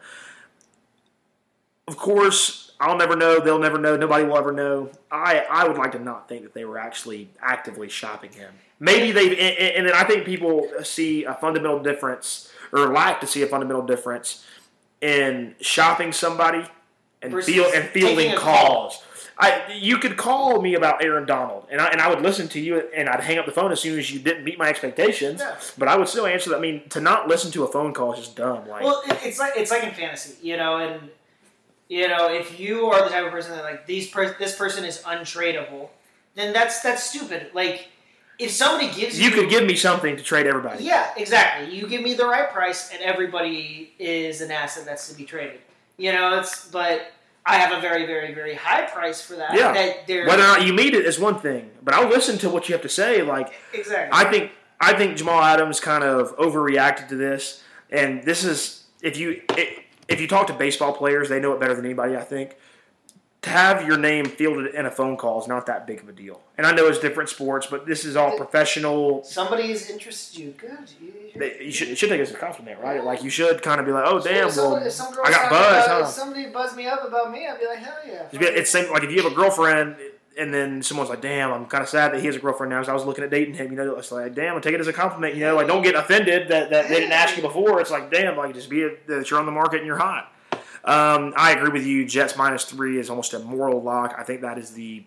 Of 1.86 1.96
course, 1.96 2.72
I'll 2.78 2.98
never 2.98 3.16
know. 3.16 3.40
They'll 3.40 3.58
never 3.58 3.78
know. 3.78 3.96
Nobody 3.96 4.24
will 4.24 4.36
ever 4.36 4.52
know. 4.52 4.90
I, 5.10 5.46
I 5.50 5.66
would 5.66 5.78
like 5.78 5.92
to 5.92 5.98
not 5.98 6.28
think 6.28 6.42
that 6.42 6.52
they 6.52 6.66
were 6.66 6.78
actually 6.78 7.30
actively 7.40 7.88
shopping 7.88 8.32
him. 8.32 8.52
Maybe 8.78 9.10
they 9.10 9.30
and, 9.30 9.76
and 9.76 9.86
then 9.86 9.94
I 9.94 10.04
think 10.04 10.26
people 10.26 10.68
see 10.82 11.24
a 11.24 11.32
fundamental 11.34 11.82
difference 11.82 12.52
or 12.72 12.88
like 12.88 13.20
to 13.20 13.26
see 13.26 13.42
a 13.42 13.46
fundamental 13.46 13.86
difference 13.86 14.44
in 15.00 15.54
shopping 15.60 16.12
somebody 16.12 16.64
and 17.22 17.42
feel 17.42 17.66
and 17.74 17.88
fielding 17.88 18.36
calls. 18.36 19.02
I, 19.40 19.72
you 19.72 19.98
could 19.98 20.16
call 20.16 20.60
me 20.60 20.74
about 20.74 21.02
Aaron 21.04 21.24
Donald, 21.24 21.66
and 21.70 21.80
I, 21.80 21.88
and 21.90 22.00
I 22.00 22.08
would 22.08 22.20
listen 22.22 22.48
to 22.48 22.60
you, 22.60 22.80
and 22.92 23.08
I'd 23.08 23.20
hang 23.20 23.38
up 23.38 23.46
the 23.46 23.52
phone 23.52 23.70
as 23.70 23.80
soon 23.80 23.96
as 23.96 24.10
you 24.10 24.18
didn't 24.18 24.42
meet 24.42 24.58
my 24.58 24.68
expectations. 24.68 25.40
Yeah. 25.40 25.54
But 25.78 25.86
I 25.86 25.96
would 25.96 26.08
still 26.08 26.26
answer 26.26 26.50
that. 26.50 26.56
I 26.56 26.60
mean, 26.60 26.88
to 26.88 27.00
not 27.00 27.28
listen 27.28 27.52
to 27.52 27.62
a 27.62 27.68
phone 27.68 27.94
call 27.94 28.12
is 28.14 28.18
just 28.18 28.34
dumb. 28.36 28.66
Like, 28.66 28.82
Well, 28.82 29.00
it's 29.06 29.38
like 29.38 29.52
it's 29.56 29.70
like 29.70 29.84
in 29.84 29.92
fantasy, 29.92 30.34
you 30.42 30.56
know, 30.56 30.78
and 30.78 31.10
you 31.88 32.08
know 32.08 32.32
if 32.32 32.58
you 32.58 32.86
are 32.86 33.02
the 33.04 33.10
type 33.10 33.24
of 33.26 33.30
person 33.30 33.52
that 33.52 33.62
like 33.62 33.86
these 33.86 34.10
per- 34.10 34.36
this 34.38 34.56
person 34.56 34.84
is 34.84 35.02
untradeable, 35.02 35.88
then 36.34 36.52
that's 36.52 36.80
that's 36.80 37.04
stupid. 37.04 37.50
Like 37.54 37.86
if 38.40 38.50
somebody 38.50 38.92
gives 38.92 39.20
you, 39.20 39.28
you 39.28 39.34
could 39.36 39.50
give 39.50 39.64
me 39.64 39.76
something 39.76 40.16
to 40.16 40.22
trade 40.22 40.46
everybody. 40.48 40.82
yeah, 40.82 41.12
exactly. 41.16 41.76
You 41.76 41.86
give 41.86 42.02
me 42.02 42.14
the 42.14 42.26
right 42.26 42.50
price, 42.50 42.90
and 42.92 43.00
everybody 43.02 43.92
is 44.00 44.40
an 44.40 44.50
asset 44.50 44.84
that's 44.84 45.08
to 45.10 45.16
be 45.16 45.24
traded. 45.24 45.60
You 45.96 46.12
know, 46.12 46.38
it's 46.40 46.68
but 46.68 47.12
I 47.48 47.56
have 47.56 47.76
a 47.76 47.80
very 47.80 48.06
very 48.06 48.34
very 48.34 48.54
high 48.54 48.82
price 48.82 49.22
for 49.22 49.36
that. 49.36 49.54
Yeah. 49.54 49.72
that 49.72 50.26
Whether 50.26 50.42
or 50.42 50.46
not 50.46 50.66
you 50.66 50.72
meet 50.72 50.94
it 50.94 51.06
is 51.06 51.18
one 51.18 51.40
thing, 51.40 51.70
but 51.82 51.94
I'll 51.94 52.08
listen 52.08 52.36
to 52.38 52.50
what 52.50 52.68
you 52.68 52.74
have 52.74 52.82
to 52.82 52.88
say. 52.88 53.22
Like, 53.22 53.54
exactly. 53.72 54.10
I 54.12 54.30
think 54.30 54.52
I 54.80 54.92
think 54.92 55.16
Jamal 55.16 55.42
Adams 55.42 55.80
kind 55.80 56.04
of 56.04 56.36
overreacted 56.36 57.08
to 57.08 57.16
this, 57.16 57.62
and 57.90 58.22
this 58.22 58.44
is 58.44 58.84
if 59.02 59.16
you 59.16 59.42
if 60.08 60.20
you 60.20 60.28
talk 60.28 60.46
to 60.48 60.52
baseball 60.52 60.92
players, 60.92 61.28
they 61.28 61.40
know 61.40 61.52
it 61.52 61.60
better 61.60 61.74
than 61.74 61.84
anybody. 61.84 62.16
I 62.16 62.22
think 62.22 62.56
to 63.42 63.50
have 63.50 63.86
your 63.86 63.96
name 63.96 64.24
fielded 64.24 64.74
in 64.74 64.84
a 64.84 64.90
phone 64.90 65.16
call 65.16 65.40
is 65.40 65.46
not 65.46 65.66
that 65.66 65.86
big 65.86 66.00
of 66.00 66.08
a 66.08 66.12
deal. 66.12 66.40
And 66.56 66.66
I 66.66 66.72
know 66.72 66.86
it's 66.88 66.98
different 66.98 67.28
sports, 67.28 67.68
but 67.68 67.86
this 67.86 68.04
is 68.04 68.16
all 68.16 68.36
professional. 68.36 69.22
Somebody's 69.22 69.88
interested 69.88 70.38
you. 70.38 70.50
Good. 70.58 70.70
You, 71.00 71.12
They- 71.36 71.64
You 71.66 71.70
should, 71.70 71.88
it 71.88 71.98
should 71.98 72.08
take 72.08 72.18
it 72.18 72.22
as 72.22 72.32
a 72.32 72.36
compliment, 72.36 72.80
right? 72.80 73.02
Like 73.04 73.22
you 73.22 73.30
should 73.30 73.62
kind 73.62 73.78
of 73.78 73.86
be 73.86 73.92
like, 73.92 74.04
"Oh, 74.06 74.18
damn, 74.18 74.46
well, 74.48 74.90
some 74.90 75.14
I 75.24 75.30
got 75.30 75.38
talked 75.38 75.50
buzz." 75.50 75.84
about- 75.86 75.88
Huh? 76.02 76.08
If 76.08 76.14
somebody 76.14 76.46
buzzed 76.46 76.76
me 76.76 76.86
up 76.88 77.06
about 77.06 77.30
me, 77.30 77.46
I'd 77.46 77.60
be 77.60 77.66
like, 77.66 77.78
hell 77.78 77.94
yeah. 78.06 78.24
It's 78.32 78.58
It's 78.58 78.70
same 78.70 78.90
like 78.90 79.04
if 79.04 79.10
you 79.12 79.22
have 79.22 79.30
a 79.30 79.34
girlfriend 79.34 79.96
and 80.36 80.52
then 80.52 80.82
someone's 80.82 81.10
like, 81.10 81.20
"Damn, 81.20 81.52
I'm 81.52 81.66
kind 81.66 81.82
of 81.82 81.88
sad 81.88 82.12
that 82.12 82.20
he 82.20 82.26
has 82.26 82.34
a 82.36 82.40
girlfriend 82.40 82.70
now." 82.70 82.78
Because 82.80 82.88
I 82.88 82.94
was 82.94 83.04
looking 83.04 83.22
at 83.24 83.30
dating 83.30 83.54
him, 83.54 83.70
you 83.70 83.76
know. 83.76 83.94
It's 83.96 84.10
like, 84.10 84.34
"Damn, 84.34 84.56
I 84.56 84.60
take 84.60 84.74
it 84.74 84.80
as 84.80 84.88
a 84.88 84.92
compliment," 84.92 85.34
you 85.36 85.42
know. 85.42 85.54
Like, 85.54 85.68
don't 85.68 85.82
get 85.82 85.94
offended 85.94 86.48
that, 86.48 86.70
that 86.70 86.88
they 86.88 86.96
didn't 86.96 87.12
ask 87.12 87.36
you 87.36 87.42
before. 87.42 87.80
It's 87.80 87.90
like, 87.92 88.10
"Damn, 88.10 88.36
like 88.36 88.52
just 88.54 88.68
be 88.68 88.82
a, 88.82 88.90
that 89.06 89.30
you're 89.30 89.38
on 89.38 89.46
the 89.46 89.52
market 89.52 89.78
and 89.78 89.86
you're 89.86 89.96
hot." 89.98 90.32
Um, 90.88 91.34
I 91.36 91.52
agree 91.52 91.70
with 91.70 91.86
you. 91.86 92.04
Jets 92.06 92.36
minus 92.36 92.64
three 92.64 92.98
is 92.98 93.10
almost 93.10 93.34
a 93.34 93.38
moral 93.38 93.82
lock. 93.82 94.14
I 94.18 94.22
think 94.24 94.40
that 94.40 94.56
is 94.58 94.70
the 94.72 95.04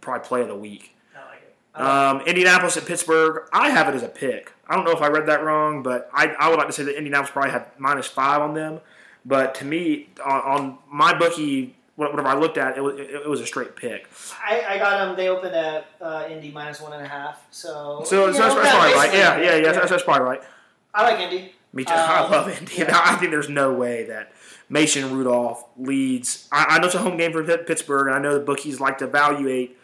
probably 0.00 0.26
play 0.26 0.42
of 0.42 0.48
the 0.48 0.56
week. 0.56 0.94
I 1.14 1.18
like 1.28 1.38
it. 1.42 1.54
I 1.74 1.82
like 2.14 2.20
Um, 2.22 2.26
Indianapolis 2.26 2.76
at 2.76 2.84
Pittsburgh. 2.86 3.48
I 3.52 3.70
have 3.70 3.88
it 3.88 3.94
as 3.94 4.02
a 4.02 4.08
pick. 4.08 4.52
I 4.68 4.74
don't 4.74 4.84
know 4.84 4.90
if 4.92 5.02
I 5.02 5.08
read 5.08 5.26
that 5.26 5.44
wrong, 5.44 5.82
but 5.82 6.10
I, 6.12 6.28
I 6.38 6.48
would 6.48 6.58
like 6.58 6.66
to 6.66 6.72
say 6.72 6.82
that 6.84 6.96
Indianapolis 6.96 7.30
probably 7.30 7.50
had 7.52 7.66
minus 7.78 8.06
five 8.08 8.40
on 8.40 8.54
them. 8.54 8.80
But 9.24 9.54
to 9.56 9.64
me, 9.64 10.08
on, 10.24 10.40
on 10.40 10.78
my 10.90 11.16
bookie, 11.16 11.76
whatever 11.96 12.26
I 12.26 12.34
looked 12.34 12.56
at, 12.58 12.76
it 12.76 12.80
was, 12.80 12.98
it, 12.98 13.10
it 13.10 13.28
was 13.28 13.40
a 13.40 13.46
straight 13.46 13.76
pick. 13.76 14.08
I, 14.44 14.64
I 14.68 14.78
got 14.78 14.98
them. 15.06 15.16
They 15.16 15.28
opened 15.28 15.54
at 15.54 15.86
uh, 16.00 16.26
Indy 16.30 16.50
minus 16.50 16.80
one 16.80 16.92
and 16.92 17.04
a 17.04 17.08
half. 17.08 17.46
So, 17.50 18.02
So, 18.04 18.04
so 18.04 18.16
know, 18.26 18.32
that's, 18.32 18.38
that's 18.38 18.54
probably 18.70 18.94
right. 18.94 19.12
Yeah, 19.12 19.36
basically- 19.36 19.44
yeah, 19.46 19.56
yeah. 19.66 19.72
That's, 19.72 19.90
that's 19.90 20.02
probably 20.02 20.24
right. 20.26 20.42
I 20.94 21.02
like 21.08 21.20
Indy. 21.20 21.52
Me 21.72 21.84
too. 21.84 21.92
I 21.96 22.24
Um, 22.24 22.30
love 22.32 22.48
Indy. 22.58 22.74
yeah. 22.78 23.00
I 23.04 23.16
think 23.16 23.30
there's 23.30 23.48
no 23.48 23.72
way 23.72 24.04
that 24.04 24.32
Mason 24.68 25.12
Rudolph 25.12 25.64
leads. 25.76 26.48
I, 26.52 26.64
I 26.70 26.78
know 26.78 26.86
it's 26.86 26.94
a 26.94 26.98
home 26.98 27.16
game 27.16 27.32
for 27.32 27.42
Pitt- 27.44 27.66
Pittsburgh, 27.66 28.06
and 28.08 28.16
I 28.16 28.18
know 28.18 28.34
the 28.38 28.44
bookies 28.44 28.80
like 28.80 28.98
to 28.98 29.04
evaluate 29.04 29.76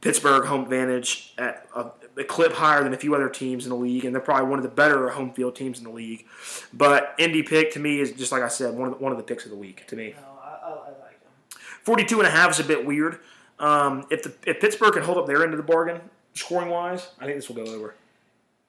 Pittsburgh 0.00 0.44
home 0.44 0.62
advantage 0.62 1.32
at 1.38 1.66
uh, 1.74 1.90
a 2.16 2.24
clip 2.24 2.52
higher 2.52 2.82
than 2.84 2.92
a 2.94 2.96
few 2.96 3.14
other 3.14 3.28
teams 3.28 3.64
in 3.64 3.70
the 3.70 3.76
league, 3.76 4.04
and 4.04 4.14
they're 4.14 4.22
probably 4.22 4.48
one 4.48 4.58
of 4.58 4.62
the 4.62 4.68
better 4.68 5.08
home 5.10 5.32
field 5.32 5.56
teams 5.56 5.78
in 5.78 5.84
the 5.84 5.90
league. 5.90 6.26
But 6.72 7.14
Indy 7.18 7.42
pick 7.42 7.72
to 7.72 7.80
me 7.80 8.00
is 8.00 8.12
just 8.12 8.32
like 8.32 8.42
I 8.42 8.48
said, 8.48 8.74
one 8.74 8.88
of 8.88 8.98
the, 8.98 9.02
one 9.02 9.12
of 9.12 9.18
the 9.18 9.24
picks 9.24 9.44
of 9.44 9.50
the 9.50 9.56
week 9.56 9.86
to 9.88 9.96
me. 9.96 10.14
No, 10.16 10.22
I, 10.42 10.48
I, 10.48 10.70
I 10.70 10.88
like 10.88 11.20
them. 11.22 11.60
42 11.84 12.18
and 12.20 12.26
a 12.26 12.30
half 12.30 12.50
is 12.50 12.60
a 12.60 12.64
bit 12.64 12.84
weird. 12.86 13.18
Um, 13.58 14.04
if 14.10 14.22
the 14.24 14.34
if 14.46 14.60
Pittsburgh 14.60 14.92
can 14.94 15.02
hold 15.04 15.16
up 15.18 15.26
their 15.26 15.42
end 15.42 15.52
of 15.52 15.58
the 15.58 15.62
bargain 15.62 16.00
scoring 16.34 16.68
wise, 16.70 17.08
I 17.20 17.24
think 17.26 17.36
this 17.36 17.48
will 17.48 17.56
go 17.64 17.72
over. 17.72 17.94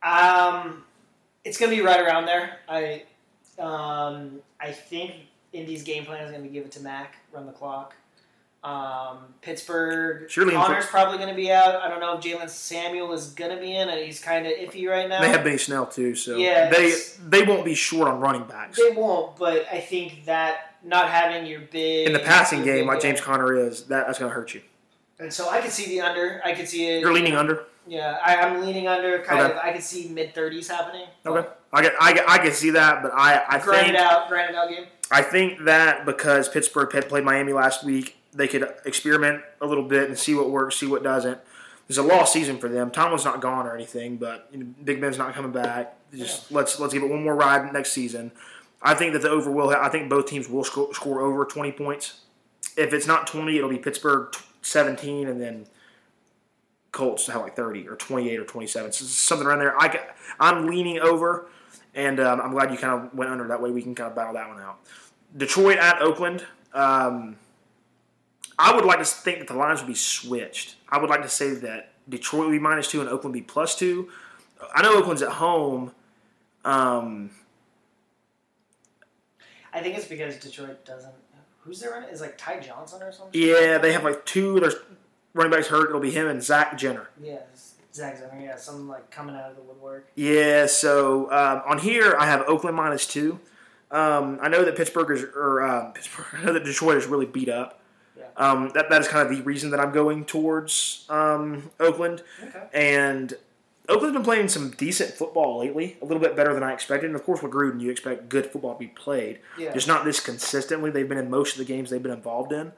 Um, 0.03 0.83
it's 1.45 1.57
gonna 1.57 1.71
be 1.71 1.81
right 1.81 2.01
around 2.01 2.25
there. 2.25 2.57
I, 2.67 3.03
um, 3.59 4.39
I 4.59 4.71
think 4.71 5.13
Indy's 5.53 5.83
game 5.83 6.05
plan 6.05 6.23
is 6.25 6.31
gonna 6.31 6.43
be 6.43 6.49
give 6.49 6.65
it 6.65 6.71
to 6.73 6.81
Mac, 6.81 7.15
run 7.31 7.45
the 7.45 7.53
clock. 7.53 7.95
Um, 8.63 9.19
Pittsburgh, 9.41 10.29
Surely 10.29 10.53
Conner's 10.53 10.87
probably 10.87 11.19
gonna 11.19 11.35
be 11.35 11.51
out. 11.51 11.75
I 11.75 11.87
don't 11.87 11.99
know 11.99 12.17
if 12.17 12.23
Jaylen 12.23 12.49
Samuel 12.49 13.13
is 13.13 13.27
gonna 13.27 13.59
be 13.59 13.75
in. 13.75 13.87
He's 13.89 14.19
kind 14.19 14.47
of 14.47 14.53
iffy 14.53 14.89
right 14.89 15.07
now. 15.07 15.21
They 15.21 15.29
have 15.29 15.43
Benny 15.43 15.57
Snell 15.59 15.85
too, 15.85 16.15
so 16.15 16.35
Yeah, 16.37 16.69
they 16.71 16.93
they 17.27 17.43
won't 17.43 17.63
be 17.63 17.75
short 17.75 18.07
on 18.07 18.19
running 18.19 18.45
backs. 18.45 18.77
They 18.77 18.89
won't, 18.95 19.35
but 19.37 19.67
I 19.71 19.79
think 19.79 20.25
that 20.25 20.75
not 20.83 21.09
having 21.09 21.45
your 21.45 21.61
big 21.61 22.07
In 22.07 22.13
the 22.13 22.19
passing 22.19 22.63
game, 22.63 22.87
like 22.87 23.01
James 23.01 23.21
Conner 23.21 23.55
is, 23.55 23.83
that, 23.85 24.05
that's 24.05 24.19
going 24.19 24.29
to 24.29 24.35
hurt 24.35 24.53
you. 24.53 24.61
and 25.19 25.33
so 25.33 25.49
I 25.49 25.59
could 25.59 25.71
see 25.71 25.85
the 25.87 26.01
under. 26.01 26.41
I 26.45 26.53
could 26.53 26.67
see 26.67 26.87
it. 26.87 27.01
You're 27.01 27.13
leaning 27.13 27.35
under. 27.35 27.65
Yeah, 27.87 28.17
I, 28.25 28.37
I'm 28.37 28.61
leaning 28.65 28.87
under. 28.87 29.19
Kind 29.19 29.41
Okay. 29.41 29.51
of. 29.51 29.57
I 29.57 29.71
can 29.71 29.81
see 29.81 30.07
mid 30.07 30.33
thirties 30.33 30.67
happening. 30.67 31.07
Okay, 31.25 31.47
I 31.71 31.81
get, 31.83 31.93
I 31.99 32.23
I 32.27 32.37
can 32.39 32.51
see 32.51 32.71
that, 32.71 33.03
but 33.03 33.11
I, 33.13 33.43
I 33.47 33.59
Grind 33.59 33.85
think 33.85 33.93
it 33.95 33.99
out. 33.99 34.27
Grind 34.27 34.49
it 34.49 34.55
out 34.55 34.69
game. 34.69 34.85
I 35.11 35.21
think 35.21 35.65
that 35.65 36.05
because 36.05 36.49
Pittsburgh 36.49 36.91
had 36.93 37.07
played 37.07 37.23
Miami 37.23 37.53
last 37.53 37.83
week, 37.83 38.17
they 38.33 38.47
could 38.47 38.67
experiment 38.85 39.43
a 39.61 39.67
little 39.67 39.83
bit 39.83 40.09
and 40.09 40.17
see 40.17 40.33
what 40.33 40.49
works, 40.49 40.77
see 40.77 40.87
what 40.87 41.03
doesn't. 41.03 41.39
There's 41.87 41.99
a 41.99 42.03
lost 42.03 42.33
season 42.33 42.57
for 42.57 42.67
them. 42.67 42.89
Tomlin's 42.89 43.23
not 43.25 43.39
gone 43.41 43.67
or 43.67 43.75
anything, 43.75 44.17
but 44.17 44.47
you 44.51 44.57
know, 44.59 44.65
Big 44.83 44.99
Ben's 44.99 45.19
not 45.19 45.35
coming 45.35 45.51
back. 45.51 45.95
Just 46.15 46.51
let's 46.51 46.79
let's 46.79 46.93
give 46.93 47.03
it 47.03 47.09
one 47.09 47.23
more 47.23 47.35
ride 47.35 47.71
next 47.71 47.91
season. 47.91 48.31
I 48.81 48.95
think 48.95 49.13
that 49.13 49.21
the 49.21 49.29
over 49.29 49.51
will. 49.51 49.69
I 49.69 49.89
think 49.89 50.09
both 50.09 50.25
teams 50.25 50.49
will 50.49 50.63
score, 50.63 50.93
score 50.95 51.21
over 51.21 51.45
20 51.45 51.71
points. 51.73 52.21
If 52.77 52.93
it's 52.93 53.05
not 53.07 53.27
20, 53.27 53.57
it'll 53.57 53.69
be 53.69 53.77
Pittsburgh 53.77 54.31
t- 54.31 54.39
17, 54.63 55.27
and 55.27 55.39
then 55.39 55.67
Colts 56.95 57.25
to 57.25 57.33
have 57.33 57.41
like 57.41 57.55
30 57.55 57.87
or 57.89 57.95
28 57.95 58.39
or 58.39 58.45
27. 58.45 58.91
So 58.93 59.05
something 59.05 59.45
around 59.45 59.59
there. 59.59 59.77
I, 59.77 59.99
I'm 60.39 60.65
leaning 60.65 60.99
over, 60.99 61.47
and 61.93 62.19
um, 62.21 62.39
I'm 62.39 62.51
glad 62.51 62.71
you 62.71 62.77
kind 62.77 63.03
of 63.03 63.13
went 63.13 63.29
under. 63.29 63.47
That 63.47 63.61
way 63.61 63.69
we 63.69 63.81
can 63.81 63.93
kind 63.93 64.09
of 64.09 64.15
battle 64.15 64.33
that 64.33 64.47
one 64.47 64.61
out. 64.61 64.79
Detroit 65.35 65.77
at 65.77 66.01
Oakland. 66.01 66.45
Um, 66.73 67.35
I 68.57 68.73
would 68.73 68.85
like 68.85 68.99
to 68.99 69.05
think 69.05 69.39
that 69.39 69.49
the 69.49 69.55
lines 69.55 69.81
would 69.81 69.87
be 69.87 69.93
switched. 69.93 70.77
I 70.87 70.97
would 70.97 71.09
like 71.09 71.21
to 71.21 71.29
say 71.29 71.53
that 71.55 71.91
Detroit 72.07 72.45
would 72.45 72.53
be 72.53 72.59
minus 72.59 72.89
two 72.89 73.01
and 73.01 73.09
Oakland 73.09 73.35
would 73.35 73.41
be 73.41 73.41
plus 73.41 73.75
two. 73.77 74.09
I 74.73 74.81
know 74.81 74.97
Oakland's 74.97 75.21
at 75.21 75.33
home. 75.33 75.91
Um, 76.63 77.31
I 79.73 79.81
think 79.81 79.97
it's 79.97 80.07
because 80.07 80.37
Detroit 80.37 80.85
doesn't. 80.85 81.13
Who's 81.59 81.81
their 81.81 81.91
running? 81.91 82.09
Is 82.09 82.21
like 82.21 82.37
Ty 82.37 82.59
Johnson 82.61 83.03
or 83.03 83.11
something? 83.11 83.39
yeah, 83.39 83.77
they 83.79 83.91
have 83.91 84.05
like 84.05 84.25
two. 84.25 84.59
There's 84.61 84.75
running 85.35 85.51
backs 85.51 85.67
hurt. 85.67 85.89
It'll 85.89 85.99
be 86.01 86.09
him 86.09 86.27
and 86.27 86.41
Zach 86.41 86.71
Zenner. 86.79 87.05
Yeah, 87.21 87.41
Zach 87.93 88.17
Zenner. 88.19 88.41
Yeah, 88.43 88.55
some 88.55 88.87
like 88.89 89.11
coming 89.11 89.35
out 89.35 89.51
of 89.51 89.55
the 89.55 89.61
woodwork. 89.61 90.09
Yeah, 90.15 90.65
so 90.65 91.31
um, 91.31 91.61
on 91.67 91.77
here 91.77 92.15
I 92.17 92.25
have 92.25 92.41
Oakland 92.47 92.75
minus 92.75 93.05
two. 93.05 93.39
Um, 93.91 94.39
I 94.41 94.47
know 94.49 94.65
that 94.65 94.75
Pittsburgh 94.75 95.11
is, 95.11 95.23
or 95.35 95.61
uh, 95.61 95.91
Pittsburgh, 95.91 96.25
I 96.33 96.43
know 96.45 96.53
that 96.53 96.63
Detroit 96.63 96.97
is 96.97 97.05
really 97.05 97.27
beat 97.27 97.49
up. 97.49 97.79
Yeah. 98.17 98.23
Um, 98.35 98.71
that 98.73 98.89
that 98.89 99.01
is 99.01 99.07
kind 99.07 99.27
of 99.29 99.35
the 99.37 99.43
reason 99.43 99.69
that 99.69 99.79
I'm 99.79 99.91
going 99.91 100.25
towards 100.25 101.05
um, 101.09 101.69
Oakland. 101.79 102.23
Okay. 102.43 102.63
And 102.73 103.33
Oakland's 103.87 104.15
been 104.15 104.23
playing 104.23 104.47
some 104.47 104.71
decent 104.71 105.11
football 105.11 105.59
lately, 105.59 105.97
a 106.01 106.05
little 106.05 106.21
bit 106.21 106.35
better 106.35 106.53
than 106.53 106.63
I 106.63 106.73
expected. 106.73 107.05
And 107.07 107.15
of 107.15 107.23
course, 107.23 107.43
with 107.43 107.51
Gruden, 107.51 107.79
you 107.79 107.91
expect 107.91 108.29
good 108.29 108.47
football 108.47 108.73
to 108.73 108.79
be 108.79 108.87
played, 108.87 109.39
Yeah. 109.59 109.71
just 109.73 109.87
not 109.87 110.03
this 110.03 110.19
consistently. 110.19 110.89
They've 110.89 111.07
been 111.07 111.19
in 111.19 111.29
most 111.29 111.51
of 111.53 111.59
the 111.59 111.65
games 111.65 111.91
they've 111.91 112.01
been 112.01 112.11
involved 112.11 112.51
in. 112.51 112.71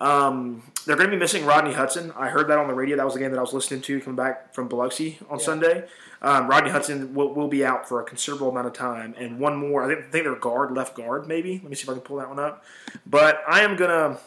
Um, 0.00 0.62
they're 0.86 0.96
going 0.96 1.08
to 1.08 1.16
be 1.16 1.20
missing 1.20 1.46
Rodney 1.46 1.72
Hudson. 1.72 2.12
I 2.16 2.28
heard 2.28 2.48
that 2.48 2.58
on 2.58 2.68
the 2.68 2.74
radio. 2.74 2.96
That 2.96 3.04
was 3.04 3.14
the 3.14 3.20
game 3.20 3.30
that 3.30 3.38
I 3.38 3.42
was 3.42 3.52
listening 3.52 3.80
to 3.82 4.00
coming 4.00 4.16
back 4.16 4.52
from 4.54 4.68
Biloxi 4.68 5.18
on 5.30 5.38
Yeah. 5.38 5.44
Sunday. 5.44 5.84
Um, 6.20 6.48
Rodney 6.48 6.70
Hudson 6.70 7.14
will, 7.14 7.34
will 7.34 7.48
be 7.48 7.64
out 7.64 7.86
for 7.88 8.00
a 8.00 8.04
considerable 8.04 8.48
amount 8.48 8.66
of 8.66 8.72
time, 8.72 9.14
and 9.18 9.38
one 9.38 9.56
more. 9.56 9.84
I 9.84 9.88
think, 9.94 10.06
I 10.06 10.10
think 10.10 10.24
they're 10.24 10.34
guard, 10.34 10.72
left 10.72 10.96
guard, 10.96 11.28
maybe. 11.28 11.60
Let 11.62 11.68
me 11.68 11.76
see 11.76 11.82
if 11.82 11.90
I 11.90 11.92
can 11.92 12.00
pull 12.00 12.16
that 12.16 12.28
one 12.28 12.38
up. 12.38 12.64
But 13.06 13.42
I 13.46 13.60
am 13.60 13.76
gonna. 13.76 14.18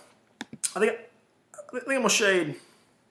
I 0.75 0.79
think. 0.79 0.93
I 0.93 1.71
think 1.71 1.83
I'm 1.89 1.95
gonna 1.97 2.09
shade. 2.09 2.55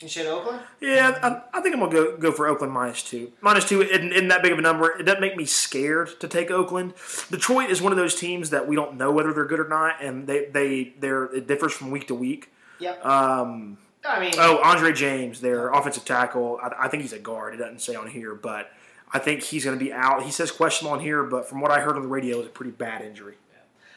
You 0.00 0.08
said 0.08 0.26
Oakland. 0.26 0.60
Yeah, 0.80 1.18
I, 1.22 1.58
I 1.58 1.62
think 1.62 1.74
I'm 1.74 1.80
gonna 1.80 1.92
go 1.92 2.16
go 2.18 2.30
for 2.30 2.46
Oakland 2.46 2.72
minus 2.72 3.02
two. 3.02 3.32
Minus 3.40 3.66
two 3.66 3.80
isn't, 3.80 4.12
isn't 4.12 4.28
that 4.28 4.42
big 4.42 4.52
of 4.52 4.58
a 4.58 4.62
number. 4.62 4.90
It 4.98 5.04
doesn't 5.04 5.22
make 5.22 5.36
me 5.36 5.46
scared 5.46 6.20
to 6.20 6.28
take 6.28 6.50
Oakland. 6.50 6.92
Detroit 7.30 7.70
is 7.70 7.80
one 7.80 7.92
of 7.92 7.98
those 7.98 8.14
teams 8.14 8.50
that 8.50 8.68
we 8.68 8.76
don't 8.76 8.96
know 8.98 9.10
whether 9.10 9.32
they're 9.32 9.46
good 9.46 9.60
or 9.60 9.68
not, 9.68 10.02
and 10.02 10.26
they 10.26 10.46
they 10.46 10.94
they're 10.98 11.24
it 11.34 11.46
differs 11.46 11.72
from 11.72 11.90
week 11.90 12.08
to 12.08 12.14
week. 12.14 12.52
Yep. 12.78 13.06
Um, 13.06 13.78
I 14.04 14.20
mean, 14.20 14.34
oh, 14.38 14.60
Andre 14.62 14.92
James, 14.92 15.40
their 15.40 15.70
offensive 15.70 16.04
tackle. 16.04 16.60
I, 16.62 16.84
I 16.84 16.88
think 16.88 17.02
he's 17.02 17.14
a 17.14 17.18
guard. 17.18 17.54
It 17.54 17.56
doesn't 17.56 17.80
say 17.80 17.94
on 17.94 18.08
here, 18.08 18.34
but 18.34 18.70
I 19.12 19.18
think 19.18 19.42
he's 19.42 19.64
going 19.64 19.78
to 19.78 19.84
be 19.84 19.92
out. 19.92 20.22
He 20.22 20.30
says 20.30 20.50
questionable 20.50 20.96
on 20.96 21.02
here, 21.02 21.24
but 21.24 21.48
from 21.48 21.60
what 21.60 21.70
I 21.70 21.80
heard 21.80 21.96
on 21.96 22.02
the 22.02 22.08
radio, 22.08 22.38
it's 22.38 22.48
a 22.48 22.50
pretty 22.50 22.72
bad 22.72 23.02
injury. 23.02 23.36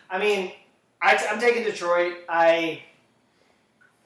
I 0.10 0.18
mean, 0.18 0.52
I, 1.02 1.16
am 1.16 1.40
taking 1.40 1.64
Detroit. 1.64 2.14
I, 2.28 2.84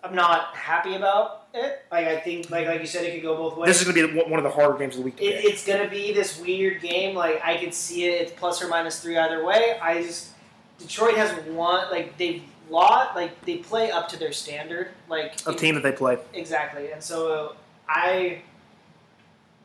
I'm 0.04 0.16
not 0.16 0.54
happy 0.56 0.96
about 0.96 1.48
it. 1.54 1.86
Like 1.92 2.08
I 2.08 2.20
think, 2.20 2.50
like 2.50 2.68
like 2.68 2.82
you 2.82 2.88
said, 2.88 3.06
it 3.06 3.14
could 3.14 3.22
go 3.22 3.38
both 3.38 3.58
ways. 3.58 3.68
This 3.68 3.82
is 3.82 3.92
going 3.92 4.08
to 4.08 4.14
be 4.14 4.20
one 4.30 4.38
of 4.38 4.44
the 4.44 4.50
harder 4.50 4.78
games 4.78 4.96
of 4.96 5.00
the 5.00 5.06
week 5.06 5.16
to 5.18 5.24
It, 5.24 5.46
it's 5.46 5.66
gonna 5.66 5.90
be 5.90 6.12
this 6.12 6.40
weird 6.42 6.82
game. 6.82 7.16
Like 7.16 7.42
I 7.44 7.56
can 7.58 7.72
see 7.72 8.06
it. 8.06 8.22
It's 8.22 8.32
plus 8.34 8.62
or 8.62 8.68
minus 8.68 9.00
three 9.00 9.18
either 9.18 9.44
way. 9.46 9.80
I 9.82 10.04
just 10.04 10.32
Detroit 10.78 11.16
has 11.16 11.32
one. 11.48 11.90
Like 11.90 12.18
they've 12.18 12.44
lot. 12.70 13.16
Like 13.16 13.40
they 13.46 13.58
play 13.58 13.92
up 13.92 14.10
to 14.10 14.20
their 14.20 14.34
standard. 14.34 14.90
Like 15.08 15.36
A 15.48 15.54
team 15.54 15.76
that 15.76 15.84
they 15.84 15.94
play. 15.94 16.18
exactly. 16.34 16.92
And 16.92 17.02
so 17.02 17.56
I. 17.88 18.42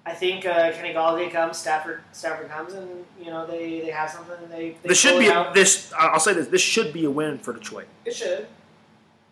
I 0.07 0.15
think 0.15 0.47
uh, 0.47 0.73
Kenny 0.73 0.95
Golladay 0.95 1.31
comes, 1.31 1.59
Stafford 1.59 2.01
Stafford 2.13 2.49
comes, 2.49 2.73
and 2.73 3.05
you 3.21 3.27
know 3.27 3.47
they, 3.47 3.81
they 3.81 3.91
have 3.91 4.09
something. 4.09 4.37
And 4.43 4.51
they, 4.51 4.75
they 4.83 4.89
This 4.89 4.99
should 4.99 5.19
be 5.19 5.27
a, 5.27 5.51
this. 5.53 5.93
I'll 5.99 6.19
say 6.19 6.33
this. 6.33 6.47
This 6.47 6.63
should 6.63 6.95
be 6.95 7.05
a 7.05 7.11
win 7.11 7.39
for 7.39 7.53
Detroit. 7.53 7.89
It 8.07 8.15
should. 8.17 8.47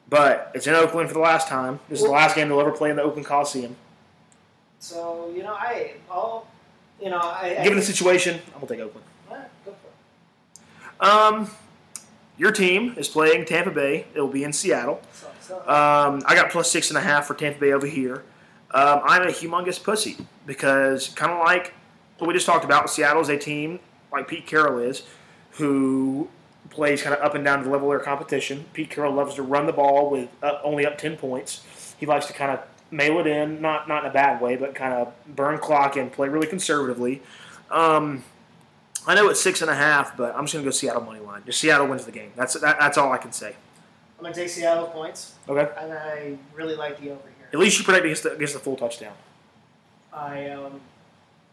But 0.08 0.52
it's 0.54 0.66
in 0.66 0.74
Oakland 0.74 1.08
for 1.08 1.14
the 1.14 1.20
last 1.20 1.48
time. 1.48 1.80
This 1.88 1.98
is 2.00 2.04
the 2.04 2.12
last 2.12 2.36
game 2.36 2.48
they'll 2.48 2.60
ever 2.60 2.72
play 2.72 2.90
in 2.90 2.96
the 2.96 3.02
Oakland 3.02 3.26
Coliseum. 3.26 3.76
So 4.78 5.32
you 5.34 5.42
know 5.42 5.54
I, 5.54 5.94
I'll, 6.10 6.46
you 7.00 7.10
know 7.10 7.18
I. 7.18 7.56
I 7.58 7.62
Given 7.64 7.78
the 7.78 7.84
situation, 7.84 8.40
I'm 8.54 8.60
gonna 8.60 8.66
take 8.68 8.80
Oakland. 8.80 9.06
Alright, 9.28 9.48
go 9.64 9.72
for 9.72 11.04
it. 11.04 11.10
Um, 11.10 11.50
your 12.38 12.52
team 12.52 12.94
is 12.96 13.08
playing 13.08 13.46
Tampa 13.46 13.70
Bay. 13.70 14.06
It 14.14 14.20
will 14.20 14.28
be 14.28 14.44
in 14.44 14.52
Seattle. 14.52 15.00
So, 15.12 15.26
so, 15.40 15.58
Um, 15.60 16.22
I 16.26 16.34
got 16.34 16.50
plus 16.50 16.70
six 16.70 16.90
and 16.90 16.98
a 16.98 17.00
half 17.00 17.26
for 17.26 17.34
Tampa 17.34 17.58
Bay 17.58 17.72
over 17.72 17.86
here. 17.86 18.22
Um, 18.72 19.00
I'm 19.04 19.22
a 19.22 19.26
humongous 19.32 19.82
pussy 19.82 20.18
because 20.44 21.08
kind 21.10 21.32
of 21.32 21.38
like 21.38 21.72
what 22.18 22.28
we 22.28 22.34
just 22.34 22.46
talked 22.46 22.64
about, 22.64 22.90
Seattle 22.90 23.22
is 23.22 23.28
a 23.28 23.38
team 23.38 23.80
like 24.12 24.28
Pete 24.28 24.46
Carroll 24.46 24.78
is, 24.78 25.02
who 25.52 26.28
plays 26.76 27.02
kind 27.02 27.14
of 27.16 27.22
up 27.22 27.34
and 27.34 27.42
down 27.44 27.58
to 27.58 27.64
the 27.64 27.70
level 27.70 27.90
of 27.90 27.98
their 27.98 28.04
competition. 28.04 28.66
Pete 28.72 28.90
Carroll 28.90 29.12
loves 29.14 29.34
to 29.34 29.42
run 29.42 29.66
the 29.66 29.72
ball 29.72 30.10
with 30.10 30.28
uh, 30.42 30.58
only 30.62 30.86
up 30.86 30.98
ten 30.98 31.16
points. 31.16 31.64
He 31.98 32.06
likes 32.06 32.26
to 32.26 32.32
kind 32.32 32.52
of 32.52 32.60
mail 32.90 33.18
it 33.18 33.26
in, 33.26 33.60
not 33.60 33.88
not 33.88 34.04
in 34.04 34.10
a 34.10 34.12
bad 34.12 34.40
way, 34.40 34.54
but 34.56 34.74
kind 34.74 34.92
of 34.94 35.12
burn 35.34 35.58
clock 35.58 35.96
and 35.96 36.12
play 36.12 36.28
really 36.28 36.46
conservatively. 36.46 37.22
Um, 37.70 38.22
I 39.06 39.14
know 39.14 39.28
it's 39.28 39.40
six 39.40 39.62
and 39.62 39.70
a 39.70 39.74
half, 39.74 40.16
but 40.16 40.34
I'm 40.36 40.44
just 40.44 40.52
gonna 40.54 40.64
go 40.64 40.70
Seattle 40.70 41.02
money 41.02 41.20
line. 41.20 41.42
Just 41.46 41.60
Seattle 41.60 41.86
wins 41.88 42.04
the 42.04 42.12
game. 42.12 42.32
That's 42.36 42.54
that, 42.60 42.78
that's 42.78 42.98
all 42.98 43.10
I 43.10 43.18
can 43.18 43.32
say. 43.32 43.56
I'm 44.18 44.22
gonna 44.22 44.34
take 44.34 44.48
Seattle 44.48 44.86
points, 44.88 45.34
Okay. 45.48 45.68
and 45.78 45.92
I 45.92 46.36
really 46.54 46.76
like 46.76 47.00
the 47.00 47.10
over 47.10 47.20
here. 47.38 47.48
At 47.52 47.58
least 47.58 47.78
you 47.78 47.84
predict 47.84 48.04
against 48.04 48.22
the, 48.22 48.32
against 48.32 48.54
the 48.54 48.60
full 48.60 48.76
touchdown. 48.76 49.14
I 50.12 50.50
um, 50.50 50.80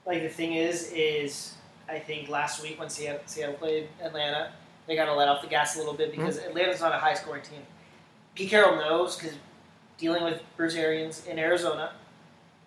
like 0.06 0.22
the 0.22 0.30
thing 0.30 0.54
is, 0.54 0.92
is 0.94 1.54
I 1.90 2.00
think 2.00 2.30
last 2.30 2.62
week 2.64 2.80
when 2.80 2.90
Seattle, 2.90 3.22
Seattle 3.26 3.56
played 3.56 3.90
Atlanta, 4.02 4.52
they 4.88 4.96
got 4.96 5.06
to 5.06 5.14
let 5.14 5.28
off 5.28 5.42
the 5.42 5.48
gas 5.48 5.76
a 5.76 5.80
little 5.80 5.94
bit 5.94 6.12
because 6.12 6.38
Atlanta's 6.38 6.82
not 6.82 6.94
a 6.94 6.98
high 6.98 7.14
scoring 7.14 7.42
team. 7.44 7.62
Pete 8.36 8.50
Carroll 8.50 8.76
knows 8.78 9.16
because 9.16 9.36
dealing 9.98 10.24
with 10.24 10.42
Bruce 10.58 10.76
Arians 10.76 11.26
in 11.28 11.40
Arizona, 11.40 11.94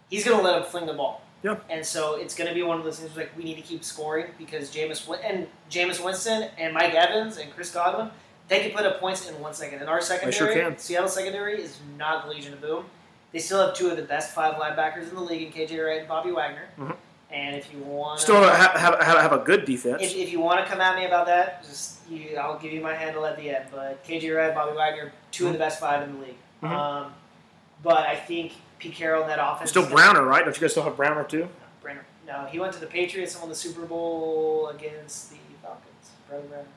he's 0.08 0.24
going 0.24 0.38
to 0.38 0.44
let 0.44 0.56
him 0.56 0.64
fling 0.64 0.86
the 0.86 0.92
ball. 0.94 1.22
Yeah. 1.42 1.56
And 1.68 1.84
so 1.84 2.16
it's 2.16 2.34
going 2.34 2.48
to 2.48 2.54
be 2.54 2.62
one 2.62 2.78
of 2.78 2.84
those 2.84 2.98
things 2.98 3.14
where, 3.14 3.26
like 3.26 3.36
we 3.36 3.44
need 3.44 3.56
to 3.56 3.62
keep 3.62 3.84
scoring 3.84 4.26
because 4.38 4.70
Jameis 4.70 5.06
and 5.24 5.46
Jameis 5.70 6.02
Winston 6.02 6.48
and 6.58 6.72
Mike 6.72 6.94
Evans 6.94 7.36
and 7.36 7.52
Chris 7.54 7.70
Godwin, 7.72 8.10
they 8.48 8.60
can 8.60 8.70
put 8.76 8.86
up 8.86 9.00
points 9.00 9.28
in 9.28 9.38
one 9.40 9.52
second. 9.52 9.80
And 9.80 9.88
our 9.88 10.00
secondary, 10.00 10.54
sure. 10.54 10.74
Seattle 10.78 11.08
secondary, 11.08 11.60
is 11.60 11.78
not 11.98 12.24
the 12.24 12.30
Legion 12.30 12.52
of 12.54 12.60
Boom. 12.60 12.86
They 13.32 13.38
still 13.40 13.64
have 13.64 13.74
two 13.76 13.90
of 13.90 13.96
the 13.96 14.02
best 14.02 14.34
five 14.34 14.54
linebackers 14.54 15.08
in 15.10 15.14
the 15.14 15.20
league 15.20 15.42
in 15.42 15.52
KJ 15.52 15.84
Wright 15.84 15.98
and 15.98 16.08
Bobby 16.08 16.30
Wagner. 16.30 16.68
Mhm. 16.78 16.96
And 17.30 17.56
if 17.56 17.72
you 17.72 17.80
want, 17.80 18.20
Still 18.20 18.42
have, 18.42 18.72
have, 18.72 19.00
have, 19.00 19.32
a 19.32 19.38
good 19.38 19.64
defense. 19.64 20.00
if, 20.00 20.14
if 20.14 20.30
you 20.30 20.40
want 20.40 20.64
to 20.64 20.70
come 20.70 20.80
at 20.80 20.96
me 20.96 21.06
about 21.06 21.26
that, 21.26 21.64
just 21.64 21.98
you, 22.08 22.36
I'll 22.36 22.58
give 22.58 22.72
you 22.72 22.80
my 22.80 22.94
handle 22.94 23.26
at 23.26 23.36
the 23.36 23.50
end. 23.50 23.66
But 23.70 24.04
KJ 24.04 24.36
Wright, 24.36 24.54
Bobby 24.54 24.76
Wagner, 24.76 25.12
2 25.32 25.48
of 25.48 25.52
the 25.52 25.58
best 25.58 25.80
five 25.80 26.08
in 26.08 26.14
the 26.14 26.26
league. 26.26 26.36
Mhm. 26.62 26.70
Um, 26.70 27.14
but 27.82 28.06
I 28.06 28.14
think 28.14 28.52
Pete 28.78 28.94
Carroll 28.94 29.22
in 29.22 29.28
that 29.28 29.40
offense. 29.40 29.70
Still 29.70 29.88
Browner, 29.88 30.24
right? 30.24 30.44
Don't 30.44 30.54
you 30.54 30.60
guys 30.60 30.70
still 30.70 30.84
have 30.84 30.96
Browner 30.96 31.24
too? 31.24 31.48
Brandon. 31.82 32.04
No, 32.26 32.46
he 32.46 32.58
went 32.58 32.72
to 32.74 32.80
the 32.80 32.86
Patriots 32.86 33.34
and 33.34 33.42
won 33.42 33.48
the 33.48 33.56
Super 33.56 33.84
Bowl 33.84 34.68
against 34.68 35.30
the 35.30 35.36
Falcons. 35.62 36.10
Brother 36.28 36.46
Brandon. 36.46 36.72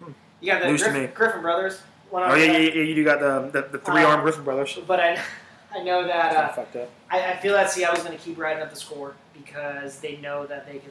Yeah. 0.00 0.08
You 0.40 0.52
got 0.52 0.62
the 0.62 0.68
Griffin, 0.68 1.02
me. 1.02 1.06
Griffin 1.08 1.42
brothers. 1.42 1.82
oh 2.12 2.34
yeah, 2.34 2.44
yeah, 2.44 2.58
yeah. 2.58 2.82
You 2.82 2.94
do 2.94 3.04
got 3.04 3.20
the 3.20 3.60
the, 3.60 3.68
the 3.68 3.78
three 3.78 4.02
armed 4.02 4.18
Um, 4.18 4.22
Griffin 4.22 4.44
brothers. 4.44 4.78
But 4.86 5.00
I, 5.00 5.18
I 5.74 5.82
know 5.82 6.06
that 6.06 6.36
uh, 6.36 6.52
fucked 6.52 6.76
up. 6.76 6.90
I, 7.10 7.32
I 7.32 7.36
feel 7.36 7.52
that 7.54 7.70
Seattle's 7.70 8.02
going 8.02 8.16
to 8.16 8.22
keep 8.22 8.38
riding 8.38 8.62
up 8.62 8.70
the 8.70 8.76
score 8.76 9.14
because 9.44 10.00
they 10.00 10.16
know 10.16 10.46
that 10.46 10.66
they 10.66 10.78
can 10.78 10.90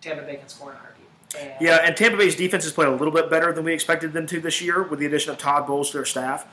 Tampa 0.00 0.22
Bay 0.22 0.36
can 0.36 0.48
score 0.48 0.70
in 0.70 0.76
a 0.76 0.80
heartbeat. 0.80 1.06
And 1.38 1.52
Yeah, 1.60 1.76
and 1.84 1.96
Tampa 1.96 2.16
Bay's 2.16 2.34
defense 2.36 2.64
has 2.64 2.72
played 2.72 2.88
a 2.88 2.92
little 2.92 3.12
bit 3.12 3.30
better 3.30 3.52
than 3.52 3.64
we 3.64 3.72
expected 3.72 4.12
them 4.12 4.26
to 4.28 4.40
this 4.40 4.60
year 4.60 4.82
with 4.82 4.98
the 4.98 5.06
addition 5.06 5.30
of 5.32 5.38
Todd 5.38 5.66
Bowles 5.66 5.90
to 5.90 5.98
their 5.98 6.04
staff, 6.06 6.46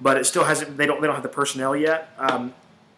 but 0.00 0.16
it 0.16 0.24
still 0.26 0.44
hasn't. 0.44 0.76
They 0.76 0.86
don't. 0.86 1.00
They 1.00 1.06
don't 1.06 1.14
have 1.16 1.22
the 1.22 1.28
personnel 1.28 1.76
yet. 1.76 2.08
Um, 2.18 2.54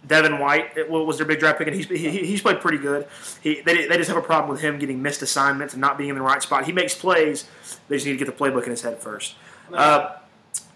Devin 0.06 0.38
White 0.38 0.76
it 0.76 0.88
was 0.88 1.16
their 1.18 1.26
big 1.26 1.40
draft 1.40 1.58
pick, 1.58 1.66
and 1.66 1.76
he's 1.76 1.86
he, 1.88 2.24
he's 2.24 2.40
played 2.42 2.60
pretty 2.60 2.78
good. 2.78 3.08
He 3.42 3.60
they, 3.62 3.86
they 3.88 3.96
just 3.96 4.08
have 4.08 4.16
a 4.16 4.22
problem 4.22 4.50
with 4.50 4.60
him 4.60 4.78
getting 4.78 5.02
missed 5.02 5.20
assignments 5.22 5.74
and 5.74 5.80
not 5.80 5.98
being 5.98 6.10
in 6.10 6.16
the 6.16 6.22
right 6.22 6.42
spot. 6.42 6.64
He 6.64 6.72
makes 6.72 6.94
plays. 6.94 7.44
They 7.88 7.96
just 7.96 8.06
need 8.06 8.12
to 8.18 8.24
get 8.24 8.26
the 8.26 8.44
playbook 8.44 8.64
in 8.64 8.70
his 8.70 8.82
head 8.82 8.98
first. 8.98 9.34
Uh, 9.72 10.16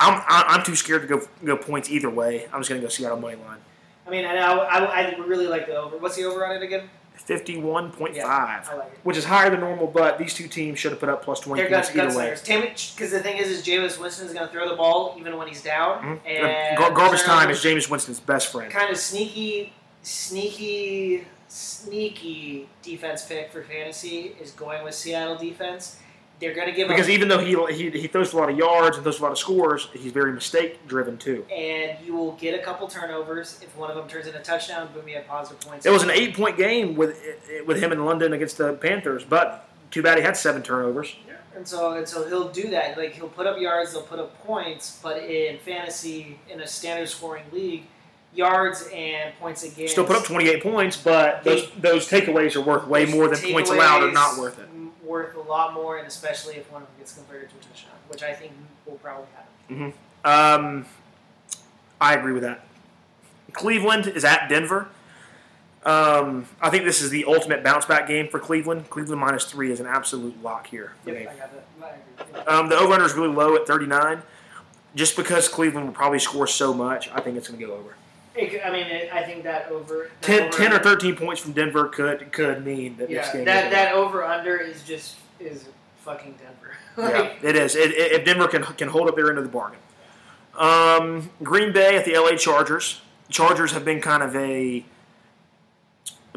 I'm 0.00 0.22
I- 0.26 0.46
I'm 0.48 0.64
too 0.64 0.74
scared 0.74 1.02
to 1.02 1.08
go 1.08 1.26
go 1.44 1.56
points 1.56 1.88
either 1.90 2.10
way. 2.10 2.46
I'm 2.52 2.60
just 2.60 2.68
gonna 2.68 2.80
go 2.82 2.88
Seattle 2.88 3.18
money 3.20 3.36
line. 3.36 3.58
I 4.06 4.10
mean, 4.10 4.24
I, 4.24 4.34
I, 4.36 4.78
I 4.84 5.16
really 5.18 5.46
like 5.46 5.66
the 5.66 5.76
over. 5.76 5.96
What's 5.96 6.16
the 6.16 6.24
over 6.24 6.44
on 6.44 6.56
it 6.56 6.62
again? 6.62 6.90
Fifty 7.24 7.56
one 7.58 7.92
point 7.92 8.14
Yeah, 8.14 8.62
like 8.76 9.04
which 9.04 9.16
is 9.16 9.24
higher 9.24 9.50
than 9.50 9.60
normal, 9.60 9.86
but 9.86 10.18
these 10.18 10.34
two 10.34 10.48
teams 10.48 10.78
should 10.78 10.90
have 10.90 11.00
put 11.00 11.08
up 11.08 11.22
plus 11.22 11.40
twenty 11.40 11.62
They're 11.62 11.70
points 11.70 11.94
either 11.94 12.16
way. 12.16 12.30
Because 12.30 13.10
the 13.12 13.20
thing 13.20 13.36
is, 13.36 13.48
is 13.48 13.62
Jameis 13.64 14.00
Winston 14.00 14.26
is 14.26 14.32
going 14.32 14.46
to 14.46 14.52
throw 14.52 14.68
the 14.68 14.74
ball 14.74 15.14
even 15.18 15.36
when 15.36 15.46
he's 15.46 15.62
down. 15.62 16.20
Mhm. 16.26 16.26
And 16.26 16.78
Gar- 16.78 16.92
garbage 16.92 17.22
time 17.22 17.50
is 17.50 17.58
Jameis 17.62 17.88
Winston's 17.90 18.20
best 18.20 18.50
friend. 18.50 18.72
kind 18.72 18.90
of 18.90 18.96
sneaky, 18.96 19.72
sneaky, 20.02 21.26
sneaky 21.48 22.68
defense 22.82 23.24
pick 23.26 23.52
for 23.52 23.62
fantasy 23.62 24.34
is 24.40 24.50
going 24.52 24.82
with 24.84 24.94
Seattle 24.94 25.36
defense. 25.36 25.96
They're 26.40 26.54
going 26.54 26.68
to 26.68 26.72
give 26.72 26.88
Because 26.88 27.06
up, 27.06 27.10
even 27.10 27.28
though 27.28 27.38
he, 27.38 27.54
he 27.74 27.90
he 27.90 28.06
throws 28.06 28.32
a 28.32 28.36
lot 28.36 28.48
of 28.50 28.56
yards 28.56 28.96
and 28.96 29.04
throws 29.04 29.20
a 29.20 29.22
lot 29.22 29.32
of 29.32 29.38
scores, 29.38 29.88
he's 29.92 30.12
very 30.12 30.32
mistake 30.32 30.86
driven 30.88 31.18
too. 31.18 31.44
and 31.52 31.98
you 32.04 32.14
will 32.14 32.32
get 32.32 32.58
a 32.58 32.62
couple 32.62 32.88
turnovers. 32.88 33.60
If 33.62 33.76
one 33.76 33.90
of 33.90 33.96
them 33.96 34.08
turns 34.08 34.26
into 34.26 34.38
a 34.38 34.42
touchdown, 34.42 34.88
boom, 34.94 35.06
you 35.06 35.16
have 35.16 35.26
positive 35.26 35.60
points. 35.60 35.84
It 35.84 35.90
was 35.90 36.02
an 36.02 36.10
eight 36.10 36.34
point 36.34 36.56
game 36.56 36.94
with 36.96 37.22
with 37.66 37.82
him 37.82 37.92
in 37.92 38.04
London 38.04 38.32
against 38.32 38.56
the 38.58 38.72
Panthers, 38.72 39.24
but 39.24 39.68
too 39.90 40.02
bad 40.02 40.16
he 40.18 40.24
had 40.24 40.36
seven 40.36 40.62
turnovers. 40.62 41.14
Yeah. 41.26 41.34
And 41.54 41.66
so, 41.68 41.92
and 41.92 42.08
so 42.08 42.26
he'll 42.28 42.48
do 42.48 42.70
that. 42.70 42.96
Like 42.96 43.12
he'll 43.12 43.28
put 43.28 43.46
up 43.46 43.58
yards, 43.60 43.92
they'll 43.92 44.02
put 44.02 44.18
up 44.18 44.38
points. 44.46 44.98
But 45.02 45.18
in 45.18 45.58
fantasy, 45.58 46.38
in 46.48 46.60
a 46.60 46.66
standard 46.66 47.08
scoring 47.08 47.44
league, 47.52 47.82
yards 48.32 48.88
and 48.94 49.34
points 49.40 49.64
against 49.64 49.92
Still 49.92 50.06
put 50.06 50.16
up 50.16 50.24
twenty 50.24 50.48
eight 50.48 50.62
points, 50.62 50.96
but 50.96 51.44
those 51.44 51.70
those 51.72 52.08
takeaways 52.08 52.56
are 52.56 52.60
worth 52.62 52.86
way 52.86 53.04
more 53.04 53.28
than 53.28 53.52
points 53.52 53.68
allowed 53.70 54.04
are 54.04 54.12
not 54.12 54.38
worth 54.38 54.58
it. 54.58 54.68
Worth 55.10 55.34
a 55.34 55.40
lot 55.40 55.74
more, 55.74 55.98
and 55.98 56.06
especially 56.06 56.54
if 56.54 56.70
one 56.70 56.82
of 56.82 56.88
them 56.88 56.96
gets 56.98 57.14
converted 57.14 57.50
to 57.50 57.56
a 57.56 57.58
touchdown, 57.58 57.96
which 58.06 58.22
I 58.22 58.32
think 58.32 58.52
will 58.86 58.94
probably 58.98 59.26
happen. 59.34 59.92
Mm-hmm. 60.24 60.64
Um, 60.64 60.86
I 62.00 62.14
agree 62.14 62.32
with 62.32 62.44
that. 62.44 62.64
Cleveland 63.52 64.06
is 64.06 64.24
at 64.24 64.48
Denver. 64.48 64.88
Um, 65.84 66.46
I 66.60 66.70
think 66.70 66.84
this 66.84 67.02
is 67.02 67.10
the 67.10 67.24
ultimate 67.24 67.64
bounce 67.64 67.86
back 67.86 68.06
game 68.06 68.28
for 68.28 68.38
Cleveland. 68.38 68.88
Cleveland 68.88 69.20
minus 69.20 69.46
three 69.46 69.72
is 69.72 69.80
an 69.80 69.86
absolute 69.86 70.40
lock 70.44 70.68
here. 70.68 70.92
Yep. 71.06 71.16
I 71.16 71.24
got 71.24 71.50
that. 72.32 72.48
Um, 72.48 72.68
the 72.68 72.78
over 72.78 72.92
under 72.92 73.04
is 73.04 73.14
really 73.14 73.34
low 73.34 73.56
at 73.56 73.66
39. 73.66 74.22
Just 74.94 75.16
because 75.16 75.48
Cleveland 75.48 75.86
will 75.86 75.94
probably 75.94 76.20
score 76.20 76.46
so 76.46 76.72
much, 76.72 77.10
I 77.10 77.20
think 77.20 77.36
it's 77.36 77.48
going 77.48 77.58
to 77.58 77.66
go 77.66 77.74
over. 77.74 77.96
It 78.42 78.60
I 78.64 78.70
mean, 78.70 78.86
it, 78.86 79.12
I 79.12 79.22
think 79.22 79.42
that 79.44 79.68
over 79.70 80.10
that 80.20 80.22
10, 80.22 80.42
over 80.48 80.50
10 80.56 80.72
or 80.72 80.78
13 80.78 81.16
points 81.16 81.40
from 81.40 81.52
Denver 81.52 81.86
could 81.88 82.32
could 82.32 82.64
mean 82.64 82.96
that 82.96 83.08
this 83.08 83.26
Yeah, 83.28 83.32
game. 83.32 83.44
that 83.44 83.70
that 83.70 83.92
over 83.94 84.24
under 84.24 84.56
is 84.56 84.82
just 84.82 85.16
is 85.38 85.68
fucking 85.98 86.34
Denver. 86.38 86.76
yeah, 87.42 87.48
it 87.48 87.56
is. 87.56 87.76
It- 87.76 87.92
if 87.92 88.24
Denver 88.24 88.48
can 88.48 88.62
can 88.62 88.88
hold 88.88 89.08
up 89.08 89.16
their 89.16 89.28
end 89.28 89.38
of 89.38 89.44
the 89.44 89.50
bargain. 89.50 89.78
Um, 90.58 91.30
Green 91.42 91.72
Bay 91.72 91.96
at 91.96 92.04
the 92.04 92.14
LA 92.18 92.36
Chargers. 92.36 93.00
Chargers 93.28 93.72
have 93.72 93.84
been 93.84 94.00
kind 94.00 94.22
of 94.22 94.34
a 94.34 94.84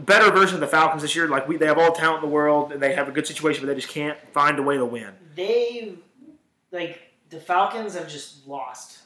better 0.01 0.32
version 0.32 0.56
of 0.56 0.62
the 0.62 0.68
Falcons 0.68 1.01
this 1.01 1.16
year. 1.16 1.28
Like 1.28 1.47
we, 1.47 1.58
they 1.58 1.66
have 1.66 1.78
all 1.78 1.91
the 1.91 1.99
talent 1.99 2.24
in 2.24 2.30
the 2.30 2.34
world, 2.34 2.72
and 2.72 2.82
they 2.82 2.93
have 2.93 3.08
a 3.08 3.12
good 3.12 3.26
situation, 3.28 3.66
but 3.66 3.68
they 3.74 3.76
just 3.80 3.88
can't 3.91 4.18
find 4.32 4.60
a 4.60 4.64
way 4.64 4.78
to 4.78 4.86
win. 4.86 5.10
they 5.36 5.95
like 6.72 7.01
the 7.30 7.39
Falcons 7.39 7.95
have 7.95 8.08
just 8.08 8.47
lost. 8.47 8.99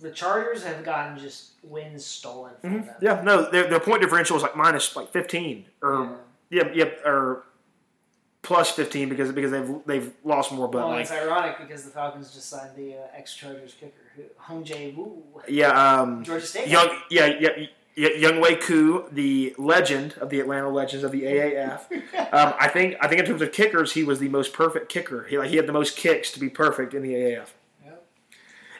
The 0.00 0.10
Chargers 0.10 0.64
have 0.64 0.84
gotten 0.84 1.18
just 1.18 1.52
wins 1.62 2.04
stolen 2.04 2.52
from 2.60 2.86
them. 2.86 2.94
Yeah, 3.00 3.20
no, 3.22 3.50
their, 3.50 3.68
their 3.68 3.80
point 3.80 4.02
differential 4.02 4.36
is 4.36 4.42
like 4.42 4.56
minus 4.56 4.94
like 4.94 5.12
15 5.12 5.64
or 5.82 6.04
Yeah. 6.04 6.16
Yep, 6.50 6.72
yep, 6.74 7.00
or 7.04 7.44
plus 8.42 8.70
fifteen 8.70 9.08
because 9.10 9.30
because 9.32 9.50
they've 9.50 9.70
they've 9.86 10.12
lost 10.24 10.50
more. 10.52 10.68
But 10.68 10.78
Well, 10.78 10.88
like, 10.88 11.02
it's 11.02 11.12
ironic 11.12 11.58
because 11.58 11.84
the 11.84 11.90
Falcons 11.90 12.32
just 12.32 12.48
signed 12.48 12.74
the 12.74 12.94
uh, 12.94 13.06
ex-Chargers 13.14 13.74
kicker, 13.78 14.30
Hong 14.38 14.64
Jae 14.64 14.96
Woo, 14.96 15.22
yeah, 15.46 16.00
um, 16.00 16.24
Georgia 16.24 16.46
State. 16.46 16.68
young, 16.68 16.88
yeah, 17.10 17.26
yeah, 17.38 17.66
yeah, 17.94 18.08
Younghoe 18.08 18.60
Koo, 18.60 19.04
the 19.12 19.54
legend 19.58 20.14
of 20.20 20.30
the 20.30 20.40
Atlanta 20.40 20.68
Legends 20.70 21.04
of 21.04 21.12
the 21.12 21.22
AAF. 21.22 21.92
um, 22.32 22.54
I 22.58 22.68
think 22.68 22.96
I 23.00 23.08
think 23.08 23.20
in 23.20 23.26
terms 23.26 23.42
of 23.42 23.52
kickers, 23.52 23.92
he 23.92 24.04
was 24.04 24.18
the 24.20 24.28
most 24.28 24.52
perfect 24.52 24.88
kicker. 24.88 25.24
He 25.24 25.36
like 25.36 25.50
he 25.50 25.56
had 25.56 25.66
the 25.66 25.72
most 25.72 25.96
kicks 25.96 26.30
to 26.32 26.40
be 26.40 26.48
perfect 26.48 26.94
in 26.94 27.02
the 27.02 27.12
AAF. 27.12 27.48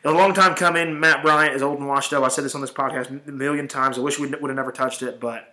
Yep. 0.09 0.15
It 0.15 0.17
was 0.17 0.23
a 0.23 0.27
long 0.27 0.35
time 0.35 0.55
coming. 0.55 0.99
Matt 1.01 1.23
Bryant 1.23 1.55
is 1.55 1.63
old 1.63 1.79
and 1.79 1.89
washed 1.89 2.13
up. 2.13 2.23
I 2.25 2.29
said 2.29 2.45
this 2.45 2.55
on 2.55 2.61
this 2.61 2.71
podcast 2.71 3.27
a 3.27 3.31
million 3.31 3.69
times. 3.69 3.99
I 3.99 4.01
wish 4.01 4.19
we 4.19 4.29
would 4.29 4.49
have 4.51 4.57
never 4.57 4.73
touched 4.73 5.03
it, 5.03 5.21
but 5.21 5.53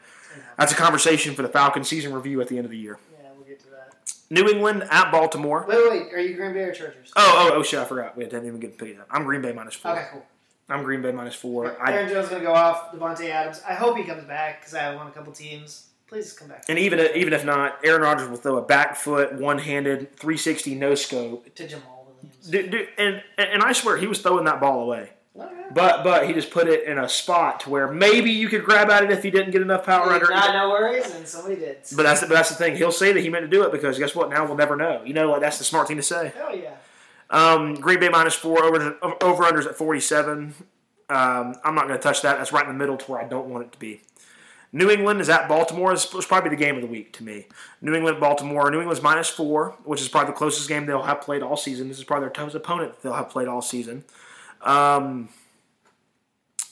that's 0.57 0.71
a 0.71 0.75
conversation 0.75 1.35
for 1.35 1.41
the 1.41 1.49
Falcon 1.49 1.83
season 1.83 2.13
review 2.13 2.41
at 2.41 2.47
the 2.47 2.57
end 2.57 2.65
of 2.65 2.71
the 2.71 2.77
year. 2.77 2.97
Yeah, 3.21 3.29
we'll 3.35 3.45
get 3.47 3.59
to 3.61 3.69
that. 3.71 3.95
New 4.29 4.47
England 4.47 4.83
at 4.89 5.11
Baltimore. 5.11 5.65
Wait, 5.67 5.77
wait, 5.77 5.89
wait. 6.03 6.13
Are 6.13 6.19
you 6.19 6.35
Green 6.35 6.53
Bay 6.53 6.61
or 6.63 6.73
Chargers? 6.73 7.11
Oh, 7.15 7.49
oh, 7.51 7.57
oh, 7.57 7.63
shit! 7.63 7.79
I 7.79 7.85
forgot. 7.85 8.15
We 8.17 8.23
didn't 8.23 8.45
even 8.45 8.59
get 8.59 8.77
to 8.77 8.85
pick 8.85 8.95
it 8.95 8.99
up. 8.99 9.07
I'm 9.11 9.23
Green 9.23 9.41
Bay 9.41 9.51
minus 9.51 9.75
four. 9.75 9.91
Okay, 9.91 10.07
cool. 10.11 10.25
I'm 10.69 10.83
Green 10.83 11.01
Bay 11.01 11.11
minus 11.11 11.35
four. 11.35 11.77
I, 11.81 11.93
Aaron 11.93 12.09
Jones 12.09 12.29
gonna 12.29 12.43
go 12.43 12.53
off. 12.53 12.91
Davante 12.91 13.29
Adams. 13.29 13.61
I 13.67 13.73
hope 13.73 13.97
he 13.97 14.03
comes 14.03 14.23
back 14.23 14.61
because 14.61 14.73
I 14.73 14.95
on 14.95 15.07
a 15.07 15.11
couple 15.11 15.31
teams. 15.33 15.89
Please 16.07 16.33
come 16.33 16.47
back 16.49 16.65
and 16.69 16.77
even 16.77 16.99
even 17.15 17.33
if 17.33 17.43
not, 17.43 17.79
Aaron 17.83 18.03
Rodgers 18.03 18.29
will 18.29 18.37
throw 18.37 18.57
a 18.57 18.61
back 18.61 18.95
foot, 18.95 19.33
one 19.33 19.57
handed, 19.57 20.15
360 20.17 20.75
no 20.75 20.93
scope. 20.93 21.53
to 21.55 21.67
Jamal. 21.67 21.94
Dude, 22.49 22.71
dude, 22.71 22.87
and 22.97 23.23
and 23.37 23.61
I 23.61 23.73
swear 23.73 23.97
he 23.97 24.07
was 24.07 24.19
throwing 24.19 24.45
that 24.45 24.59
ball 24.59 24.81
away, 24.81 25.09
but 25.73 26.03
but 26.03 26.27
he 26.27 26.33
just 26.33 26.51
put 26.51 26.67
it 26.67 26.83
in 26.83 26.97
a 26.97 27.09
spot 27.09 27.61
to 27.61 27.69
where 27.69 27.91
maybe 27.91 28.31
you 28.31 28.47
could 28.47 28.63
grab 28.63 28.89
at 28.89 29.03
it 29.03 29.11
if 29.11 29.23
he 29.23 29.31
didn't 29.31 29.51
get 29.51 29.61
enough 29.61 29.85
power 29.85 30.11
under. 30.11 30.27
Not 30.29 30.49
it. 30.49 30.53
no 30.53 30.69
worries, 30.69 31.13
and 31.13 31.27
somebody 31.27 31.55
did. 31.55 31.77
But 31.95 32.03
that's 32.03 32.21
the, 32.21 32.27
but 32.27 32.35
that's 32.35 32.49
the 32.49 32.55
thing. 32.55 32.75
He'll 32.75 32.91
say 32.91 33.11
that 33.13 33.21
he 33.21 33.29
meant 33.29 33.43
to 33.43 33.49
do 33.49 33.63
it 33.63 33.71
because 33.71 33.97
guess 33.97 34.15
what? 34.15 34.29
Now 34.29 34.45
we'll 34.45 34.55
never 34.55 34.75
know. 34.75 35.03
You 35.03 35.13
know, 35.13 35.31
like 35.31 35.41
that's 35.41 35.57
the 35.57 35.63
smart 35.63 35.87
thing 35.87 35.97
to 35.97 36.03
say. 36.03 36.33
Hell 36.35 36.55
yeah. 36.55 36.75
Um, 37.29 37.75
Green 37.75 37.99
Bay 37.99 38.09
minus 38.09 38.35
four 38.35 38.63
over 38.63 38.97
over 39.21 39.43
unders 39.43 39.65
at 39.65 39.75
47. 39.75 40.53
Um, 41.07 41.55
I'm 41.63 41.75
not 41.75 41.87
going 41.87 41.99
to 41.99 42.03
touch 42.03 42.21
that. 42.23 42.37
That's 42.37 42.51
right 42.51 42.65
in 42.65 42.71
the 42.71 42.77
middle 42.77 42.97
to 42.97 43.11
where 43.11 43.21
I 43.21 43.27
don't 43.27 43.47
want 43.47 43.65
it 43.65 43.71
to 43.73 43.79
be. 43.79 44.01
New 44.75 44.89
England 44.89 45.21
is 45.21 45.29
at 45.29 45.47
Baltimore. 45.47 45.93
It's 45.93 46.25
probably 46.25 46.49
the 46.49 46.57
game 46.57 46.75
of 46.75 46.81
the 46.81 46.87
week 46.87 47.13
to 47.13 47.23
me. 47.23 47.47
New 47.81 47.95
England, 47.95 48.19
Baltimore. 48.19 48.69
New 48.69 48.79
England's 48.79 49.01
minus 49.01 49.29
four, 49.29 49.73
which 49.85 50.01
is 50.01 50.09
probably 50.09 50.33
the 50.33 50.37
closest 50.37 50.67
game 50.67 50.85
they'll 50.85 51.03
have 51.03 51.21
played 51.21 51.41
all 51.41 51.55
season. 51.55 51.87
This 51.87 51.97
is 51.97 52.03
probably 52.03 52.25
their 52.25 52.33
toughest 52.33 52.57
opponent 52.57 53.01
they'll 53.01 53.13
have 53.13 53.29
played 53.29 53.47
all 53.47 53.61
season. 53.61 54.03
Um, 54.61 55.29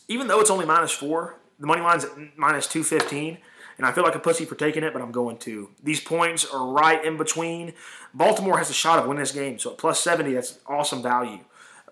even 0.09 0.27
though 0.27 0.41
it's 0.41 0.49
only 0.49 0.65
minus 0.65 0.91
four, 0.91 1.37
the 1.61 1.65
money 1.65 1.81
line's 1.81 2.05
minus 2.35 2.67
215. 2.67 3.37
And 3.77 3.87
I 3.87 3.93
feel 3.93 4.03
like 4.03 4.15
a 4.15 4.19
pussy 4.19 4.43
for 4.43 4.55
taking 4.55 4.83
it, 4.83 4.91
but 4.91 5.01
I'm 5.01 5.13
going 5.13 5.37
to. 5.37 5.69
These 5.81 6.01
points 6.01 6.43
are 6.43 6.73
right 6.73 7.03
in 7.05 7.15
between. 7.15 7.71
Baltimore 8.13 8.57
has 8.57 8.69
a 8.69 8.73
shot 8.73 8.99
of 8.99 9.07
winning 9.07 9.21
this 9.21 9.31
game, 9.31 9.57
so 9.59 9.71
at 9.71 9.77
plus 9.77 10.01
70, 10.01 10.33
that's 10.33 10.59
awesome 10.67 11.01
value. 11.01 11.39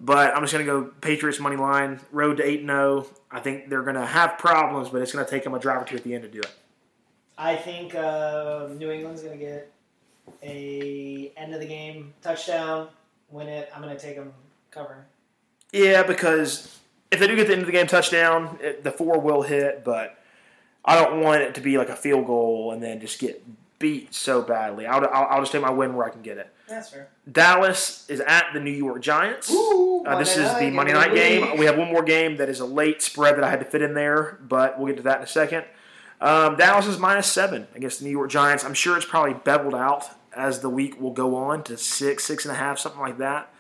But 0.02 0.36
I'm 0.36 0.44
just 0.44 0.52
going 0.52 0.66
to 0.66 0.72
go 0.72 0.84
Patriots 1.00 1.40
money 1.40 1.56
line, 1.56 2.02
road 2.12 2.38
to 2.38 2.46
8 2.46 2.66
0. 2.66 3.08
I 3.32 3.40
think 3.40 3.70
they're 3.70 3.84
going 3.84 3.96
to 3.96 4.06
have 4.06 4.38
problems, 4.38 4.90
but 4.90 5.02
it's 5.02 5.12
going 5.12 5.26
to 5.26 5.30
take 5.30 5.44
them 5.44 5.54
a 5.54 5.60
drive 5.60 5.82
or 5.82 5.86
two 5.86 5.96
at 5.96 6.04
the 6.04 6.14
end 6.14 6.24
to 6.24 6.30
do 6.30 6.40
it. 6.40 6.52
I 7.42 7.56
think 7.56 7.96
uh, 7.96 8.68
New 8.78 8.92
England's 8.92 9.24
gonna 9.24 9.36
get 9.36 9.72
a 10.44 11.32
end 11.36 11.56
of 11.56 11.60
the 11.60 11.66
game 11.66 12.14
touchdown, 12.22 12.90
win 13.32 13.48
it. 13.48 13.68
I'm 13.74 13.82
gonna 13.82 13.98
take 13.98 14.16
them 14.16 14.32
covering. 14.70 15.02
Yeah, 15.72 16.04
because 16.04 16.80
if 17.10 17.20
they 17.20 17.26
do 17.26 17.36
get 17.36 17.48
the 17.48 17.54
end 17.54 17.62
of 17.62 17.66
the 17.66 17.72
game 17.72 17.88
touchdown, 17.88 18.60
it, 18.62 18.84
the 18.84 18.92
four 18.92 19.20
will 19.20 19.42
hit, 19.42 19.84
but 19.84 20.20
I 20.86 20.96
don't 21.02 21.22
want 21.22 21.42
it 21.42 21.56
to 21.56 21.62
be 21.62 21.80
like 21.80 21.90
a 21.90 21.96
field 21.96 22.28
goal 22.28 22.74
and 22.74 22.84
then 22.84 23.00
just 23.00 23.18
get 23.18 23.44
beat 23.80 24.14
so 24.14 24.44
badly. 24.44 24.86
I'll, 24.86 25.04
I'll, 25.08 25.28
I'll 25.32 25.40
just 25.40 25.52
take 25.52 25.64
my 25.64 25.72
win 25.72 25.96
where 25.96 26.06
I 26.06 26.12
can 26.12 26.22
get 26.22 26.38
it. 26.38 26.54
That's 26.72 26.90
fair. 26.90 27.10
Dallas 27.32 28.06
is 28.10 28.20
at 28.22 28.48
the 28.54 28.60
New 28.60 28.72
York 28.72 29.02
Giants. 29.02 29.52
Ooh, 29.52 30.04
Uh, 30.06 30.18
this 30.18 30.36
is 30.38 30.48
the 30.56 30.62
night, 30.62 30.74
Monday 30.74 30.94
night 30.94 31.14
game. 31.14 31.58
We 31.58 31.66
have 31.66 31.78
one 31.78 31.90
more 31.92 32.02
game 32.04 32.38
that 32.38 32.50
is 32.50 32.60
a 32.60 32.66
late 32.66 33.02
spread 33.02 33.36
that 33.38 33.44
I 33.44 33.50
had 33.50 33.60
to 33.60 33.66
fit 33.66 33.82
in 33.82 33.94
there, 33.94 34.40
but 34.42 34.78
we'll 34.80 34.88
get 34.88 34.98
to 34.98 35.04
that 35.04 35.18
in 35.18 35.24
a 35.24 35.28
second. 35.28 35.66
Um, 36.20 36.56
Dallas 36.56 36.88
is 36.88 36.98
minus 36.98 37.28
seven 37.28 37.68
against 37.76 38.00
the 38.00 38.06
New 38.06 38.12
York 38.12 38.30
Giants. 38.30 38.64
I'm 38.64 38.74
sure 38.74 38.96
it's 38.98 39.06
probably 39.06 39.34
beveled 39.34 39.76
out 39.76 40.06
as 40.36 40.62
the 40.62 40.70
week 40.70 41.00
will 41.00 41.12
go 41.14 41.36
on 41.36 41.64
to 41.64 41.78
six, 41.78 42.24
six 42.24 42.46
and 42.46 42.52
a 42.54 42.58
half, 42.58 42.80
something 42.80 43.02
like 43.02 43.18
that. 43.18 43.54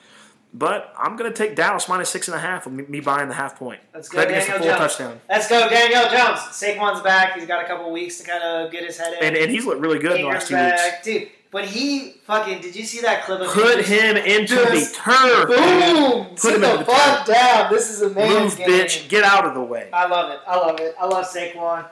But 0.54 0.94
I'm 0.98 1.16
going 1.16 1.32
to 1.32 1.36
take 1.38 1.56
Dallas 1.56 1.88
minus 1.88 2.10
six 2.10 2.28
and 2.28 2.36
a 2.36 2.40
half 2.40 2.66
with 2.68 2.90
me, 2.90 3.00
buying 3.00 3.30
the 3.30 3.34
half 3.36 3.58
point. 3.58 3.80
Let's 3.94 4.10
go, 4.10 4.24
Daniel 4.26 4.60
Jones. 4.60 4.78
touchdown. 4.78 5.22
Let's 5.30 5.48
go, 5.48 5.70
Daniel 5.70 6.04
Jones. 6.04 6.40
Saquon's 6.52 7.02
back. 7.02 7.36
He's 7.38 7.48
got 7.48 7.64
a 7.64 7.68
couple 7.68 7.90
weeks 7.92 8.18
to 8.20 8.28
kind 8.28 8.44
of 8.44 8.70
get 8.72 8.84
his 8.84 8.98
head 8.98 9.14
in. 9.14 9.24
And, 9.24 9.38
and 9.38 9.50
he's 9.50 9.66
looked 9.66 9.80
really 9.80 10.00
good 10.00 10.18
in 10.18 10.24
the 10.24 10.28
last 10.28 10.50
two 10.50 10.56
weeks. 10.58 10.82
Dude, 11.04 11.30
when 11.52 11.68
he 11.68 12.12
fucking 12.24 12.62
did 12.62 12.76
you 12.76 12.84
see 12.84 13.02
that 13.02 13.26
clip 13.26 13.42
of 13.42 13.48
Put 13.48 13.86
him 13.86 14.18
into 14.18 14.56
the 14.56 14.90
turf. 14.94 15.48
Boom! 15.48 16.26
Put 16.30 16.40
Sit 16.40 16.56
him 16.56 16.62
the 16.62 16.78
the 16.78 16.86
fuck 16.86 17.26
down. 17.26 17.72
This 17.72 17.90
is 17.90 18.02
a 18.02 18.10
man's 18.10 18.58
Move, 18.58 18.58
game. 18.58 18.70
bitch. 18.70 19.08
Get 19.10 19.24
out 19.24 19.46
of 19.46 19.54
the 19.54 19.62
way. 19.62 19.90
I 19.92 20.08
love 20.08 20.32
it. 20.32 20.40
I 20.48 20.56
love 20.58 20.80
it. 20.80 20.96
I 21.00 21.06
love 21.06 21.26
Saquon. 21.26 21.88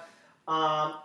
Um, 0.48 0.96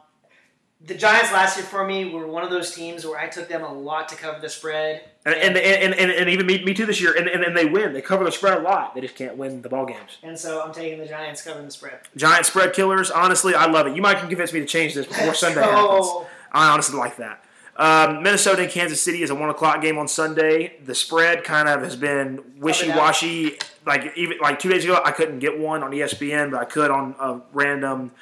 the 0.87 0.95
Giants 0.95 1.33
last 1.33 1.57
year 1.57 1.67
for 1.67 1.87
me 1.87 2.13
were 2.13 2.27
one 2.27 2.45
of 2.45 2.51
those 2.51 2.75
teams 2.75 3.07
where 3.07 3.19
I 3.19 3.27
took 3.27 3.49
them 3.49 3.63
a 3.63 3.73
lot 3.73 4.09
to 4.11 4.17
cover 4.17 4.39
the 4.39 4.51
spread. 4.51 5.03
And, 5.25 5.35
and, 5.35 5.57
and, 5.57 5.95
and, 5.95 6.11
and 6.11 6.29
even 6.29 6.47
me, 6.47 6.63
me 6.63 6.75
too 6.75 6.85
this 6.85 7.01
year. 7.01 7.15
And, 7.17 7.27
and, 7.27 7.43
and 7.43 7.57
they 7.57 7.65
win. 7.65 7.95
They 7.95 8.03
cover 8.03 8.23
the 8.25 8.31
spread 8.33 8.59
a 8.59 8.61
lot. 8.61 8.95
They 8.95 9.01
just 9.01 9.17
can't 9.17 9.37
win 9.39 9.63
the 9.63 9.71
ball 9.71 9.87
games. 9.87 10.19
And 10.23 10.39
so 10.39 10.63
I'm 10.63 10.73
taking 10.75 10.99
the 10.99 11.07
Giants 11.07 11.41
covering 11.43 11.65
the 11.65 11.71
spread. 11.71 12.01
Giant 12.17 12.45
spread 12.45 12.75
killers. 12.75 13.11
Honestly, 13.11 13.55
I 13.55 13.67
love 13.67 13.87
it. 13.87 13.97
You 13.97 14.03
might 14.03 14.19
can 14.19 14.29
convince 14.29 14.53
me 14.53 14.61
to 14.61 14.67
change 14.67 14.95
this 14.95 15.07
before 15.07 15.33
Sunday 15.35 15.63
happens. 15.63 16.07
I 16.53 16.71
honestly 16.71 16.99
like 16.99 17.17
that. 17.17 17.43
Um, 17.77 18.23
Minnesota 18.23 18.63
and 18.63 18.71
Kansas 18.71 19.03
City 19.03 19.23
is 19.23 19.31
a 19.31 19.35
one 19.35 19.51
o'clock 19.51 19.83
game 19.83 19.99
on 19.99 20.07
Sunday. 20.07 20.77
The 20.85 20.95
spread 20.95 21.43
kind 21.45 21.69
of 21.69 21.83
has 21.83 21.97
been 21.97 22.41
wishy 22.59 22.89
washy. 22.91 23.59
Like 23.85 24.13
even 24.17 24.39
like 24.41 24.59
two 24.61 24.69
days 24.69 24.85
ago, 24.85 25.01
I 25.05 25.11
couldn't 25.11 25.41
get 25.41 25.59
one 25.59 25.83
on 25.83 25.91
ESPN, 25.91 26.53
but 26.53 26.61
I 26.61 26.65
could 26.65 26.91
on 26.91 27.15
a 27.19 27.41
random. 27.53 28.13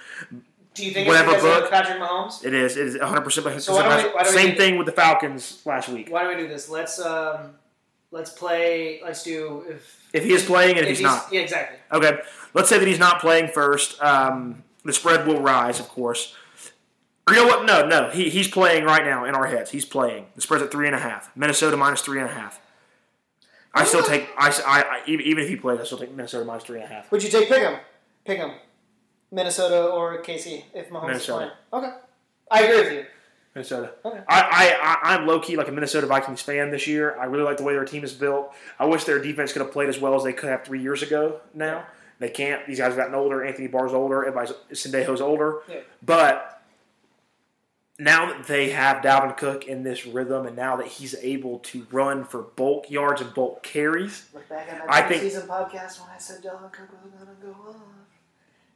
Do 0.74 0.86
you 0.86 0.92
think 0.92 1.06
Whatever 1.06 1.32
it's 1.34 1.42
book. 1.42 1.70
Patrick 1.70 1.98
Mahomes? 1.98 2.42
It 2.44 2.54
is. 2.54 2.78
It 2.78 2.86
is 2.86 2.98
100. 2.98 3.20
percent 3.20 3.60
So 3.62 3.74
why 3.74 4.04
we- 4.04 4.08
why 4.10 4.22
don't 4.22 4.32
Same 4.32 4.52
do- 4.52 4.56
thing 4.56 4.78
with 4.78 4.86
the 4.86 4.92
Falcons 4.92 5.60
last 5.66 5.90
week. 5.90 6.08
Why 6.08 6.22
don't 6.24 6.34
we 6.34 6.42
do 6.42 6.48
this? 6.48 6.70
Let's 6.70 6.98
um, 6.98 7.50
let's 8.10 8.30
play. 8.30 9.00
Let's 9.04 9.22
do 9.22 9.66
if 9.68 10.00
If 10.14 10.24
he 10.24 10.32
is 10.32 10.44
playing 10.46 10.78
and 10.78 10.86
if, 10.86 10.96
he's, 10.96 11.02
not. 11.02 11.26
Yeah, 11.30 11.42
exactly. 11.42 11.78
Okay, 11.92 12.20
let's 12.54 12.70
say 12.70 12.78
that 12.78 12.88
he's 12.88 12.98
not 12.98 13.20
playing 13.20 13.48
first. 13.48 14.02
Um, 14.02 14.62
the 14.84 14.94
spread 14.94 15.26
will 15.26 15.40
rise, 15.42 15.78
of 15.78 15.88
course. 15.90 16.34
You 17.28 17.36
know 17.36 17.46
what? 17.46 17.64
No, 17.64 17.86
no. 17.86 18.10
He, 18.10 18.30
he's 18.30 18.48
playing 18.48 18.84
right 18.84 19.04
now 19.04 19.24
in 19.24 19.34
our 19.34 19.46
heads. 19.46 19.70
He's 19.70 19.84
playing. 19.84 20.26
The 20.34 20.40
spread's 20.40 20.64
at 20.64 20.72
three 20.72 20.86
and 20.86 20.96
a 20.96 20.98
half. 20.98 21.30
Minnesota 21.36 21.76
minus 21.76 22.00
three 22.00 22.20
and 22.20 22.28
a 22.28 22.32
half. 22.32 22.60
I 23.74 23.84
still 23.84 24.02
take. 24.02 24.28
I, 24.36 24.48
I, 24.66 24.82
I 24.82 25.02
even 25.06 25.24
even 25.26 25.44
if 25.44 25.48
he 25.48 25.56
plays, 25.56 25.80
I 25.80 25.84
still 25.84 25.98
take 25.98 26.12
Minnesota 26.12 26.44
minus 26.44 26.64
three 26.64 26.80
and 26.80 26.90
a 26.90 26.94
half. 26.94 27.10
Would 27.10 27.22
you 27.22 27.30
take 27.30 27.48
Pick'em? 27.48 27.78
Pick'em. 28.26 28.56
Minnesota 29.30 29.86
or 29.86 30.22
KC 30.22 30.64
if 30.74 30.90
Mahomes 30.90 31.06
Minnesota. 31.06 31.44
is 31.46 31.50
playing. 31.70 31.84
Okay. 31.86 31.96
I 32.50 32.62
agree 32.64 32.82
with 32.82 32.92
you. 32.92 33.04
Minnesota. 33.54 33.92
Okay. 34.04 34.20
I, 34.28 34.40
I, 34.40 34.76
I, 34.82 35.14
I'm 35.14 35.26
low 35.26 35.40
key 35.40 35.56
like 35.56 35.68
a 35.68 35.72
Minnesota 35.72 36.06
Vikings 36.06 36.40
fan 36.40 36.70
this 36.70 36.86
year. 36.86 37.18
I 37.18 37.24
really 37.24 37.44
like 37.44 37.58
the 37.58 37.64
way 37.64 37.74
their 37.74 37.84
team 37.84 38.02
is 38.04 38.12
built. 38.12 38.52
I 38.78 38.86
wish 38.86 39.04
their 39.04 39.18
defense 39.18 39.52
could 39.52 39.62
have 39.62 39.72
played 39.72 39.88
as 39.88 39.98
well 39.98 40.14
as 40.14 40.24
they 40.24 40.32
could 40.32 40.48
have 40.48 40.64
three 40.64 40.80
years 40.80 41.02
ago. 41.02 41.40
Now 41.54 41.86
they 42.18 42.28
can't. 42.28 42.66
These 42.66 42.78
guys 42.78 42.88
have 42.88 42.96
gotten 42.96 43.14
older. 43.14 43.44
Anthony 43.44 43.68
Barr's 43.68 43.92
older. 43.92 44.24
Everybody's 44.24 44.52
Sendejo's 44.72 45.20
older. 45.20 45.60
Yeah. 45.68 45.80
But 46.02 46.61
now 48.02 48.26
that 48.26 48.46
they 48.46 48.70
have 48.70 49.02
Dalvin 49.02 49.36
Cook 49.36 49.66
in 49.66 49.82
this 49.82 50.06
rhythm, 50.06 50.46
and 50.46 50.56
now 50.56 50.76
that 50.76 50.86
he's 50.86 51.14
able 51.16 51.58
to 51.60 51.86
run 51.90 52.24
for 52.24 52.42
bulk 52.42 52.90
yards 52.90 53.20
and 53.20 53.32
bulk 53.34 53.62
carries, 53.62 54.26
Look 54.34 54.48
back 54.48 54.68
at 54.72 54.82
I 54.88 55.02
think- 55.02 55.22
season 55.22 55.46
podcast 55.48 56.00
when 56.00 56.10
I 56.14 56.18
said 56.18 56.42
Dalvin 56.42 56.72
Cook 56.72 56.88
was 57.02 57.12
going 57.12 57.36
to 57.36 57.42
go 57.42 57.52
off. 57.68 57.76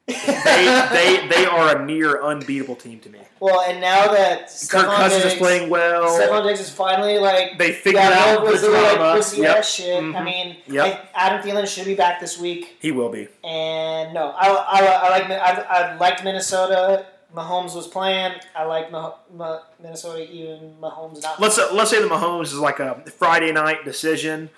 they 0.06 0.14
they 0.92 1.26
they 1.28 1.46
are 1.46 1.76
a 1.82 1.84
near 1.84 2.22
unbeatable 2.22 2.76
team 2.76 3.00
to 3.00 3.10
me. 3.10 3.18
well, 3.40 3.60
and 3.62 3.80
now 3.80 4.06
that 4.12 4.48
Kirk 4.70 4.86
Cousins 4.86 5.22
Diggs, 5.24 5.34
is 5.34 5.38
playing 5.40 5.68
well. 5.68 6.16
Stefon 6.16 6.44
Diggs 6.46 6.60
is 6.60 6.70
finally 6.70 7.18
like 7.18 7.58
They 7.58 7.72
figured 7.72 8.04
out 8.04 8.38
over 8.46 8.56
the 8.56 8.68
like 8.70 9.16
pussy 9.16 9.40
Yep. 9.42 9.56
ass 9.56 9.68
shit. 9.74 9.96
I 9.96 10.00
Mhm. 10.06 10.24
mean, 10.24 10.56
Yep. 10.68 11.10
I- 11.16 11.26
Adam 11.26 11.42
Thielen 11.44 11.66
should 11.66 11.86
be 11.86 11.94
back 11.96 12.20
this 12.20 12.38
week. 12.38 12.76
He 12.80 12.92
will 12.92 13.08
be. 13.08 13.26
And 13.42 14.14
no, 14.14 14.28
I, 14.28 14.46
I, 14.46 14.84
I 14.84 15.08
like 15.10 15.24
I, 15.30 15.62
I 15.68 15.96
liked 15.96 16.22
Minnesota. 16.22 17.06
Mahomes 17.34 17.74
was 17.74 17.86
playing. 17.86 18.34
I 18.54 18.64
like 18.64 18.90
Mah- 18.90 19.14
Mah- 19.34 19.62
Minnesota 19.82 20.30
even 20.30 20.74
Mahomes 20.80 21.22
not. 21.22 21.40
let's 21.40 21.58
uh, 21.58 21.68
let's 21.72 21.90
say 21.90 22.00
the 22.00 22.08
Mahomes 22.08 22.44
is 22.44 22.54
like 22.58 22.80
a 22.80 23.02
Friday 23.18 23.52
night 23.52 23.84
decision, 23.84 24.48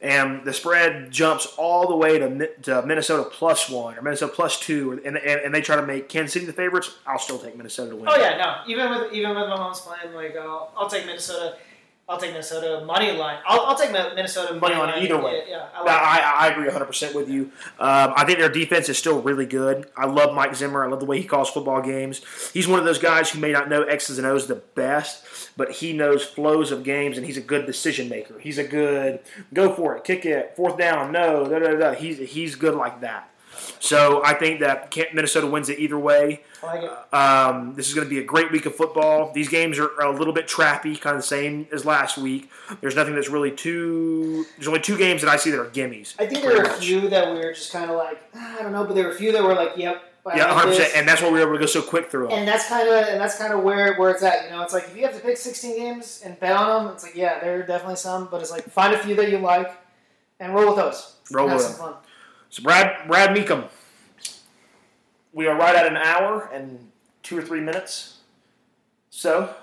and 0.00 0.44
the 0.44 0.52
spread 0.52 1.10
jumps 1.10 1.46
all 1.56 1.88
the 1.88 1.96
way 1.96 2.18
to, 2.18 2.46
to 2.62 2.82
Minnesota 2.86 3.28
plus 3.30 3.68
one 3.68 3.96
or 3.98 4.02
Minnesota 4.02 4.32
plus 4.32 4.60
two, 4.60 4.92
and, 5.04 5.16
and, 5.16 5.40
and 5.40 5.54
they 5.54 5.60
try 5.60 5.76
to 5.76 5.82
make 5.86 6.08
Kansas 6.08 6.32
City 6.34 6.46
the 6.46 6.52
favorites. 6.52 6.96
I'll 7.06 7.18
still 7.18 7.38
take 7.38 7.56
Minnesota 7.56 7.90
to 7.90 7.96
win. 7.96 8.06
Oh 8.08 8.16
yeah, 8.16 8.36
no. 8.36 8.56
Even 8.72 8.90
with 8.90 9.12
even 9.12 9.30
with 9.30 9.44
Mahomes 9.46 9.80
playing, 9.80 10.14
like 10.14 10.36
I'll, 10.36 10.72
I'll 10.76 10.88
take 10.88 11.06
Minnesota. 11.06 11.56
I'll 12.08 12.18
take 12.18 12.30
Minnesota 12.30 12.82
money 12.86 13.12
line. 13.12 13.38
I'll, 13.46 13.66
I'll 13.66 13.76
take 13.76 13.92
Minnesota 13.92 14.54
Money 14.54 14.76
money, 14.76 14.92
line 14.92 15.02
either 15.04 15.22
way. 15.22 15.44
Yeah, 15.46 15.68
I 15.74 15.80
I, 15.80 15.84
like 15.84 15.94
I, 15.94 16.34
I 16.36 16.48
agree 16.48 16.68
100% 16.68 17.14
with 17.14 17.28
you. 17.28 17.52
Um, 17.78 18.14
I 18.16 18.24
think 18.24 18.38
their 18.38 18.48
defense 18.48 18.88
is 18.88 18.96
still 18.96 19.20
really 19.20 19.44
good. 19.44 19.90
I 19.94 20.06
love 20.06 20.34
Mike 20.34 20.54
Zimmer. 20.54 20.82
I 20.82 20.88
love 20.88 21.00
the 21.00 21.06
way 21.06 21.20
he 21.20 21.26
calls 21.26 21.50
football 21.50 21.82
games. 21.82 22.22
He's 22.54 22.66
one 22.66 22.78
of 22.78 22.86
those 22.86 22.98
guys 22.98 23.28
who 23.30 23.40
may 23.40 23.52
not 23.52 23.68
know 23.68 23.82
X's 23.82 24.16
and 24.16 24.26
O's 24.26 24.46
the 24.46 24.54
best, 24.54 25.22
but 25.58 25.70
he 25.70 25.92
knows 25.92 26.24
flows 26.24 26.72
of 26.72 26.82
games, 26.82 27.18
and 27.18 27.26
he's 27.26 27.36
a 27.36 27.42
good 27.42 27.66
decision 27.66 28.08
maker. 28.08 28.38
He's 28.38 28.56
a 28.56 28.64
good 28.64 29.20
go 29.52 29.74
for 29.74 29.94
it, 29.94 30.04
kick 30.04 30.24
it, 30.24 30.54
fourth 30.56 30.78
down, 30.78 31.12
no, 31.12 31.46
da, 31.46 31.58
da, 31.58 31.76
da. 31.76 31.92
He's, 31.92 32.30
he's 32.30 32.54
good 32.54 32.74
like 32.74 33.02
that. 33.02 33.30
So 33.80 34.22
I 34.24 34.34
think 34.34 34.60
that 34.60 34.94
Minnesota 35.14 35.46
wins 35.46 35.68
it 35.68 35.78
either 35.78 35.98
way. 35.98 36.42
Like 36.62 36.82
it. 36.82 37.14
Um, 37.14 37.74
this 37.74 37.88
is 37.88 37.94
going 37.94 38.06
to 38.06 38.10
be 38.10 38.20
a 38.20 38.24
great 38.24 38.50
week 38.50 38.66
of 38.66 38.74
football. 38.74 39.32
These 39.32 39.48
games 39.48 39.78
are, 39.78 39.88
a 40.00 40.10
little 40.10 40.32
bit 40.32 40.46
trappy, 40.46 41.00
kind 41.00 41.16
of 41.16 41.22
the 41.22 41.28
same 41.28 41.68
as 41.72 41.84
last 41.84 42.18
week. 42.18 42.50
There's 42.80 42.96
nothing 42.96 43.14
that's 43.14 43.28
really 43.28 43.50
too. 43.50 44.44
There's 44.56 44.68
only 44.68 44.80
two 44.80 44.96
games 44.96 45.22
that 45.22 45.30
I 45.30 45.36
see 45.36 45.50
that 45.50 45.60
are 45.60 45.66
gimmies. 45.66 46.14
I 46.18 46.26
think 46.26 46.42
there 46.42 46.56
were 46.56 46.64
a 46.64 46.68
much. 46.68 46.84
few 46.84 47.08
that 47.08 47.32
we 47.32 47.38
were 47.38 47.52
just 47.52 47.72
kind 47.72 47.90
of 47.90 47.96
like 47.96 48.22
I 48.34 48.62
don't 48.62 48.72
know, 48.72 48.84
but 48.84 48.94
there 48.94 49.04
were 49.04 49.12
a 49.12 49.14
few 49.14 49.32
that 49.32 49.42
were 49.42 49.54
like, 49.54 49.72
yep. 49.76 50.02
I 50.26 50.36
Yeah, 50.36 50.48
100, 50.48 50.70
percent 50.70 50.92
and 50.94 51.08
that's 51.08 51.22
why 51.22 51.28
we 51.28 51.34
were 51.34 51.46
able 51.46 51.52
to 51.54 51.58
go 51.60 51.66
so 51.66 51.80
quick 51.80 52.10
through 52.10 52.28
them. 52.28 52.38
And 52.38 52.48
that's 52.48 52.68
kind 52.68 52.88
of 52.88 52.94
and 53.08 53.20
that's 53.20 53.38
kind 53.38 53.52
of 53.52 53.62
where 53.62 53.94
where 53.96 54.10
it's 54.10 54.22
at. 54.22 54.44
You 54.44 54.50
know, 54.50 54.62
it's 54.62 54.74
like 54.74 54.84
if 54.84 54.96
you 54.96 55.02
have 55.04 55.14
to 55.14 55.20
pick 55.20 55.36
16 55.36 55.76
games 55.76 56.22
and 56.24 56.38
bet 56.38 56.56
on 56.56 56.84
them, 56.84 56.94
it's 56.94 57.02
like 57.02 57.14
yeah, 57.14 57.40
there 57.40 57.60
are 57.60 57.62
definitely 57.62 57.96
some, 57.96 58.28
but 58.30 58.40
it's 58.40 58.50
like 58.50 58.64
find 58.64 58.94
a 58.94 58.98
few 58.98 59.14
that 59.16 59.30
you 59.30 59.38
like 59.38 59.70
and 60.40 60.54
roll 60.54 60.66
with 60.66 60.76
those. 60.76 61.16
Roll 61.30 61.48
and 61.48 61.52
have 61.52 61.60
with 61.60 61.76
some 61.76 61.92
fun. 61.92 61.94
So 62.50 62.62
Brad, 62.62 63.06
Brad 63.06 63.32
Meacham, 63.32 63.64
we 65.32 65.46
are 65.46 65.56
right 65.56 65.74
at 65.74 65.86
an 65.86 65.96
hour 65.96 66.48
and 66.52 66.90
two 67.22 67.38
or 67.38 67.42
three 67.42 67.60
minutes. 67.60 68.18
So 69.10 69.54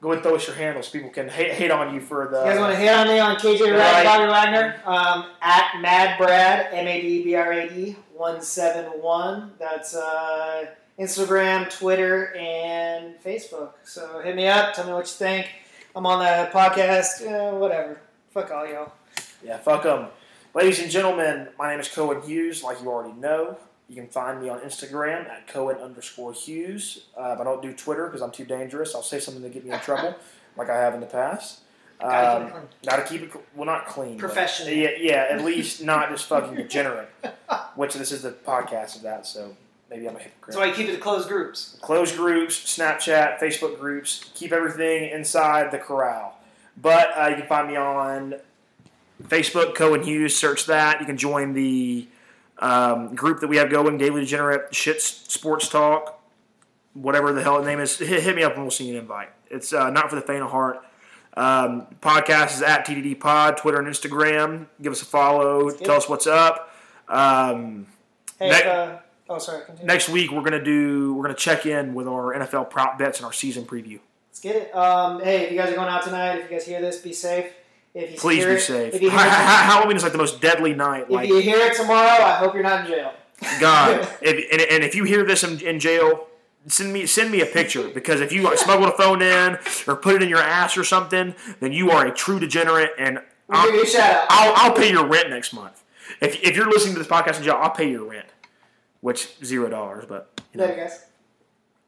go 0.00 0.08
ahead 0.12 0.18
and 0.18 0.22
throw 0.22 0.36
us 0.36 0.46
your 0.46 0.56
handles. 0.56 0.88
People 0.88 1.10
can 1.10 1.28
hate, 1.28 1.52
hate 1.52 1.70
on 1.70 1.94
you 1.94 2.00
for 2.00 2.28
the. 2.28 2.38
You 2.38 2.44
guys 2.44 2.58
want 2.58 2.72
to 2.72 2.78
hate 2.78 2.90
on 2.90 3.08
me 3.08 3.18
on 3.18 3.36
KJ 3.36 3.60
Wright. 3.60 3.72
Rad, 3.72 4.04
Bobby 4.04 4.30
Wagner 4.30 4.80
um, 4.84 5.26
at 5.42 5.80
Mad 5.80 6.18
Brad 6.18 6.68
M 6.72 6.86
A 6.86 7.00
D 7.00 7.24
B 7.24 7.34
R 7.34 7.52
A 7.52 7.68
D 7.68 7.96
one 8.14 8.40
seven 8.40 8.84
one. 9.00 9.52
That's 9.58 9.96
uh, 9.96 10.66
Instagram, 10.98 11.70
Twitter, 11.70 12.34
and 12.36 13.14
Facebook. 13.22 13.72
So 13.84 14.20
hit 14.20 14.36
me 14.36 14.46
up. 14.46 14.74
Tell 14.74 14.86
me 14.86 14.92
what 14.92 15.06
you 15.06 15.12
think. 15.12 15.48
I'm 15.96 16.06
on 16.06 16.20
the 16.20 16.50
podcast. 16.52 17.26
Uh, 17.26 17.56
whatever. 17.56 18.00
Fuck 18.30 18.52
all 18.52 18.66
y'all. 18.66 18.92
Yeah, 19.42 19.58
fuck 19.58 19.82
them. 19.82 20.08
Ladies 20.58 20.80
and 20.82 20.90
gentlemen, 20.90 21.46
my 21.56 21.70
name 21.70 21.78
is 21.78 21.86
Cohen 21.88 22.20
Hughes, 22.20 22.64
like 22.64 22.82
you 22.82 22.88
already 22.88 23.14
know. 23.14 23.56
You 23.88 23.94
can 23.94 24.08
find 24.08 24.42
me 24.42 24.48
on 24.48 24.58
Instagram 24.58 25.28
at 25.30 25.46
Cohen 25.46 25.76
underscore 25.76 26.32
Hughes. 26.32 27.04
Uh, 27.16 27.36
I 27.38 27.44
don't 27.44 27.62
do 27.62 27.72
Twitter 27.72 28.06
because 28.06 28.22
I'm 28.22 28.32
too 28.32 28.44
dangerous. 28.44 28.92
I'll 28.92 29.04
say 29.04 29.20
something 29.20 29.40
to 29.44 29.48
get 29.50 29.64
me 29.64 29.70
in 29.70 29.78
trouble, 29.78 30.16
like 30.56 30.68
I 30.68 30.76
have 30.78 30.94
in 30.94 31.00
the 31.00 31.06
past. 31.06 31.60
Gotta 32.00 32.10
keep 32.10 32.42
Um, 32.42 32.42
it 32.42 32.50
clean. 32.50 32.68
Gotta 32.88 33.02
keep 33.02 33.22
it, 33.22 33.32
cl- 33.32 33.44
well, 33.54 33.66
not 33.66 33.86
clean. 33.86 34.14
but- 34.14 34.18
Professional. 34.18 34.72
Yeah, 34.72 34.90
yeah, 34.98 35.26
at 35.30 35.44
least 35.44 35.80
not 35.84 36.10
just 36.10 36.26
fucking 36.26 36.56
degenerate. 36.56 37.08
Which 37.76 37.94
this 37.94 38.10
is 38.10 38.22
the 38.22 38.32
podcast 38.32 38.96
of 38.96 39.02
that, 39.02 39.28
so 39.28 39.54
maybe 39.88 40.08
I'm 40.08 40.16
a 40.16 40.18
hypocrite. 40.18 40.56
Why 40.56 40.64
you 40.66 40.74
keep 40.74 40.88
it 40.88 40.92
to 40.94 40.98
closed 40.98 41.28
groups. 41.28 41.78
Closed 41.82 42.16
groups, 42.16 42.58
Snapchat, 42.76 43.38
Facebook 43.38 43.78
groups. 43.78 44.28
Keep 44.34 44.50
everything 44.50 45.10
inside 45.10 45.70
the 45.70 45.78
corral. 45.78 46.34
But 46.76 47.10
uh, 47.16 47.28
you 47.28 47.36
can 47.36 47.46
find 47.46 47.68
me 47.68 47.76
on 47.76 48.34
Facebook, 49.24 49.74
Cohen 49.74 50.02
Hughes. 50.02 50.36
Search 50.36 50.66
that. 50.66 51.00
You 51.00 51.06
can 51.06 51.16
join 51.16 51.52
the 51.52 52.06
um, 52.58 53.14
group 53.14 53.40
that 53.40 53.48
we 53.48 53.56
have 53.56 53.70
going, 53.70 53.98
Daily 53.98 54.20
Degenerate 54.20 54.74
Shit 54.74 55.00
Sports 55.02 55.68
Talk, 55.68 56.20
whatever 56.94 57.32
the 57.32 57.42
hell 57.42 57.60
the 57.60 57.66
name 57.66 57.80
is. 57.80 57.98
Hit, 57.98 58.22
hit 58.22 58.36
me 58.36 58.42
up 58.42 58.54
and 58.54 58.62
we'll 58.62 58.70
send 58.70 58.88
you 58.88 58.94
an 58.96 59.00
invite. 59.02 59.30
It's 59.50 59.72
uh, 59.72 59.90
not 59.90 60.10
for 60.10 60.16
the 60.16 60.22
faint 60.22 60.42
of 60.42 60.50
heart. 60.50 60.78
Um, 61.36 61.86
podcast 62.00 62.54
is 62.56 62.62
at 62.62 62.84
TDD 62.86 63.20
Pod, 63.20 63.56
Twitter 63.58 63.78
and 63.78 63.86
Instagram. 63.86 64.66
Give 64.82 64.92
us 64.92 65.02
a 65.02 65.04
follow. 65.04 65.70
Tell 65.70 65.96
us 65.96 66.08
what's 66.08 66.26
up. 66.26 66.74
Um, 67.08 67.86
Hey, 68.38 68.50
Ne- 68.50 68.62
uh, 68.70 68.96
oh, 69.28 69.38
sorry. 69.38 69.64
Continue. 69.64 69.86
next 69.86 70.08
week 70.08 70.30
we're 70.30 70.42
gonna 70.44 70.62
do 70.62 71.12
we're 71.14 71.22
gonna 71.24 71.34
check 71.34 71.66
in 71.66 71.92
with 71.92 72.06
our 72.06 72.32
NFL 72.34 72.70
prop 72.70 72.96
bets 72.96 73.18
and 73.18 73.26
our 73.26 73.32
season 73.32 73.64
preview. 73.64 73.98
Let's 74.30 74.38
get 74.38 74.54
it. 74.54 74.72
Um, 74.76 75.20
hey, 75.20 75.46
if 75.46 75.50
you 75.50 75.58
guys 75.58 75.72
are 75.72 75.74
going 75.74 75.88
out 75.88 76.04
tonight, 76.04 76.36
if 76.36 76.44
you 76.48 76.56
guys 76.56 76.64
hear 76.64 76.80
this, 76.80 76.98
be 76.98 77.12
safe. 77.12 77.46
If 77.98 78.12
you 78.12 78.16
Please 78.16 78.44
hear 78.44 78.48
be 78.48 78.54
it, 78.54 78.60
safe. 78.60 78.94
If 78.94 79.02
you, 79.02 79.10
hear 79.10 79.18
it, 79.18 79.28
Halloween 79.28 79.96
is 79.96 80.04
like 80.04 80.12
the 80.12 80.18
most 80.18 80.40
deadly 80.40 80.72
night. 80.72 81.04
if 81.04 81.10
Like 81.10 81.28
you 81.28 81.40
hear 81.40 81.58
it 81.58 81.76
tomorrow, 81.76 82.22
I 82.22 82.34
hope 82.36 82.54
you're 82.54 82.62
not 82.62 82.82
in 82.84 82.92
jail. 82.92 83.12
God, 83.60 84.08
if, 84.22 84.52
and, 84.52 84.60
and 84.62 84.84
if 84.84 84.94
you 84.94 85.02
hear 85.02 85.24
this 85.24 85.42
in, 85.42 85.60
in 85.66 85.80
jail, 85.80 86.28
send 86.68 86.92
me 86.92 87.06
send 87.06 87.32
me 87.32 87.40
a 87.40 87.46
picture 87.46 87.88
because 87.88 88.20
if 88.20 88.32
you 88.32 88.42
like, 88.42 88.58
smuggled 88.58 88.88
a 88.88 88.96
phone 88.96 89.20
in 89.20 89.58
or 89.88 89.96
put 89.96 90.14
it 90.14 90.22
in 90.22 90.28
your 90.28 90.40
ass 90.40 90.76
or 90.76 90.84
something, 90.84 91.34
then 91.58 91.72
you 91.72 91.90
are 91.90 92.06
a 92.06 92.12
true 92.14 92.38
degenerate, 92.38 92.90
and 92.98 93.20
We'll 93.48 93.64
give 93.64 93.74
you 93.74 93.82
a 93.82 93.86
shout 93.86 94.10
out. 94.10 94.26
I'll, 94.30 94.52
I'll 94.56 94.76
pay 94.76 94.90
your 94.90 95.06
rent 95.06 95.30
next 95.30 95.52
month. 95.52 95.82
If, 96.20 96.40
if 96.42 96.54
you're 96.54 96.68
listening 96.68 96.94
to 96.94 96.98
this 96.98 97.08
podcast 97.08 97.38
in 97.38 97.44
jail, 97.44 97.58
I'll 97.58 97.70
pay 97.70 97.90
your 97.90 98.04
rent, 98.04 98.26
which 99.00 99.36
zero 99.42 99.68
dollars, 99.68 100.04
but 100.08 100.40
you 100.52 100.60
know, 100.60 100.88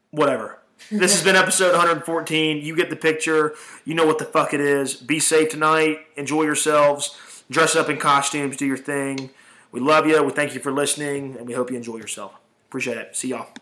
whatever. 0.09 0.57
This 0.89 1.13
has 1.13 1.23
been 1.23 1.35
episode 1.35 1.71
114. 1.71 2.57
You 2.57 2.75
get 2.75 2.89
the 2.89 2.95
picture. 2.95 3.53
You 3.85 3.93
know 3.93 4.05
what 4.05 4.17
the 4.17 4.25
fuck 4.25 4.53
it 4.53 4.59
is. 4.59 4.95
Be 4.95 5.19
safe 5.19 5.49
tonight. 5.49 5.99
Enjoy 6.15 6.43
yourselves. 6.43 7.17
Dress 7.49 7.75
up 7.75 7.89
in 7.89 7.97
costumes. 7.97 8.57
Do 8.57 8.65
your 8.65 8.77
thing. 8.77 9.29
We 9.71 9.79
love 9.79 10.05
you. 10.05 10.21
We 10.23 10.31
thank 10.31 10.53
you 10.53 10.59
for 10.59 10.71
listening, 10.71 11.37
and 11.37 11.47
we 11.47 11.53
hope 11.53 11.71
you 11.71 11.77
enjoy 11.77 11.97
yourself. 11.97 12.33
Appreciate 12.67 12.97
it. 12.97 13.15
See 13.15 13.29
y'all. 13.29 13.53